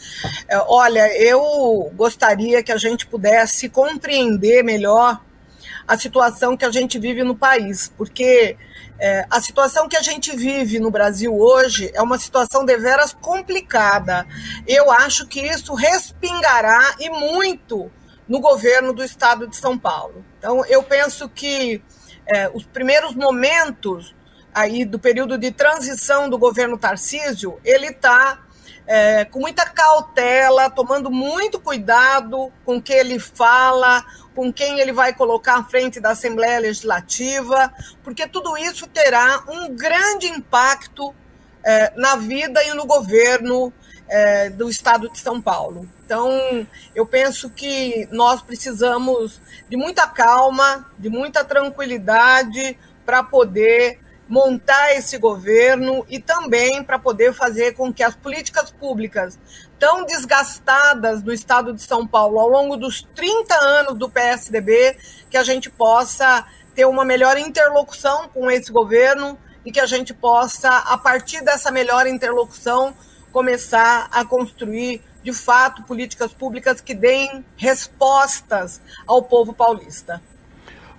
É, 0.47 0.59
Olha, 0.65 1.11
eu 1.21 1.91
gostaria 1.93 2.63
que 2.63 2.71
a 2.71 2.77
gente 2.77 3.05
pudesse 3.05 3.67
compreender 3.67 4.63
melhor 4.63 5.19
a 5.85 5.97
situação 5.97 6.55
que 6.55 6.63
a 6.63 6.71
gente 6.71 6.97
vive 6.97 7.21
no 7.21 7.35
país, 7.35 7.91
porque 7.97 8.55
é, 8.99 9.25
a 9.29 9.41
situação 9.41 9.89
que 9.89 9.97
a 9.97 10.01
gente 10.01 10.35
vive 10.35 10.79
no 10.79 10.89
Brasil 10.89 11.37
hoje 11.37 11.91
é 11.93 12.01
uma 12.01 12.17
situação 12.17 12.63
deveras 12.63 13.13
complicada. 13.13 14.25
Eu 14.67 14.89
acho 14.91 15.27
que 15.27 15.41
isso 15.41 15.73
respingará 15.73 16.95
e 16.99 17.09
muito 17.09 17.91
no 18.27 18.39
governo 18.39 18.93
do 18.93 19.03
estado 19.03 19.47
de 19.47 19.55
São 19.55 19.77
Paulo. 19.77 20.23
Então, 20.39 20.65
eu 20.65 20.81
penso 20.81 21.29
que 21.29 21.81
é, 22.25 22.49
os 22.53 22.63
primeiros 22.65 23.13
momentos 23.13 24.15
aí 24.53 24.85
do 24.85 24.97
período 24.97 25.37
de 25.37 25.51
transição 25.51 26.29
do 26.29 26.37
governo 26.37 26.77
Tarcísio, 26.77 27.59
ele 27.63 27.87
está 27.87 28.44
é, 28.87 29.25
com 29.25 29.39
muita 29.39 29.65
cautela, 29.65 30.69
tomando 30.69 31.09
muito 31.09 31.59
cuidado 31.59 32.51
com 32.63 32.77
o 32.77 32.81
que 32.81 32.93
ele 32.93 33.19
fala, 33.19 34.05
com 34.35 34.51
quem 34.51 34.79
ele 34.79 34.93
vai 34.93 35.13
colocar 35.13 35.57
à 35.57 35.63
frente 35.63 35.99
da 35.99 36.11
Assembleia 36.11 36.59
Legislativa, 36.59 37.73
porque 38.03 38.27
tudo 38.27 38.57
isso 38.57 38.87
terá 38.87 39.43
um 39.47 39.75
grande 39.75 40.27
impacto 40.27 41.13
é, 41.63 41.93
na 41.95 42.15
vida 42.15 42.63
e 42.63 42.73
no 42.73 42.85
governo 42.85 43.73
é, 44.07 44.49
do 44.49 44.69
Estado 44.69 45.09
de 45.09 45.19
São 45.19 45.41
Paulo. 45.41 45.89
Então, 46.05 46.29
eu 46.93 47.05
penso 47.07 47.49
que 47.49 48.07
nós 48.11 48.41
precisamos 48.41 49.41
de 49.67 49.75
muita 49.75 50.07
calma, 50.07 50.85
de 50.99 51.09
muita 51.09 51.43
tranquilidade 51.43 52.77
para 53.03 53.23
poder 53.23 53.99
montar 54.27 54.93
esse 54.93 55.17
governo 55.17 56.05
e 56.09 56.19
também 56.19 56.83
para 56.83 56.97
poder 56.97 57.33
fazer 57.33 57.73
com 57.73 57.93
que 57.93 58.03
as 58.03 58.15
políticas 58.15 58.71
públicas 58.71 59.37
tão 59.77 60.05
desgastadas 60.05 61.21
no 61.21 61.31
estado 61.31 61.73
de 61.73 61.81
São 61.81 62.07
Paulo 62.07 62.39
ao 62.39 62.49
longo 62.49 62.75
dos 62.75 63.01
30 63.15 63.55
anos 63.55 63.97
do 63.97 64.09
PSDB, 64.09 64.97
que 65.29 65.37
a 65.37 65.43
gente 65.43 65.69
possa 65.69 66.45
ter 66.73 66.85
uma 66.85 67.05
melhor 67.05 67.37
interlocução 67.37 68.27
com 68.29 68.49
esse 68.49 68.71
governo 68.71 69.37
e 69.63 69.71
que 69.71 69.79
a 69.79 69.85
gente 69.85 70.13
possa, 70.13 70.69
a 70.69 70.97
partir 70.97 71.43
dessa 71.43 71.71
melhor 71.71 72.07
interlocução, 72.07 72.93
começar 73.31 74.07
a 74.11 74.23
construir, 74.23 75.01
de 75.23 75.33
fato, 75.33 75.83
políticas 75.83 76.33
públicas 76.33 76.81
que 76.81 76.93
deem 76.93 77.43
respostas 77.57 78.81
ao 79.05 79.21
povo 79.23 79.53
paulista. 79.53 80.21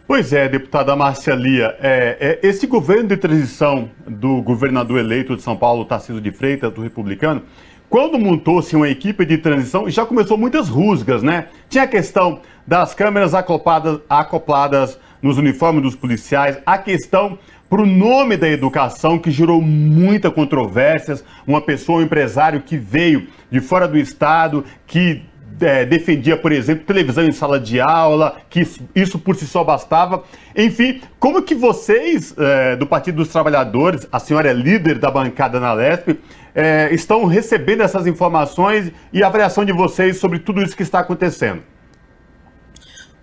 Pois 0.06 0.32
é, 0.32 0.48
deputada 0.48 0.94
Márcia 0.94 1.34
Lia, 1.34 1.76
é, 1.80 2.38
é, 2.40 2.48
esse 2.48 2.64
governo 2.68 3.08
de 3.08 3.16
transição 3.16 3.90
do 4.06 4.40
governador 4.40 5.00
eleito 5.00 5.34
de 5.34 5.42
São 5.42 5.56
Paulo, 5.56 5.84
Tarcísio 5.84 6.20
de 6.20 6.30
Freitas, 6.30 6.72
do 6.72 6.80
republicano, 6.80 7.42
quando 7.90 8.16
montou-se 8.16 8.76
uma 8.76 8.88
equipe 8.88 9.26
de 9.26 9.36
transição, 9.36 9.90
já 9.90 10.06
começou 10.06 10.38
muitas 10.38 10.68
rusgas, 10.68 11.24
né? 11.24 11.48
Tinha 11.68 11.82
a 11.82 11.88
questão 11.88 12.40
das 12.64 12.94
câmeras 12.94 13.34
acopladas, 13.34 13.98
acopladas 14.08 14.96
nos 15.20 15.38
uniformes 15.38 15.82
dos 15.82 15.96
policiais, 15.96 16.56
a 16.64 16.78
questão 16.78 17.36
para 17.68 17.82
o 17.82 17.86
nome 17.86 18.36
da 18.36 18.48
educação, 18.48 19.18
que 19.18 19.32
gerou 19.32 19.60
muita 19.60 20.30
controvérsias. 20.30 21.24
Uma 21.44 21.60
pessoa, 21.60 21.98
um 21.98 22.02
empresário 22.02 22.62
que 22.62 22.76
veio 22.76 23.26
de 23.50 23.60
fora 23.60 23.88
do 23.88 23.98
estado, 23.98 24.64
que 24.86 25.22
é, 25.60 25.84
defendia, 25.84 26.36
por 26.36 26.52
exemplo, 26.52 26.84
televisão 26.84 27.24
em 27.24 27.32
sala 27.32 27.58
de 27.58 27.80
aula, 27.80 28.36
que 28.50 28.60
isso, 28.60 28.80
isso 28.94 29.18
por 29.18 29.36
si 29.36 29.46
só 29.46 29.64
bastava. 29.64 30.24
Enfim, 30.54 31.00
como 31.18 31.42
que 31.42 31.54
vocês, 31.54 32.34
é, 32.36 32.76
do 32.76 32.86
Partido 32.86 33.16
dos 33.16 33.28
Trabalhadores, 33.28 34.06
a 34.10 34.18
senhora 34.18 34.50
é 34.50 34.52
líder 34.52 34.98
da 34.98 35.10
bancada 35.10 35.58
na 35.58 35.72
LESP, 35.72 36.18
é, 36.54 36.88
estão 36.92 37.24
recebendo 37.26 37.82
essas 37.82 38.06
informações 38.06 38.90
e 39.12 39.22
a 39.22 39.26
avaliação 39.26 39.64
de 39.64 39.72
vocês 39.72 40.18
sobre 40.18 40.38
tudo 40.38 40.62
isso 40.62 40.76
que 40.76 40.82
está 40.82 41.00
acontecendo? 41.00 41.62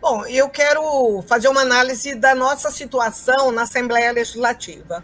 Bom, 0.01 0.25
eu 0.25 0.49
quero 0.49 1.23
fazer 1.27 1.47
uma 1.47 1.61
análise 1.61 2.13
da 2.13 2.35
nossa 2.35 2.69
situação 2.69 3.51
na 3.51 3.61
Assembleia 3.61 4.11
Legislativa. 4.11 5.03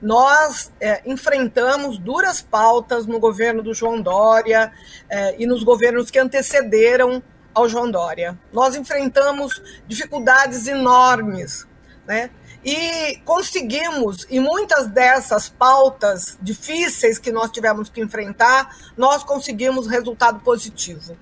Nós 0.00 0.72
é, 0.80 1.02
enfrentamos 1.06 1.98
duras 1.98 2.42
pautas 2.42 3.06
no 3.06 3.18
governo 3.18 3.62
do 3.62 3.72
João 3.72 4.00
Dória 4.00 4.72
é, 5.08 5.34
e 5.38 5.46
nos 5.46 5.62
governos 5.62 6.10
que 6.10 6.18
antecederam 6.18 7.22
ao 7.54 7.68
João 7.68 7.90
Dória. 7.90 8.38
Nós 8.52 8.74
enfrentamos 8.74 9.62
dificuldades 9.86 10.66
enormes, 10.66 11.66
né? 12.06 12.30
E 12.62 13.18
conseguimos, 13.24 14.26
e 14.28 14.40
muitas 14.40 14.88
dessas 14.88 15.48
pautas 15.48 16.36
difíceis 16.42 17.18
que 17.18 17.30
nós 17.30 17.50
tivemos 17.50 17.88
que 17.88 18.00
enfrentar, 18.00 18.76
nós 18.96 19.22
conseguimos 19.22 19.86
resultado 19.86 20.40
positivo. 20.40 21.16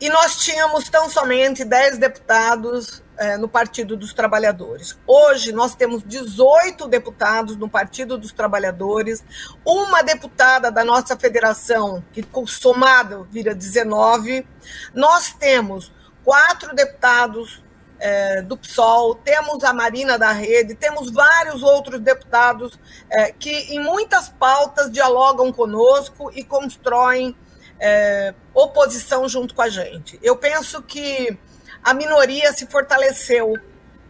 E 0.00 0.08
nós 0.08 0.36
tínhamos 0.38 0.88
tão 0.88 1.10
somente 1.10 1.64
10 1.64 1.98
deputados 1.98 3.01
é, 3.18 3.36
no 3.36 3.48
Partido 3.48 3.96
dos 3.96 4.12
Trabalhadores. 4.12 4.98
Hoje 5.06 5.52
nós 5.52 5.74
temos 5.74 6.02
18 6.02 6.88
deputados 6.88 7.56
no 7.56 7.68
Partido 7.68 8.16
dos 8.18 8.32
Trabalhadores, 8.32 9.24
uma 9.64 10.02
deputada 10.02 10.70
da 10.70 10.84
nossa 10.84 11.16
federação, 11.16 12.02
que 12.12 12.24
somado 12.46 13.26
vira 13.30 13.54
19. 13.54 14.46
Nós 14.94 15.32
temos 15.32 15.92
quatro 16.24 16.74
deputados 16.74 17.62
é, 17.98 18.42
do 18.42 18.56
PSOL, 18.56 19.14
temos 19.14 19.62
a 19.62 19.72
Marina 19.72 20.18
da 20.18 20.32
Rede, 20.32 20.74
temos 20.74 21.10
vários 21.10 21.62
outros 21.62 22.00
deputados 22.00 22.78
é, 23.08 23.30
que, 23.30 23.50
em 23.74 23.78
muitas 23.78 24.28
pautas, 24.28 24.90
dialogam 24.90 25.52
conosco 25.52 26.32
e 26.34 26.42
constroem 26.42 27.36
é, 27.78 28.34
oposição 28.52 29.28
junto 29.28 29.54
com 29.54 29.62
a 29.62 29.68
gente. 29.68 30.18
Eu 30.20 30.36
penso 30.36 30.82
que 30.82 31.38
a 31.82 31.92
minoria 31.94 32.52
se 32.52 32.66
fortaleceu 32.66 33.54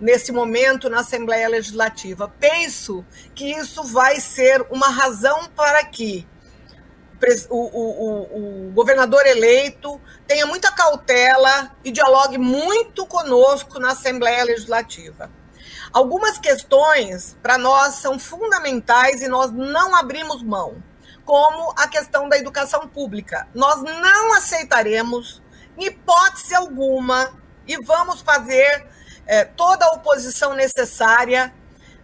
nesse 0.00 0.32
momento 0.32 0.90
na 0.90 1.00
Assembleia 1.00 1.48
Legislativa. 1.48 2.32
Penso 2.40 3.04
que 3.34 3.52
isso 3.52 3.84
vai 3.84 4.20
ser 4.20 4.66
uma 4.70 4.88
razão 4.88 5.48
para 5.54 5.84
que 5.84 6.26
o, 7.48 7.56
o, 7.56 7.90
o, 7.90 8.68
o, 8.68 8.72
governador 8.72 9.24
eleito 9.26 10.00
tenha 10.26 10.44
muita 10.44 10.72
cautela 10.72 11.70
e 11.84 11.92
dialogue 11.92 12.36
muito 12.36 13.06
conosco 13.06 13.78
na 13.78 13.92
Assembleia 13.92 14.44
Legislativa. 14.44 15.30
Algumas 15.92 16.36
questões 16.38 17.36
para 17.40 17.56
nós 17.56 17.94
são 17.94 18.18
fundamentais 18.18 19.22
e 19.22 19.28
nós 19.28 19.52
não 19.52 19.94
abrimos 19.94 20.42
mão 20.42 20.82
como 21.24 21.72
a 21.76 21.86
questão 21.86 22.28
da 22.28 22.36
educação 22.36 22.88
pública. 22.88 23.46
Nós 23.54 23.80
não 23.82 24.34
aceitaremos, 24.34 25.40
em 25.78 25.86
hipótese 25.86 26.54
alguma, 26.54 27.32
e 27.66 27.76
vamos 27.84 28.20
fazer 28.20 28.86
é, 29.26 29.44
toda 29.44 29.86
a 29.86 29.92
oposição 29.92 30.54
necessária 30.54 31.52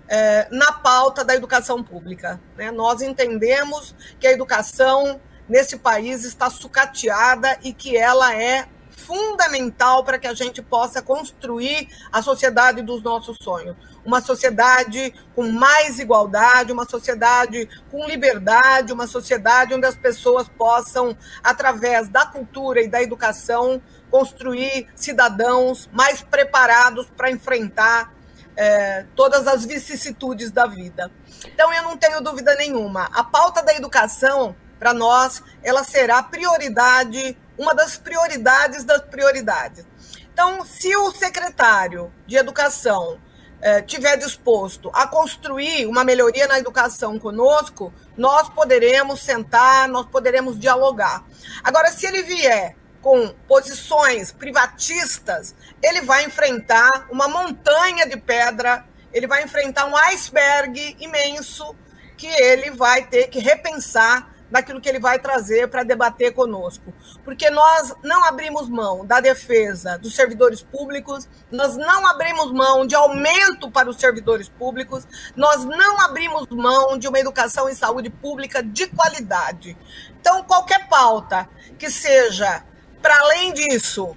é, 0.09 0.49
na 0.51 0.73
pauta 0.73 1.25
da 1.25 1.35
educação 1.35 1.83
pública. 1.83 2.41
Né? 2.57 2.71
Nós 2.71 3.03
entendemos 3.03 3.95
que 4.19 4.27
a 4.27 4.33
educação 4.33 5.21
nesse 5.49 5.79
país 5.79 6.25
está 6.25 6.51
sucateada 6.51 7.59
e 7.63 7.73
que 7.73 7.97
ela 7.97 8.35
é 8.35 8.67
fundamental 8.91 10.05
para 10.05 10.19
que 10.19 10.27
a 10.27 10.35
gente 10.35 10.61
possa 10.61 11.01
construir 11.01 11.89
a 12.13 12.21
sociedade 12.21 12.83
dos 12.83 13.03
nossos 13.03 13.37
sonhos 13.41 13.77
uma 14.09 14.23
sociedade 14.23 15.13
com 15.35 15.53
mais 15.53 15.99
igualdade, 15.99 16.73
uma 16.73 16.89
sociedade 16.89 17.69
com 17.91 18.07
liberdade, 18.07 18.91
uma 18.91 19.07
sociedade 19.07 19.75
onde 19.75 19.87
as 19.87 19.97
pessoas 19.97 20.49
possam, 20.49 21.15
através 21.45 22.09
da 22.09 22.25
cultura 22.25 22.81
e 22.81 22.89
da 22.89 23.03
educação, 23.03 23.83
construir 24.11 24.89
cidadãos 24.95 25.89
mais 25.93 26.23
preparados 26.23 27.07
para 27.17 27.31
enfrentar 27.31 28.13
é, 28.57 29.07
todas 29.15 29.47
as 29.47 29.65
vicissitudes 29.65 30.51
da 30.51 30.67
vida. 30.67 31.11
Então, 31.47 31.73
eu 31.73 31.83
não 31.85 31.97
tenho 31.97 32.21
dúvida 32.21 32.55
nenhuma. 32.57 33.09
A 33.13 33.23
pauta 33.23 33.63
da 33.63 33.75
educação, 33.75 34.57
para 34.79 34.93
nós, 34.93 35.43
ela 35.63 35.85
será 35.85 36.23
prioridade, 36.23 37.37
uma 37.57 37.75
das 37.75 37.97
prioridades 37.97 38.85
das 38.85 39.03
prioridades. 39.03 39.87
Então, 40.33 40.65
se 40.65 40.95
o 40.97 41.11
secretário 41.13 42.13
de 42.27 42.37
Educação 42.37 43.19
é, 43.61 43.83
tiver 43.83 44.17
disposto 44.17 44.91
a 44.95 45.07
construir 45.07 45.87
uma 45.87 46.05
melhoria 46.05 46.47
na 46.47 46.59
educação 46.59 47.19
conosco, 47.19 47.93
nós 48.17 48.49
poderemos 48.49 49.21
sentar, 49.21 49.89
nós 49.89 50.07
poderemos 50.07 50.59
dialogar. 50.59 51.25
Agora, 51.63 51.91
se 51.91 52.07
ele 52.07 52.23
vier 52.23 52.77
com 53.01 53.29
posições 53.47 54.33
privatistas, 54.33 55.55
ele 55.83 56.03
vai 56.03 56.25
enfrentar 56.25 57.07
uma 57.11 57.29
montanha 57.29 58.07
de 58.07 58.17
pedra, 58.17 58.85
ele 59.13 59.27
vai 59.27 59.43
enfrentar 59.43 59.87
um 59.87 59.97
iceberg 59.97 60.97
imenso 61.01 61.75
que 62.17 62.27
ele 62.27 62.71
vai 62.71 63.07
ter 63.07 63.29
que 63.29 63.39
repensar 63.39 64.35
daquilo 64.51 64.81
que 64.81 64.89
ele 64.89 64.99
vai 64.99 65.19
trazer 65.19 65.69
para 65.69 65.83
debater 65.83 66.33
conosco. 66.33 66.93
Porque 67.25 67.51
nós 67.51 67.95
não 68.03 68.25
abrimos 68.25 68.69
mão 68.69 69.05
da 69.05 69.21
defesa 69.21 69.99
dos 69.99 70.15
servidores 70.15 70.63
públicos, 70.63 71.29
nós 71.51 71.77
não 71.77 72.07
abrimos 72.07 72.51
mão 72.53 72.87
de 72.87 72.95
aumento 72.95 73.71
para 73.71 73.89
os 73.89 73.99
servidores 73.99 74.49
públicos, 74.49 75.07
nós 75.37 75.65
não 75.65 76.01
abrimos 76.01 76.49
mão 76.49 76.99
de 76.99 77.07
uma 77.09 77.19
educação 77.19 77.69
e 77.69 77.75
saúde 77.75 78.11
pública 78.11 78.63
de 78.63 78.87
qualidade. 78.89 79.77
Então, 80.21 80.43
qualquer 80.45 80.89
pauta 80.89 81.49
que 81.79 81.91
seja 81.91 82.65
para 83.01 83.19
além 83.21 83.53
disso, 83.53 84.17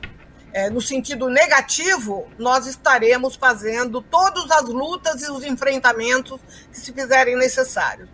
é, 0.53 0.69
no 0.69 0.81
sentido 0.81 1.29
negativo, 1.29 2.29
nós 2.37 2.65
estaremos 2.65 3.35
fazendo 3.35 4.01
todas 4.01 4.49
as 4.51 4.63
lutas 4.63 5.21
e 5.21 5.31
os 5.31 5.43
enfrentamentos 5.43 6.39
que 6.71 6.77
se 6.77 6.91
fizerem 6.91 7.37
necessários. 7.37 8.09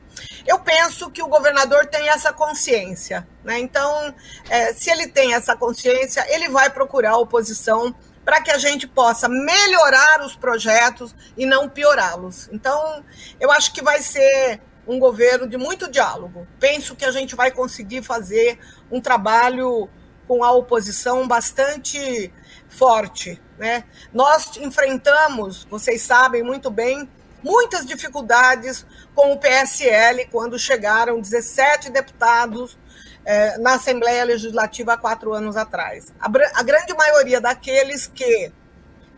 Eu 0.46 0.60
penso 0.60 1.10
que 1.10 1.22
o 1.22 1.28
governador 1.28 1.86
tem 1.88 2.10
essa 2.10 2.32
consciência, 2.32 3.28
né? 3.44 3.60
Então, 3.60 4.14
é, 4.50 4.74
se 4.74 4.90
ele 4.90 5.08
tem 5.08 5.34
essa 5.34 5.56
consciência, 5.56 6.26
ele 6.30 6.50
vai 6.50 6.70
procurar 6.70 7.12
a 7.12 7.18
oposição 7.18 7.94
para 8.24 8.42
que 8.42 8.52
a 8.52 8.58
gente 8.58 8.88
possa 8.88 9.30
melhorar 9.30 10.22
os 10.22 10.36
projetos 10.36 11.16
e 11.38 11.46
não 11.46 11.70
piorá-los. 11.70 12.50
Então, 12.52 13.04
eu 13.40 13.52
acho 13.52 13.74
que 13.74 13.82
vai 13.82 14.02
ser 14.02 14.62
um 14.88 15.00
governo 15.00 15.48
de 15.48 15.58
muito 15.58 15.90
diálogo. 15.90 16.48
Penso 16.60 16.96
que 16.96 17.06
a 17.06 17.12
gente 17.12 17.36
vai 17.36 17.52
conseguir 17.52 18.02
fazer 18.04 18.60
um 18.92 19.02
trabalho 19.02 19.90
com 20.28 20.44
a 20.44 20.52
oposição 20.52 21.28
bastante 21.28 22.32
forte. 22.68 23.42
Né? 23.58 23.84
Nós 24.14 24.58
enfrentamos, 24.58 25.66
vocês 25.70 26.02
sabem 26.02 26.44
muito 26.44 26.70
bem, 26.70 27.10
muitas 27.44 27.86
dificuldades 27.86 28.86
com 29.16 29.32
o 29.32 29.38
PSL 29.38 30.28
quando 30.32 30.60
chegaram 30.60 31.22
17 31.22 31.90
deputados 31.90 32.78
eh, 33.26 33.58
na 33.60 33.76
Assembleia 33.76 34.24
Legislativa 34.26 34.94
há 34.94 34.98
quatro 34.98 35.34
anos 35.34 35.56
atrás. 35.56 36.14
A, 36.20 36.28
a 36.60 36.64
grande 36.64 36.94
maioria 36.94 37.40
daqueles 37.40 38.08
que 38.08 38.52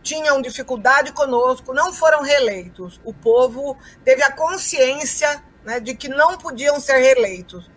tinham 0.02 0.40
dificuldade 0.40 1.12
conosco 1.12 1.74
não 1.74 1.92
foram 1.92 2.22
reeleitos. 2.22 3.00
O 3.04 3.12
povo 3.12 3.76
teve 4.04 4.22
a 4.22 4.32
consciência 4.32 5.42
né, 5.64 5.78
de 5.80 5.94
que 5.94 6.08
não 6.08 6.38
podiam 6.38 6.80
ser 6.80 6.98
reeleitos. 6.98 7.70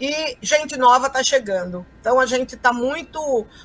E 0.00 0.38
gente 0.40 0.76
nova 0.76 1.08
está 1.08 1.22
chegando. 1.22 1.84
Então 2.00 2.20
a 2.20 2.26
gente 2.26 2.54
está 2.54 2.72
muito 2.72 3.20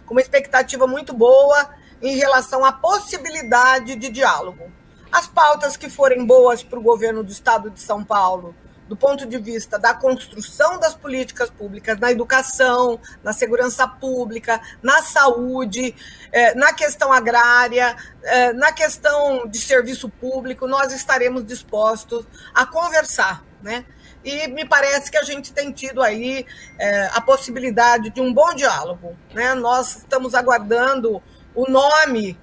com 0.05 0.13
uma 0.13 0.21
expectativa 0.21 0.87
muito 0.87 1.13
boa 1.13 1.69
em 2.01 2.15
relação 2.17 2.65
à 2.65 2.71
possibilidade 2.71 3.95
de 3.95 4.09
diálogo. 4.09 4.71
as 5.11 5.27
pautas 5.27 5.77
que 5.77 5.91
forem 5.91 6.25
boas 6.25 6.63
para 6.63 6.79
o 6.79 6.81
governo 6.81 7.23
do 7.23 7.31
estado 7.31 7.69
de 7.69 7.79
São 7.79 8.03
Paulo, 8.03 8.55
do 8.87 8.97
ponto 8.97 9.27
de 9.27 9.37
vista 9.37 9.77
da 9.77 9.93
construção 9.93 10.79
das 10.79 10.95
políticas 10.95 11.51
públicas, 11.51 11.99
na 11.99 12.11
educação, 12.11 12.99
na 13.23 13.31
segurança 13.31 13.87
pública, 13.87 14.59
na 14.81 15.03
saúde, 15.03 15.95
eh, 16.31 16.55
na 16.55 16.73
questão 16.73 17.13
agrária, 17.13 17.95
eh, 18.23 18.53
na 18.53 18.71
questão 18.71 19.47
de 19.47 19.59
serviço 19.59 20.09
público, 20.09 20.67
nós 20.67 20.91
estaremos 20.91 21.45
dispostos 21.45 22.25
a 22.53 22.65
conversar, 22.65 23.43
né? 23.61 23.85
E 24.23 24.47
me 24.47 24.65
parece 24.65 25.11
que 25.11 25.17
a 25.17 25.23
gente 25.23 25.51
tem 25.51 25.71
tido 25.71 26.01
aí 26.01 26.45
é, 26.79 27.09
a 27.13 27.21
possibilidade 27.21 28.09
de 28.09 28.21
um 28.21 28.33
bom 28.33 28.53
diálogo. 28.53 29.17
Né? 29.33 29.53
Nós 29.53 29.97
estamos 29.97 30.33
aguardando 30.33 31.21
o 31.53 31.69
nome 31.69 32.37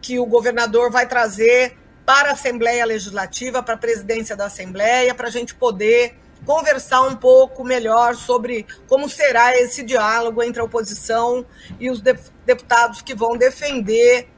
que 0.00 0.18
o 0.18 0.26
governador 0.26 0.90
vai 0.90 1.06
trazer 1.06 1.76
para 2.04 2.30
a 2.30 2.32
Assembleia 2.32 2.84
Legislativa, 2.84 3.62
para 3.62 3.74
a 3.74 3.78
presidência 3.78 4.36
da 4.36 4.46
Assembleia, 4.46 5.14
para 5.14 5.28
a 5.28 5.30
gente 5.30 5.54
poder 5.54 6.14
conversar 6.44 7.00
um 7.02 7.16
pouco 7.16 7.64
melhor 7.64 8.14
sobre 8.14 8.66
como 8.86 9.08
será 9.08 9.56
esse 9.56 9.82
diálogo 9.82 10.42
entre 10.42 10.60
a 10.60 10.64
oposição 10.64 11.44
e 11.80 11.90
os 11.90 12.02
deputados 12.44 13.00
que 13.00 13.14
vão 13.14 13.36
defender 13.36 14.28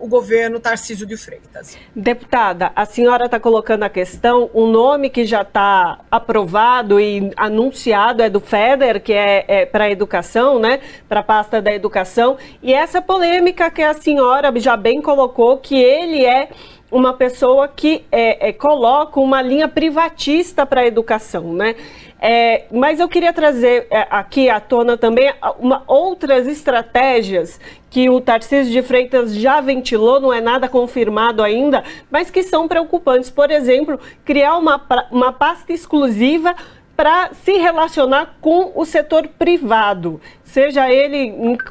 o 0.00 0.08
governo 0.08 0.58
Tarcísio 0.58 1.06
de 1.06 1.16
Freitas. 1.16 1.78
Deputada, 1.94 2.72
a 2.74 2.84
senhora 2.84 3.26
está 3.26 3.38
colocando 3.38 3.84
a 3.84 3.88
questão, 3.88 4.50
o 4.52 4.66
nome 4.66 5.08
que 5.08 5.24
já 5.24 5.42
está 5.42 6.00
aprovado 6.10 6.98
e 6.98 7.30
anunciado 7.36 8.22
é 8.22 8.28
do 8.28 8.40
FEDER, 8.40 9.00
que 9.00 9.12
é, 9.12 9.44
é 9.46 9.66
para 9.66 9.84
a 9.84 9.90
educação, 9.90 10.58
né? 10.58 10.80
Para 11.08 11.20
a 11.20 11.22
pasta 11.22 11.62
da 11.62 11.72
educação. 11.72 12.36
E 12.62 12.74
essa 12.74 13.00
polêmica 13.00 13.70
que 13.70 13.82
a 13.82 13.94
senhora 13.94 14.52
já 14.58 14.76
bem 14.76 15.00
colocou, 15.00 15.58
que 15.58 15.76
ele 15.76 16.24
é 16.24 16.48
uma 16.90 17.12
pessoa 17.12 17.68
que 17.68 18.04
é, 18.10 18.48
é, 18.48 18.52
coloca 18.52 19.20
uma 19.20 19.42
linha 19.42 19.68
privatista 19.68 20.64
para 20.64 20.80
a 20.80 20.86
educação, 20.86 21.52
né? 21.52 21.76
É, 22.20 22.64
mas 22.72 22.98
eu 22.98 23.08
queria 23.08 23.32
trazer 23.32 23.86
é, 23.90 24.06
aqui 24.10 24.50
à 24.50 24.58
tona 24.58 24.96
também 24.96 25.32
uma, 25.60 25.84
outras 25.86 26.48
estratégias 26.48 27.60
que 27.88 28.10
o 28.10 28.20
Tarcísio 28.20 28.72
de 28.72 28.82
Freitas 28.82 29.34
já 29.34 29.60
ventilou, 29.60 30.20
não 30.20 30.32
é 30.32 30.40
nada 30.40 30.68
confirmado 30.68 31.42
ainda, 31.42 31.84
mas 32.10 32.30
que 32.30 32.42
são 32.42 32.66
preocupantes. 32.66 33.30
Por 33.30 33.50
exemplo, 33.50 34.00
criar 34.24 34.56
uma, 34.56 34.80
uma 35.10 35.32
pasta 35.32 35.72
exclusiva 35.72 36.54
para 36.96 37.30
se 37.32 37.52
relacionar 37.52 38.36
com 38.40 38.72
o 38.74 38.84
setor 38.84 39.28
privado, 39.28 40.20
seja 40.42 40.90
ele 40.90 41.16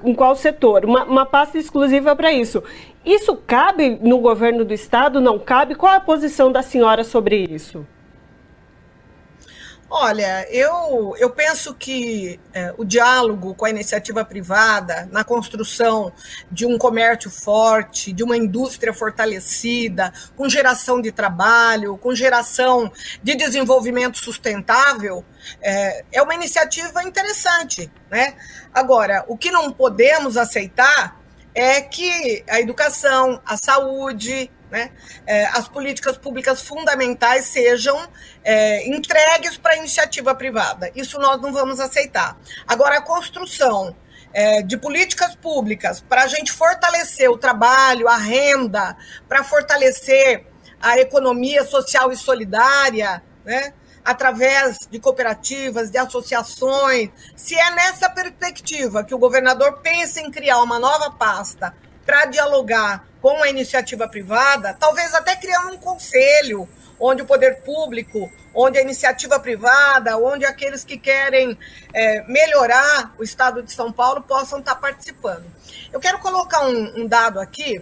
em, 0.05 0.15
qual 0.15 0.33
setor, 0.37 0.85
uma, 0.85 1.03
uma 1.03 1.25
pasta 1.25 1.57
exclusiva 1.57 2.15
para 2.15 2.31
isso. 2.31 2.63
Isso 3.05 3.35
cabe 3.35 3.99
no 4.01 4.19
governo 4.19 4.63
do 4.63 4.73
estado? 4.73 5.19
Não 5.19 5.37
cabe? 5.37 5.75
Qual 5.75 5.93
a 5.93 5.99
posição 5.99 6.49
da 6.49 6.61
senhora 6.61 7.03
sobre 7.03 7.45
isso? 7.49 7.85
Olha, 9.89 10.45
eu, 10.51 11.15
eu 11.17 11.29
penso 11.29 11.73
que 11.73 12.37
é, 12.53 12.73
o 12.77 12.83
diálogo 12.83 13.55
com 13.55 13.63
a 13.63 13.69
iniciativa 13.69 14.23
privada, 14.25 15.07
na 15.13 15.23
construção 15.23 16.11
de 16.51 16.65
um 16.65 16.77
comércio 16.77 17.31
forte, 17.31 18.11
de 18.11 18.21
uma 18.21 18.35
indústria 18.35 18.93
fortalecida, 18.93 20.11
com 20.35 20.49
geração 20.49 21.01
de 21.01 21.09
trabalho, 21.09 21.97
com 21.97 22.13
geração 22.13 22.91
de 23.23 23.35
desenvolvimento 23.35 24.17
sustentável, 24.17 25.23
é, 25.61 26.03
é 26.11 26.21
uma 26.21 26.35
iniciativa 26.35 27.01
interessante. 27.03 27.89
Né? 28.11 28.35
Agora, 28.73 29.23
o 29.29 29.37
que 29.37 29.49
não 29.49 29.71
podemos 29.71 30.35
aceitar 30.35 31.17
é 31.55 31.79
que 31.79 32.43
a 32.49 32.59
educação, 32.59 33.41
a 33.45 33.55
saúde, 33.55 34.51
né, 34.69 34.91
é, 35.25 35.45
as 35.47 35.67
políticas 35.67 36.17
públicas 36.17 36.61
fundamentais 36.61 37.45
sejam 37.45 38.07
é, 38.43 38.87
entregues 38.87 39.57
para 39.57 39.73
a 39.73 39.77
iniciativa 39.77 40.35
privada. 40.35 40.91
Isso 40.95 41.19
nós 41.19 41.41
não 41.41 41.53
vamos 41.53 41.79
aceitar. 41.79 42.37
Agora, 42.67 42.97
a 42.97 43.01
construção 43.01 43.95
é, 44.33 44.61
de 44.61 44.77
políticas 44.77 45.35
públicas 45.35 46.01
para 46.01 46.23
a 46.23 46.27
gente 46.27 46.51
fortalecer 46.51 47.29
o 47.29 47.37
trabalho, 47.37 48.07
a 48.07 48.17
renda, 48.17 48.97
para 49.27 49.43
fortalecer 49.43 50.45
a 50.79 50.97
economia 50.99 51.63
social 51.65 52.11
e 52.11 52.15
solidária, 52.15 53.23
né, 53.43 53.73
através 54.05 54.77
de 54.89 54.99
cooperativas, 54.99 55.91
de 55.91 55.97
associações, 55.97 57.09
se 57.35 57.55
é 57.55 57.71
nessa 57.71 58.09
perspectiva 58.09 59.03
que 59.03 59.13
o 59.13 59.17
governador 59.17 59.79
pensa 59.81 60.21
em 60.21 60.31
criar 60.31 60.61
uma 60.61 60.79
nova 60.79 61.11
pasta 61.11 61.73
para 62.07 62.23
dialogar 62.25 63.05
com 63.21 63.43
a 63.43 63.49
iniciativa 63.49 64.07
privada, 64.07 64.73
talvez 64.73 65.13
até 65.13 65.35
criando 65.35 65.73
um 65.73 65.77
conselho 65.77 66.67
onde 66.97 67.21
o 67.21 67.25
poder 67.25 67.57
público, 67.57 68.31
onde 68.55 68.79
a 68.79 68.81
iniciativa 68.81 69.37
privada, 69.39 70.17
onde 70.17 70.45
aqueles 70.45 70.85
que 70.85 70.97
querem 70.97 71.59
é, 71.93 72.23
melhorar 72.23 73.13
o 73.19 73.23
estado 73.23 73.61
de 73.61 73.73
São 73.73 73.91
Paulo 73.91 74.21
possam 74.21 74.59
estar 74.59 74.75
participando. 74.75 75.45
Eu 75.91 75.99
quero 75.99 76.19
colocar 76.19 76.61
um, 76.61 77.01
um 77.01 77.07
dado 77.07 77.41
aqui, 77.41 77.81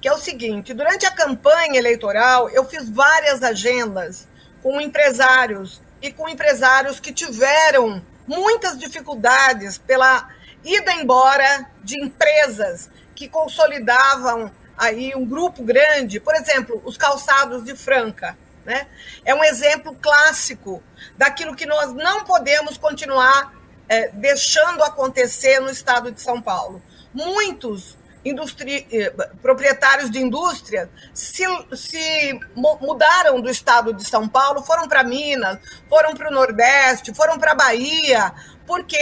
que 0.00 0.08
é 0.08 0.12
o 0.12 0.18
seguinte: 0.18 0.74
durante 0.74 1.06
a 1.06 1.12
campanha 1.12 1.78
eleitoral, 1.78 2.50
eu 2.50 2.64
fiz 2.64 2.90
várias 2.90 3.42
agendas 3.42 4.26
com 4.62 4.80
empresários 4.80 5.80
e 6.02 6.12
com 6.12 6.28
empresários 6.28 6.98
que 6.98 7.12
tiveram 7.12 8.02
muitas 8.26 8.76
dificuldades 8.76 9.78
pela 9.78 10.28
ida 10.64 10.92
embora 10.94 11.66
de 11.82 12.02
empresas 12.02 12.90
que 13.20 13.28
consolidavam 13.28 14.50
aí 14.78 15.14
um 15.14 15.26
grupo 15.26 15.62
grande, 15.62 16.18
por 16.18 16.34
exemplo, 16.34 16.80
os 16.86 16.96
calçados 16.96 17.62
de 17.62 17.76
Franca, 17.76 18.34
né? 18.64 18.86
É 19.26 19.34
um 19.34 19.44
exemplo 19.44 19.94
clássico 20.00 20.82
daquilo 21.18 21.54
que 21.54 21.66
nós 21.66 21.92
não 21.92 22.24
podemos 22.24 22.78
continuar 22.78 23.52
é, 23.86 24.08
deixando 24.08 24.82
acontecer 24.82 25.60
no 25.60 25.68
estado 25.68 26.10
de 26.10 26.18
São 26.18 26.40
Paulo. 26.40 26.82
Muitos 27.12 27.98
Eh, 28.22 29.12
proprietários 29.40 30.10
de 30.10 30.18
indústria 30.18 30.90
se, 31.14 31.44
se 31.74 32.40
mudaram 32.54 33.40
do 33.40 33.48
estado 33.48 33.94
de 33.94 34.04
São 34.04 34.28
Paulo, 34.28 34.62
foram 34.62 34.86
para 34.86 35.02
Minas, 35.02 35.58
foram 35.88 36.14
para 36.14 36.28
o 36.28 36.34
Nordeste, 36.34 37.14
foram 37.14 37.38
para 37.38 37.52
a 37.52 37.54
Bahia, 37.54 38.32
porque 38.66 38.98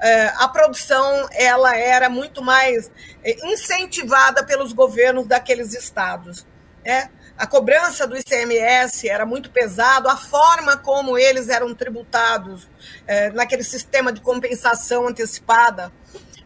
é, 0.00 0.32
a 0.36 0.48
produção 0.48 1.28
ela 1.32 1.76
era 1.76 2.08
muito 2.08 2.42
mais 2.42 2.90
é, 3.22 3.46
incentivada 3.46 4.44
pelos 4.44 4.72
governos 4.72 5.26
daqueles 5.26 5.74
estados. 5.74 6.46
Né? 6.84 7.10
A 7.36 7.46
cobrança 7.46 8.06
do 8.06 8.16
ICMS 8.16 9.08
era 9.08 9.26
muito 9.26 9.50
pesado, 9.50 10.08
a 10.08 10.16
forma 10.16 10.76
como 10.76 11.18
eles 11.18 11.48
eram 11.48 11.74
tributados 11.74 12.68
é, 13.06 13.30
naquele 13.30 13.64
sistema 13.64 14.12
de 14.12 14.20
compensação 14.20 15.08
antecipada. 15.08 15.92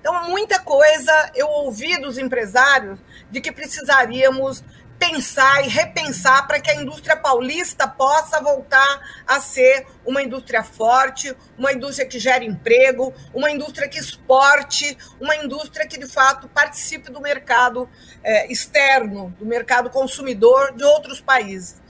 Então, 0.00 0.28
muita 0.28 0.60
coisa 0.60 1.30
eu 1.34 1.48
ouvi 1.48 2.00
dos 2.00 2.18
empresários 2.18 2.98
de 3.30 3.40
que 3.40 3.52
precisaríamos 3.52 4.62
pensar 4.98 5.64
e 5.64 5.68
repensar 5.68 6.46
para 6.46 6.60
que 6.60 6.70
a 6.70 6.74
indústria 6.74 7.16
paulista 7.16 7.86
possa 7.86 8.40
voltar 8.40 9.22
a 9.26 9.40
ser 9.40 9.86
uma 10.04 10.22
indústria 10.22 10.64
forte, 10.64 11.34
uma 11.56 11.72
indústria 11.72 12.06
que 12.06 12.18
gere 12.18 12.44
emprego, 12.44 13.14
uma 13.32 13.50
indústria 13.50 13.88
que 13.88 13.98
exporte, 13.98 14.98
uma 15.20 15.36
indústria 15.36 15.86
que 15.86 15.98
de 15.98 16.06
fato 16.06 16.48
participe 16.48 17.12
do 17.12 17.20
mercado 17.20 17.88
é, 18.24 18.50
externo, 18.52 19.34
do 19.38 19.46
mercado 19.46 19.88
consumidor 19.88 20.72
de 20.74 20.82
outros 20.84 21.20
países. 21.20 21.80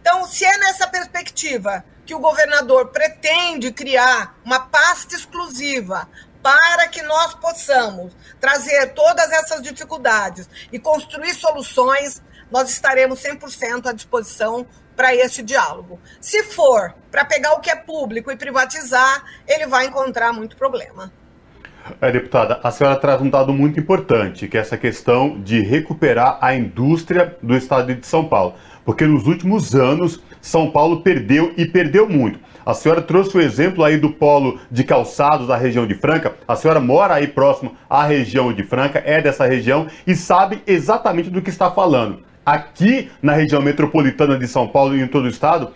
Então, 0.00 0.26
se 0.26 0.44
é 0.44 0.58
nessa 0.58 0.86
perspectiva 0.86 1.84
que 2.04 2.14
o 2.14 2.20
governador 2.20 2.88
pretende 2.88 3.70
criar 3.70 4.38
uma 4.42 4.60
pasta 4.60 5.14
exclusiva 5.14 6.08
para 6.42 6.88
que 6.88 7.02
nós 7.02 7.34
possamos 7.34 8.12
trazer 8.40 8.94
todas 8.94 9.30
essas 9.32 9.62
dificuldades 9.62 10.48
e 10.72 10.78
construir 10.78 11.34
soluções 11.34 12.22
nós 12.50 12.70
estaremos 12.70 13.22
100% 13.22 13.86
à 13.86 13.92
disposição 13.92 14.66
para 14.96 15.14
esse 15.14 15.42
diálogo. 15.42 16.00
Se 16.20 16.42
for 16.42 16.94
para 17.10 17.24
pegar 17.24 17.52
o 17.52 17.60
que 17.60 17.70
é 17.70 17.76
público 17.76 18.30
e 18.32 18.36
privatizar, 18.36 19.22
ele 19.46 19.66
vai 19.66 19.86
encontrar 19.86 20.32
muito 20.32 20.56
problema. 20.56 21.12
É, 22.00 22.10
deputada, 22.10 22.60
a 22.62 22.70
senhora 22.70 22.96
traz 22.96 23.20
um 23.20 23.30
dado 23.30 23.52
muito 23.52 23.78
importante, 23.80 24.46
que 24.46 24.58
é 24.58 24.60
essa 24.60 24.76
questão 24.76 25.40
de 25.40 25.60
recuperar 25.60 26.38
a 26.40 26.54
indústria 26.54 27.36
do 27.42 27.56
estado 27.56 27.94
de 27.94 28.06
São 28.06 28.28
Paulo. 28.28 28.54
Porque 28.84 29.06
nos 29.06 29.26
últimos 29.26 29.74
anos, 29.74 30.20
São 30.40 30.70
Paulo 30.70 31.02
perdeu 31.02 31.54
e 31.56 31.64
perdeu 31.64 32.08
muito. 32.08 32.40
A 32.68 32.74
senhora 32.74 33.00
trouxe 33.00 33.34
o 33.34 33.40
exemplo 33.40 33.82
aí 33.82 33.96
do 33.96 34.10
polo 34.10 34.58
de 34.70 34.84
calçados 34.84 35.48
da 35.48 35.56
região 35.56 35.86
de 35.86 35.94
Franca. 35.94 36.34
A 36.46 36.54
senhora 36.54 36.78
mora 36.78 37.14
aí 37.14 37.26
próximo 37.26 37.74
à 37.88 38.04
região 38.04 38.52
de 38.52 38.62
Franca, 38.62 39.02
é 39.06 39.22
dessa 39.22 39.46
região 39.46 39.86
e 40.06 40.14
sabe 40.14 40.62
exatamente 40.66 41.30
do 41.30 41.40
que 41.40 41.48
está 41.48 41.70
falando 41.70 42.28
aqui 42.44 43.10
na 43.22 43.32
região 43.32 43.62
metropolitana 43.62 44.38
de 44.38 44.46
São 44.46 44.68
Paulo 44.68 44.94
e 44.94 45.00
em 45.00 45.06
todo 45.06 45.24
o 45.24 45.28
estado, 45.28 45.70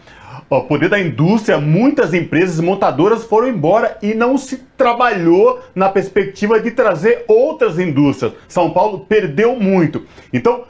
o 0.49 0.61
poder 0.63 0.89
da 0.89 1.01
indústria, 1.01 1.59
muitas 1.59 2.13
empresas 2.13 2.61
montadoras 2.61 3.25
foram 3.25 3.49
embora 3.49 3.97
e 4.03 4.13
não 4.13 4.37
se 4.37 4.59
trabalhou 4.77 5.61
na 5.75 5.89
perspectiva 5.89 6.61
de 6.61 6.71
trazer 6.71 7.25
outras 7.27 7.79
indústrias. 7.79 8.35
São 8.49 8.71
Paulo 8.71 9.01
perdeu 9.01 9.59
muito. 9.59 10.07
Então, 10.33 10.65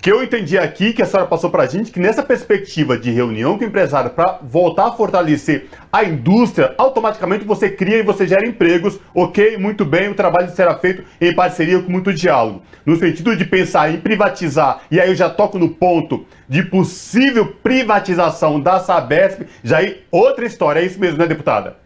que 0.00 0.10
eu 0.10 0.22
entendi 0.22 0.56
aqui, 0.56 0.94
que 0.94 1.02
a 1.02 1.06
senhora 1.06 1.28
passou 1.28 1.50
para 1.50 1.64
a 1.64 1.66
gente, 1.66 1.90
que 1.90 2.00
nessa 2.00 2.22
perspectiva 2.22 2.96
de 2.96 3.10
reunião 3.10 3.58
com 3.58 3.64
o 3.64 3.66
empresário 3.66 4.10
para 4.10 4.38
voltar 4.42 4.86
a 4.86 4.92
fortalecer 4.92 5.66
a 5.92 6.02
indústria, 6.02 6.74
automaticamente 6.78 7.44
você 7.44 7.68
cria 7.68 7.98
e 7.98 8.02
você 8.02 8.26
gera 8.26 8.46
empregos, 8.46 8.98
ok, 9.14 9.58
muito 9.58 9.84
bem, 9.84 10.08
o 10.08 10.14
trabalho 10.14 10.50
será 10.52 10.74
feito 10.76 11.04
em 11.20 11.34
parceria 11.34 11.82
com 11.82 11.92
muito 11.92 12.14
diálogo. 12.14 12.62
No 12.86 12.96
sentido 12.96 13.36
de 13.36 13.44
pensar 13.44 13.92
em 13.92 14.00
privatizar, 14.00 14.80
e 14.90 14.98
aí 14.98 15.10
eu 15.10 15.14
já 15.14 15.28
toco 15.28 15.58
no 15.58 15.68
ponto 15.68 16.24
de 16.48 16.62
possível 16.62 17.46
privatização 17.62 18.58
da 18.58 18.80
Sabesp, 18.80 19.42
já 19.62 19.78
aí 19.78 20.02
outra 20.10 20.46
história, 20.46 20.80
é 20.80 20.86
isso 20.86 20.98
mesmo, 20.98 21.18
né, 21.18 21.26
deputada? 21.26 21.79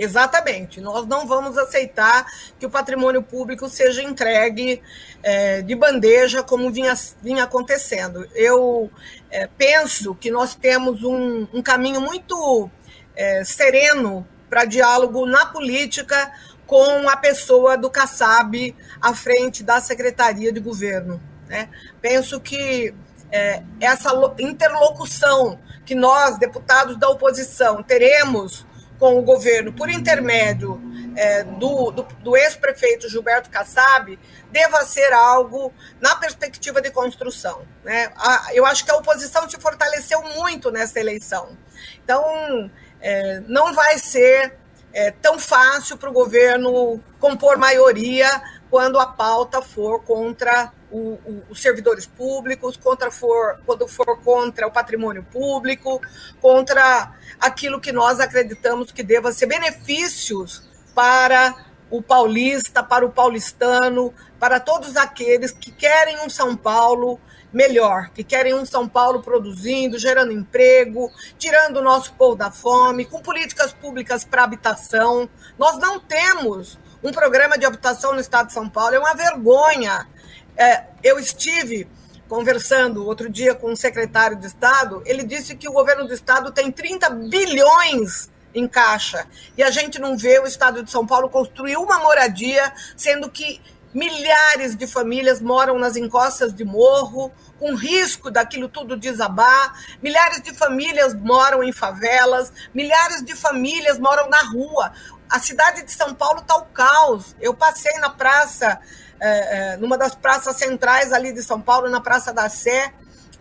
Exatamente. 0.00 0.80
Nós 0.80 1.06
não 1.06 1.26
vamos 1.26 1.58
aceitar 1.58 2.24
que 2.58 2.64
o 2.64 2.70
patrimônio 2.70 3.22
público 3.22 3.68
seja 3.68 4.02
entregue 4.02 4.82
é, 5.22 5.60
de 5.60 5.74
bandeja, 5.74 6.42
como 6.42 6.70
vinha, 6.70 6.94
vinha 7.22 7.44
acontecendo. 7.44 8.26
Eu 8.34 8.90
é, 9.30 9.46
penso 9.46 10.14
que 10.14 10.30
nós 10.30 10.54
temos 10.54 11.04
um, 11.04 11.46
um 11.52 11.60
caminho 11.60 12.00
muito 12.00 12.70
é, 13.14 13.44
sereno 13.44 14.26
para 14.48 14.64
diálogo 14.64 15.26
na 15.26 15.44
política 15.44 16.32
com 16.66 17.06
a 17.06 17.16
pessoa 17.18 17.76
do 17.76 17.90
Kassab 17.90 18.74
à 19.02 19.12
frente 19.12 19.62
da 19.62 19.82
Secretaria 19.82 20.50
de 20.50 20.60
Governo. 20.60 21.20
Né? 21.46 21.68
Penso 22.00 22.40
que 22.40 22.94
é, 23.30 23.62
essa 23.78 24.12
interlocução 24.38 25.58
que 25.84 25.94
nós, 25.94 26.38
deputados 26.38 26.96
da 26.96 27.10
oposição, 27.10 27.82
teremos 27.82 28.64
com 29.00 29.18
o 29.18 29.22
governo 29.22 29.72
por 29.72 29.88
intermédio 29.88 30.78
é, 31.16 31.42
do, 31.42 31.90
do, 31.90 32.02
do 32.02 32.36
ex-prefeito 32.36 33.08
Gilberto 33.08 33.48
Kassab 33.48 34.16
deva 34.52 34.84
ser 34.84 35.10
algo 35.12 35.72
na 35.98 36.14
perspectiva 36.16 36.82
de 36.82 36.90
construção. 36.90 37.62
Né? 37.82 38.12
A, 38.14 38.50
eu 38.54 38.66
acho 38.66 38.84
que 38.84 38.90
a 38.90 38.96
oposição 38.96 39.48
se 39.48 39.58
fortaleceu 39.58 40.22
muito 40.22 40.70
nessa 40.70 41.00
eleição. 41.00 41.56
Então, 42.04 42.70
é, 43.00 43.40
não 43.48 43.72
vai 43.74 43.98
ser 43.98 44.54
é, 44.92 45.10
tão 45.10 45.38
fácil 45.38 45.96
para 45.96 46.10
o 46.10 46.12
governo 46.12 47.02
compor 47.18 47.56
maioria 47.56 48.28
quando 48.68 48.98
a 48.98 49.06
pauta 49.06 49.62
for 49.62 50.02
contra 50.04 50.72
o, 50.90 51.18
o, 51.24 51.42
os 51.50 51.60
servidores 51.60 52.06
públicos, 52.06 52.76
contra 52.76 53.10
for, 53.10 53.60
quando 53.64 53.86
for 53.86 54.20
contra 54.22 54.66
o 54.66 54.70
patrimônio 54.70 55.24
público, 55.30 56.00
contra 56.40 57.12
aquilo 57.38 57.80
que 57.80 57.92
nós 57.92 58.20
acreditamos 58.20 58.92
que 58.92 59.02
deva 59.02 59.32
ser 59.32 59.46
benefícios 59.46 60.68
para 60.94 61.54
o 61.90 62.00
paulista, 62.00 62.82
para 62.82 63.04
o 63.04 63.10
paulistano, 63.10 64.14
para 64.38 64.60
todos 64.60 64.96
aqueles 64.96 65.50
que 65.50 65.72
querem 65.72 66.20
um 66.24 66.30
São 66.30 66.56
Paulo 66.56 67.20
melhor, 67.52 68.10
que 68.10 68.22
querem 68.22 68.54
um 68.54 68.64
São 68.64 68.88
Paulo 68.88 69.22
produzindo, 69.22 69.98
gerando 69.98 70.32
emprego, 70.32 71.10
tirando 71.36 71.78
o 71.78 71.82
nosso 71.82 72.12
povo 72.14 72.36
da 72.36 72.50
fome, 72.50 73.04
com 73.04 73.20
políticas 73.20 73.72
públicas 73.72 74.24
para 74.24 74.44
habitação. 74.44 75.28
Nós 75.58 75.78
não 75.78 75.98
temos 75.98 76.78
um 77.02 77.10
programa 77.10 77.58
de 77.58 77.66
habitação 77.66 78.12
no 78.14 78.20
estado 78.20 78.48
de 78.48 78.52
São 78.52 78.68
Paulo, 78.68 78.94
é 78.94 78.98
uma 78.98 79.14
vergonha. 79.14 80.06
É, 80.56 80.84
eu 81.02 81.18
estive 81.18 81.88
conversando 82.28 83.04
outro 83.04 83.28
dia 83.28 83.54
com 83.54 83.72
um 83.72 83.76
secretário 83.76 84.36
de 84.36 84.46
Estado, 84.46 85.02
ele 85.04 85.24
disse 85.24 85.56
que 85.56 85.68
o 85.68 85.72
governo 85.72 86.06
do 86.06 86.14
Estado 86.14 86.52
tem 86.52 86.70
30 86.70 87.10
bilhões 87.10 88.30
em 88.54 88.68
caixa 88.68 89.26
e 89.56 89.62
a 89.64 89.70
gente 89.70 89.98
não 89.98 90.16
vê 90.16 90.38
o 90.38 90.46
Estado 90.46 90.82
de 90.82 90.90
São 90.90 91.04
Paulo 91.04 91.28
construir 91.28 91.76
uma 91.76 91.98
moradia, 91.98 92.72
sendo 92.96 93.28
que 93.28 93.60
milhares 93.92 94.76
de 94.76 94.86
famílias 94.86 95.40
moram 95.40 95.76
nas 95.78 95.96
encostas 95.96 96.54
de 96.54 96.64
morro, 96.64 97.32
com 97.58 97.74
risco 97.74 98.30
daquilo 98.30 98.68
tudo 98.68 98.96
desabar, 98.96 99.74
milhares 100.00 100.40
de 100.40 100.54
famílias 100.54 101.14
moram 101.14 101.62
em 101.62 101.72
favelas, 101.72 102.52
milhares 102.72 103.24
de 103.24 103.34
famílias 103.34 103.98
moram 103.98 104.28
na 104.28 104.42
rua. 104.44 104.92
A 105.28 105.38
cidade 105.38 105.82
de 105.82 105.92
São 105.92 106.14
Paulo 106.14 106.40
está 106.40 106.56
o 106.56 106.66
caos. 106.66 107.36
Eu 107.40 107.54
passei 107.54 107.92
na 107.98 108.10
praça 108.10 108.80
é, 109.20 109.74
é, 109.74 109.76
numa 109.76 109.98
das 109.98 110.14
praças 110.14 110.56
centrais 110.56 111.12
ali 111.12 111.32
de 111.32 111.42
São 111.42 111.60
Paulo, 111.60 111.88
na 111.88 112.00
Praça 112.00 112.32
da 112.32 112.48
Sé, 112.48 112.92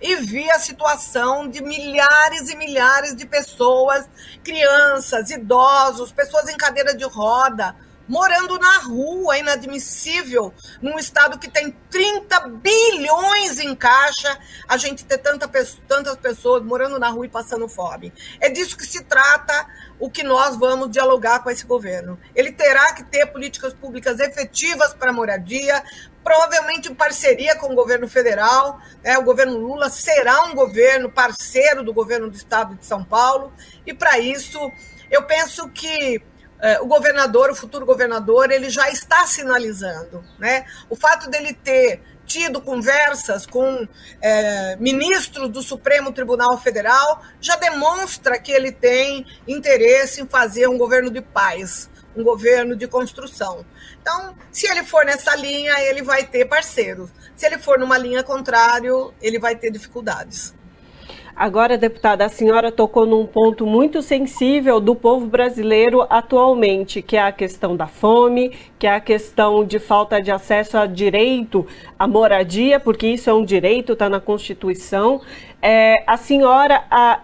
e 0.02 0.16
vi 0.18 0.50
a 0.52 0.60
situação 0.60 1.48
de 1.48 1.62
milhares 1.62 2.50
e 2.50 2.56
milhares 2.56 3.16
de 3.16 3.26
pessoas, 3.26 4.06
crianças, 4.44 5.30
idosos, 5.30 6.12
pessoas 6.12 6.48
em 6.50 6.58
cadeira 6.58 6.96
de 6.96 7.04
roda, 7.06 7.76
morando 8.10 8.58
na 8.58 8.80
rua, 8.80 9.36
é 9.36 9.40
inadmissível, 9.40 10.52
num 10.82 10.98
estado 10.98 11.38
que 11.38 11.48
tem 11.48 11.72
30 11.92 12.40
bilhões 12.48 13.60
em 13.60 13.76
caixa, 13.76 14.36
a 14.68 14.78
gente 14.78 15.06
ter 15.06 15.20
tanta, 15.20 15.48
tantas 15.88 16.16
pessoas 16.18 16.64
morando 16.64 16.98
na 16.98 17.10
rua 17.10 17.28
e 17.28 17.30
passando 17.30 17.70
fome. 17.70 18.12
É 18.40 18.50
disso 18.50 18.76
que 18.76 18.86
se 18.86 19.04
trata 19.04 19.68
o 20.00 20.10
que 20.10 20.24
nós 20.24 20.58
vamos 20.58 20.90
dialogar 20.90 21.44
com 21.44 21.52
esse 21.52 21.66
governo. 21.66 22.20
Ele 22.34 22.52
terá 22.52 22.94
que 22.94 23.04
ter 23.04 23.28
políticas 23.28 23.74
públicas 23.74 24.20
efetivas 24.20 24.92
para 24.92 25.14
moradia, 25.14 25.84
provavelmente 26.24 26.92
em 26.92 26.96
parceria 26.96 27.56
com 27.58 27.72
o 27.72 27.76
governo 27.76 28.08
federal. 28.08 28.82
Né? 29.04 29.20
O 29.20 29.24
governo 29.24 29.56
Lula 29.56 29.88
será 29.88 30.46
um 30.46 30.56
governo 30.56 31.12
parceiro 31.12 31.84
do 31.84 31.94
governo 31.94 32.28
do 32.28 32.36
estado 32.36 32.74
de 32.74 32.88
São 32.88 33.04
Paulo, 33.04 33.54
e 33.86 33.94
para 33.94 34.18
isso 34.18 34.60
eu 35.12 35.24
penso 35.24 35.70
que 35.70 36.24
o 36.82 36.88
governador, 36.88 37.50
o 37.50 37.56
futuro 37.56 37.86
governador, 37.86 38.52
ele 38.52 38.70
já 38.70 38.90
está 38.90 39.26
sinalizando. 39.26 40.24
Né? 40.38 40.66
O 40.90 40.96
fato 40.96 41.30
dele 41.30 41.54
ter 41.54 42.02
tido 42.26 42.62
conversas 42.62 43.48
com 43.48 43.88
é, 44.22 44.76
ministros 44.76 45.50
do 45.50 45.64
Supremo 45.64 46.12
Tribunal 46.12 46.58
Federal 46.60 47.24
já 47.42 47.56
demonstra 47.56 48.38
que 48.38 48.52
ele 48.52 48.72
tem 48.72 49.26
interesse 49.48 50.22
em 50.22 50.28
fazer 50.28 50.68
um 50.68 50.78
governo 50.78 51.10
de 51.10 51.22
paz, 51.22 51.90
um 52.16 52.24
governo 52.24 52.76
de 52.76 52.88
construção. 52.88 53.66
Então, 54.00 54.36
se 54.52 54.68
ele 54.70 54.84
for 54.84 55.04
nessa 55.06 55.36
linha, 55.36 55.74
ele 55.82 56.04
vai 56.04 56.24
ter 56.24 56.46
parceiros. 56.46 57.10
Se 57.36 57.48
ele 57.48 57.58
for 57.58 57.80
numa 57.80 57.98
linha 57.98 58.22
contrária, 58.22 58.92
ele 59.22 59.40
vai 59.40 59.56
ter 59.56 59.72
dificuldades. 59.72 60.54
Agora, 61.40 61.78
deputada, 61.78 62.26
a 62.26 62.28
senhora 62.28 62.70
tocou 62.70 63.06
num 63.06 63.26
ponto 63.26 63.66
muito 63.66 64.02
sensível 64.02 64.78
do 64.82 64.94
povo 64.94 65.26
brasileiro 65.26 66.06
atualmente, 66.10 67.02
que 67.02 67.16
é 67.16 67.22
a 67.22 67.32
questão 67.32 67.78
da 67.78 67.88
fome, 67.88 68.52
que 68.78 68.86
é 68.86 68.94
a 68.94 69.00
questão 69.00 69.64
de 69.64 69.80
falta 69.80 70.22
de 70.22 70.32
acesso 70.32 70.78
a 70.78 70.86
direito 70.86 71.66
à 71.98 72.06
moradia, 72.06 72.78
porque 72.78 73.08
isso 73.08 73.30
é 73.30 73.34
um 73.34 73.46
direito, 73.46 73.94
está 73.94 74.10
na 74.10 74.20
Constituição. 74.20 75.22
É, 75.62 76.04
a 76.06 76.18
senhora, 76.18 76.84
a, 76.92 77.22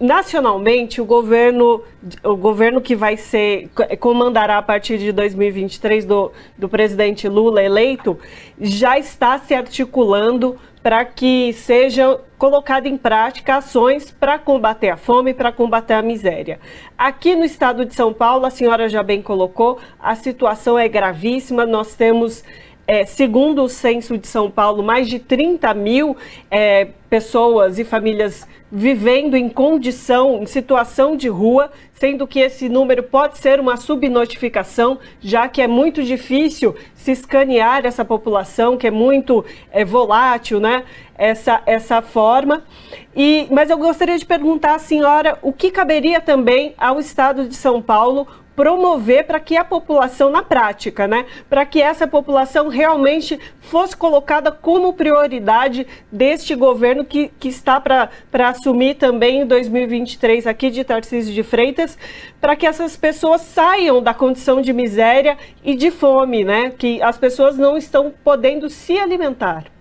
nacionalmente, 0.00 1.02
o 1.02 1.04
governo, 1.04 1.82
o 2.24 2.36
governo 2.36 2.80
que 2.80 2.96
vai 2.96 3.18
ser, 3.18 3.68
comandará 4.00 4.56
a 4.56 4.62
partir 4.62 4.96
de 4.96 5.12
2023 5.12 6.06
do, 6.06 6.32
do 6.56 6.70
presidente 6.70 7.28
Lula 7.28 7.62
eleito, 7.62 8.18
já 8.58 8.98
está 8.98 9.38
se 9.38 9.54
articulando 9.54 10.56
para 10.88 11.04
que 11.04 11.52
sejam 11.52 12.18
colocadas 12.38 12.90
em 12.90 12.96
prática 12.96 13.56
ações 13.56 14.10
para 14.10 14.38
combater 14.38 14.88
a 14.88 14.96
fome, 14.96 15.34
para 15.34 15.52
combater 15.52 15.92
a 15.92 16.00
miséria. 16.00 16.58
Aqui 16.96 17.36
no 17.36 17.44
estado 17.44 17.84
de 17.84 17.94
São 17.94 18.10
Paulo, 18.10 18.46
a 18.46 18.50
senhora 18.50 18.88
já 18.88 19.02
bem 19.02 19.20
colocou, 19.20 19.78
a 20.00 20.14
situação 20.14 20.78
é 20.78 20.88
gravíssima. 20.88 21.66
Nós 21.66 21.94
temos 21.94 22.42
é, 22.86 23.04
segundo 23.04 23.64
o 23.64 23.68
censo 23.68 24.16
de 24.16 24.26
São 24.26 24.50
Paulo, 24.50 24.82
mais 24.82 25.06
de 25.06 25.18
30 25.18 25.74
mil 25.74 26.16
é, 26.50 26.86
pessoas 27.10 27.78
e 27.78 27.84
famílias 27.84 28.48
vivendo 28.70 29.34
em 29.34 29.48
condição, 29.48 30.42
em 30.42 30.46
situação 30.46 31.16
de 31.16 31.28
rua, 31.28 31.70
sendo 31.92 32.26
que 32.26 32.38
esse 32.38 32.68
número 32.68 33.02
pode 33.02 33.38
ser 33.38 33.58
uma 33.58 33.76
subnotificação, 33.76 34.98
já 35.20 35.48
que 35.48 35.60
é 35.60 35.66
muito 35.66 36.02
difícil 36.02 36.76
se 36.94 37.10
escanear 37.10 37.84
essa 37.84 38.04
população, 38.04 38.76
que 38.76 38.86
é 38.86 38.90
muito 38.90 39.44
é, 39.70 39.84
volátil, 39.84 40.60
né? 40.60 40.84
Essa, 41.16 41.60
essa 41.66 42.00
forma. 42.00 42.62
E, 43.16 43.48
mas 43.50 43.70
eu 43.70 43.78
gostaria 43.78 44.16
de 44.16 44.24
perguntar 44.24 44.76
à 44.76 44.78
senhora 44.78 45.36
o 45.42 45.52
que 45.52 45.70
caberia 45.70 46.20
também 46.20 46.74
ao 46.78 47.00
Estado 47.00 47.48
de 47.48 47.56
São 47.56 47.82
Paulo 47.82 48.28
promover 48.58 49.24
para 49.24 49.38
que 49.38 49.56
a 49.56 49.64
população, 49.64 50.30
na 50.30 50.42
prática, 50.42 51.06
né, 51.06 51.26
para 51.48 51.64
que 51.64 51.80
essa 51.80 52.08
população 52.08 52.66
realmente 52.66 53.38
fosse 53.60 53.96
colocada 53.96 54.50
como 54.50 54.94
prioridade 54.94 55.86
deste 56.10 56.56
governo 56.56 57.04
que, 57.04 57.30
que 57.38 57.46
está 57.46 57.80
para 57.80 58.48
assumir 58.48 58.96
também 58.96 59.42
em 59.42 59.46
2023 59.46 60.44
aqui 60.44 60.70
de 60.70 60.82
Tarcísio 60.82 61.32
de 61.32 61.44
Freitas, 61.44 61.96
para 62.40 62.56
que 62.56 62.66
essas 62.66 62.96
pessoas 62.96 63.42
saiam 63.42 64.02
da 64.02 64.12
condição 64.12 64.60
de 64.60 64.72
miséria 64.72 65.38
e 65.62 65.76
de 65.76 65.92
fome, 65.92 66.42
né, 66.42 66.72
que 66.76 67.00
as 67.00 67.16
pessoas 67.16 67.56
não 67.56 67.76
estão 67.76 68.12
podendo 68.24 68.68
se 68.68 68.98
alimentar. 68.98 69.77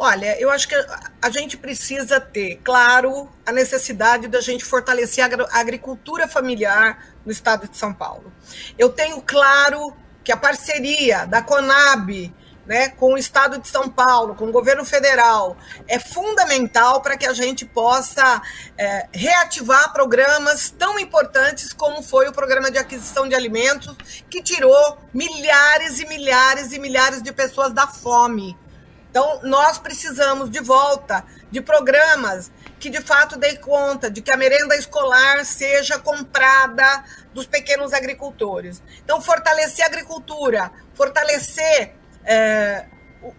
Olha, 0.00 0.40
eu 0.40 0.48
acho 0.48 0.68
que 0.68 0.76
a 1.20 1.28
gente 1.28 1.56
precisa 1.56 2.20
ter, 2.20 2.60
claro, 2.62 3.28
a 3.44 3.50
necessidade 3.50 4.28
da 4.28 4.40
gente 4.40 4.64
fortalecer 4.64 5.24
a 5.24 5.58
agricultura 5.58 6.28
familiar 6.28 7.04
no 7.26 7.32
estado 7.32 7.66
de 7.66 7.76
São 7.76 7.92
Paulo. 7.92 8.32
Eu 8.78 8.90
tenho 8.90 9.20
claro 9.20 9.92
que 10.22 10.30
a 10.30 10.36
parceria 10.36 11.26
da 11.26 11.42
Conab, 11.42 12.32
né, 12.64 12.90
com 12.90 13.14
o 13.14 13.18
Estado 13.18 13.58
de 13.58 13.66
São 13.66 13.88
Paulo, 13.88 14.36
com 14.36 14.44
o 14.44 14.52
governo 14.52 14.84
federal, 14.84 15.56
é 15.88 15.98
fundamental 15.98 17.00
para 17.02 17.16
que 17.16 17.26
a 17.26 17.32
gente 17.32 17.64
possa 17.64 18.40
é, 18.76 19.08
reativar 19.12 19.92
programas 19.92 20.70
tão 20.70 20.96
importantes 21.00 21.72
como 21.72 22.04
foi 22.04 22.28
o 22.28 22.32
programa 22.32 22.70
de 22.70 22.78
aquisição 22.78 23.28
de 23.28 23.34
alimentos, 23.34 23.96
que 24.30 24.44
tirou 24.44 24.96
milhares 25.12 25.98
e 25.98 26.06
milhares 26.06 26.72
e 26.72 26.78
milhares 26.78 27.20
de 27.20 27.32
pessoas 27.32 27.72
da 27.72 27.88
fome. 27.88 28.56
Então, 29.10 29.40
nós 29.42 29.78
precisamos 29.78 30.50
de 30.50 30.60
volta 30.60 31.24
de 31.50 31.60
programas 31.60 32.50
que 32.78 32.90
de 32.90 33.00
fato 33.00 33.36
dê 33.36 33.56
conta 33.56 34.10
de 34.10 34.20
que 34.20 34.30
a 34.30 34.36
merenda 34.36 34.76
escolar 34.76 35.44
seja 35.44 35.98
comprada 35.98 37.04
dos 37.32 37.46
pequenos 37.46 37.92
agricultores. 37.92 38.82
Então, 39.02 39.20
fortalecer 39.20 39.84
a 39.84 39.88
agricultura, 39.88 40.70
fortalecer 40.94 41.94
é, 42.24 42.86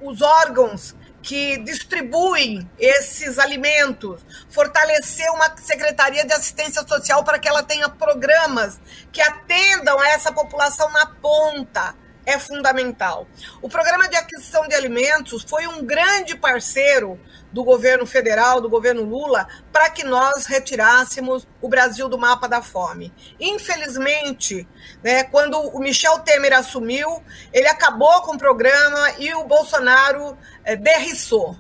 os 0.02 0.22
órgãos 0.22 0.96
que 1.22 1.58
distribuem 1.58 2.70
esses 2.80 3.38
alimentos, 3.38 4.26
fortalecer 4.50 5.30
uma 5.32 5.56
secretaria 5.58 6.26
de 6.26 6.34
assistência 6.34 6.86
social 6.88 7.24
para 7.24 7.38
que 7.38 7.48
ela 7.48 7.62
tenha 7.62 7.90
programas 7.90 8.80
que 9.12 9.22
atendam 9.22 10.00
a 10.00 10.10
essa 10.10 10.32
população 10.32 10.90
na 10.91 11.06
ponta 11.06 11.96
é 12.30 12.38
fundamental. 12.38 13.27
O 13.61 13.68
programa 13.68 14.07
de 14.07 14.15
aquisição 14.15 14.68
de 14.68 14.76
alimentos 14.76 15.43
foi 15.43 15.65
um 15.68 15.84
grande 15.84 16.35
parceiro 16.35 17.19
do 17.51 17.64
governo 17.64 18.06
federal, 18.06 18.61
do 18.61 18.69
governo 18.69 19.03
Lula, 19.03 19.47
para 19.72 19.89
que 19.89 20.03
nós 20.03 20.45
retirássemos 20.45 21.47
o 21.60 21.68
Brasil 21.68 22.07
do 22.07 22.18
mapa 22.18 22.47
da 22.47 22.61
fome. 22.61 23.11
Infelizmente, 23.39 24.68
né, 25.03 25.23
quando 25.23 25.60
o 25.60 25.80
Michel 25.80 26.19
Temer 26.19 26.53
assumiu, 26.53 27.23
ele 27.51 27.68
acabou 27.68 28.22
com 28.22 28.35
o 28.35 28.38
programa 28.38 29.11
e 29.18 29.34
o 29.34 29.45
Bolsonaro 29.45 30.38
é, 30.64 30.77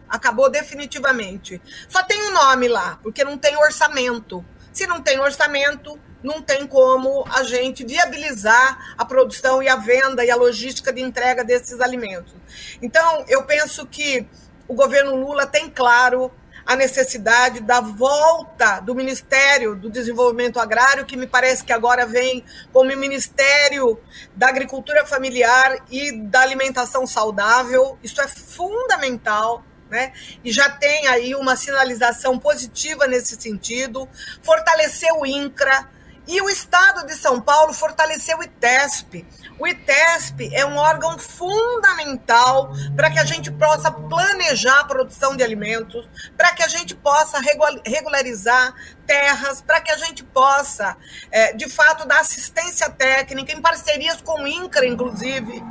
acabou 0.07 0.49
definitivamente. 0.49 1.59
Só 1.87 2.03
tem 2.03 2.21
um 2.29 2.33
nome 2.33 2.67
lá, 2.67 2.99
porque 3.01 3.23
não 3.23 3.37
tem 3.37 3.57
orçamento. 3.57 4.45
Se 4.71 4.85
não 4.85 5.01
tem 5.01 5.19
orçamento, 5.19 5.99
não 6.23 6.41
tem 6.41 6.67
como 6.67 7.25
a 7.29 7.43
gente 7.43 7.85
viabilizar 7.85 8.95
a 8.97 9.05
produção 9.05 9.61
e 9.63 9.67
a 9.67 9.75
venda 9.75 10.23
e 10.23 10.31
a 10.31 10.35
logística 10.35 10.91
de 10.91 11.01
entrega 11.01 11.43
desses 11.43 11.79
alimentos. 11.79 12.33
Então, 12.81 13.25
eu 13.27 13.43
penso 13.43 13.85
que 13.85 14.27
o 14.67 14.73
governo 14.73 15.15
Lula 15.15 15.45
tem 15.45 15.69
claro 15.69 16.31
a 16.69 16.75
necessidade 16.75 17.61
da 17.61 17.81
volta 17.81 18.79
do 18.79 18.93
Ministério 18.93 19.75
do 19.75 19.89
Desenvolvimento 19.89 20.59
Agrário, 20.59 21.03
que 21.03 21.17
me 21.17 21.25
parece 21.25 21.63
que 21.63 21.73
agora 21.73 22.05
vem 22.05 22.45
como 22.71 22.95
Ministério 22.95 23.99
da 24.35 24.49
Agricultura 24.49 25.03
Familiar 25.03 25.83
e 25.89 26.11
da 26.11 26.41
Alimentação 26.41 27.07
Saudável. 27.07 27.97
Isso 28.03 28.21
é 28.21 28.27
fundamental. 28.27 29.63
Né? 29.89 30.13
E 30.43 30.51
já 30.51 30.69
tem 30.69 31.07
aí 31.07 31.33
uma 31.33 31.55
sinalização 31.55 32.37
positiva 32.37 33.07
nesse 33.07 33.35
sentido. 33.41 34.07
Fortalecer 34.43 35.11
o 35.13 35.25
INCRA, 35.25 35.89
e 36.27 36.41
o 36.41 36.49
Estado 36.49 37.05
de 37.05 37.15
São 37.15 37.41
Paulo 37.41 37.73
fortaleceu 37.73 38.37
o 38.37 38.43
ITESP. 38.43 39.25
O 39.57 39.67
ITESP 39.67 40.53
é 40.53 40.65
um 40.65 40.77
órgão 40.77 41.17
fundamental 41.17 42.71
para 42.95 43.09
que 43.09 43.19
a 43.19 43.25
gente 43.25 43.51
possa 43.51 43.91
planejar 43.91 44.79
a 44.79 44.85
produção 44.85 45.35
de 45.35 45.43
alimentos, 45.43 46.07
para 46.37 46.53
que 46.53 46.63
a 46.63 46.67
gente 46.67 46.95
possa 46.95 47.39
regularizar 47.85 48.73
terras, 49.05 49.61
para 49.61 49.81
que 49.81 49.91
a 49.91 49.97
gente 49.97 50.23
possa, 50.23 50.95
é, 51.31 51.53
de 51.53 51.67
fato, 51.69 52.07
dar 52.07 52.19
assistência 52.19 52.89
técnica, 52.89 53.51
em 53.51 53.61
parcerias 53.61 54.21
com 54.21 54.41
o 54.41 54.47
INCRA, 54.47 54.85
inclusive. 54.85 55.61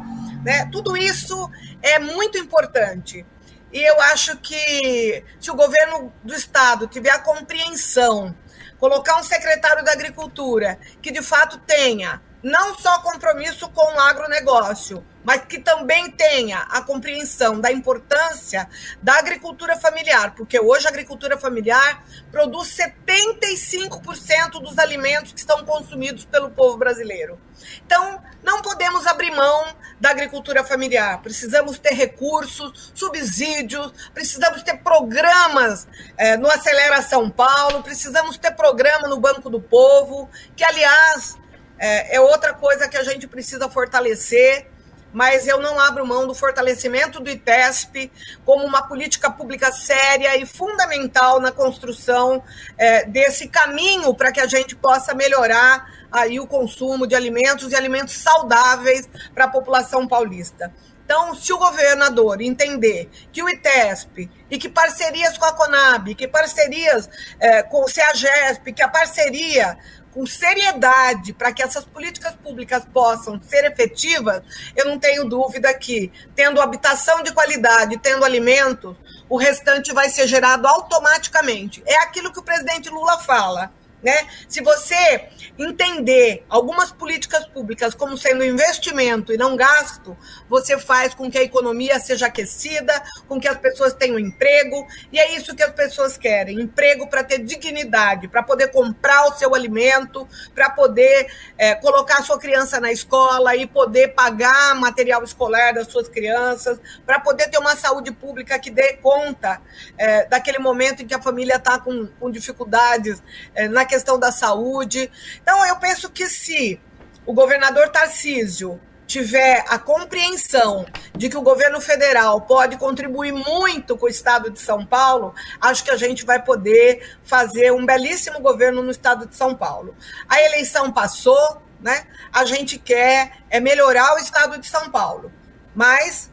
Né? 0.44 0.68
Tudo 0.72 0.96
isso 0.96 1.50
é 1.82 1.98
muito 1.98 2.36
importante. 2.36 3.24
E 3.72 3.82
eu 3.82 4.00
acho 4.02 4.36
que 4.38 5.24
se 5.38 5.50
o 5.50 5.54
governo 5.54 6.12
do 6.24 6.34
Estado 6.34 6.86
tiver 6.86 7.10
a 7.10 7.18
compreensão 7.18 8.34
colocar 8.78 9.18
um 9.18 9.22
secretário 9.22 9.84
da 9.84 9.92
Agricultura 9.92 10.78
que 11.02 11.10
de 11.10 11.22
fato 11.22 11.58
tenha 11.58 12.22
não 12.42 12.76
só 12.78 13.00
compromisso 13.00 13.68
com 13.70 13.94
o 13.94 14.00
agronegócio, 14.00 15.04
mas 15.24 15.44
que 15.44 15.58
também 15.58 16.10
tenha 16.10 16.58
a 16.70 16.80
compreensão 16.82 17.60
da 17.60 17.70
importância 17.70 18.68
da 19.02 19.18
agricultura 19.18 19.76
familiar, 19.76 20.34
porque 20.34 20.58
hoje 20.58 20.86
a 20.86 20.90
agricultura 20.90 21.36
familiar 21.36 22.04
produz 22.30 22.76
75% 22.76 24.60
dos 24.60 24.78
alimentos 24.78 25.32
que 25.32 25.40
estão 25.40 25.64
consumidos 25.64 26.24
pelo 26.24 26.50
povo 26.50 26.76
brasileiro. 26.76 27.38
Então, 27.84 28.22
não 28.42 28.62
podemos 28.62 29.06
abrir 29.06 29.30
mão 29.32 29.74
da 30.00 30.10
agricultura 30.10 30.64
familiar. 30.64 31.20
Precisamos 31.20 31.78
ter 31.78 31.92
recursos, 31.92 32.92
subsídios, 32.94 33.92
precisamos 34.14 34.62
ter 34.62 34.78
programas 34.78 35.86
é, 36.16 36.36
no 36.36 36.48
Acelera 36.48 37.02
São 37.02 37.28
Paulo, 37.28 37.82
precisamos 37.82 38.38
ter 38.38 38.52
programa 38.52 39.08
no 39.08 39.18
Banco 39.18 39.50
do 39.50 39.60
Povo, 39.60 40.30
que, 40.56 40.64
aliás, 40.64 41.36
é, 41.78 42.16
é 42.16 42.20
outra 42.20 42.52
coisa 42.54 42.88
que 42.88 42.96
a 42.96 43.02
gente 43.02 43.26
precisa 43.26 43.68
fortalecer 43.68 44.66
mas 45.12 45.46
eu 45.46 45.60
não 45.60 45.78
abro 45.80 46.06
mão 46.06 46.26
do 46.26 46.34
fortalecimento 46.34 47.20
do 47.20 47.30
ITESP 47.30 48.10
como 48.44 48.64
uma 48.64 48.82
política 48.82 49.30
pública 49.30 49.72
séria 49.72 50.36
e 50.36 50.44
fundamental 50.44 51.40
na 51.40 51.50
construção 51.50 52.42
é, 52.76 53.04
desse 53.06 53.48
caminho 53.48 54.14
para 54.14 54.32
que 54.32 54.40
a 54.40 54.46
gente 54.46 54.76
possa 54.76 55.14
melhorar 55.14 55.86
aí 56.10 56.38
o 56.38 56.46
consumo 56.46 57.06
de 57.06 57.14
alimentos 57.14 57.72
e 57.72 57.76
alimentos 57.76 58.14
saudáveis 58.14 59.08
para 59.34 59.44
a 59.44 59.48
população 59.48 60.06
paulista. 60.06 60.72
Então, 61.04 61.34
se 61.34 61.54
o 61.54 61.58
governador 61.58 62.42
entender 62.42 63.08
que 63.32 63.42
o 63.42 63.48
ITESP 63.48 64.30
e 64.50 64.58
que 64.58 64.68
parcerias 64.68 65.38
com 65.38 65.46
a 65.46 65.54
Conab, 65.54 66.14
que 66.14 66.28
parcerias 66.28 67.08
é, 67.40 67.62
com 67.62 67.82
o 67.82 67.88
CEAGESP, 67.88 68.74
que 68.74 68.82
a 68.82 68.88
parceria 68.88 69.78
com 70.18 70.26
seriedade 70.26 71.32
para 71.32 71.52
que 71.52 71.62
essas 71.62 71.84
políticas 71.84 72.34
públicas 72.34 72.82
possam 72.92 73.40
ser 73.40 73.64
efetivas, 73.70 74.42
eu 74.74 74.86
não 74.86 74.98
tenho 74.98 75.24
dúvida 75.24 75.72
que, 75.72 76.10
tendo 76.34 76.60
habitação 76.60 77.22
de 77.22 77.32
qualidade, 77.32 77.96
tendo 77.98 78.24
alimentos, 78.24 78.96
o 79.28 79.36
restante 79.36 79.92
vai 79.92 80.10
ser 80.10 80.26
gerado 80.26 80.66
automaticamente. 80.66 81.84
É 81.86 82.02
aquilo 82.02 82.32
que 82.32 82.40
o 82.40 82.42
presidente 82.42 82.90
Lula 82.90 83.16
fala. 83.18 83.72
Né? 84.02 84.14
Se 84.48 84.62
você 84.62 85.28
entender 85.58 86.44
algumas 86.48 86.92
políticas 86.92 87.44
públicas 87.46 87.94
como 87.94 88.16
sendo 88.16 88.44
investimento 88.44 89.32
e 89.32 89.36
não 89.36 89.56
gasto, 89.56 90.16
você 90.48 90.78
faz 90.78 91.14
com 91.14 91.28
que 91.28 91.36
a 91.36 91.42
economia 91.42 91.98
seja 91.98 92.26
aquecida, 92.26 92.92
com 93.26 93.40
que 93.40 93.48
as 93.48 93.56
pessoas 93.56 93.92
tenham 93.92 94.18
emprego, 94.18 94.86
e 95.12 95.18
é 95.18 95.34
isso 95.36 95.54
que 95.56 95.62
as 95.64 95.72
pessoas 95.72 96.16
querem: 96.16 96.60
emprego 96.60 97.08
para 97.08 97.24
ter 97.24 97.38
dignidade, 97.38 98.28
para 98.28 98.42
poder 98.42 98.68
comprar 98.68 99.26
o 99.26 99.32
seu 99.36 99.52
alimento, 99.52 100.28
para 100.54 100.70
poder 100.70 101.26
é, 101.56 101.74
colocar 101.74 102.18
a 102.18 102.22
sua 102.22 102.38
criança 102.38 102.78
na 102.78 102.92
escola 102.92 103.56
e 103.56 103.66
poder 103.66 104.14
pagar 104.14 104.76
material 104.76 105.24
escolar 105.24 105.74
das 105.74 105.88
suas 105.88 106.08
crianças, 106.08 106.78
para 107.04 107.18
poder 107.18 107.48
ter 107.48 107.58
uma 107.58 107.74
saúde 107.74 108.12
pública 108.12 108.56
que 108.60 108.70
dê 108.70 108.92
conta 108.94 109.60
é, 109.96 110.24
daquele 110.26 110.58
momento 110.58 111.02
em 111.02 111.06
que 111.06 111.14
a 111.14 111.20
família 111.20 111.56
está 111.56 111.80
com, 111.80 112.06
com 112.20 112.30
dificuldades 112.30 113.20
é, 113.54 113.66
na 113.66 113.87
questão 113.88 114.18
da 114.18 114.30
saúde. 114.30 115.10
Então, 115.42 115.64
eu 115.66 115.76
penso 115.76 116.10
que 116.10 116.28
se 116.28 116.80
o 117.26 117.32
governador 117.32 117.88
Tarcísio 117.88 118.80
tiver 119.08 119.64
a 119.68 119.78
compreensão 119.78 120.84
de 121.16 121.30
que 121.30 121.36
o 121.36 121.42
governo 121.42 121.80
federal 121.80 122.42
pode 122.42 122.76
contribuir 122.76 123.32
muito 123.32 123.96
com 123.96 124.04
o 124.04 124.08
estado 124.08 124.50
de 124.50 124.60
São 124.60 124.84
Paulo, 124.84 125.34
acho 125.60 125.82
que 125.82 125.90
a 125.90 125.96
gente 125.96 126.26
vai 126.26 126.40
poder 126.42 127.16
fazer 127.24 127.72
um 127.72 127.86
belíssimo 127.86 128.38
governo 128.38 128.82
no 128.82 128.90
estado 128.90 129.26
de 129.26 129.34
São 129.34 129.54
Paulo. 129.54 129.96
A 130.28 130.42
eleição 130.42 130.92
passou, 130.92 131.62
né? 131.80 132.06
A 132.30 132.44
gente 132.44 132.78
quer 132.78 133.38
é 133.48 133.58
melhorar 133.58 134.14
o 134.14 134.18
estado 134.18 134.58
de 134.58 134.68
São 134.68 134.90
Paulo. 134.90 135.32
Mas 135.74 136.30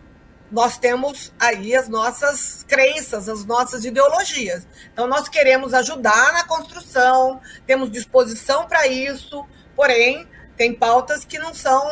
nós 0.51 0.77
temos 0.77 1.33
aí 1.39 1.75
as 1.75 1.89
nossas 1.89 2.63
crenças, 2.67 3.27
as 3.27 3.45
nossas 3.45 3.83
ideologias. 3.83 4.67
Então, 4.93 5.07
nós 5.07 5.27
queremos 5.27 5.73
ajudar 5.73 6.33
na 6.33 6.43
construção, 6.43 7.39
temos 7.65 7.91
disposição 7.91 8.65
para 8.65 8.87
isso, 8.87 9.45
porém, 9.75 10.27
tem 10.55 10.73
pautas 10.73 11.25
que 11.25 11.37
não 11.39 11.53
são, 11.53 11.83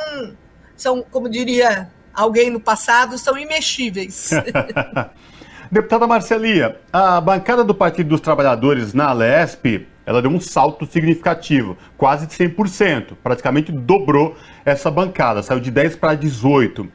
são, 0.75 1.03
como 1.03 1.27
diria 1.27 1.91
alguém 2.13 2.49
no 2.49 2.59
passado, 2.59 3.17
são 3.17 3.37
imexíveis. 3.37 4.29
Deputada 5.71 6.05
Marcelia, 6.05 6.79
a 6.91 7.19
bancada 7.19 7.63
do 7.63 7.73
Partido 7.73 8.09
dos 8.09 8.21
Trabalhadores 8.21 8.93
na 8.93 9.09
Alesp, 9.09 9.87
ela 10.05 10.21
deu 10.21 10.29
um 10.29 10.39
salto 10.39 10.85
significativo, 10.85 11.77
quase 11.97 12.27
de 12.27 12.33
100%, 12.35 13.15
praticamente 13.23 13.71
dobrou 13.71 14.37
essa 14.63 14.91
bancada, 14.91 15.41
saiu 15.41 15.59
de 15.59 15.71
10 15.71 15.95
para 15.95 16.13
18. 16.13 16.87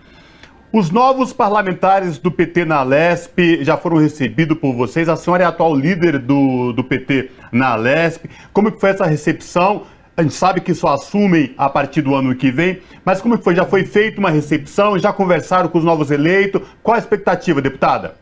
Os 0.71 0.91
novos 0.91 1.33
parlamentares 1.33 2.19
do 2.19 2.31
PT 2.31 2.67
na 2.67 2.81
Alesp 2.81 3.65
já 3.65 3.79
foram 3.79 3.97
recebidos 3.97 4.59
por 4.59 4.75
vocês. 4.75 5.09
A 5.09 5.17
senhora 5.17 5.43
é 5.43 5.47
a 5.47 5.49
atual 5.49 5.75
líder 5.75 6.19
do, 6.19 6.75
do 6.75 6.85
PT 6.85 7.31
na 7.51 7.69
Alesp. 7.69 8.27
Como 8.53 8.71
foi 8.79 8.91
essa 8.91 9.07
recepção? 9.07 9.87
A 10.15 10.23
gente 10.23 10.35
sabe 10.35 10.61
que 10.61 10.75
só 10.75 10.89
assumem 10.89 11.55
a 11.57 11.71
partir 11.71 12.03
do 12.03 12.15
ano 12.15 12.35
que 12.35 12.51
vem, 12.51 12.83
mas 13.03 13.19
como 13.19 13.39
foi? 13.39 13.55
Já 13.55 13.65
foi 13.65 13.87
feita 13.87 14.21
uma 14.21 14.29
recepção? 14.29 14.99
Já 14.99 15.11
conversaram 15.11 15.71
com 15.71 15.79
os 15.79 15.85
novos 15.85 16.11
eleitos? 16.11 16.61
Qual 16.83 16.97
a 16.97 16.99
expectativa, 16.99 17.63
deputada? 17.63 18.17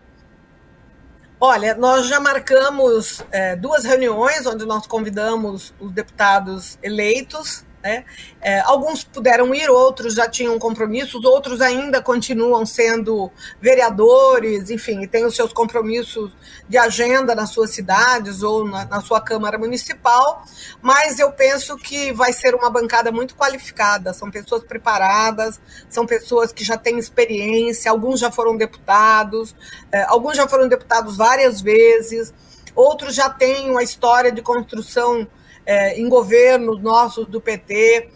Olha, 1.40 1.74
nós 1.74 2.06
já 2.06 2.20
marcamos 2.20 3.24
é, 3.32 3.56
duas 3.56 3.84
reuniões 3.84 4.46
onde 4.46 4.64
nós 4.64 4.86
convidamos 4.86 5.74
os 5.80 5.90
deputados 5.90 6.78
eleitos 6.80 7.65
né? 7.86 8.04
É, 8.40 8.60
alguns 8.60 9.04
puderam 9.04 9.54
ir, 9.54 9.70
outros 9.70 10.14
já 10.14 10.28
tinham 10.28 10.58
compromissos, 10.58 11.24
outros 11.24 11.60
ainda 11.60 12.02
continuam 12.02 12.66
sendo 12.66 13.30
vereadores, 13.60 14.70
enfim, 14.70 15.06
têm 15.06 15.24
os 15.24 15.36
seus 15.36 15.52
compromissos 15.52 16.32
de 16.68 16.76
agenda 16.76 17.32
nas 17.32 17.50
suas 17.50 17.70
cidades 17.70 18.42
ou 18.42 18.66
na, 18.66 18.84
na 18.86 19.00
sua 19.00 19.20
Câmara 19.20 19.56
Municipal, 19.56 20.42
mas 20.82 21.20
eu 21.20 21.30
penso 21.30 21.76
que 21.76 22.12
vai 22.12 22.32
ser 22.32 22.56
uma 22.56 22.68
bancada 22.68 23.12
muito 23.12 23.36
qualificada, 23.36 24.12
são 24.12 24.30
pessoas 24.30 24.64
preparadas, 24.64 25.60
são 25.88 26.04
pessoas 26.04 26.52
que 26.52 26.64
já 26.64 26.76
têm 26.76 26.98
experiência, 26.98 27.90
alguns 27.90 28.18
já 28.18 28.32
foram 28.32 28.56
deputados, 28.56 29.54
é, 29.92 30.02
alguns 30.08 30.36
já 30.36 30.48
foram 30.48 30.66
deputados 30.66 31.16
várias 31.16 31.60
vezes, 31.60 32.34
outros 32.74 33.14
já 33.14 33.30
têm 33.30 33.70
uma 33.70 33.84
história 33.84 34.32
de 34.32 34.42
construção 34.42 35.26
é, 35.66 35.98
em 36.00 36.08
governos 36.08 36.80
nossos 36.80 37.26
do 37.26 37.40
PT. 37.40 38.08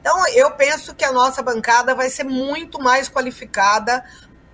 Então, 0.00 0.28
eu 0.28 0.50
penso 0.52 0.94
que 0.94 1.04
a 1.04 1.10
nossa 1.10 1.42
bancada 1.42 1.94
vai 1.94 2.10
ser 2.10 2.24
muito 2.24 2.78
mais 2.80 3.08
qualificada 3.08 4.04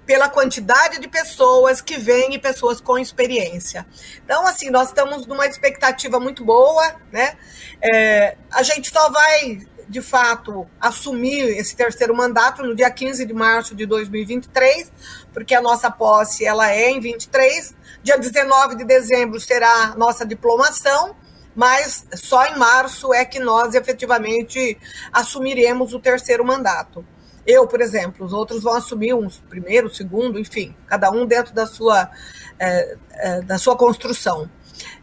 pela 0.06 0.28
quantidade 0.28 1.01
de 1.01 1.09
pessoas 1.09 1.81
que 1.81 1.97
vêm 1.98 2.35
e 2.35 2.39
pessoas 2.39 2.81
com 2.81 2.98
experiência. 2.98 3.86
Então, 4.24 4.47
assim, 4.47 4.70
nós 4.70 4.89
estamos 4.89 5.26
numa 5.26 5.47
expectativa 5.47 6.20
muito 6.20 6.44
boa, 6.44 6.94
né? 7.10 7.36
É, 7.82 8.36
a 8.51 8.62
gente 8.62 8.90
só 8.90 9.10
vai, 9.10 9.60
de 9.89 10.02
fato, 10.02 10.66
assumir 10.81 11.56
esse 11.56 11.74
terceiro 11.74 12.14
mandato 12.14 12.62
no 12.62 12.74
dia 12.74 12.90
15 12.90 13.24
de 13.24 13.32
março 13.32 13.74
de 13.74 13.86
2023, 13.86 14.93
porque 15.32 15.55
a 15.55 15.62
nossa 15.62 15.90
posse 15.90 16.44
ela 16.44 16.70
é 16.70 16.90
em 16.90 17.01
23. 17.01 17.74
Dia 18.02 18.18
19 18.18 18.76
de 18.76 18.85
dezembro 18.85 19.40
será 19.40 19.93
a 19.93 19.94
nossa 19.97 20.26
diplomação 20.26 21.16
mas 21.55 22.06
só 22.14 22.44
em 22.47 22.59
março 22.59 23.12
é 23.14 23.24
que 23.24 23.39
nós 23.39 23.74
efetivamente 23.74 24.76
assumiremos 25.12 25.94
o 25.94 26.01
terceiro 26.01 26.44
mandato. 26.44 27.05
Eu, 27.47 27.66
por 27.66 27.81
exemplo, 27.81 28.24
os 28.24 28.32
outros 28.32 28.62
vão 28.62 28.74
assumir 28.74 29.14
um 29.14 29.28
primeiro, 29.48 29.94
segundo, 29.94 30.39
enfim, 30.39 30.74
cada 30.86 31.10
um 31.10 31.26
dentro 31.26 31.55
da 31.55 31.66
sua, 31.66 32.10
é, 32.59 32.97
é, 33.12 33.43
da 33.43 33.59
sua 33.59 33.76
construção. 33.76 34.48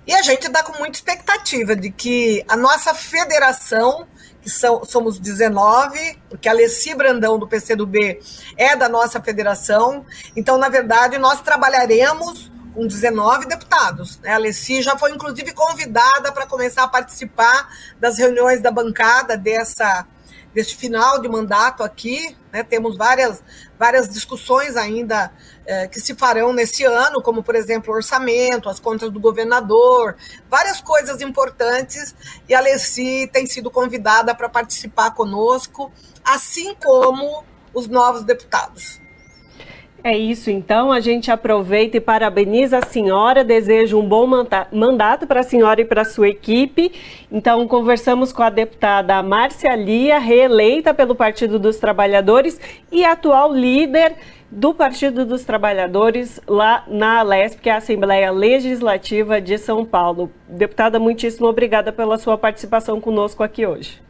E 0.05 0.13
a 0.13 0.21
gente 0.23 0.47
está 0.47 0.63
com 0.63 0.77
muita 0.79 0.97
expectativa 0.97 1.75
de 1.75 1.91
que 1.91 2.43
a 2.47 2.57
nossa 2.57 2.93
federação, 2.93 4.07
que 4.41 4.49
são, 4.49 4.83
somos 4.83 5.19
19, 5.19 6.17
porque 6.29 6.49
a 6.49 6.51
Alessi 6.51 6.95
Brandão 6.95 7.37
do 7.37 7.47
PCdoB 7.47 8.19
é 8.57 8.75
da 8.75 8.89
nossa 8.89 9.21
federação, 9.21 10.03
então, 10.35 10.57
na 10.57 10.67
verdade, 10.67 11.19
nós 11.19 11.41
trabalharemos 11.41 12.50
com 12.73 12.87
19 12.87 13.45
deputados. 13.45 14.19
Né? 14.19 14.31
A 14.31 14.35
Alessi 14.35 14.81
já 14.81 14.97
foi, 14.97 15.11
inclusive, 15.11 15.53
convidada 15.53 16.31
para 16.31 16.45
começar 16.45 16.83
a 16.83 16.87
participar 16.87 17.69
das 17.99 18.17
reuniões 18.17 18.61
da 18.61 18.71
bancada 18.71 19.37
dessa, 19.37 20.07
desse 20.53 20.75
final 20.75 21.19
de 21.21 21.27
mandato 21.27 21.83
aqui. 21.83 22.35
Né? 22.51 22.63
Temos 22.63 22.97
várias, 22.97 23.43
várias 23.77 24.09
discussões 24.09 24.75
ainda 24.75 25.31
é, 25.65 25.87
que 25.87 25.99
se 25.99 26.15
farão 26.15 26.53
nesse 26.53 26.83
ano, 26.83 27.21
como, 27.21 27.43
por 27.43 27.55
exemplo, 27.55 27.93
o 27.93 27.95
orçamento, 27.95 28.69
as 28.69 28.79
contas 28.79 29.11
do 29.11 29.19
governador, 29.19 30.15
várias 30.49 30.81
coisas 30.81 31.21
importantes. 31.21 32.15
E 32.47 32.53
a 32.53 32.59
Alessi 32.59 33.29
tem 33.31 33.45
sido 33.45 33.69
convidada 33.69 34.33
para 34.33 34.47
participar 34.47 35.11
conosco, 35.11 35.91
assim 36.23 36.73
como 36.75 37.43
os 37.73 37.87
novos 37.87 38.23
deputados. 38.23 39.00
É 40.03 40.17
isso, 40.17 40.49
então. 40.49 40.91
A 40.91 40.99
gente 40.99 41.29
aproveita 41.29 41.97
e 41.97 42.01
parabeniza 42.01 42.79
a 42.79 42.85
senhora, 42.85 43.43
desejo 43.43 43.99
um 43.99 44.07
bom 44.07 44.25
mandato 44.71 45.27
para 45.27 45.41
a 45.41 45.43
senhora 45.43 45.81
e 45.81 45.85
para 45.85 46.01
a 46.01 46.05
sua 46.05 46.27
equipe. 46.27 46.91
Então, 47.31 47.67
conversamos 47.67 48.33
com 48.33 48.41
a 48.41 48.49
deputada 48.49 49.21
Márcia 49.21 49.75
Lia, 49.75 50.17
reeleita 50.17 50.91
pelo 50.91 51.13
Partido 51.13 51.59
dos 51.59 51.77
Trabalhadores 51.77 52.59
e 52.91 53.05
atual 53.05 53.53
líder 53.53 54.15
do 54.49 54.73
Partido 54.73 55.23
dos 55.23 55.45
Trabalhadores 55.45 56.41
lá 56.47 56.83
na 56.87 57.19
Alesp, 57.19 57.61
que 57.61 57.69
é 57.69 57.73
a 57.73 57.77
Assembleia 57.77 58.31
Legislativa 58.31 59.39
de 59.39 59.59
São 59.59 59.85
Paulo. 59.85 60.31
Deputada, 60.49 60.99
muitíssimo 60.99 61.45
obrigada 61.47 61.93
pela 61.93 62.17
sua 62.17 62.39
participação 62.39 62.99
conosco 62.99 63.43
aqui 63.43 63.67
hoje. 63.67 64.01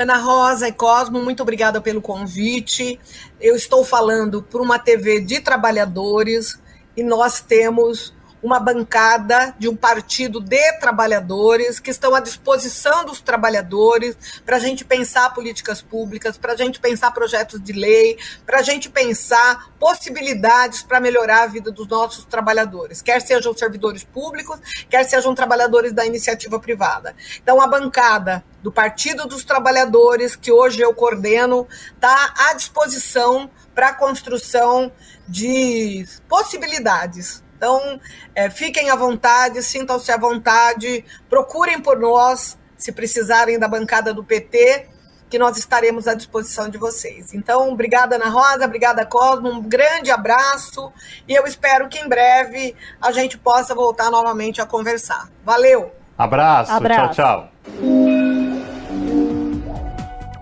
Ana 0.00 0.16
Rosa 0.16 0.66
e 0.66 0.72
Cosmo, 0.72 1.22
muito 1.22 1.42
obrigada 1.42 1.78
pelo 1.78 2.00
convite. 2.00 2.98
Eu 3.38 3.54
estou 3.54 3.84
falando 3.84 4.42
por 4.42 4.62
uma 4.62 4.78
TV 4.78 5.20
de 5.20 5.40
trabalhadores 5.40 6.58
e 6.96 7.02
nós 7.02 7.42
temos 7.42 8.14
uma 8.42 8.58
bancada 8.58 9.54
de 9.58 9.68
um 9.68 9.76
partido 9.76 10.40
de 10.40 10.72
trabalhadores 10.78 11.78
que 11.78 11.90
estão 11.90 12.14
à 12.14 12.20
disposição 12.20 13.04
dos 13.04 13.20
trabalhadores 13.20 14.16
para 14.44 14.56
a 14.56 14.58
gente 14.58 14.84
pensar 14.84 15.32
políticas 15.34 15.82
públicas, 15.82 16.38
para 16.38 16.54
a 16.54 16.56
gente 16.56 16.80
pensar 16.80 17.10
projetos 17.12 17.62
de 17.62 17.72
lei, 17.72 18.18
para 18.46 18.60
a 18.60 18.62
gente 18.62 18.88
pensar 18.88 19.70
possibilidades 19.78 20.82
para 20.82 21.00
melhorar 21.00 21.42
a 21.42 21.46
vida 21.46 21.70
dos 21.70 21.86
nossos 21.86 22.24
trabalhadores, 22.24 23.02
quer 23.02 23.20
sejam 23.20 23.54
servidores 23.54 24.04
públicos, 24.04 24.58
quer 24.88 25.04
sejam 25.04 25.34
trabalhadores 25.34 25.92
da 25.92 26.06
iniciativa 26.06 26.58
privada. 26.58 27.14
Então, 27.42 27.60
a 27.60 27.66
bancada 27.66 28.44
do 28.62 28.72
Partido 28.72 29.26
dos 29.26 29.44
Trabalhadores, 29.44 30.36
que 30.36 30.52
hoje 30.52 30.80
eu 30.80 30.94
coordeno, 30.94 31.66
está 31.94 32.34
à 32.36 32.54
disposição 32.54 33.50
para 33.74 33.88
a 33.88 33.94
construção 33.94 34.92
de 35.26 36.06
possibilidades 36.28 37.42
então, 37.60 38.00
é, 38.34 38.48
fiquem 38.48 38.88
à 38.88 38.96
vontade, 38.96 39.62
sintam-se 39.62 40.10
à 40.10 40.16
vontade, 40.16 41.04
procurem 41.28 41.78
por 41.78 42.00
nós, 42.00 42.56
se 42.74 42.90
precisarem 42.90 43.58
da 43.58 43.68
bancada 43.68 44.14
do 44.14 44.24
PT, 44.24 44.88
que 45.28 45.38
nós 45.38 45.58
estaremos 45.58 46.08
à 46.08 46.14
disposição 46.14 46.70
de 46.70 46.78
vocês. 46.78 47.34
Então, 47.34 47.70
obrigada, 47.70 48.16
Ana 48.16 48.30
Rosa, 48.30 48.64
obrigada, 48.64 49.04
Cosmo, 49.04 49.50
um 49.50 49.60
grande 49.60 50.10
abraço 50.10 50.90
e 51.28 51.34
eu 51.34 51.44
espero 51.44 51.86
que 51.86 51.98
em 51.98 52.08
breve 52.08 52.74
a 52.98 53.12
gente 53.12 53.36
possa 53.36 53.74
voltar 53.74 54.10
novamente 54.10 54.62
a 54.62 54.64
conversar. 54.64 55.28
Valeu! 55.44 55.92
Abraço, 56.16 56.72
abraço. 56.72 57.14
tchau, 57.14 57.50
tchau. 57.76 57.99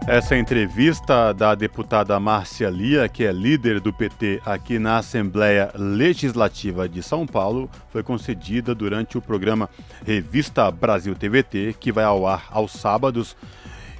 Essa 0.09 0.39
entrevista 0.39 1.35
da 1.35 1.55
deputada 1.55 2.19
Márcia 2.19 2.71
Lia, 2.71 3.11
que 3.11 3.25
é 3.25 3.31
líder 3.31 3.79
do 3.79 3.93
PT 3.93 4.41
aqui 4.43 4.79
na 4.79 4.97
Assembleia 4.97 5.71
Legislativa 5.75 6.89
de 6.89 7.03
São 7.03 7.27
Paulo, 7.27 7.69
foi 7.91 8.03
concedida 8.03 8.75
durante 8.75 9.19
o 9.19 9.21
programa 9.21 9.69
Revista 10.07 10.71
Brasil 10.71 11.15
TVT, 11.15 11.77
que 11.79 11.93
vai 11.93 12.05
ao 12.05 12.27
ar 12.27 12.47
aos 12.51 12.73
sábados 12.73 13.37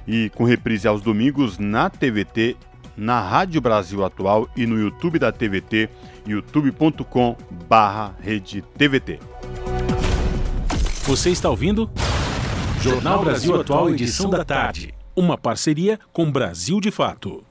e 0.07 0.31
com 0.33 0.45
reprise 0.45 0.87
aos 0.87 1.03
domingos 1.03 1.59
na 1.59 1.91
TVT, 1.91 2.57
na 2.97 3.21
Rádio 3.21 3.61
Brasil 3.61 4.03
Atual 4.03 4.49
e 4.57 4.65
no 4.65 4.79
YouTube 4.79 5.19
da 5.19 5.31
TVT, 5.31 5.89
youtube.com 6.25 7.37
barra 7.69 8.15
Você 11.03 11.29
está 11.29 11.51
ouvindo? 11.51 11.87
Jornal 12.81 13.23
Brasil 13.23 13.61
Atual, 13.61 13.91
edição 13.91 14.27
da 14.27 14.43
tarde 14.43 14.98
uma 15.19 15.37
parceria 15.37 15.99
com 16.13 16.31
Brasil 16.31 16.79
de 16.79 16.89
Fato. 16.91 17.43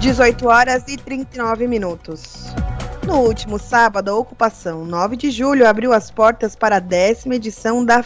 Dezoito 0.00 0.46
horas 0.46 0.84
e 0.86 0.96
39 0.96 1.66
minutos. 1.66 2.54
No 3.04 3.22
último 3.22 3.58
sábado, 3.58 4.12
a 4.12 4.14
ocupação 4.14 4.84
9 4.84 5.16
de 5.16 5.32
julho 5.32 5.66
abriu 5.66 5.92
as 5.92 6.08
portas 6.08 6.54
para 6.54 6.76
a 6.76 6.80
décima 6.80 7.34
edição 7.34 7.84
da 7.84 8.04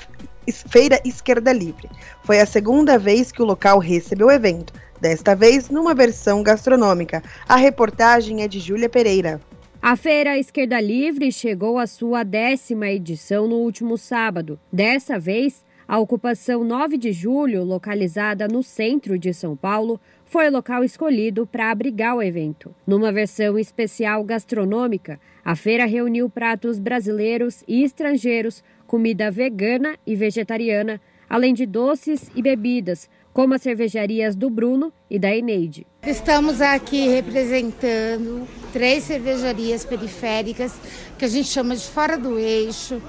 Feira 0.70 0.98
Esquerda 1.04 1.52
Livre. 1.52 1.90
Foi 2.22 2.40
a 2.40 2.46
segunda 2.46 2.98
vez 2.98 3.30
que 3.30 3.42
o 3.42 3.44
local 3.44 3.78
recebeu 3.78 4.28
o 4.28 4.32
evento, 4.32 4.72
desta 5.02 5.36
vez 5.36 5.68
numa 5.68 5.94
versão 5.94 6.42
gastronômica. 6.42 7.22
A 7.46 7.56
reportagem 7.56 8.42
é 8.42 8.48
de 8.48 8.58
Júlia 8.58 8.88
Pereira. 8.88 9.38
A 9.86 9.96
Feira 9.96 10.38
Esquerda 10.38 10.80
Livre 10.80 11.30
chegou 11.30 11.78
à 11.78 11.86
sua 11.86 12.24
décima 12.24 12.88
edição 12.88 13.46
no 13.46 13.56
último 13.56 13.98
sábado. 13.98 14.58
Dessa 14.72 15.18
vez, 15.18 15.62
a 15.86 15.98
ocupação 15.98 16.64
9 16.64 16.96
de 16.96 17.12
julho, 17.12 17.62
localizada 17.62 18.48
no 18.48 18.62
centro 18.62 19.18
de 19.18 19.34
São 19.34 19.54
Paulo, 19.54 20.00
foi 20.24 20.48
o 20.48 20.52
local 20.52 20.82
escolhido 20.84 21.46
para 21.46 21.70
abrigar 21.70 22.16
o 22.16 22.22
evento. 22.22 22.74
Numa 22.86 23.12
versão 23.12 23.58
especial 23.58 24.24
gastronômica, 24.24 25.20
a 25.44 25.54
feira 25.54 25.84
reuniu 25.84 26.30
pratos 26.30 26.78
brasileiros 26.78 27.62
e 27.68 27.84
estrangeiros, 27.84 28.64
comida 28.86 29.30
vegana 29.30 29.98
e 30.06 30.16
vegetariana, 30.16 30.98
além 31.28 31.52
de 31.52 31.66
doces 31.66 32.30
e 32.34 32.40
bebidas, 32.40 33.10
como 33.34 33.52
as 33.52 33.60
cervejarias 33.60 34.34
do 34.34 34.48
Bruno 34.48 34.90
e 35.10 35.18
da 35.18 35.36
Eneide. 35.36 35.86
Estamos 36.06 36.60
aqui 36.60 37.08
representando 37.08 38.46
três 38.74 39.04
cervejarias 39.04 39.86
periféricas 39.86 40.74
que 41.16 41.24
a 41.24 41.28
gente 41.28 41.48
chama 41.48 41.74
de 41.74 41.86
fora 41.86 42.18
do 42.18 42.38
eixo, 42.38 43.00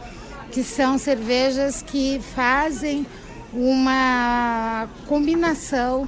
que 0.49 0.63
são 0.63 0.97
cervejas 0.97 1.81
que 1.81 2.22
fazem 2.34 3.05
uma 3.51 4.88
combinação 5.07 6.07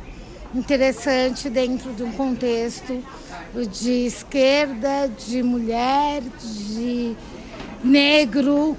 interessante 0.56 1.50
dentro 1.50 1.92
de 1.92 2.04
um 2.04 2.12
contexto 2.14 3.04
de 3.70 4.06
esquerda, 4.06 5.10
de 5.10 5.44
mulher, 5.44 6.22
de 6.22 7.18
negro, 7.84 8.78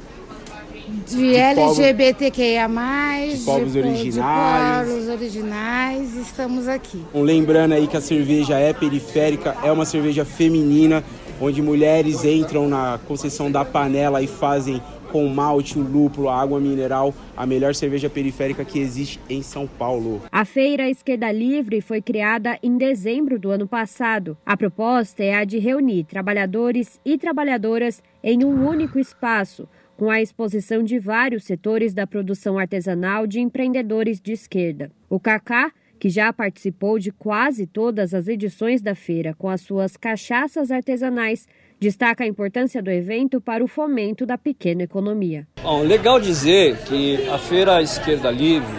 de, 1.06 1.16
de 1.16 1.36
LGBTQIA+, 1.36 2.68
de 2.68 3.44
povos 3.44 3.72
de, 3.72 3.78
originais. 3.78 4.88
De 4.88 4.94
povos 4.94 5.08
originais, 5.08 6.16
estamos 6.16 6.68
aqui. 6.68 7.04
Lembrando 7.14 7.72
aí 7.72 7.86
que 7.86 7.96
a 7.96 8.00
cerveja 8.00 8.58
é 8.58 8.72
periférica, 8.72 9.56
é 9.62 9.70
uma 9.70 9.84
cerveja 9.84 10.24
feminina, 10.24 11.04
onde 11.40 11.60
mulheres 11.62 12.24
entram 12.24 12.68
na 12.68 12.98
concessão 13.06 13.50
da 13.50 13.64
panela 13.64 14.22
e 14.22 14.26
fazem 14.26 14.82
com 15.10 15.26
malte, 15.28 15.78
o 15.78 15.82
lúpulo, 15.82 16.28
a 16.28 16.40
água 16.40 16.60
mineral, 16.60 17.14
a 17.36 17.46
melhor 17.46 17.74
cerveja 17.74 18.08
periférica 18.10 18.64
que 18.64 18.78
existe 18.78 19.18
em 19.28 19.42
São 19.42 19.66
Paulo. 19.66 20.22
A 20.30 20.44
Feira 20.44 20.88
Esquerda 20.88 21.32
Livre 21.32 21.80
foi 21.80 22.00
criada 22.02 22.58
em 22.62 22.76
dezembro 22.76 23.38
do 23.38 23.50
ano 23.50 23.66
passado. 23.66 24.36
A 24.44 24.56
proposta 24.56 25.22
é 25.22 25.34
a 25.34 25.44
de 25.44 25.58
reunir 25.58 26.04
trabalhadores 26.04 27.00
e 27.04 27.16
trabalhadoras 27.16 28.02
em 28.22 28.44
um 28.44 28.68
único 28.68 28.98
espaço, 28.98 29.68
com 29.98 30.12
a 30.12 30.22
exposição 30.22 30.80
de 30.80 30.96
vários 30.96 31.42
setores 31.42 31.92
da 31.92 32.06
produção 32.06 32.56
artesanal 32.56 33.26
de 33.26 33.40
empreendedores 33.40 34.20
de 34.20 34.30
esquerda. 34.30 34.92
O 35.10 35.18
Cacá 35.18 35.72
que 35.98 36.08
já 36.08 36.32
participou 36.32 36.96
de 36.96 37.10
quase 37.10 37.66
todas 37.66 38.14
as 38.14 38.28
edições 38.28 38.80
da 38.80 38.94
feira 38.94 39.34
com 39.36 39.48
as 39.48 39.60
suas 39.62 39.96
cachaças 39.96 40.70
artesanais, 40.70 41.48
destaca 41.80 42.22
a 42.22 42.26
importância 42.28 42.80
do 42.80 42.88
evento 42.88 43.40
para 43.40 43.64
o 43.64 43.66
fomento 43.66 44.24
da 44.24 44.38
pequena 44.38 44.84
economia. 44.84 45.44
Bom, 45.60 45.82
legal 45.82 46.20
dizer 46.20 46.76
que 46.84 47.28
a 47.28 47.36
Feira 47.36 47.82
Esquerda 47.82 48.30
Livre 48.30 48.78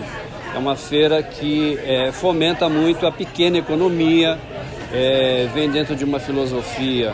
é 0.55 0.57
uma 0.57 0.77
feira 0.77 1.21
que 1.21 1.77
é, 1.79 2.09
fomenta 2.13 2.69
muito 2.69 3.05
a 3.05 3.11
pequena 3.11 3.57
economia, 3.57 4.39
é, 4.93 5.47
vem 5.53 5.69
dentro 5.69 5.97
de 5.97 6.05
uma 6.05 6.21
filosofia 6.21 7.11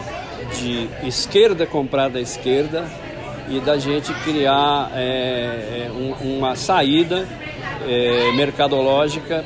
de 0.59 0.87
esquerda 1.07 1.65
comprar 1.65 2.09
da 2.09 2.21
esquerda 2.21 2.85
e 3.49 3.59
da 3.59 3.77
gente 3.77 4.13
criar 4.23 4.91
é, 4.93 5.87
é 5.87 5.91
um, 5.91 6.37
uma 6.37 6.55
saída 6.55 7.27
é, 7.87 8.31
mercadológica 8.33 9.45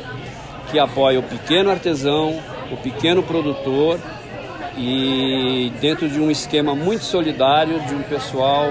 que 0.71 0.79
apoia 0.79 1.19
o 1.19 1.23
pequeno 1.23 1.69
artesão, 1.69 2.39
o 2.71 2.77
pequeno 2.77 3.23
produtor 3.23 3.99
e 4.77 5.71
dentro 5.81 6.07
de 6.07 6.19
um 6.19 6.31
esquema 6.31 6.75
muito 6.75 7.03
solidário 7.03 7.79
de 7.81 7.93
um 7.93 8.01
pessoal 8.03 8.67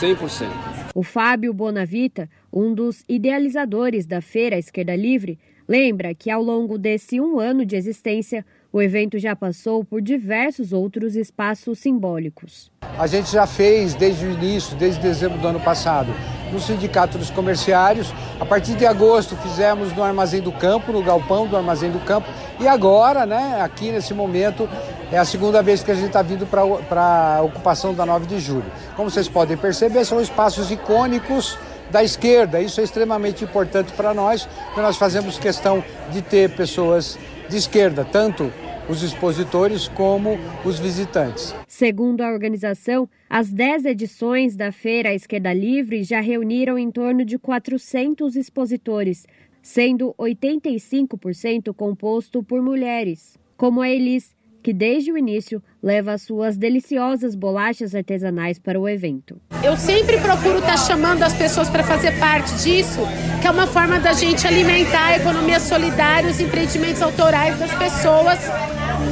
100%. 0.00 0.48
O 0.94 1.02
Fábio 1.02 1.52
Bonavita, 1.52 2.28
um 2.52 2.74
dos 2.74 3.04
idealizadores 3.08 4.06
da 4.06 4.20
Feira 4.20 4.58
Esquerda 4.58 4.94
Livre, 4.94 5.38
lembra 5.66 6.14
que 6.14 6.30
ao 6.30 6.42
longo 6.42 6.78
desse 6.78 7.20
um 7.20 7.38
ano 7.38 7.64
de 7.64 7.76
existência, 7.76 8.44
o 8.72 8.80
evento 8.80 9.18
já 9.18 9.36
passou 9.36 9.84
por 9.84 10.00
diversos 10.00 10.72
outros 10.72 11.14
espaços 11.14 11.78
simbólicos. 11.78 12.72
A 12.98 13.06
gente 13.06 13.30
já 13.30 13.46
fez 13.46 13.94
desde 13.94 14.24
o 14.24 14.30
início, 14.30 14.74
desde 14.76 15.00
dezembro 15.00 15.38
do 15.38 15.46
ano 15.46 15.60
passado, 15.60 16.12
no 16.50 16.58
Sindicato 16.58 17.18
dos 17.18 17.30
Comerciários. 17.30 18.12
A 18.40 18.46
partir 18.46 18.74
de 18.74 18.86
agosto 18.86 19.36
fizemos 19.36 19.94
no 19.94 20.02
Armazém 20.02 20.40
do 20.40 20.50
Campo, 20.52 20.90
no 20.90 21.02
galpão 21.02 21.46
do 21.46 21.56
Armazém 21.56 21.90
do 21.90 22.00
Campo. 22.00 22.26
E 22.58 22.66
agora, 22.66 23.26
né, 23.26 23.60
aqui 23.60 23.92
nesse 23.92 24.14
momento, 24.14 24.66
é 25.10 25.18
a 25.18 25.24
segunda 25.24 25.62
vez 25.62 25.82
que 25.82 25.90
a 25.90 25.94
gente 25.94 26.06
está 26.06 26.22
vindo 26.22 26.46
para 26.46 27.36
a 27.36 27.42
ocupação 27.42 27.92
da 27.92 28.06
9 28.06 28.26
de 28.26 28.40
julho. 28.40 28.70
Como 28.96 29.10
vocês 29.10 29.28
podem 29.28 29.56
perceber, 29.56 30.04
são 30.06 30.18
espaços 30.20 30.70
icônicos 30.70 31.58
da 31.90 32.02
esquerda. 32.02 32.60
Isso 32.60 32.80
é 32.80 32.84
extremamente 32.84 33.44
importante 33.44 33.92
para 33.92 34.14
nós, 34.14 34.48
porque 34.66 34.80
nós 34.80 34.96
fazemos 34.96 35.38
questão 35.38 35.84
de 36.10 36.22
ter 36.22 36.50
pessoas 36.56 37.18
de 37.52 37.58
esquerda, 37.58 38.02
tanto 38.02 38.50
os 38.88 39.02
expositores 39.02 39.86
como 39.86 40.38
os 40.64 40.80
visitantes. 40.80 41.54
Segundo 41.68 42.22
a 42.22 42.32
organização, 42.32 43.06
as 43.28 43.52
10 43.52 43.84
edições 43.84 44.56
da 44.56 44.72
Feira 44.72 45.14
Esquerda 45.14 45.52
Livre 45.52 46.02
já 46.02 46.20
reuniram 46.20 46.78
em 46.78 46.90
torno 46.90 47.26
de 47.26 47.38
400 47.38 48.36
expositores, 48.36 49.26
sendo 49.60 50.14
85% 50.18 51.74
composto 51.74 52.42
por 52.42 52.62
mulheres, 52.62 53.36
como 53.54 53.82
a 53.82 53.88
Elis, 53.90 54.34
que 54.62 54.72
desde 54.72 55.10
o 55.10 55.18
início 55.18 55.62
leva 55.82 56.12
as 56.12 56.22
suas 56.22 56.56
deliciosas 56.56 57.34
bolachas 57.34 57.94
artesanais 57.94 58.58
para 58.58 58.78
o 58.78 58.88
evento. 58.88 59.40
Eu 59.64 59.76
sempre 59.76 60.18
procuro 60.18 60.58
estar 60.58 60.72
tá 60.72 60.76
chamando 60.76 61.22
as 61.22 61.34
pessoas 61.34 61.68
para 61.68 61.82
fazer 61.82 62.18
parte 62.18 62.54
disso, 62.62 63.00
que 63.40 63.46
é 63.46 63.50
uma 63.50 63.66
forma 63.66 63.98
da 63.98 64.12
gente 64.12 64.46
alimentar 64.46 65.08
a 65.08 65.16
economia 65.16 65.58
solidária, 65.58 66.30
os 66.30 66.40
empreendimentos 66.40 67.02
autorais 67.02 67.58
das 67.58 67.74
pessoas 67.74 68.38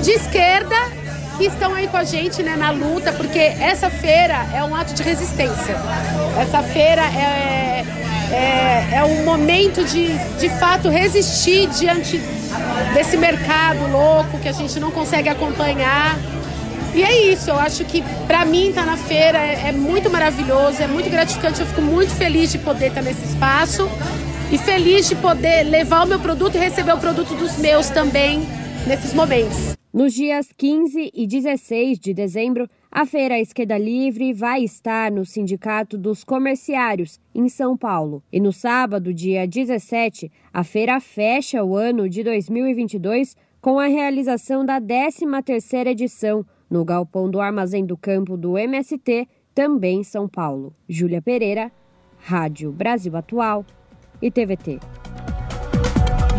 de 0.04 0.12
esquerda 0.12 0.99
que 1.40 1.46
estão 1.46 1.74
aí 1.74 1.88
com 1.88 1.96
a 1.96 2.04
gente 2.04 2.42
né, 2.42 2.54
na 2.54 2.70
luta, 2.70 3.14
porque 3.14 3.38
essa 3.38 3.88
feira 3.88 4.46
é 4.52 4.62
um 4.62 4.74
ato 4.74 4.92
de 4.92 5.02
resistência. 5.02 5.74
Essa 6.38 6.62
feira 6.62 7.00
é, 7.00 7.82
é, 8.30 8.96
é 8.96 9.04
um 9.04 9.24
momento 9.24 9.82
de, 9.82 10.18
de 10.38 10.50
fato, 10.50 10.90
resistir 10.90 11.66
diante 11.70 12.20
desse 12.92 13.16
mercado 13.16 13.90
louco 13.90 14.38
que 14.38 14.50
a 14.50 14.52
gente 14.52 14.78
não 14.78 14.90
consegue 14.90 15.30
acompanhar. 15.30 16.18
E 16.94 17.02
é 17.02 17.32
isso, 17.32 17.48
eu 17.48 17.58
acho 17.58 17.86
que 17.86 18.04
para 18.26 18.44
mim 18.44 18.68
estar 18.68 18.84
tá 18.84 18.90
na 18.90 18.96
feira 18.98 19.38
é, 19.38 19.68
é, 19.68 19.72
muito 19.72 20.10
maravilhoso, 20.10 20.82
é 20.82 20.86
muito 20.86 21.08
gratificante, 21.08 21.58
eu 21.58 21.66
fico 21.66 21.80
muito 21.80 22.12
feliz 22.12 22.52
de 22.52 22.58
poder 22.58 22.88
estar 22.88 23.00
tá 23.00 23.08
nesse 23.08 23.24
espaço 23.24 23.90
e 24.52 24.58
feliz 24.58 25.08
de 25.08 25.14
poder 25.14 25.62
levar 25.62 26.04
o 26.04 26.06
meu 26.06 26.18
produto 26.18 26.56
e 26.56 26.58
receber 26.58 26.92
o 26.92 26.98
produto 26.98 27.34
dos 27.34 27.56
meus 27.56 27.88
também 27.88 28.46
nesses 28.86 29.14
momentos. 29.14 29.76
Nos 29.92 30.14
dias 30.14 30.52
15 30.56 31.10
e 31.12 31.26
16 31.26 31.98
de 31.98 32.14
dezembro, 32.14 32.68
a 32.90 33.04
Feira 33.04 33.40
Esquerda 33.40 33.76
Livre 33.76 34.32
vai 34.32 34.62
estar 34.62 35.10
no 35.10 35.24
Sindicato 35.24 35.98
dos 35.98 36.22
Comerciários, 36.22 37.18
em 37.34 37.48
São 37.48 37.76
Paulo. 37.76 38.22
E 38.32 38.38
no 38.38 38.52
sábado, 38.52 39.12
dia 39.12 39.46
17, 39.46 40.30
a 40.52 40.62
feira 40.62 41.00
fecha 41.00 41.64
o 41.64 41.76
ano 41.76 42.08
de 42.08 42.22
2022 42.22 43.36
com 43.60 43.78
a 43.80 43.86
realização 43.86 44.64
da 44.64 44.80
13ª 44.80 45.88
edição 45.88 46.46
no 46.70 46.84
galpão 46.84 47.28
do 47.28 47.40
Armazém 47.40 47.84
do 47.84 47.96
Campo 47.96 48.36
do 48.36 48.56
MST, 48.56 49.28
também 49.52 50.00
em 50.00 50.04
São 50.04 50.28
Paulo. 50.28 50.72
Júlia 50.88 51.20
Pereira, 51.20 51.72
Rádio 52.16 52.70
Brasil 52.70 53.16
Atual 53.16 53.66
e 54.22 54.30
TVT. 54.30 54.78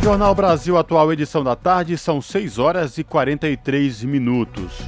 Jornal 0.04 0.34
Brasil 0.34 0.80
Atual, 0.80 1.14
edição 1.14 1.44
da 1.44 1.56
tarde, 1.56 1.96
são 1.96 2.20
6 2.20 2.58
horas 2.58 2.98
e 2.98 3.04
43 3.04 4.04
minutos. 4.04 4.80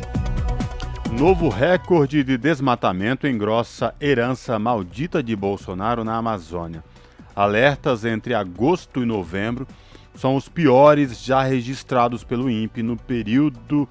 Novo 1.11 1.49
recorde 1.49 2.23
de 2.23 2.35
desmatamento 2.35 3.27
engrossa 3.27 3.94
herança 4.02 4.57
maldita 4.57 5.22
de 5.22 5.35
Bolsonaro 5.35 6.03
na 6.03 6.18
Amazônia. 6.18 6.84
Alertas 7.35 8.03
entre 8.06 8.34
agosto 8.34 9.03
e 9.03 9.06
novembro 9.06 9.68
são 10.15 10.35
os 10.35 10.49
piores 10.49 11.23
já 11.23 11.44
registrados 11.44 12.23
pelo 12.23 12.49
INPE 12.49 12.81
no 12.81 12.98
período 12.98 13.88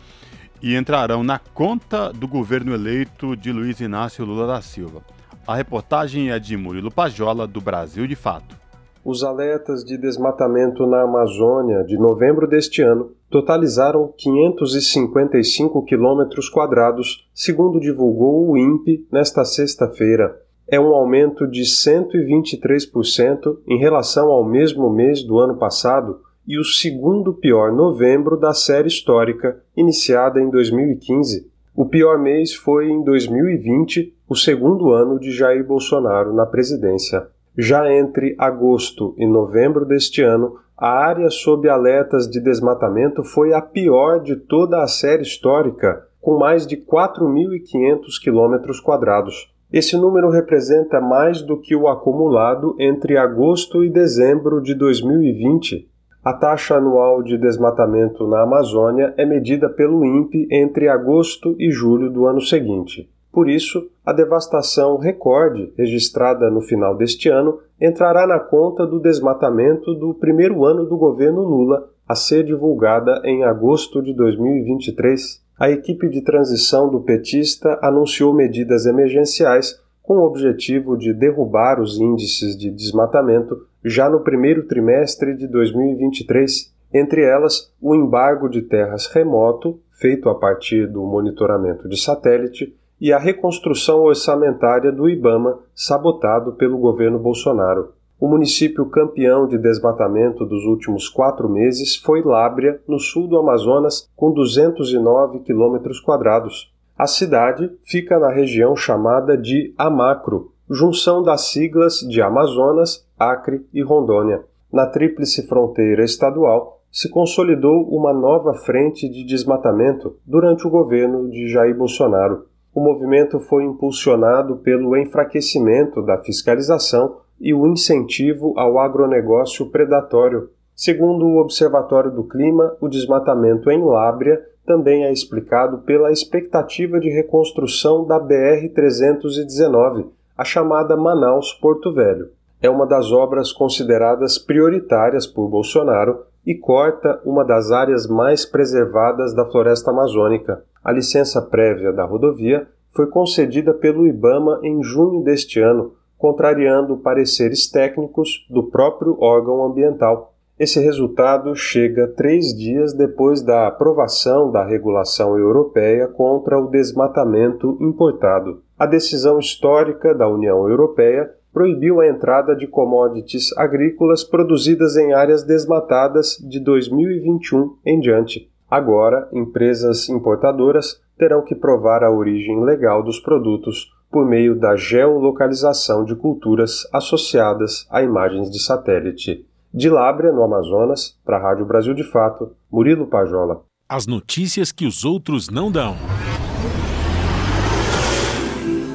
e 0.61 0.75
entrarão 0.75 1.23
na 1.23 1.39
conta 1.39 2.13
do 2.13 2.27
governo 2.27 2.75
eleito 2.75 3.37
de 3.37 3.53
Luiz 3.53 3.79
Inácio 3.79 4.25
Lula 4.25 4.49
da 4.49 4.61
Silva. 4.61 5.03
A 5.47 5.55
reportagem 5.55 6.33
é 6.33 6.39
de 6.41 6.57
Murilo 6.57 6.91
Pajola, 6.91 7.47
do 7.47 7.61
Brasil 7.61 8.09
de 8.09 8.17
Fato. 8.17 8.62
Os 9.05 9.25
alertas 9.25 9.85
de 9.85 9.99
desmatamento 9.99 10.87
na 10.87 11.03
Amazônia 11.03 11.83
de 11.83 11.99
novembro 11.99 12.47
deste 12.47 12.83
ano 12.83 13.11
totalizaram 13.29 14.15
555 14.17 15.85
quilômetros 15.85 16.49
quadrados, 16.49 17.29
segundo 17.35 17.81
divulgou 17.81 18.49
o 18.49 18.57
INPE 18.57 19.05
nesta 19.11 19.45
sexta-feira. 19.45 20.41
É 20.69 20.79
um 20.79 20.95
aumento 20.95 21.49
de 21.49 21.63
123% 21.63 23.59
em 23.67 23.77
relação 23.77 24.31
ao 24.31 24.45
mesmo 24.45 24.89
mês 24.89 25.25
do 25.25 25.37
ano 25.41 25.57
passado 25.57 26.21
e 26.47 26.57
o 26.57 26.65
segundo 26.65 27.35
pior 27.35 27.73
novembro 27.73 28.37
da 28.37 28.55
série 28.55 28.87
histórica, 28.87 29.61
iniciada 29.77 30.41
em 30.41 30.49
2015. 30.49 31.51
O 31.75 31.87
pior 31.87 32.21
mês 32.21 32.55
foi 32.55 32.89
em 32.89 33.03
2020, 33.03 34.15
o 34.29 34.37
segundo 34.37 34.93
ano 34.93 35.19
de 35.19 35.33
Jair 35.33 35.67
Bolsonaro 35.67 36.33
na 36.33 36.47
presidência. 36.47 37.27
Já 37.57 37.93
entre 37.93 38.35
agosto 38.39 39.15
e 39.19 39.27
novembro 39.27 39.85
deste 39.85 40.23
ano, 40.23 40.57
a 40.77 40.89
área 40.89 41.29
sob 41.29 41.69
alertas 41.69 42.27
de 42.27 42.41
desmatamento 42.41 43.23
foi 43.23 43.53
a 43.53 43.61
pior 43.61 44.21
de 44.21 44.37
toda 44.37 44.83
a 44.83 44.89
série 44.89 45.23
histórica, 45.23 46.03
com 46.19 46.39
mais 46.39 46.67
de 46.67 46.79
4.500 46.79 48.21
quilômetros 48.23 48.81
quadrados. 48.81 49.53
Esse 49.71 49.97
número 49.97 50.31
representa 50.31 51.01
mais 51.01 51.43
do 51.43 51.59
que 51.59 51.77
o 51.77 51.89
acumulado 51.89 52.75
entre 52.79 53.19
agosto 53.19 53.85
e 53.85 53.91
dezembro 53.91 54.61
de 54.63 54.75
2020. 54.75 55.89
A 56.25 56.33
taxa 56.33 56.77
anual 56.77 57.23
de 57.23 57.37
desmatamento 57.37 58.27
na 58.27 58.43
Amazônia 58.43 59.13
é 59.17 59.27
medida 59.27 59.69
pelo 59.69 60.05
INPE 60.05 60.49
entre 60.51 60.89
agosto 60.89 61.55
e 61.59 61.71
julho 61.71 62.11
do 62.11 62.27
ano 62.27 62.41
seguinte. 62.41 63.11
Por 63.33 63.49
isso, 63.49 63.89
a 64.05 64.13
devastação 64.13 64.99
recorde 64.99 65.73
registrada 65.77 66.51
no 66.51 66.61
final 66.61 66.95
deste 66.95 67.31
ano 67.31 67.61
entrará 67.81 68.27
na 68.27 68.39
conta 68.39 68.87
do 68.87 69.01
desmatamento 69.01 69.95
do 69.95 70.13
primeiro 70.13 70.67
ano 70.67 70.85
do 70.85 70.99
governo 70.99 71.41
Lula, 71.41 71.89
a 72.07 72.15
ser 72.15 72.45
divulgada 72.45 73.23
em 73.25 73.43
agosto 73.43 74.03
de 74.03 74.13
2023. 74.13 75.41
A 75.59 75.71
equipe 75.71 76.11
de 76.11 76.21
transição 76.21 76.91
do 76.91 77.01
petista 77.01 77.79
anunciou 77.83 78.35
medidas 78.35 78.85
emergenciais 78.85 79.81
com 80.03 80.19
o 80.19 80.27
objetivo 80.27 80.97
de 80.97 81.15
derrubar 81.15 81.81
os 81.81 81.99
índices 81.99 82.55
de 82.57 82.71
desmatamento 82.71 83.67
já 83.83 84.11
no 84.11 84.21
primeiro 84.21 84.67
trimestre 84.67 85.35
de 85.35 85.47
2023, 85.47 86.71
entre 86.93 87.25
elas 87.25 87.73
o 87.81 87.95
embargo 87.95 88.49
de 88.49 88.61
terras 88.63 89.07
remoto, 89.07 89.81
feito 89.91 90.29
a 90.29 90.35
partir 90.35 90.87
do 90.87 91.03
monitoramento 91.03 91.89
de 91.89 91.99
satélite, 91.99 92.77
e 93.03 93.13
a 93.13 93.19
reconstrução 93.19 94.03
orçamentária 94.03 94.93
do 94.93 95.09
IBAMA, 95.09 95.59
sabotado 95.75 96.53
pelo 96.53 96.79
governo 96.79 97.19
Bolsonaro. 97.19 97.95
O 98.17 98.29
município 98.29 98.87
campeão 98.87 99.49
de 99.49 99.59
desmatamento 99.59 100.47
dos 100.47 100.65
últimos 100.67 101.09
quatro 101.09 101.49
meses 101.49 101.97
foi 101.97 102.23
Lábrea, 102.23 102.81
no 102.87 103.01
sul 103.01 103.27
do 103.27 103.37
Amazonas, 103.37 104.09
com 104.15 104.31
209 104.31 105.41
quilômetros 105.41 105.99
quadrados. 105.99 106.73
A 106.97 107.09
cidade 107.09 107.73
fica 107.83 108.21
na 108.21 108.31
região 108.31 108.77
chamada 108.77 109.37
de 109.37 109.75
Amacro, 109.77 110.53
junção 110.71 111.25
das 111.25 111.51
siglas 111.51 111.95
de 112.09 112.23
Amazonas, 112.23 113.05
Acre 113.19 113.67
e 113.75 113.83
Rondônia. 113.83 114.45
Na 114.73 114.87
tríplice 114.87 115.49
fronteira 115.49 116.05
estadual, 116.05 116.81
se 116.89 117.11
consolidou 117.11 117.83
uma 117.89 118.13
nova 118.13 118.55
frente 118.55 119.09
de 119.09 119.25
desmatamento 119.25 120.15
durante 120.25 120.65
o 120.69 120.71
governo 120.71 121.29
de 121.29 121.49
Jair 121.49 121.77
Bolsonaro. 121.77 122.52
O 122.75 122.81
movimento 122.81 123.39
foi 123.39 123.65
impulsionado 123.65 124.57
pelo 124.57 124.97
enfraquecimento 124.97 126.01
da 126.01 126.19
fiscalização 126.19 127.19
e 127.41 127.53
o 127.53 127.67
incentivo 127.67 128.55
ao 128.57 128.79
agronegócio 128.79 129.69
predatório. 129.71 130.49
Segundo 130.75 131.27
o 131.27 131.39
Observatório 131.39 132.11
do 132.11 132.25
Clima, 132.25 132.75
o 132.81 132.89
desmatamento 132.89 133.71
em 133.71 133.85
Lábrea 133.85 134.41
também 134.65 135.05
é 135.05 135.13
explicado 135.13 135.79
pela 135.79 136.13
expectativa 136.13 136.99
de 136.99 137.11
reconstrução 137.11 138.07
da 138.07 138.19
BR-319, 138.19 140.07
a 140.39 140.45
chamada 140.45 140.97
Manaus-Porto 140.97 141.93
Velho. 141.93 142.31
É 142.63 142.71
uma 142.71 142.87
das 142.87 143.11
obras 143.11 143.53
consideradas 143.53 144.39
prioritárias 144.39 145.27
por 145.27 145.49
Bolsonaro 145.49 146.21
e 146.47 146.55
corta 146.55 147.21
uma 147.25 147.45
das 147.45 147.71
áreas 147.71 148.07
mais 148.07 148.47
preservadas 148.47 149.35
da 149.35 149.45
floresta 149.47 149.91
amazônica. 149.91 150.63
A 150.85 150.91
licença 150.91 151.41
prévia 151.41 151.93
da 151.93 152.05
rodovia 152.05 152.67
foi 152.91 153.07
concedida 153.07 153.73
pelo 153.73 154.07
IBAMA 154.07 154.61
em 154.63 154.83
junho 154.83 155.23
deste 155.23 155.61
ano, 155.61 155.93
contrariando 156.19 156.97
pareceres 156.97 157.69
técnicos 157.71 158.47
do 158.51 158.65
próprio 158.65 159.17
órgão 159.21 159.65
ambiental. 159.65 160.35
Esse 160.59 160.79
resultado 160.79 161.57
chega 161.57 162.07
três 162.07 162.55
dias 162.55 162.93
depois 162.93 163.43
da 163.43 163.67
aprovação 163.67 164.51
da 164.51 164.65
regulação 164.65 165.37
europeia 165.39 166.07
contra 166.07 166.59
o 166.61 166.69
desmatamento 166.69 167.77
importado. 167.81 168.63
A 168.79 168.87
decisão 168.87 169.39
histórica 169.39 170.15
da 170.15 170.29
União 170.29 170.69
Europeia 170.69 171.33
proibiu 171.53 172.01
a 172.01 172.09
entrada 172.09 172.55
de 172.55 172.67
commodities 172.67 173.57
agrícolas 173.57 174.23
produzidas 174.23 174.97
em 174.97 175.13
áreas 175.13 175.43
desmatadas 175.43 176.37
de 176.39 176.61
2021 176.61 177.77
em 177.85 177.99
diante. 177.99 178.52
Agora, 178.73 179.29
empresas 179.35 180.09
importadoras 180.09 180.99
terão 181.19 181.45
que 181.45 181.55
provar 181.55 182.03
a 182.03 182.11
origem 182.11 182.65
legal 182.65 183.03
dos 183.03 183.21
produtos 183.21 183.93
por 184.11 184.25
meio 184.25 184.59
da 184.59 184.75
geolocalização 184.77 186.07
de 186.07 186.17
culturas 186.17 186.89
associadas 186.91 187.87
a 187.91 188.03
imagens 188.03 188.51
de 188.51 188.59
satélite. 188.59 189.47
De 189.75 189.91
Lábrea, 189.91 190.33
no 190.33 190.43
Amazonas, 190.43 191.21
para 191.23 191.37
a 191.37 191.41
Rádio 191.43 191.67
Brasil 191.67 191.93
de 191.93 192.03
Fato, 192.03 192.53
Murilo 192.73 193.07
Pajola. 193.07 193.63
As 193.87 194.07
notícias 194.07 194.73
que 194.73 194.87
os 194.87 195.05
outros 195.05 195.51
não 195.51 195.71
dão. 195.71 195.95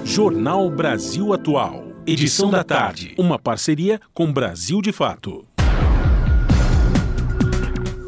Jornal 0.04 0.72
Brasil 0.72 1.32
Atual. 1.34 1.84
Edição 2.08 2.49
da 2.49 2.64
tarde. 2.64 3.14
Uma 3.16 3.38
parceria 3.38 3.99
com 4.12 4.34
Brasil 4.34 4.82
de 4.82 4.91
Fato. 4.91 5.47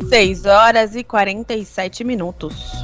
6 0.10 0.46
horas 0.46 0.96
e 0.96 1.04
47 1.04 2.04
minutos. 2.04 2.84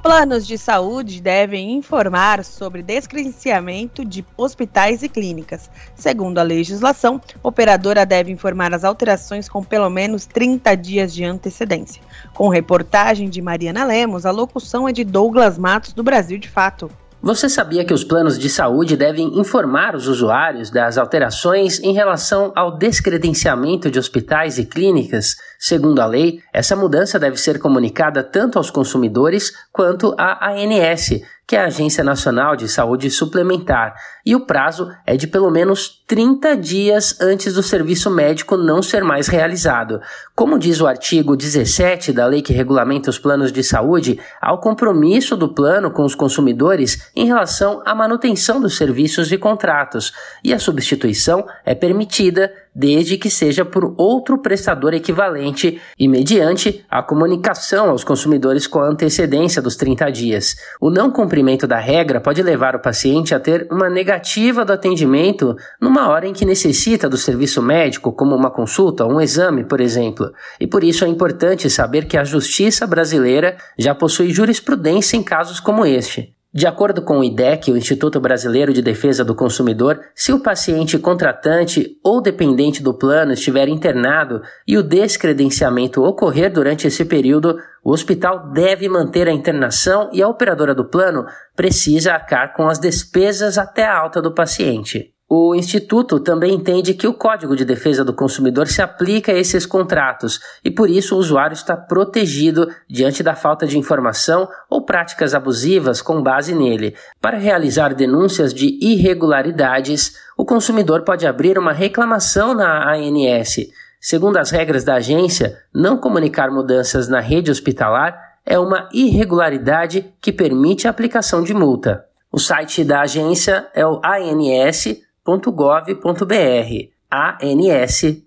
Planos 0.00 0.46
de 0.46 0.56
saúde 0.56 1.20
devem 1.20 1.72
informar 1.72 2.44
sobre 2.44 2.84
descredenciamento 2.84 4.04
de 4.04 4.24
hospitais 4.36 5.02
e 5.02 5.08
clínicas. 5.08 5.68
Segundo 5.96 6.38
a 6.38 6.44
legislação, 6.44 7.20
a 7.42 7.48
operadora 7.48 8.06
deve 8.06 8.30
informar 8.30 8.72
as 8.72 8.84
alterações 8.84 9.48
com 9.48 9.64
pelo 9.64 9.90
menos 9.90 10.24
30 10.24 10.76
dias 10.76 11.12
de 11.12 11.24
antecedência. 11.24 12.00
Com 12.32 12.48
reportagem 12.48 13.28
de 13.28 13.42
Mariana 13.42 13.84
Lemos, 13.84 14.24
a 14.24 14.30
locução 14.30 14.88
é 14.88 14.92
de 14.92 15.02
Douglas 15.02 15.58
Matos, 15.58 15.92
do 15.92 16.04
Brasil 16.04 16.38
de 16.38 16.48
Fato. 16.48 16.88
Você 17.22 17.50
sabia 17.50 17.84
que 17.84 17.92
os 17.92 18.02
planos 18.02 18.38
de 18.38 18.48
saúde 18.48 18.96
devem 18.96 19.38
informar 19.38 19.94
os 19.94 20.08
usuários 20.08 20.70
das 20.70 20.96
alterações 20.96 21.78
em 21.80 21.92
relação 21.92 22.50
ao 22.56 22.78
descredenciamento 22.78 23.90
de 23.90 23.98
hospitais 23.98 24.56
e 24.56 24.64
clínicas? 24.64 25.36
Segundo 25.58 26.00
a 26.00 26.06
lei, 26.06 26.40
essa 26.50 26.74
mudança 26.74 27.18
deve 27.18 27.36
ser 27.36 27.58
comunicada 27.58 28.22
tanto 28.22 28.56
aos 28.56 28.70
consumidores 28.70 29.52
quanto 29.70 30.14
à 30.16 30.50
ANS, 30.50 31.20
que 31.50 31.56
é 31.56 31.62
a 31.62 31.66
Agência 31.66 32.04
Nacional 32.04 32.54
de 32.54 32.68
Saúde 32.68 33.10
Suplementar, 33.10 33.96
e 34.24 34.36
o 34.36 34.46
prazo 34.46 34.88
é 35.04 35.16
de 35.16 35.26
pelo 35.26 35.50
menos 35.50 36.00
30 36.06 36.56
dias 36.56 37.20
antes 37.20 37.54
do 37.54 37.62
serviço 37.62 38.08
médico 38.08 38.56
não 38.56 38.80
ser 38.80 39.02
mais 39.02 39.26
realizado. 39.26 40.00
Como 40.36 40.60
diz 40.60 40.80
o 40.80 40.86
artigo 40.86 41.36
17 41.36 42.12
da 42.12 42.24
lei 42.24 42.40
que 42.40 42.52
regulamenta 42.52 43.10
os 43.10 43.18
planos 43.18 43.50
de 43.50 43.64
saúde, 43.64 44.20
há 44.40 44.52
o 44.52 44.60
compromisso 44.60 45.36
do 45.36 45.52
plano 45.52 45.90
com 45.90 46.04
os 46.04 46.14
consumidores 46.14 47.10
em 47.16 47.26
relação 47.26 47.82
à 47.84 47.96
manutenção 47.96 48.60
dos 48.60 48.76
serviços 48.76 49.32
e 49.32 49.36
contratos, 49.36 50.12
e 50.44 50.54
a 50.54 50.58
substituição 50.60 51.44
é 51.66 51.74
permitida 51.74 52.52
desde 52.74 53.16
que 53.16 53.30
seja 53.30 53.64
por 53.64 53.94
outro 53.96 54.38
prestador 54.38 54.94
equivalente 54.94 55.80
e 55.98 56.08
mediante 56.08 56.84
a 56.88 57.02
comunicação 57.02 57.90
aos 57.90 58.04
consumidores 58.04 58.66
com 58.66 58.80
antecedência 58.80 59.60
dos 59.60 59.76
30 59.76 60.10
dias. 60.10 60.56
O 60.80 60.90
não 60.90 61.10
cumprimento 61.10 61.66
da 61.66 61.78
regra 61.78 62.20
pode 62.20 62.42
levar 62.42 62.74
o 62.74 62.80
paciente 62.80 63.34
a 63.34 63.40
ter 63.40 63.66
uma 63.70 63.88
negativa 63.88 64.64
do 64.64 64.72
atendimento 64.72 65.56
numa 65.80 66.08
hora 66.08 66.26
em 66.26 66.32
que 66.32 66.44
necessita 66.44 67.08
do 67.08 67.16
serviço 67.16 67.62
médico, 67.62 68.12
como 68.12 68.34
uma 68.34 68.50
consulta 68.50 69.04
ou 69.04 69.12
um 69.12 69.20
exame, 69.20 69.64
por 69.64 69.80
exemplo. 69.80 70.32
E 70.60 70.66
por 70.66 70.84
isso 70.84 71.04
é 71.04 71.08
importante 71.08 71.68
saber 71.68 72.06
que 72.06 72.16
a 72.16 72.24
justiça 72.24 72.86
brasileira 72.86 73.56
já 73.78 73.94
possui 73.94 74.30
jurisprudência 74.30 75.16
em 75.16 75.22
casos 75.22 75.60
como 75.60 75.84
este. 75.84 76.34
De 76.52 76.66
acordo 76.66 77.00
com 77.02 77.20
o 77.20 77.24
IDEC, 77.24 77.70
o 77.70 77.76
Instituto 77.76 78.18
Brasileiro 78.18 78.72
de 78.72 78.82
Defesa 78.82 79.24
do 79.24 79.36
Consumidor, 79.36 80.00
se 80.16 80.32
o 80.32 80.42
paciente 80.42 80.98
contratante 80.98 81.96
ou 82.02 82.20
dependente 82.20 82.82
do 82.82 82.92
plano 82.92 83.32
estiver 83.32 83.68
internado 83.68 84.42
e 84.66 84.76
o 84.76 84.82
descredenciamento 84.82 86.02
ocorrer 86.02 86.52
durante 86.52 86.88
esse 86.88 87.04
período, 87.04 87.56
o 87.84 87.92
hospital 87.92 88.50
deve 88.50 88.88
manter 88.88 89.28
a 89.28 89.32
internação 89.32 90.10
e 90.12 90.20
a 90.20 90.26
operadora 90.26 90.74
do 90.74 90.84
plano 90.84 91.24
precisa 91.54 92.14
arcar 92.14 92.52
com 92.52 92.66
as 92.66 92.80
despesas 92.80 93.56
até 93.56 93.84
a 93.84 93.96
alta 93.96 94.20
do 94.20 94.34
paciente. 94.34 95.14
O 95.32 95.54
Instituto 95.54 96.18
também 96.18 96.52
entende 96.52 96.92
que 96.92 97.06
o 97.06 97.14
Código 97.14 97.54
de 97.54 97.64
Defesa 97.64 98.04
do 98.04 98.12
Consumidor 98.12 98.66
se 98.66 98.82
aplica 98.82 99.30
a 99.30 99.38
esses 99.38 99.64
contratos 99.64 100.40
e, 100.64 100.72
por 100.72 100.90
isso, 100.90 101.14
o 101.14 101.18
usuário 101.20 101.54
está 101.54 101.76
protegido 101.76 102.68
diante 102.88 103.22
da 103.22 103.36
falta 103.36 103.64
de 103.64 103.78
informação 103.78 104.48
ou 104.68 104.82
práticas 104.82 105.32
abusivas 105.32 106.02
com 106.02 106.20
base 106.20 106.52
nele. 106.52 106.96
Para 107.20 107.38
realizar 107.38 107.94
denúncias 107.94 108.52
de 108.52 108.76
irregularidades, 108.82 110.16
o 110.36 110.44
consumidor 110.44 111.02
pode 111.02 111.24
abrir 111.24 111.56
uma 111.56 111.72
reclamação 111.72 112.52
na 112.52 112.92
ANS. 112.92 113.68
Segundo 114.00 114.36
as 114.36 114.50
regras 114.50 114.82
da 114.82 114.96
agência, 114.96 115.56
não 115.72 115.96
comunicar 115.96 116.50
mudanças 116.50 117.06
na 117.06 117.20
rede 117.20 117.52
hospitalar 117.52 118.18
é 118.44 118.58
uma 118.58 118.88
irregularidade 118.92 120.12
que 120.20 120.32
permite 120.32 120.88
a 120.88 120.90
aplicação 120.90 121.44
de 121.44 121.54
multa. 121.54 122.04
O 122.32 122.38
site 122.40 122.82
da 122.82 123.02
agência 123.02 123.68
é 123.72 123.86
o 123.86 124.00
ANS 124.04 125.08
ans.gov.br, 125.30 126.90
ans.gov.br. 127.10 128.20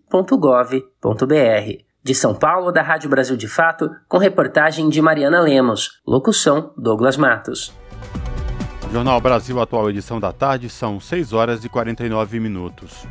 De 2.05 2.13
São 2.13 2.35
Paulo, 2.35 2.71
da 2.71 2.81
Rádio 2.81 3.09
Brasil 3.09 3.37
de 3.37 3.47
Fato, 3.47 3.89
com 4.09 4.17
reportagem 4.17 4.89
de 4.89 5.01
Mariana 5.01 5.39
Lemos. 5.39 6.01
Locução: 6.05 6.73
Douglas 6.77 7.15
Matos. 7.15 7.73
Jornal 8.91 9.19
Brasil 9.21 9.59
Atual, 9.59 9.89
edição 9.89 10.19
da 10.19 10.31
tarde, 10.31 10.69
são 10.69 10.99
6 10.99 11.33
horas 11.33 11.63
e 11.63 11.69
49 11.69 12.39
minutos. 12.39 13.07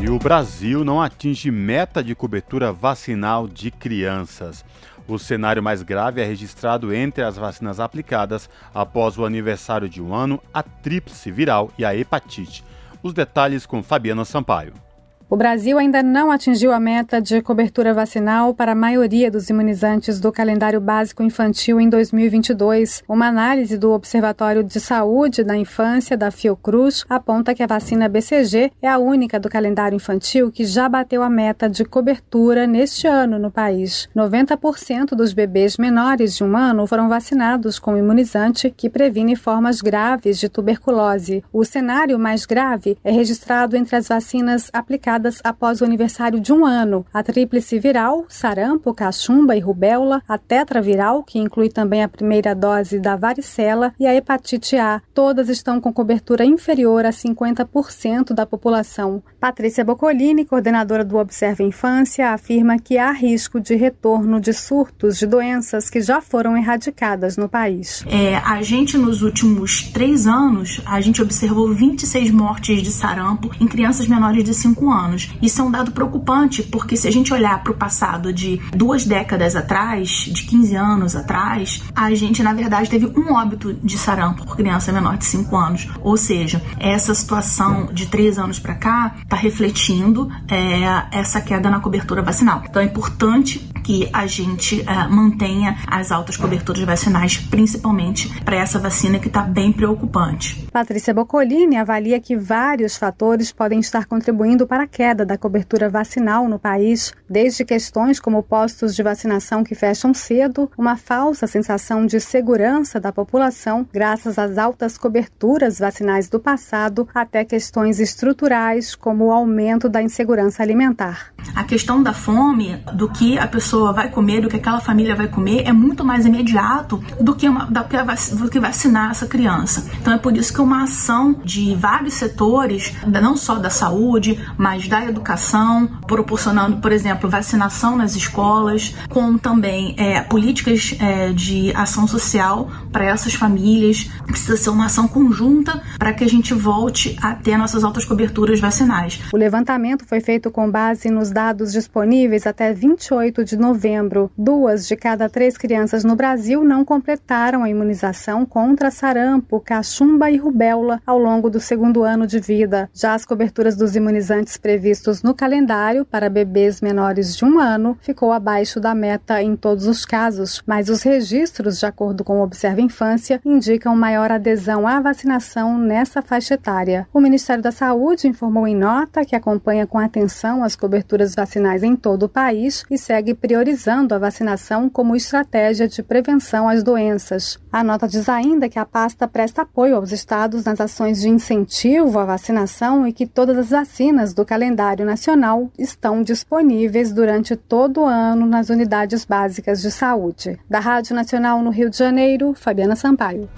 E 0.00 0.10
o 0.10 0.18
Brasil 0.18 0.84
não 0.84 1.00
atinge 1.00 1.50
meta 1.50 2.02
de 2.02 2.14
cobertura 2.14 2.72
vacinal 2.72 3.48
de 3.48 3.70
crianças. 3.70 4.64
O 5.08 5.18
cenário 5.18 5.62
mais 5.62 5.82
grave 5.82 6.20
é 6.20 6.24
registrado 6.24 6.92
entre 6.92 7.24
as 7.24 7.36
vacinas 7.36 7.80
aplicadas 7.80 8.50
após 8.74 9.16
o 9.16 9.24
aniversário 9.24 9.88
de 9.88 10.02
um 10.02 10.14
ano, 10.14 10.40
a 10.52 10.62
tríplice 10.62 11.30
viral 11.30 11.70
e 11.78 11.84
a 11.84 11.96
hepatite. 11.96 12.62
Os 13.02 13.12
detalhes 13.12 13.64
com 13.64 13.82
Fabiana 13.82 14.24
Sampaio. 14.24 14.87
O 15.30 15.36
Brasil 15.36 15.78
ainda 15.78 16.02
não 16.02 16.30
atingiu 16.30 16.72
a 16.72 16.80
meta 16.80 17.20
de 17.20 17.42
cobertura 17.42 17.92
vacinal 17.92 18.54
para 18.54 18.72
a 18.72 18.74
maioria 18.74 19.30
dos 19.30 19.50
imunizantes 19.50 20.18
do 20.18 20.32
calendário 20.32 20.80
básico 20.80 21.22
infantil 21.22 21.78
em 21.78 21.86
2022. 21.86 23.02
Uma 23.06 23.26
análise 23.26 23.76
do 23.76 23.92
Observatório 23.92 24.64
de 24.64 24.80
Saúde 24.80 25.44
da 25.44 25.54
Infância 25.54 26.16
da 26.16 26.30
Fiocruz 26.30 27.04
aponta 27.10 27.54
que 27.54 27.62
a 27.62 27.66
vacina 27.66 28.08
BCG 28.08 28.72
é 28.80 28.88
a 28.88 28.96
única 28.96 29.38
do 29.38 29.50
calendário 29.50 29.96
infantil 29.96 30.50
que 30.50 30.64
já 30.64 30.88
bateu 30.88 31.22
a 31.22 31.28
meta 31.28 31.68
de 31.68 31.84
cobertura 31.84 32.66
neste 32.66 33.06
ano 33.06 33.38
no 33.38 33.50
país. 33.50 34.08
90% 34.16 35.08
dos 35.14 35.34
bebês 35.34 35.76
menores 35.76 36.36
de 36.36 36.42
um 36.42 36.56
ano 36.56 36.86
foram 36.86 37.06
vacinados 37.06 37.78
com 37.78 37.98
imunizante 37.98 38.72
que 38.74 38.88
previne 38.88 39.36
formas 39.36 39.82
graves 39.82 40.38
de 40.38 40.48
tuberculose. 40.48 41.44
O 41.52 41.66
cenário 41.66 42.18
mais 42.18 42.46
grave 42.46 42.96
é 43.04 43.12
registrado 43.12 43.76
entre 43.76 43.94
as 43.94 44.08
vacinas 44.08 44.70
aplicadas 44.72 45.17
após 45.44 45.80
o 45.80 45.84
aniversário 45.84 46.40
de 46.40 46.52
um 46.52 46.64
ano. 46.64 47.04
A 47.12 47.22
tríplice 47.22 47.78
viral, 47.78 48.24
sarampo, 48.28 48.94
cachumba 48.94 49.56
e 49.56 49.60
rubéola, 49.60 50.22
a 50.28 50.38
tetraviral, 50.38 51.22
que 51.22 51.38
inclui 51.38 51.68
também 51.68 52.02
a 52.02 52.08
primeira 52.08 52.54
dose 52.54 52.98
da 52.98 53.16
varicela, 53.16 53.92
e 53.98 54.06
a 54.06 54.14
hepatite 54.14 54.76
A. 54.76 55.00
Todas 55.14 55.48
estão 55.48 55.80
com 55.80 55.92
cobertura 55.92 56.44
inferior 56.44 57.04
a 57.04 57.10
50% 57.10 58.32
da 58.32 58.46
população. 58.46 59.22
Patrícia 59.40 59.84
Boccolini, 59.84 60.44
coordenadora 60.44 61.04
do 61.04 61.16
Observa 61.16 61.62
Infância, 61.62 62.32
afirma 62.32 62.78
que 62.78 62.98
há 62.98 63.10
risco 63.12 63.60
de 63.60 63.74
retorno 63.74 64.40
de 64.40 64.52
surtos 64.52 65.18
de 65.18 65.26
doenças 65.26 65.88
que 65.88 66.00
já 66.00 66.20
foram 66.20 66.56
erradicadas 66.56 67.36
no 67.36 67.48
país. 67.48 68.04
É, 68.06 68.36
a 68.36 68.62
gente, 68.62 68.96
nos 68.96 69.22
últimos 69.22 69.82
três 69.92 70.26
anos, 70.26 70.80
a 70.84 71.00
gente 71.00 71.22
observou 71.22 71.72
26 71.72 72.30
mortes 72.30 72.82
de 72.82 72.90
sarampo 72.90 73.50
em 73.60 73.66
crianças 73.66 74.06
menores 74.06 74.44
de 74.44 74.54
5 74.54 74.90
anos 74.90 75.07
anos. 75.08 75.30
Isso 75.40 75.60
é 75.60 75.64
um 75.64 75.70
dado 75.70 75.90
preocupante, 75.92 76.62
porque 76.62 76.96
se 76.96 77.08
a 77.08 77.10
gente 77.10 77.32
olhar 77.32 77.62
para 77.62 77.72
o 77.72 77.76
passado 77.76 78.32
de 78.32 78.60
duas 78.74 79.04
décadas 79.04 79.56
atrás, 79.56 80.08
de 80.08 80.44
15 80.44 80.76
anos 80.76 81.16
atrás, 81.16 81.82
a 81.94 82.14
gente, 82.14 82.42
na 82.42 82.52
verdade, 82.52 82.90
teve 82.90 83.06
um 83.06 83.32
óbito 83.32 83.72
de 83.74 83.98
sarampo 83.98 84.44
por 84.44 84.56
criança 84.56 84.92
menor 84.92 85.16
de 85.16 85.24
5 85.24 85.56
anos. 85.56 85.88
Ou 86.00 86.16
seja, 86.16 86.62
essa 86.78 87.14
situação 87.14 87.86
de 87.92 88.06
3 88.06 88.38
anos 88.38 88.58
para 88.58 88.74
cá 88.74 89.16
está 89.22 89.36
refletindo 89.36 90.30
é, 90.48 91.18
essa 91.18 91.40
queda 91.40 91.70
na 91.70 91.80
cobertura 91.80 92.22
vacinal. 92.22 92.62
Então 92.68 92.82
é 92.82 92.84
importante 92.84 93.58
que 93.88 94.06
a 94.12 94.26
gente 94.26 94.82
é, 94.82 95.08
mantenha 95.08 95.78
as 95.86 96.12
altas 96.12 96.36
coberturas 96.36 96.82
vacinais, 96.82 97.38
principalmente 97.38 98.28
para 98.42 98.56
essa 98.56 98.78
vacina 98.78 99.18
que 99.18 99.28
está 99.28 99.40
bem 99.40 99.72
preocupante. 99.72 100.68
Patrícia 100.70 101.14
Boccolini 101.14 101.76
avalia 101.76 102.20
que 102.20 102.36
vários 102.36 102.98
fatores 102.98 103.50
podem 103.50 103.80
estar 103.80 104.04
contribuindo 104.04 104.66
para 104.66 104.84
a 104.84 104.86
queda 104.98 105.24
da 105.24 105.38
cobertura 105.38 105.88
vacinal 105.88 106.48
no 106.48 106.58
país, 106.58 107.14
desde 107.30 107.64
questões 107.64 108.18
como 108.18 108.42
postos 108.42 108.96
de 108.96 109.02
vacinação 109.04 109.62
que 109.62 109.72
fecham 109.72 110.12
cedo, 110.12 110.68
uma 110.76 110.96
falsa 110.96 111.46
sensação 111.46 112.04
de 112.04 112.18
segurança 112.18 112.98
da 112.98 113.12
população 113.12 113.86
graças 113.92 114.40
às 114.40 114.58
altas 114.58 114.98
coberturas 114.98 115.78
vacinais 115.78 116.28
do 116.28 116.40
passado, 116.40 117.08
até 117.14 117.44
questões 117.44 118.00
estruturais 118.00 118.96
como 118.96 119.26
o 119.26 119.30
aumento 119.30 119.88
da 119.88 120.02
insegurança 120.02 120.64
alimentar. 120.64 121.32
A 121.54 121.62
questão 121.62 122.02
da 122.02 122.12
fome, 122.12 122.82
do 122.92 123.08
que 123.08 123.38
a 123.38 123.46
pessoa 123.46 123.92
vai 123.92 124.10
comer, 124.10 124.40
do 124.40 124.48
que 124.48 124.56
aquela 124.56 124.80
família 124.80 125.14
vai 125.14 125.28
comer, 125.28 125.62
é 125.64 125.72
muito 125.72 126.04
mais 126.04 126.26
imediato 126.26 127.00
do 127.20 127.36
que, 127.36 127.48
uma, 127.48 127.66
do 127.66 128.50
que 128.50 128.58
vacinar 128.58 129.12
essa 129.12 129.28
criança. 129.28 129.88
Então 130.00 130.12
é 130.12 130.18
por 130.18 130.36
isso 130.36 130.52
que 130.52 130.60
uma 130.60 130.82
ação 130.82 131.40
de 131.44 131.76
vários 131.76 132.14
setores, 132.14 132.92
não 133.06 133.36
só 133.36 133.60
da 133.60 133.70
saúde, 133.70 134.44
mas 134.56 134.87
da 134.88 135.04
educação, 135.04 135.86
proporcionando, 136.06 136.78
por 136.78 136.90
exemplo, 136.90 137.28
vacinação 137.28 137.96
nas 137.96 138.16
escolas, 138.16 138.94
com 139.08 139.36
também 139.36 139.94
é, 139.98 140.20
políticas 140.22 140.96
é, 140.98 141.32
de 141.32 141.72
ação 141.74 142.08
social 142.08 142.68
para 142.90 143.04
essas 143.04 143.34
famílias. 143.34 144.10
Precisa 144.26 144.56
ser 144.56 144.70
uma 144.70 144.86
ação 144.86 145.06
conjunta 145.06 145.82
para 145.98 146.12
que 146.12 146.24
a 146.24 146.28
gente 146.28 146.54
volte 146.54 147.16
a 147.22 147.34
ter 147.34 147.56
nossas 147.56 147.84
altas 147.84 148.04
coberturas 148.04 148.58
vacinais. 148.60 149.20
O 149.32 149.36
levantamento 149.36 150.06
foi 150.06 150.20
feito 150.20 150.50
com 150.50 150.70
base 150.70 151.10
nos 151.10 151.30
dados 151.30 151.72
disponíveis 151.72 152.46
até 152.46 152.72
28 152.72 153.44
de 153.44 153.56
novembro. 153.56 154.30
Duas 154.36 154.86
de 154.86 154.96
cada 154.96 155.28
três 155.28 155.56
crianças 155.56 156.04
no 156.04 156.16
Brasil 156.16 156.64
não 156.64 156.84
completaram 156.84 157.62
a 157.62 157.70
imunização 157.70 158.46
contra 158.46 158.90
sarampo, 158.90 159.60
cachumba 159.60 160.30
e 160.30 160.36
rubéola 160.36 161.00
ao 161.06 161.18
longo 161.18 161.50
do 161.50 161.60
segundo 161.60 162.02
ano 162.02 162.26
de 162.26 162.38
vida. 162.40 162.88
Já 162.94 163.14
as 163.14 163.24
coberturas 163.24 163.76
dos 163.76 163.94
imunizantes 163.94 164.56
previstos 164.56 164.77
no 165.22 165.34
calendário 165.34 166.04
para 166.04 166.30
bebês 166.30 166.80
menores 166.80 167.36
de 167.36 167.44
um 167.44 167.58
ano 167.58 167.96
ficou 168.00 168.32
abaixo 168.32 168.80
da 168.80 168.94
meta 168.94 169.42
em 169.42 169.56
todos 169.56 169.86
os 169.86 170.04
casos, 170.04 170.62
mas 170.66 170.88
os 170.88 171.02
registros, 171.02 171.78
de 171.78 171.86
acordo 171.86 172.24
com 172.24 172.40
o 172.40 172.42
Observa 172.42 172.80
Infância, 172.80 173.40
indicam 173.44 173.96
maior 173.96 174.30
adesão 174.30 174.86
à 174.86 175.00
vacinação 175.00 175.76
nessa 175.78 176.22
faixa 176.22 176.54
etária. 176.54 177.06
O 177.12 177.20
Ministério 177.20 177.62
da 177.62 177.72
Saúde 177.72 178.28
informou 178.28 178.66
em 178.66 178.74
nota 178.74 179.24
que 179.24 179.34
acompanha 179.34 179.86
com 179.86 179.98
atenção 179.98 180.62
as 180.62 180.76
coberturas 180.76 181.34
vacinais 181.34 181.82
em 181.82 181.96
todo 181.96 182.24
o 182.24 182.28
país 182.28 182.84
e 182.90 182.96
segue 182.96 183.34
priorizando 183.34 184.14
a 184.14 184.18
vacinação 184.18 184.88
como 184.88 185.16
estratégia 185.16 185.88
de 185.88 186.02
prevenção 186.02 186.68
às 186.68 186.82
doenças. 186.82 187.58
A 187.72 187.82
nota 187.82 188.06
diz 188.06 188.28
ainda 188.28 188.68
que 188.68 188.78
a 188.78 188.86
pasta 188.86 189.26
presta 189.26 189.62
apoio 189.62 189.96
aos 189.96 190.12
estados 190.12 190.64
nas 190.64 190.80
ações 190.80 191.20
de 191.20 191.28
incentivo 191.28 192.18
à 192.18 192.24
vacinação 192.24 193.06
e 193.06 193.12
que 193.12 193.26
todas 193.26 193.58
as 193.58 193.70
vacinas 193.70 194.32
do 194.32 194.44
calendário 194.44 194.67
calendário 194.68 195.06
nacional 195.06 195.70
estão 195.78 196.22
disponíveis 196.22 197.10
durante 197.10 197.56
todo 197.56 198.02
o 198.02 198.06
ano 198.06 198.44
nas 198.44 198.68
unidades 198.68 199.24
básicas 199.24 199.80
de 199.80 199.90
saúde. 199.90 200.58
Da 200.68 200.78
Rádio 200.78 201.14
Nacional 201.14 201.62
no 201.62 201.70
Rio 201.70 201.88
de 201.88 201.96
Janeiro, 201.96 202.52
Fabiana 202.52 202.94
Sampaio. 202.94 203.48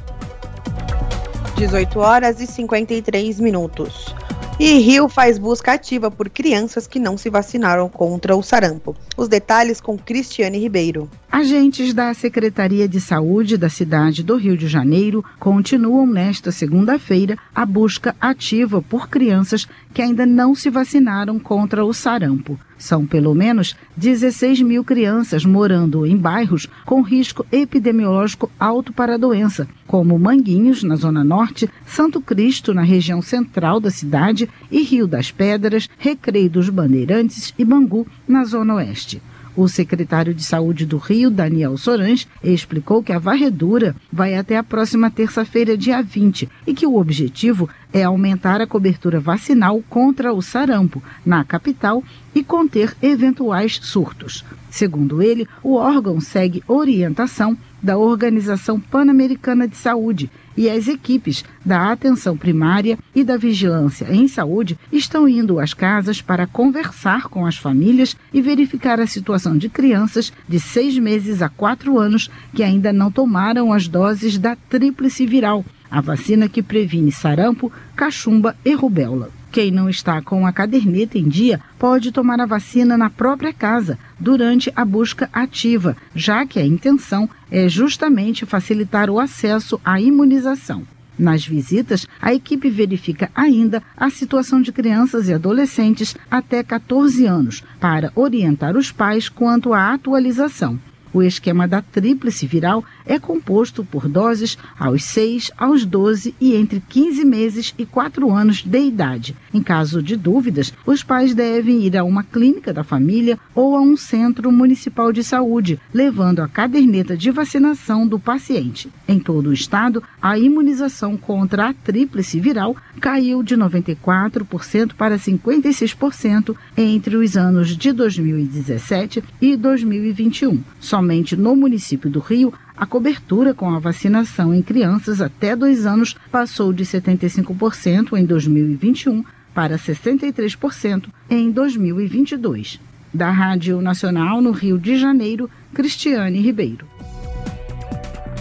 18 1.56 1.98
horas 1.98 2.40
e 2.40 2.46
53 2.46 3.40
minutos. 3.40 4.14
E 4.62 4.74
Rio 4.74 5.08
faz 5.08 5.38
busca 5.38 5.72
ativa 5.72 6.10
por 6.10 6.28
crianças 6.28 6.86
que 6.86 6.98
não 6.98 7.16
se 7.16 7.30
vacinaram 7.30 7.88
contra 7.88 8.36
o 8.36 8.42
sarampo. 8.42 8.94
Os 9.16 9.26
detalhes 9.26 9.80
com 9.80 9.96
Cristiane 9.96 10.58
Ribeiro. 10.58 11.08
Agentes 11.32 11.94
da 11.94 12.12
Secretaria 12.12 12.86
de 12.86 13.00
Saúde 13.00 13.56
da 13.56 13.70
cidade 13.70 14.22
do 14.22 14.36
Rio 14.36 14.58
de 14.58 14.68
Janeiro 14.68 15.24
continuam 15.38 16.06
nesta 16.06 16.52
segunda-feira 16.52 17.38
a 17.54 17.64
busca 17.64 18.14
ativa 18.20 18.82
por 18.82 19.08
crianças 19.08 19.66
que 19.94 20.02
ainda 20.02 20.26
não 20.26 20.54
se 20.54 20.68
vacinaram 20.68 21.38
contra 21.38 21.82
o 21.82 21.94
sarampo. 21.94 22.60
São 22.80 23.04
pelo 23.04 23.34
menos 23.34 23.76
16 23.94 24.62
mil 24.62 24.82
crianças 24.82 25.44
morando 25.44 26.06
em 26.06 26.16
bairros 26.16 26.66
com 26.86 27.02
risco 27.02 27.44
epidemiológico 27.52 28.50
alto 28.58 28.90
para 28.90 29.14
a 29.14 29.18
doença, 29.18 29.68
como 29.86 30.18
Manguinhos, 30.18 30.82
na 30.82 30.96
Zona 30.96 31.22
Norte, 31.22 31.68
Santo 31.86 32.22
Cristo, 32.22 32.72
na 32.72 32.80
região 32.80 33.20
central 33.20 33.80
da 33.80 33.90
cidade, 33.90 34.48
e 34.70 34.80
Rio 34.80 35.06
das 35.06 35.30
Pedras, 35.30 35.90
Recreio 35.98 36.48
dos 36.48 36.70
Bandeirantes 36.70 37.52
e 37.58 37.66
Bangu, 37.66 38.06
na 38.26 38.44
Zona 38.44 38.76
Oeste. 38.76 39.20
O 39.60 39.68
secretário 39.68 40.32
de 40.32 40.42
Saúde 40.42 40.86
do 40.86 40.96
Rio, 40.96 41.30
Daniel 41.30 41.76
Sorans, 41.76 42.26
explicou 42.42 43.02
que 43.02 43.12
a 43.12 43.18
varredura 43.18 43.94
vai 44.10 44.34
até 44.34 44.56
a 44.56 44.62
próxima 44.62 45.10
terça-feira, 45.10 45.76
dia 45.76 46.00
20, 46.00 46.48
e 46.66 46.72
que 46.72 46.86
o 46.86 46.96
objetivo 46.96 47.68
é 47.92 48.02
aumentar 48.02 48.62
a 48.62 48.66
cobertura 48.66 49.20
vacinal 49.20 49.82
contra 49.86 50.32
o 50.32 50.40
sarampo 50.40 51.02
na 51.26 51.44
capital 51.44 52.02
e 52.34 52.42
conter 52.42 52.96
eventuais 53.02 53.78
surtos. 53.82 54.46
Segundo 54.70 55.20
ele, 55.20 55.46
o 55.62 55.74
órgão 55.74 56.22
segue 56.22 56.64
orientação 56.66 57.54
da 57.82 57.98
Organização 57.98 58.80
Pan-Americana 58.80 59.68
de 59.68 59.76
Saúde 59.76 60.30
e 60.56 60.68
as 60.68 60.88
equipes 60.88 61.44
da 61.64 61.90
atenção 61.90 62.36
primária 62.36 62.98
e 63.14 63.24
da 63.24 63.36
vigilância 63.36 64.06
em 64.12 64.28
saúde 64.28 64.78
estão 64.92 65.28
indo 65.28 65.58
às 65.58 65.74
casas 65.74 66.20
para 66.20 66.46
conversar 66.46 67.28
com 67.28 67.46
as 67.46 67.56
famílias 67.56 68.16
e 68.32 68.40
verificar 68.40 69.00
a 69.00 69.06
situação 69.06 69.56
de 69.56 69.68
crianças 69.68 70.32
de 70.48 70.60
seis 70.60 70.98
meses 70.98 71.42
a 71.42 71.48
quatro 71.48 71.98
anos 71.98 72.30
que 72.54 72.62
ainda 72.62 72.92
não 72.92 73.10
tomaram 73.10 73.72
as 73.72 73.88
doses 73.88 74.38
da 74.38 74.56
tríplice 74.56 75.26
viral, 75.26 75.64
a 75.90 76.00
vacina 76.00 76.48
que 76.48 76.62
previne 76.62 77.10
sarampo, 77.10 77.72
cachumba 77.96 78.56
e 78.64 78.74
rubéola. 78.74 79.39
Quem 79.50 79.72
não 79.72 79.88
está 79.88 80.22
com 80.22 80.46
a 80.46 80.52
caderneta 80.52 81.18
em 81.18 81.28
dia 81.28 81.60
pode 81.76 82.12
tomar 82.12 82.40
a 82.40 82.46
vacina 82.46 82.96
na 82.96 83.10
própria 83.10 83.52
casa 83.52 83.98
durante 84.18 84.72
a 84.76 84.84
busca 84.84 85.28
ativa, 85.32 85.96
já 86.14 86.46
que 86.46 86.60
a 86.60 86.64
intenção 86.64 87.28
é 87.50 87.68
justamente 87.68 88.46
facilitar 88.46 89.10
o 89.10 89.18
acesso 89.18 89.80
à 89.84 90.00
imunização. 90.00 90.86
Nas 91.18 91.44
visitas, 91.44 92.06
a 92.22 92.32
equipe 92.32 92.70
verifica 92.70 93.30
ainda 93.34 93.82
a 93.96 94.08
situação 94.08 94.62
de 94.62 94.72
crianças 94.72 95.28
e 95.28 95.34
adolescentes 95.34 96.16
até 96.30 96.62
14 96.62 97.26
anos, 97.26 97.64
para 97.78 98.12
orientar 98.14 98.76
os 98.76 98.92
pais 98.92 99.28
quanto 99.28 99.74
à 99.74 99.92
atualização. 99.92 100.78
O 101.12 101.22
esquema 101.22 101.66
da 101.66 101.82
tríplice 101.82 102.46
viral 102.46 102.84
é 103.04 103.18
composto 103.18 103.84
por 103.84 104.08
doses 104.08 104.56
aos 104.78 105.04
6, 105.04 105.50
aos 105.58 105.84
12 105.84 106.34
e 106.40 106.54
entre 106.54 106.80
15 106.88 107.24
meses 107.24 107.74
e 107.76 107.84
4 107.84 108.30
anos 108.30 108.62
de 108.62 108.78
idade. 108.78 109.36
Em 109.52 109.62
caso 109.62 110.02
de 110.02 110.16
dúvidas, 110.16 110.72
os 110.86 111.02
pais 111.02 111.34
devem 111.34 111.82
ir 111.82 111.96
a 111.96 112.04
uma 112.04 112.22
clínica 112.22 112.72
da 112.72 112.84
família 112.84 113.38
ou 113.54 113.76
a 113.76 113.80
um 113.80 113.96
centro 113.96 114.52
municipal 114.52 115.12
de 115.12 115.24
saúde, 115.24 115.80
levando 115.92 116.40
a 116.40 116.48
caderneta 116.48 117.16
de 117.16 117.30
vacinação 117.30 118.06
do 118.06 118.18
paciente. 118.18 118.88
Em 119.08 119.18
todo 119.18 119.48
o 119.48 119.52
estado, 119.52 120.02
a 120.22 120.38
imunização 120.38 121.16
contra 121.16 121.68
a 121.68 121.74
tríplice 121.74 122.38
viral 122.38 122.76
caiu 123.00 123.42
de 123.42 123.56
94% 123.56 124.94
para 124.94 125.18
56% 125.18 126.54
entre 126.76 127.16
os 127.16 127.36
anos 127.36 127.76
de 127.76 127.92
2017 127.92 129.24
e 129.40 129.56
2021. 129.56 130.62
Somente 131.00 131.34
no 131.34 131.56
município 131.56 132.10
do 132.10 132.20
Rio, 132.20 132.52
a 132.76 132.84
cobertura 132.84 133.54
com 133.54 133.70
a 133.70 133.78
vacinação 133.78 134.54
em 134.54 134.60
crianças 134.60 135.22
até 135.22 135.56
dois 135.56 135.86
anos 135.86 136.14
passou 136.30 136.74
de 136.74 136.84
75% 136.84 138.18
em 138.18 138.26
2021 138.26 139.24
para 139.54 139.78
63% 139.78 141.06
em 141.30 141.50
2022. 141.50 142.78
Da 143.14 143.30
Rádio 143.30 143.80
Nacional 143.80 144.42
no 144.42 144.50
Rio 144.50 144.78
de 144.78 144.98
Janeiro, 144.98 145.48
Cristiane 145.72 146.38
Ribeiro. 146.38 146.86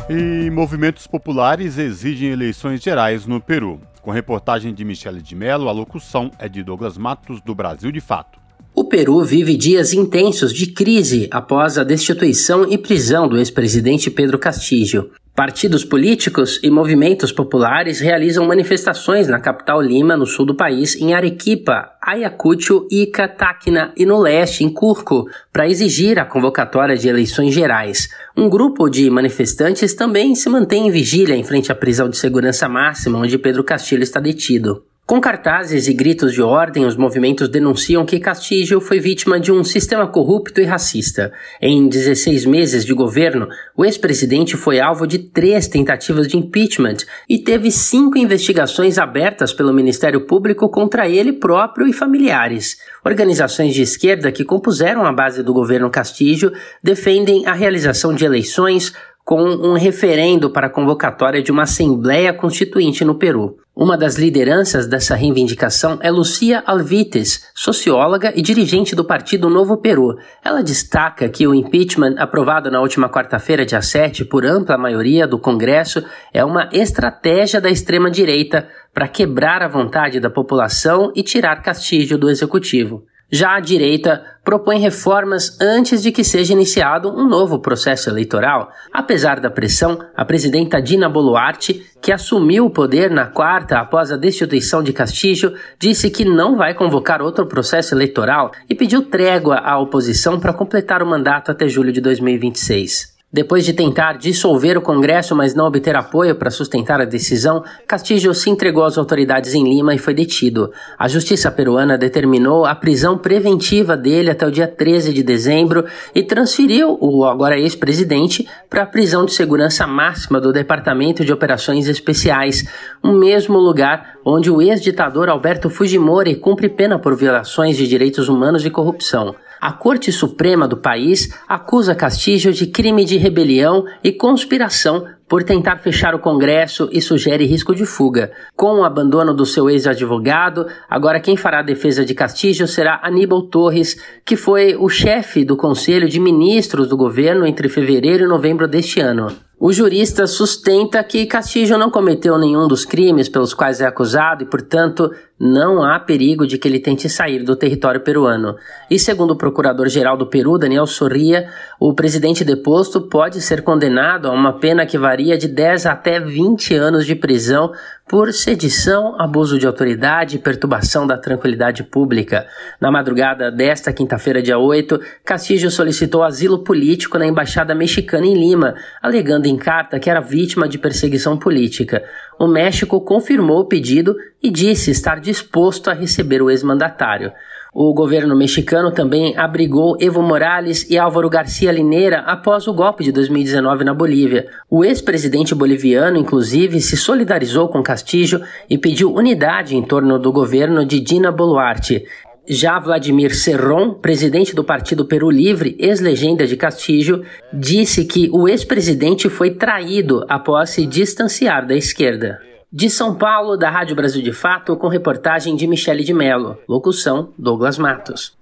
E 0.10 0.49
movimentos 0.49 1.07
populares 1.07 1.77
exigem 1.77 2.27
eleições 2.27 2.84
gerais 2.84 3.26
no 3.26 3.40
Peru. 3.40 3.80
Com 4.02 4.11
reportagem 4.11 4.73
de 4.73 4.84
Michele 4.84 5.22
de 5.22 5.34
Mello, 5.34 5.69
a 5.69 5.72
locução 5.72 6.30
é 6.38 6.49
de 6.49 6.61
Douglas 6.61 6.98
Matos, 6.98 7.40
do 7.40 7.56
Brasil 7.56 7.90
de 7.90 8.02
Fato. 8.02 8.39
O 8.80 8.85
Peru 8.85 9.22
vive 9.26 9.57
dias 9.57 9.91
intensos 9.91 10.53
de 10.53 10.68
crise 10.68 11.27
após 11.31 11.77
a 11.77 11.84
destituição 11.84 12.65
e 12.72 12.77
prisão 12.77 13.27
do 13.27 13.38
ex-presidente 13.38 14.10
Pedro 14.10 14.39
Castillo. 14.39 15.10
Partidos 15.35 15.84
políticos 15.84 16.61
e 16.64 16.69
movimentos 16.69 17.34
populares 17.34 17.99
realizam 17.99 18.47
manifestações 18.47 19.27
na 19.27 19.38
capital 19.38 19.81
Lima, 19.81 20.15
no 20.15 20.26
sul 20.26 20.45
do 20.45 20.56
país, 20.56 20.95
em 20.95 21.14
Arequipa, 21.14 21.89
Ayacucho, 22.01 22.88
Ica, 22.89 23.27
Tacna 23.27 23.91
e 23.97 24.06
no 24.06 24.18
leste, 24.18 24.64
em 24.64 24.69
Cusco, 24.69 25.30
para 25.51 25.68
exigir 25.68 26.18
a 26.18 26.23
convocatória 26.23 26.95
de 26.95 27.10
eleições 27.10 27.53
gerais. 27.53 28.07
Um 28.35 28.47
grupo 28.47 28.88
de 28.88 29.10
manifestantes 29.10 29.93
também 29.93 30.34
se 30.35 30.47
mantém 30.47 30.88
em 30.88 30.91
vigília 30.91 31.35
em 31.35 31.43
frente 31.43 31.69
à 31.69 31.76
prisão 31.76 32.10
de 32.10 32.15
segurança 32.15 32.69
máxima 32.69 33.19
onde 33.19 33.38
Pedro 33.38 33.61
Castillo 33.61 34.03
está 34.03 34.22
detido. 34.22 34.85
Com 35.10 35.19
cartazes 35.19 35.88
e 35.88 35.94
gritos 35.95 36.34
de 36.34 36.41
ordem, 36.44 36.86
os 36.86 36.95
movimentos 36.95 37.49
denunciam 37.49 38.06
que 38.06 38.19
Castillo 38.19 38.80
foi 38.80 38.99
vítima 38.99 39.40
de 39.40 39.52
um 39.52 39.64
sistema 39.64 40.06
corrupto 40.06 40.61
e 40.61 40.65
racista. 40.65 41.34
Em 41.60 41.90
16 41.90 42.45
meses 42.45 42.86
de 42.86 42.94
governo, 42.94 43.48
o 43.76 43.84
ex-presidente 43.84 44.56
foi 44.56 44.80
alvo 44.80 45.07
de 45.07 45.18
três 45.18 45.68
tentativas 45.68 46.27
de 46.27 46.38
impeachment 46.38 46.98
e 47.27 47.40
teve 47.40 47.72
cinco 47.72 48.19
investigações 48.19 48.99
abertas 48.99 49.52
pelo 49.52 49.73
Ministério 49.73 50.27
Público 50.27 50.69
contra 50.69 51.10
ele 51.10 51.34
próprio 51.34 51.88
e 51.88 51.91
familiares. 51.91 52.77
Organizações 53.03 53.73
de 53.73 53.81
esquerda 53.81 54.31
que 54.31 54.45
compuseram 54.45 55.07
a 55.07 55.11
base 55.11 55.41
do 55.41 55.56
governo 55.56 55.90
Castillo 55.90 56.53
defendem 56.84 57.48
a 57.48 57.53
realização 57.53 58.14
de 58.14 58.26
eleições 58.26 58.94
com 59.30 59.44
um 59.44 59.73
referendo 59.73 60.49
para 60.49 60.65
a 60.68 60.69
convocatória 60.72 61.41
de 61.41 61.52
uma 61.52 61.61
Assembleia 61.61 62.34
Constituinte 62.34 63.06
no 63.06 63.14
Peru. 63.14 63.57
Uma 63.81 63.97
das 63.97 64.18
lideranças 64.18 64.88
dessa 64.88 65.15
reivindicação 65.15 65.99
é 66.01 66.11
Lucia 66.11 66.61
Alvites, 66.65 67.49
socióloga 67.56 68.34
e 68.35 68.41
dirigente 68.41 68.93
do 68.93 69.06
Partido 69.06 69.49
Novo 69.49 69.77
Peru. 69.77 70.18
Ela 70.43 70.61
destaca 70.61 71.30
que 71.30 71.47
o 71.47 71.56
impeachment 71.56 72.15
aprovado 72.18 72.69
na 72.69 72.81
última 72.81 73.07
quarta-feira, 73.10 73.65
dia 73.65 73.81
7, 73.81 74.26
por 74.26 74.45
ampla 74.45 74.77
maioria 74.77 75.26
do 75.26 75.39
Congresso, 75.39 76.03
é 76.34 76.43
uma 76.43 76.68
estratégia 76.73 77.61
da 77.61 77.69
extrema-direita 77.69 78.68
para 78.93 79.07
quebrar 79.07 79.64
a 79.64 79.69
vontade 79.69 80.19
da 80.19 80.30
população 80.30 81.14
e 81.15 81.23
tirar 81.23 81.61
Castillo 81.61 82.18
do 82.18 82.30
executivo. 82.30 83.06
Já 83.31 83.56
a 83.56 83.60
direita 83.60 84.23
propõe 84.43 84.80
reformas 84.80 85.60
antes 85.61 86.01
de 86.01 86.11
que 86.11 86.23
seja 86.23 86.53
iniciado 86.53 87.10
um 87.10 87.27
novo 87.27 87.60
processo 87.60 88.10
eleitoral. 88.10 88.72
Apesar 88.91 89.39
da 89.39 89.51
pressão, 89.51 89.99
a 90.15 90.26
presidenta 90.26 90.81
Dina 90.81 91.07
Boluarte, 91.07 91.85
que 92.01 92.11
assumiu 92.11 92.65
o 92.65 92.72
poder 92.72 93.11
na 93.11 93.27
quarta 93.27 93.77
após 93.77 94.11
a 94.11 94.18
destituição 94.18 94.81
de 94.81 94.91
Castillo, 94.91 95.53
disse 95.77 96.10
que 96.10 96.26
não 96.26 96.57
vai 96.57 96.73
convocar 96.73 97.22
outro 97.22 97.45
processo 97.45 97.93
eleitoral 97.93 98.51
e 98.68 98.73
pediu 98.73 99.03
trégua 99.03 99.57
à 99.57 99.77
oposição 99.77 100.39
para 100.39 100.53
completar 100.53 101.03
o 101.03 101.07
mandato 101.07 101.51
até 101.51 101.68
julho 101.68 101.91
de 101.91 102.01
2026. 102.01 103.18
Depois 103.31 103.64
de 103.64 103.73
tentar 103.73 104.18
dissolver 104.18 104.76
o 104.76 104.81
Congresso, 104.81 105.35
mas 105.35 105.53
não 105.53 105.68
obter 105.68 105.95
apoio 105.95 106.34
para 106.34 106.49
sustentar 106.49 106.99
a 106.99 107.06
decisão, 107.06 107.64
Castillo 107.88 108.34
se 108.34 108.49
entregou 108.49 108.84
às 108.84 108.97
autoridades 108.97 109.53
em 109.53 109.64
Lima 109.64 109.93
e 109.93 109.99
foi 109.99 110.15
detido. 110.15 110.72
A 110.97 111.07
justiça 111.07 111.51
peruana 111.51 111.95
determinou 111.95 112.65
a 112.65 112.73
prisão 112.73 113.19
preventiva 113.19 113.95
dele 113.95 114.31
até 114.31 114.47
o 114.47 114.51
dia 114.51 114.68
13 114.68 115.14
de 115.14 115.22
dezembro 115.22 115.85
e 116.15 116.23
transferiu 116.23 116.97
o 116.99 117.23
agora 117.23 117.60
ex-presidente 117.60 118.47
para 118.68 118.81
a 118.81 118.88
prisão 118.88 119.26
de 119.26 119.34
segurança 119.34 119.85
máxima 119.85 120.41
do 120.41 120.51
Departamento 120.51 121.23
de 121.23 121.31
Operações 121.31 121.88
Especiais, 121.88 122.68
o 123.03 123.11
mesmo 123.11 123.60
lugar 123.60 124.18
onde 124.26 124.49
o 124.49 124.60
ex-ditador 124.60 125.30
Alberto 125.30 125.69
Fujimori 125.69 126.35
cumpre 126.35 126.68
pena 126.68 126.97
por 126.97 127.15
violações 127.15 127.77
de 127.77 127.88
direitos 127.88 128.27
humanos 128.27 128.65
e 128.65 128.72
corrupção. 128.72 129.35
A 129.61 129.73
Corte 129.73 130.10
Suprema 130.11 130.68
do 130.68 130.77
país 130.77 131.38
acusa 131.48 131.94
Castillo 131.94 132.53
de 132.53 132.68
crime 132.68 133.03
de 133.03 133.18
rebelião 133.18 133.86
e 134.02 134.11
conspiração 134.11 135.06
por 135.30 135.43
tentar 135.43 135.77
fechar 135.77 136.15
o 136.15 136.19
Congresso 136.19 136.89
e 136.91 136.99
sugere 136.99 137.45
risco 137.45 137.76
de 137.76 137.85
fuga. 137.85 138.31
Com 138.56 138.80
o 138.80 138.84
abandono 138.84 139.34
do 139.34 139.45
seu 139.45 139.69
ex-advogado, 139.69 140.65
agora 140.89 141.19
quem 141.19 141.38
fará 141.38 141.60
a 141.60 141.64
defesa 141.64 142.03
de 142.03 142.15
Castillo 142.15 142.68
será 142.68 142.99
Aníbal 143.03 143.43
Torres, 143.43 144.01
que 144.26 144.35
foi 144.35 144.76
o 144.76 144.89
chefe 144.89 145.45
do 145.45 145.56
Conselho 145.56 146.10
de 146.10 146.19
Ministros 146.19 146.89
do 146.89 146.97
governo 146.97 147.45
entre 147.45 147.69
fevereiro 147.69 148.23
e 148.23 148.27
novembro 148.27 148.68
deste 148.68 148.99
ano. 148.99 149.31
O 149.61 149.73
jurista 149.73 150.26
sustenta 150.26 151.03
que 151.03 151.26
Castillo 151.26 151.77
não 151.77 151.91
cometeu 151.91 152.38
nenhum 152.38 152.65
dos 152.65 152.85
crimes 152.85 153.27
pelos 153.27 153.53
quais 153.53 153.81
é 153.81 153.85
acusado 153.85 154.41
e, 154.41 154.45
portanto, 154.45 155.11
não 155.38 155.84
há 155.84 155.99
perigo 155.99 156.47
de 156.47 156.57
que 156.57 156.65
ele 156.65 156.80
tente 156.80 157.10
sair 157.10 157.43
do 157.43 157.57
território 157.57 157.99
peruano. 157.99 158.56
E 158.89 158.97
segundo 158.97 159.31
o 159.31 159.35
procurador-geral 159.35 160.15
do 160.15 160.27
Peru, 160.27 160.57
Daniel 160.57 160.85
Sorria, 160.85 161.49
o 161.77 161.93
presidente 161.93 162.45
deposto 162.45 163.01
pode 163.01 163.41
ser 163.41 163.61
condenado 163.61 164.30
a 164.30 164.31
uma 164.31 164.60
pena 164.60 164.85
que 164.85 164.97
varia 164.97 165.18
de 165.37 165.47
10 165.47 165.85
até 165.85 166.19
20 166.19 166.73
anos 166.75 167.05
de 167.05 167.15
prisão 167.15 167.71
por 168.07 168.33
sedição, 168.33 169.15
abuso 169.21 169.59
de 169.59 169.67
autoridade 169.67 170.35
e 170.35 170.39
perturbação 170.39 171.05
da 171.05 171.15
tranquilidade 171.15 171.83
pública. 171.83 172.47
Na 172.81 172.89
madrugada 172.89 173.51
desta 173.51 173.93
quinta-feira, 173.93 174.41
dia 174.41 174.57
8, 174.57 174.99
Castillo 175.23 175.69
solicitou 175.69 176.23
asilo 176.23 176.63
político 176.63 177.19
na 177.19 177.27
embaixada 177.27 177.75
mexicana 177.75 178.25
em 178.25 178.33
Lima, 178.33 178.73
alegando 179.01 179.45
em 179.45 179.55
carta 179.55 179.99
que 179.99 180.09
era 180.09 180.21
vítima 180.21 180.67
de 180.67 180.79
perseguição 180.79 181.37
política. 181.37 182.03
O 182.39 182.47
México 182.47 182.99
confirmou 183.01 183.59
o 183.59 183.65
pedido 183.65 184.15
e 184.41 184.49
disse 184.49 184.89
estar 184.89 185.19
disposto 185.19 185.89
a 185.89 185.93
receber 185.93 186.41
o 186.41 186.49
ex-mandatário. 186.49 187.31
O 187.71 187.93
governo 187.93 188.35
mexicano 188.35 188.91
também 188.91 189.37
abrigou 189.37 189.95
Evo 190.01 190.23
Morales 190.23 190.89
e 190.89 190.97
Álvaro 190.97 191.29
Garcia 191.29 191.71
Lineira 191.71 192.21
após 192.21 192.67
o 192.67 192.73
golpe 192.73 193.03
de 193.03 193.11
2019 193.11 193.83
na 193.83 193.93
Bolívia. 193.93 194.47
O 194.67 194.83
ex-presidente 194.83 195.53
boliviano, 195.53 196.17
inclusive, 196.17 196.81
se 196.81 196.97
solidarizou 196.97 197.67
com 197.67 197.83
Castillo 197.83 198.41
e 198.67 198.75
pediu 198.75 199.13
unidade 199.13 199.75
em 199.75 199.83
torno 199.83 200.17
do 200.17 200.31
governo 200.31 200.83
de 200.83 200.99
Dina 200.99 201.31
Boluarte. 201.31 202.03
Já 202.47 202.79
Vladimir 202.79 203.35
Serron, 203.35 203.93
presidente 203.93 204.55
do 204.55 204.63
Partido 204.63 205.05
Peru 205.05 205.29
Livre, 205.29 205.75
ex-legenda 205.77 206.47
de 206.47 206.57
Castillo, 206.57 207.23
disse 207.53 208.03
que 208.03 208.27
o 208.33 208.49
ex-presidente 208.49 209.29
foi 209.29 209.51
traído 209.51 210.25
após 210.27 210.71
se 210.71 210.87
distanciar 210.87 211.67
da 211.67 211.75
esquerda. 211.75 212.48
De 212.71 212.87
São 212.87 213.15
Paulo, 213.15 213.57
da 213.57 213.67
Rádio 213.67 213.95
Brasil 213.95 214.21
de 214.21 214.31
Fato, 214.31 214.77
com 214.77 214.87
reportagem 214.87 215.55
de 215.55 215.65
Michele 215.65 216.03
de 216.03 216.13
Mello. 216.13 216.55
Locução: 216.67 217.33
Douglas 217.35 217.79
Matos. 217.79 218.37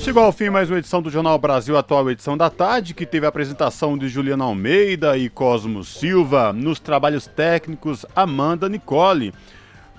Chegou 0.00 0.22
ao 0.22 0.32
fim 0.32 0.48
mais 0.48 0.70
uma 0.70 0.78
edição 0.78 1.02
do 1.02 1.10
Jornal 1.10 1.38
Brasil 1.38 1.76
Atual, 1.76 2.10
edição 2.10 2.34
da 2.34 2.48
tarde, 2.48 2.94
que 2.94 3.04
teve 3.04 3.26
a 3.26 3.28
apresentação 3.28 3.98
de 3.98 4.08
Juliana 4.08 4.44
Almeida 4.44 5.18
e 5.18 5.28
Cosmo 5.28 5.84
Silva. 5.84 6.50
Nos 6.50 6.80
trabalhos 6.80 7.26
técnicos, 7.26 8.06
Amanda 8.16 8.70
Nicole. 8.70 9.34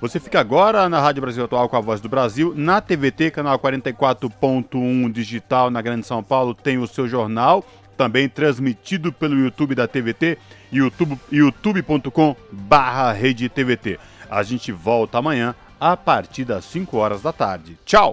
Você 0.02 0.20
fica 0.20 0.40
agora 0.40 0.90
na 0.90 1.00
Rádio 1.00 1.22
Brasil 1.22 1.46
Atual 1.46 1.70
com 1.70 1.78
a 1.78 1.80
Voz 1.80 2.02
do 2.02 2.10
Brasil, 2.10 2.54
na 2.58 2.82
TVT, 2.82 3.30
canal 3.30 3.60
44.1 3.60 5.12
digital 5.12 5.70
na 5.70 5.80
Grande 5.80 6.08
São 6.08 6.24
Paulo, 6.24 6.56
tem 6.56 6.80
o 6.80 6.88
seu 6.88 7.08
jornal 7.08 7.64
também 7.98 8.28
transmitido 8.28 9.12
pelo 9.12 9.38
YouTube 9.38 9.76
da 9.76 9.88
TVT, 9.88 10.38
youtube, 10.72 11.20
youtube.com 11.32 12.36
barra 12.52 13.12
rede 13.12 13.50
TVT. 13.50 14.00
A 14.30 14.44
gente 14.44 14.72
volta 14.72 15.18
amanhã 15.18 15.56
a 15.80 15.96
partir 15.96 16.46
das 16.46 16.66
5 16.66 16.98
horas 16.98 17.22
da 17.22 17.32
tarde. 17.32 17.78
Tchau! 17.86 18.12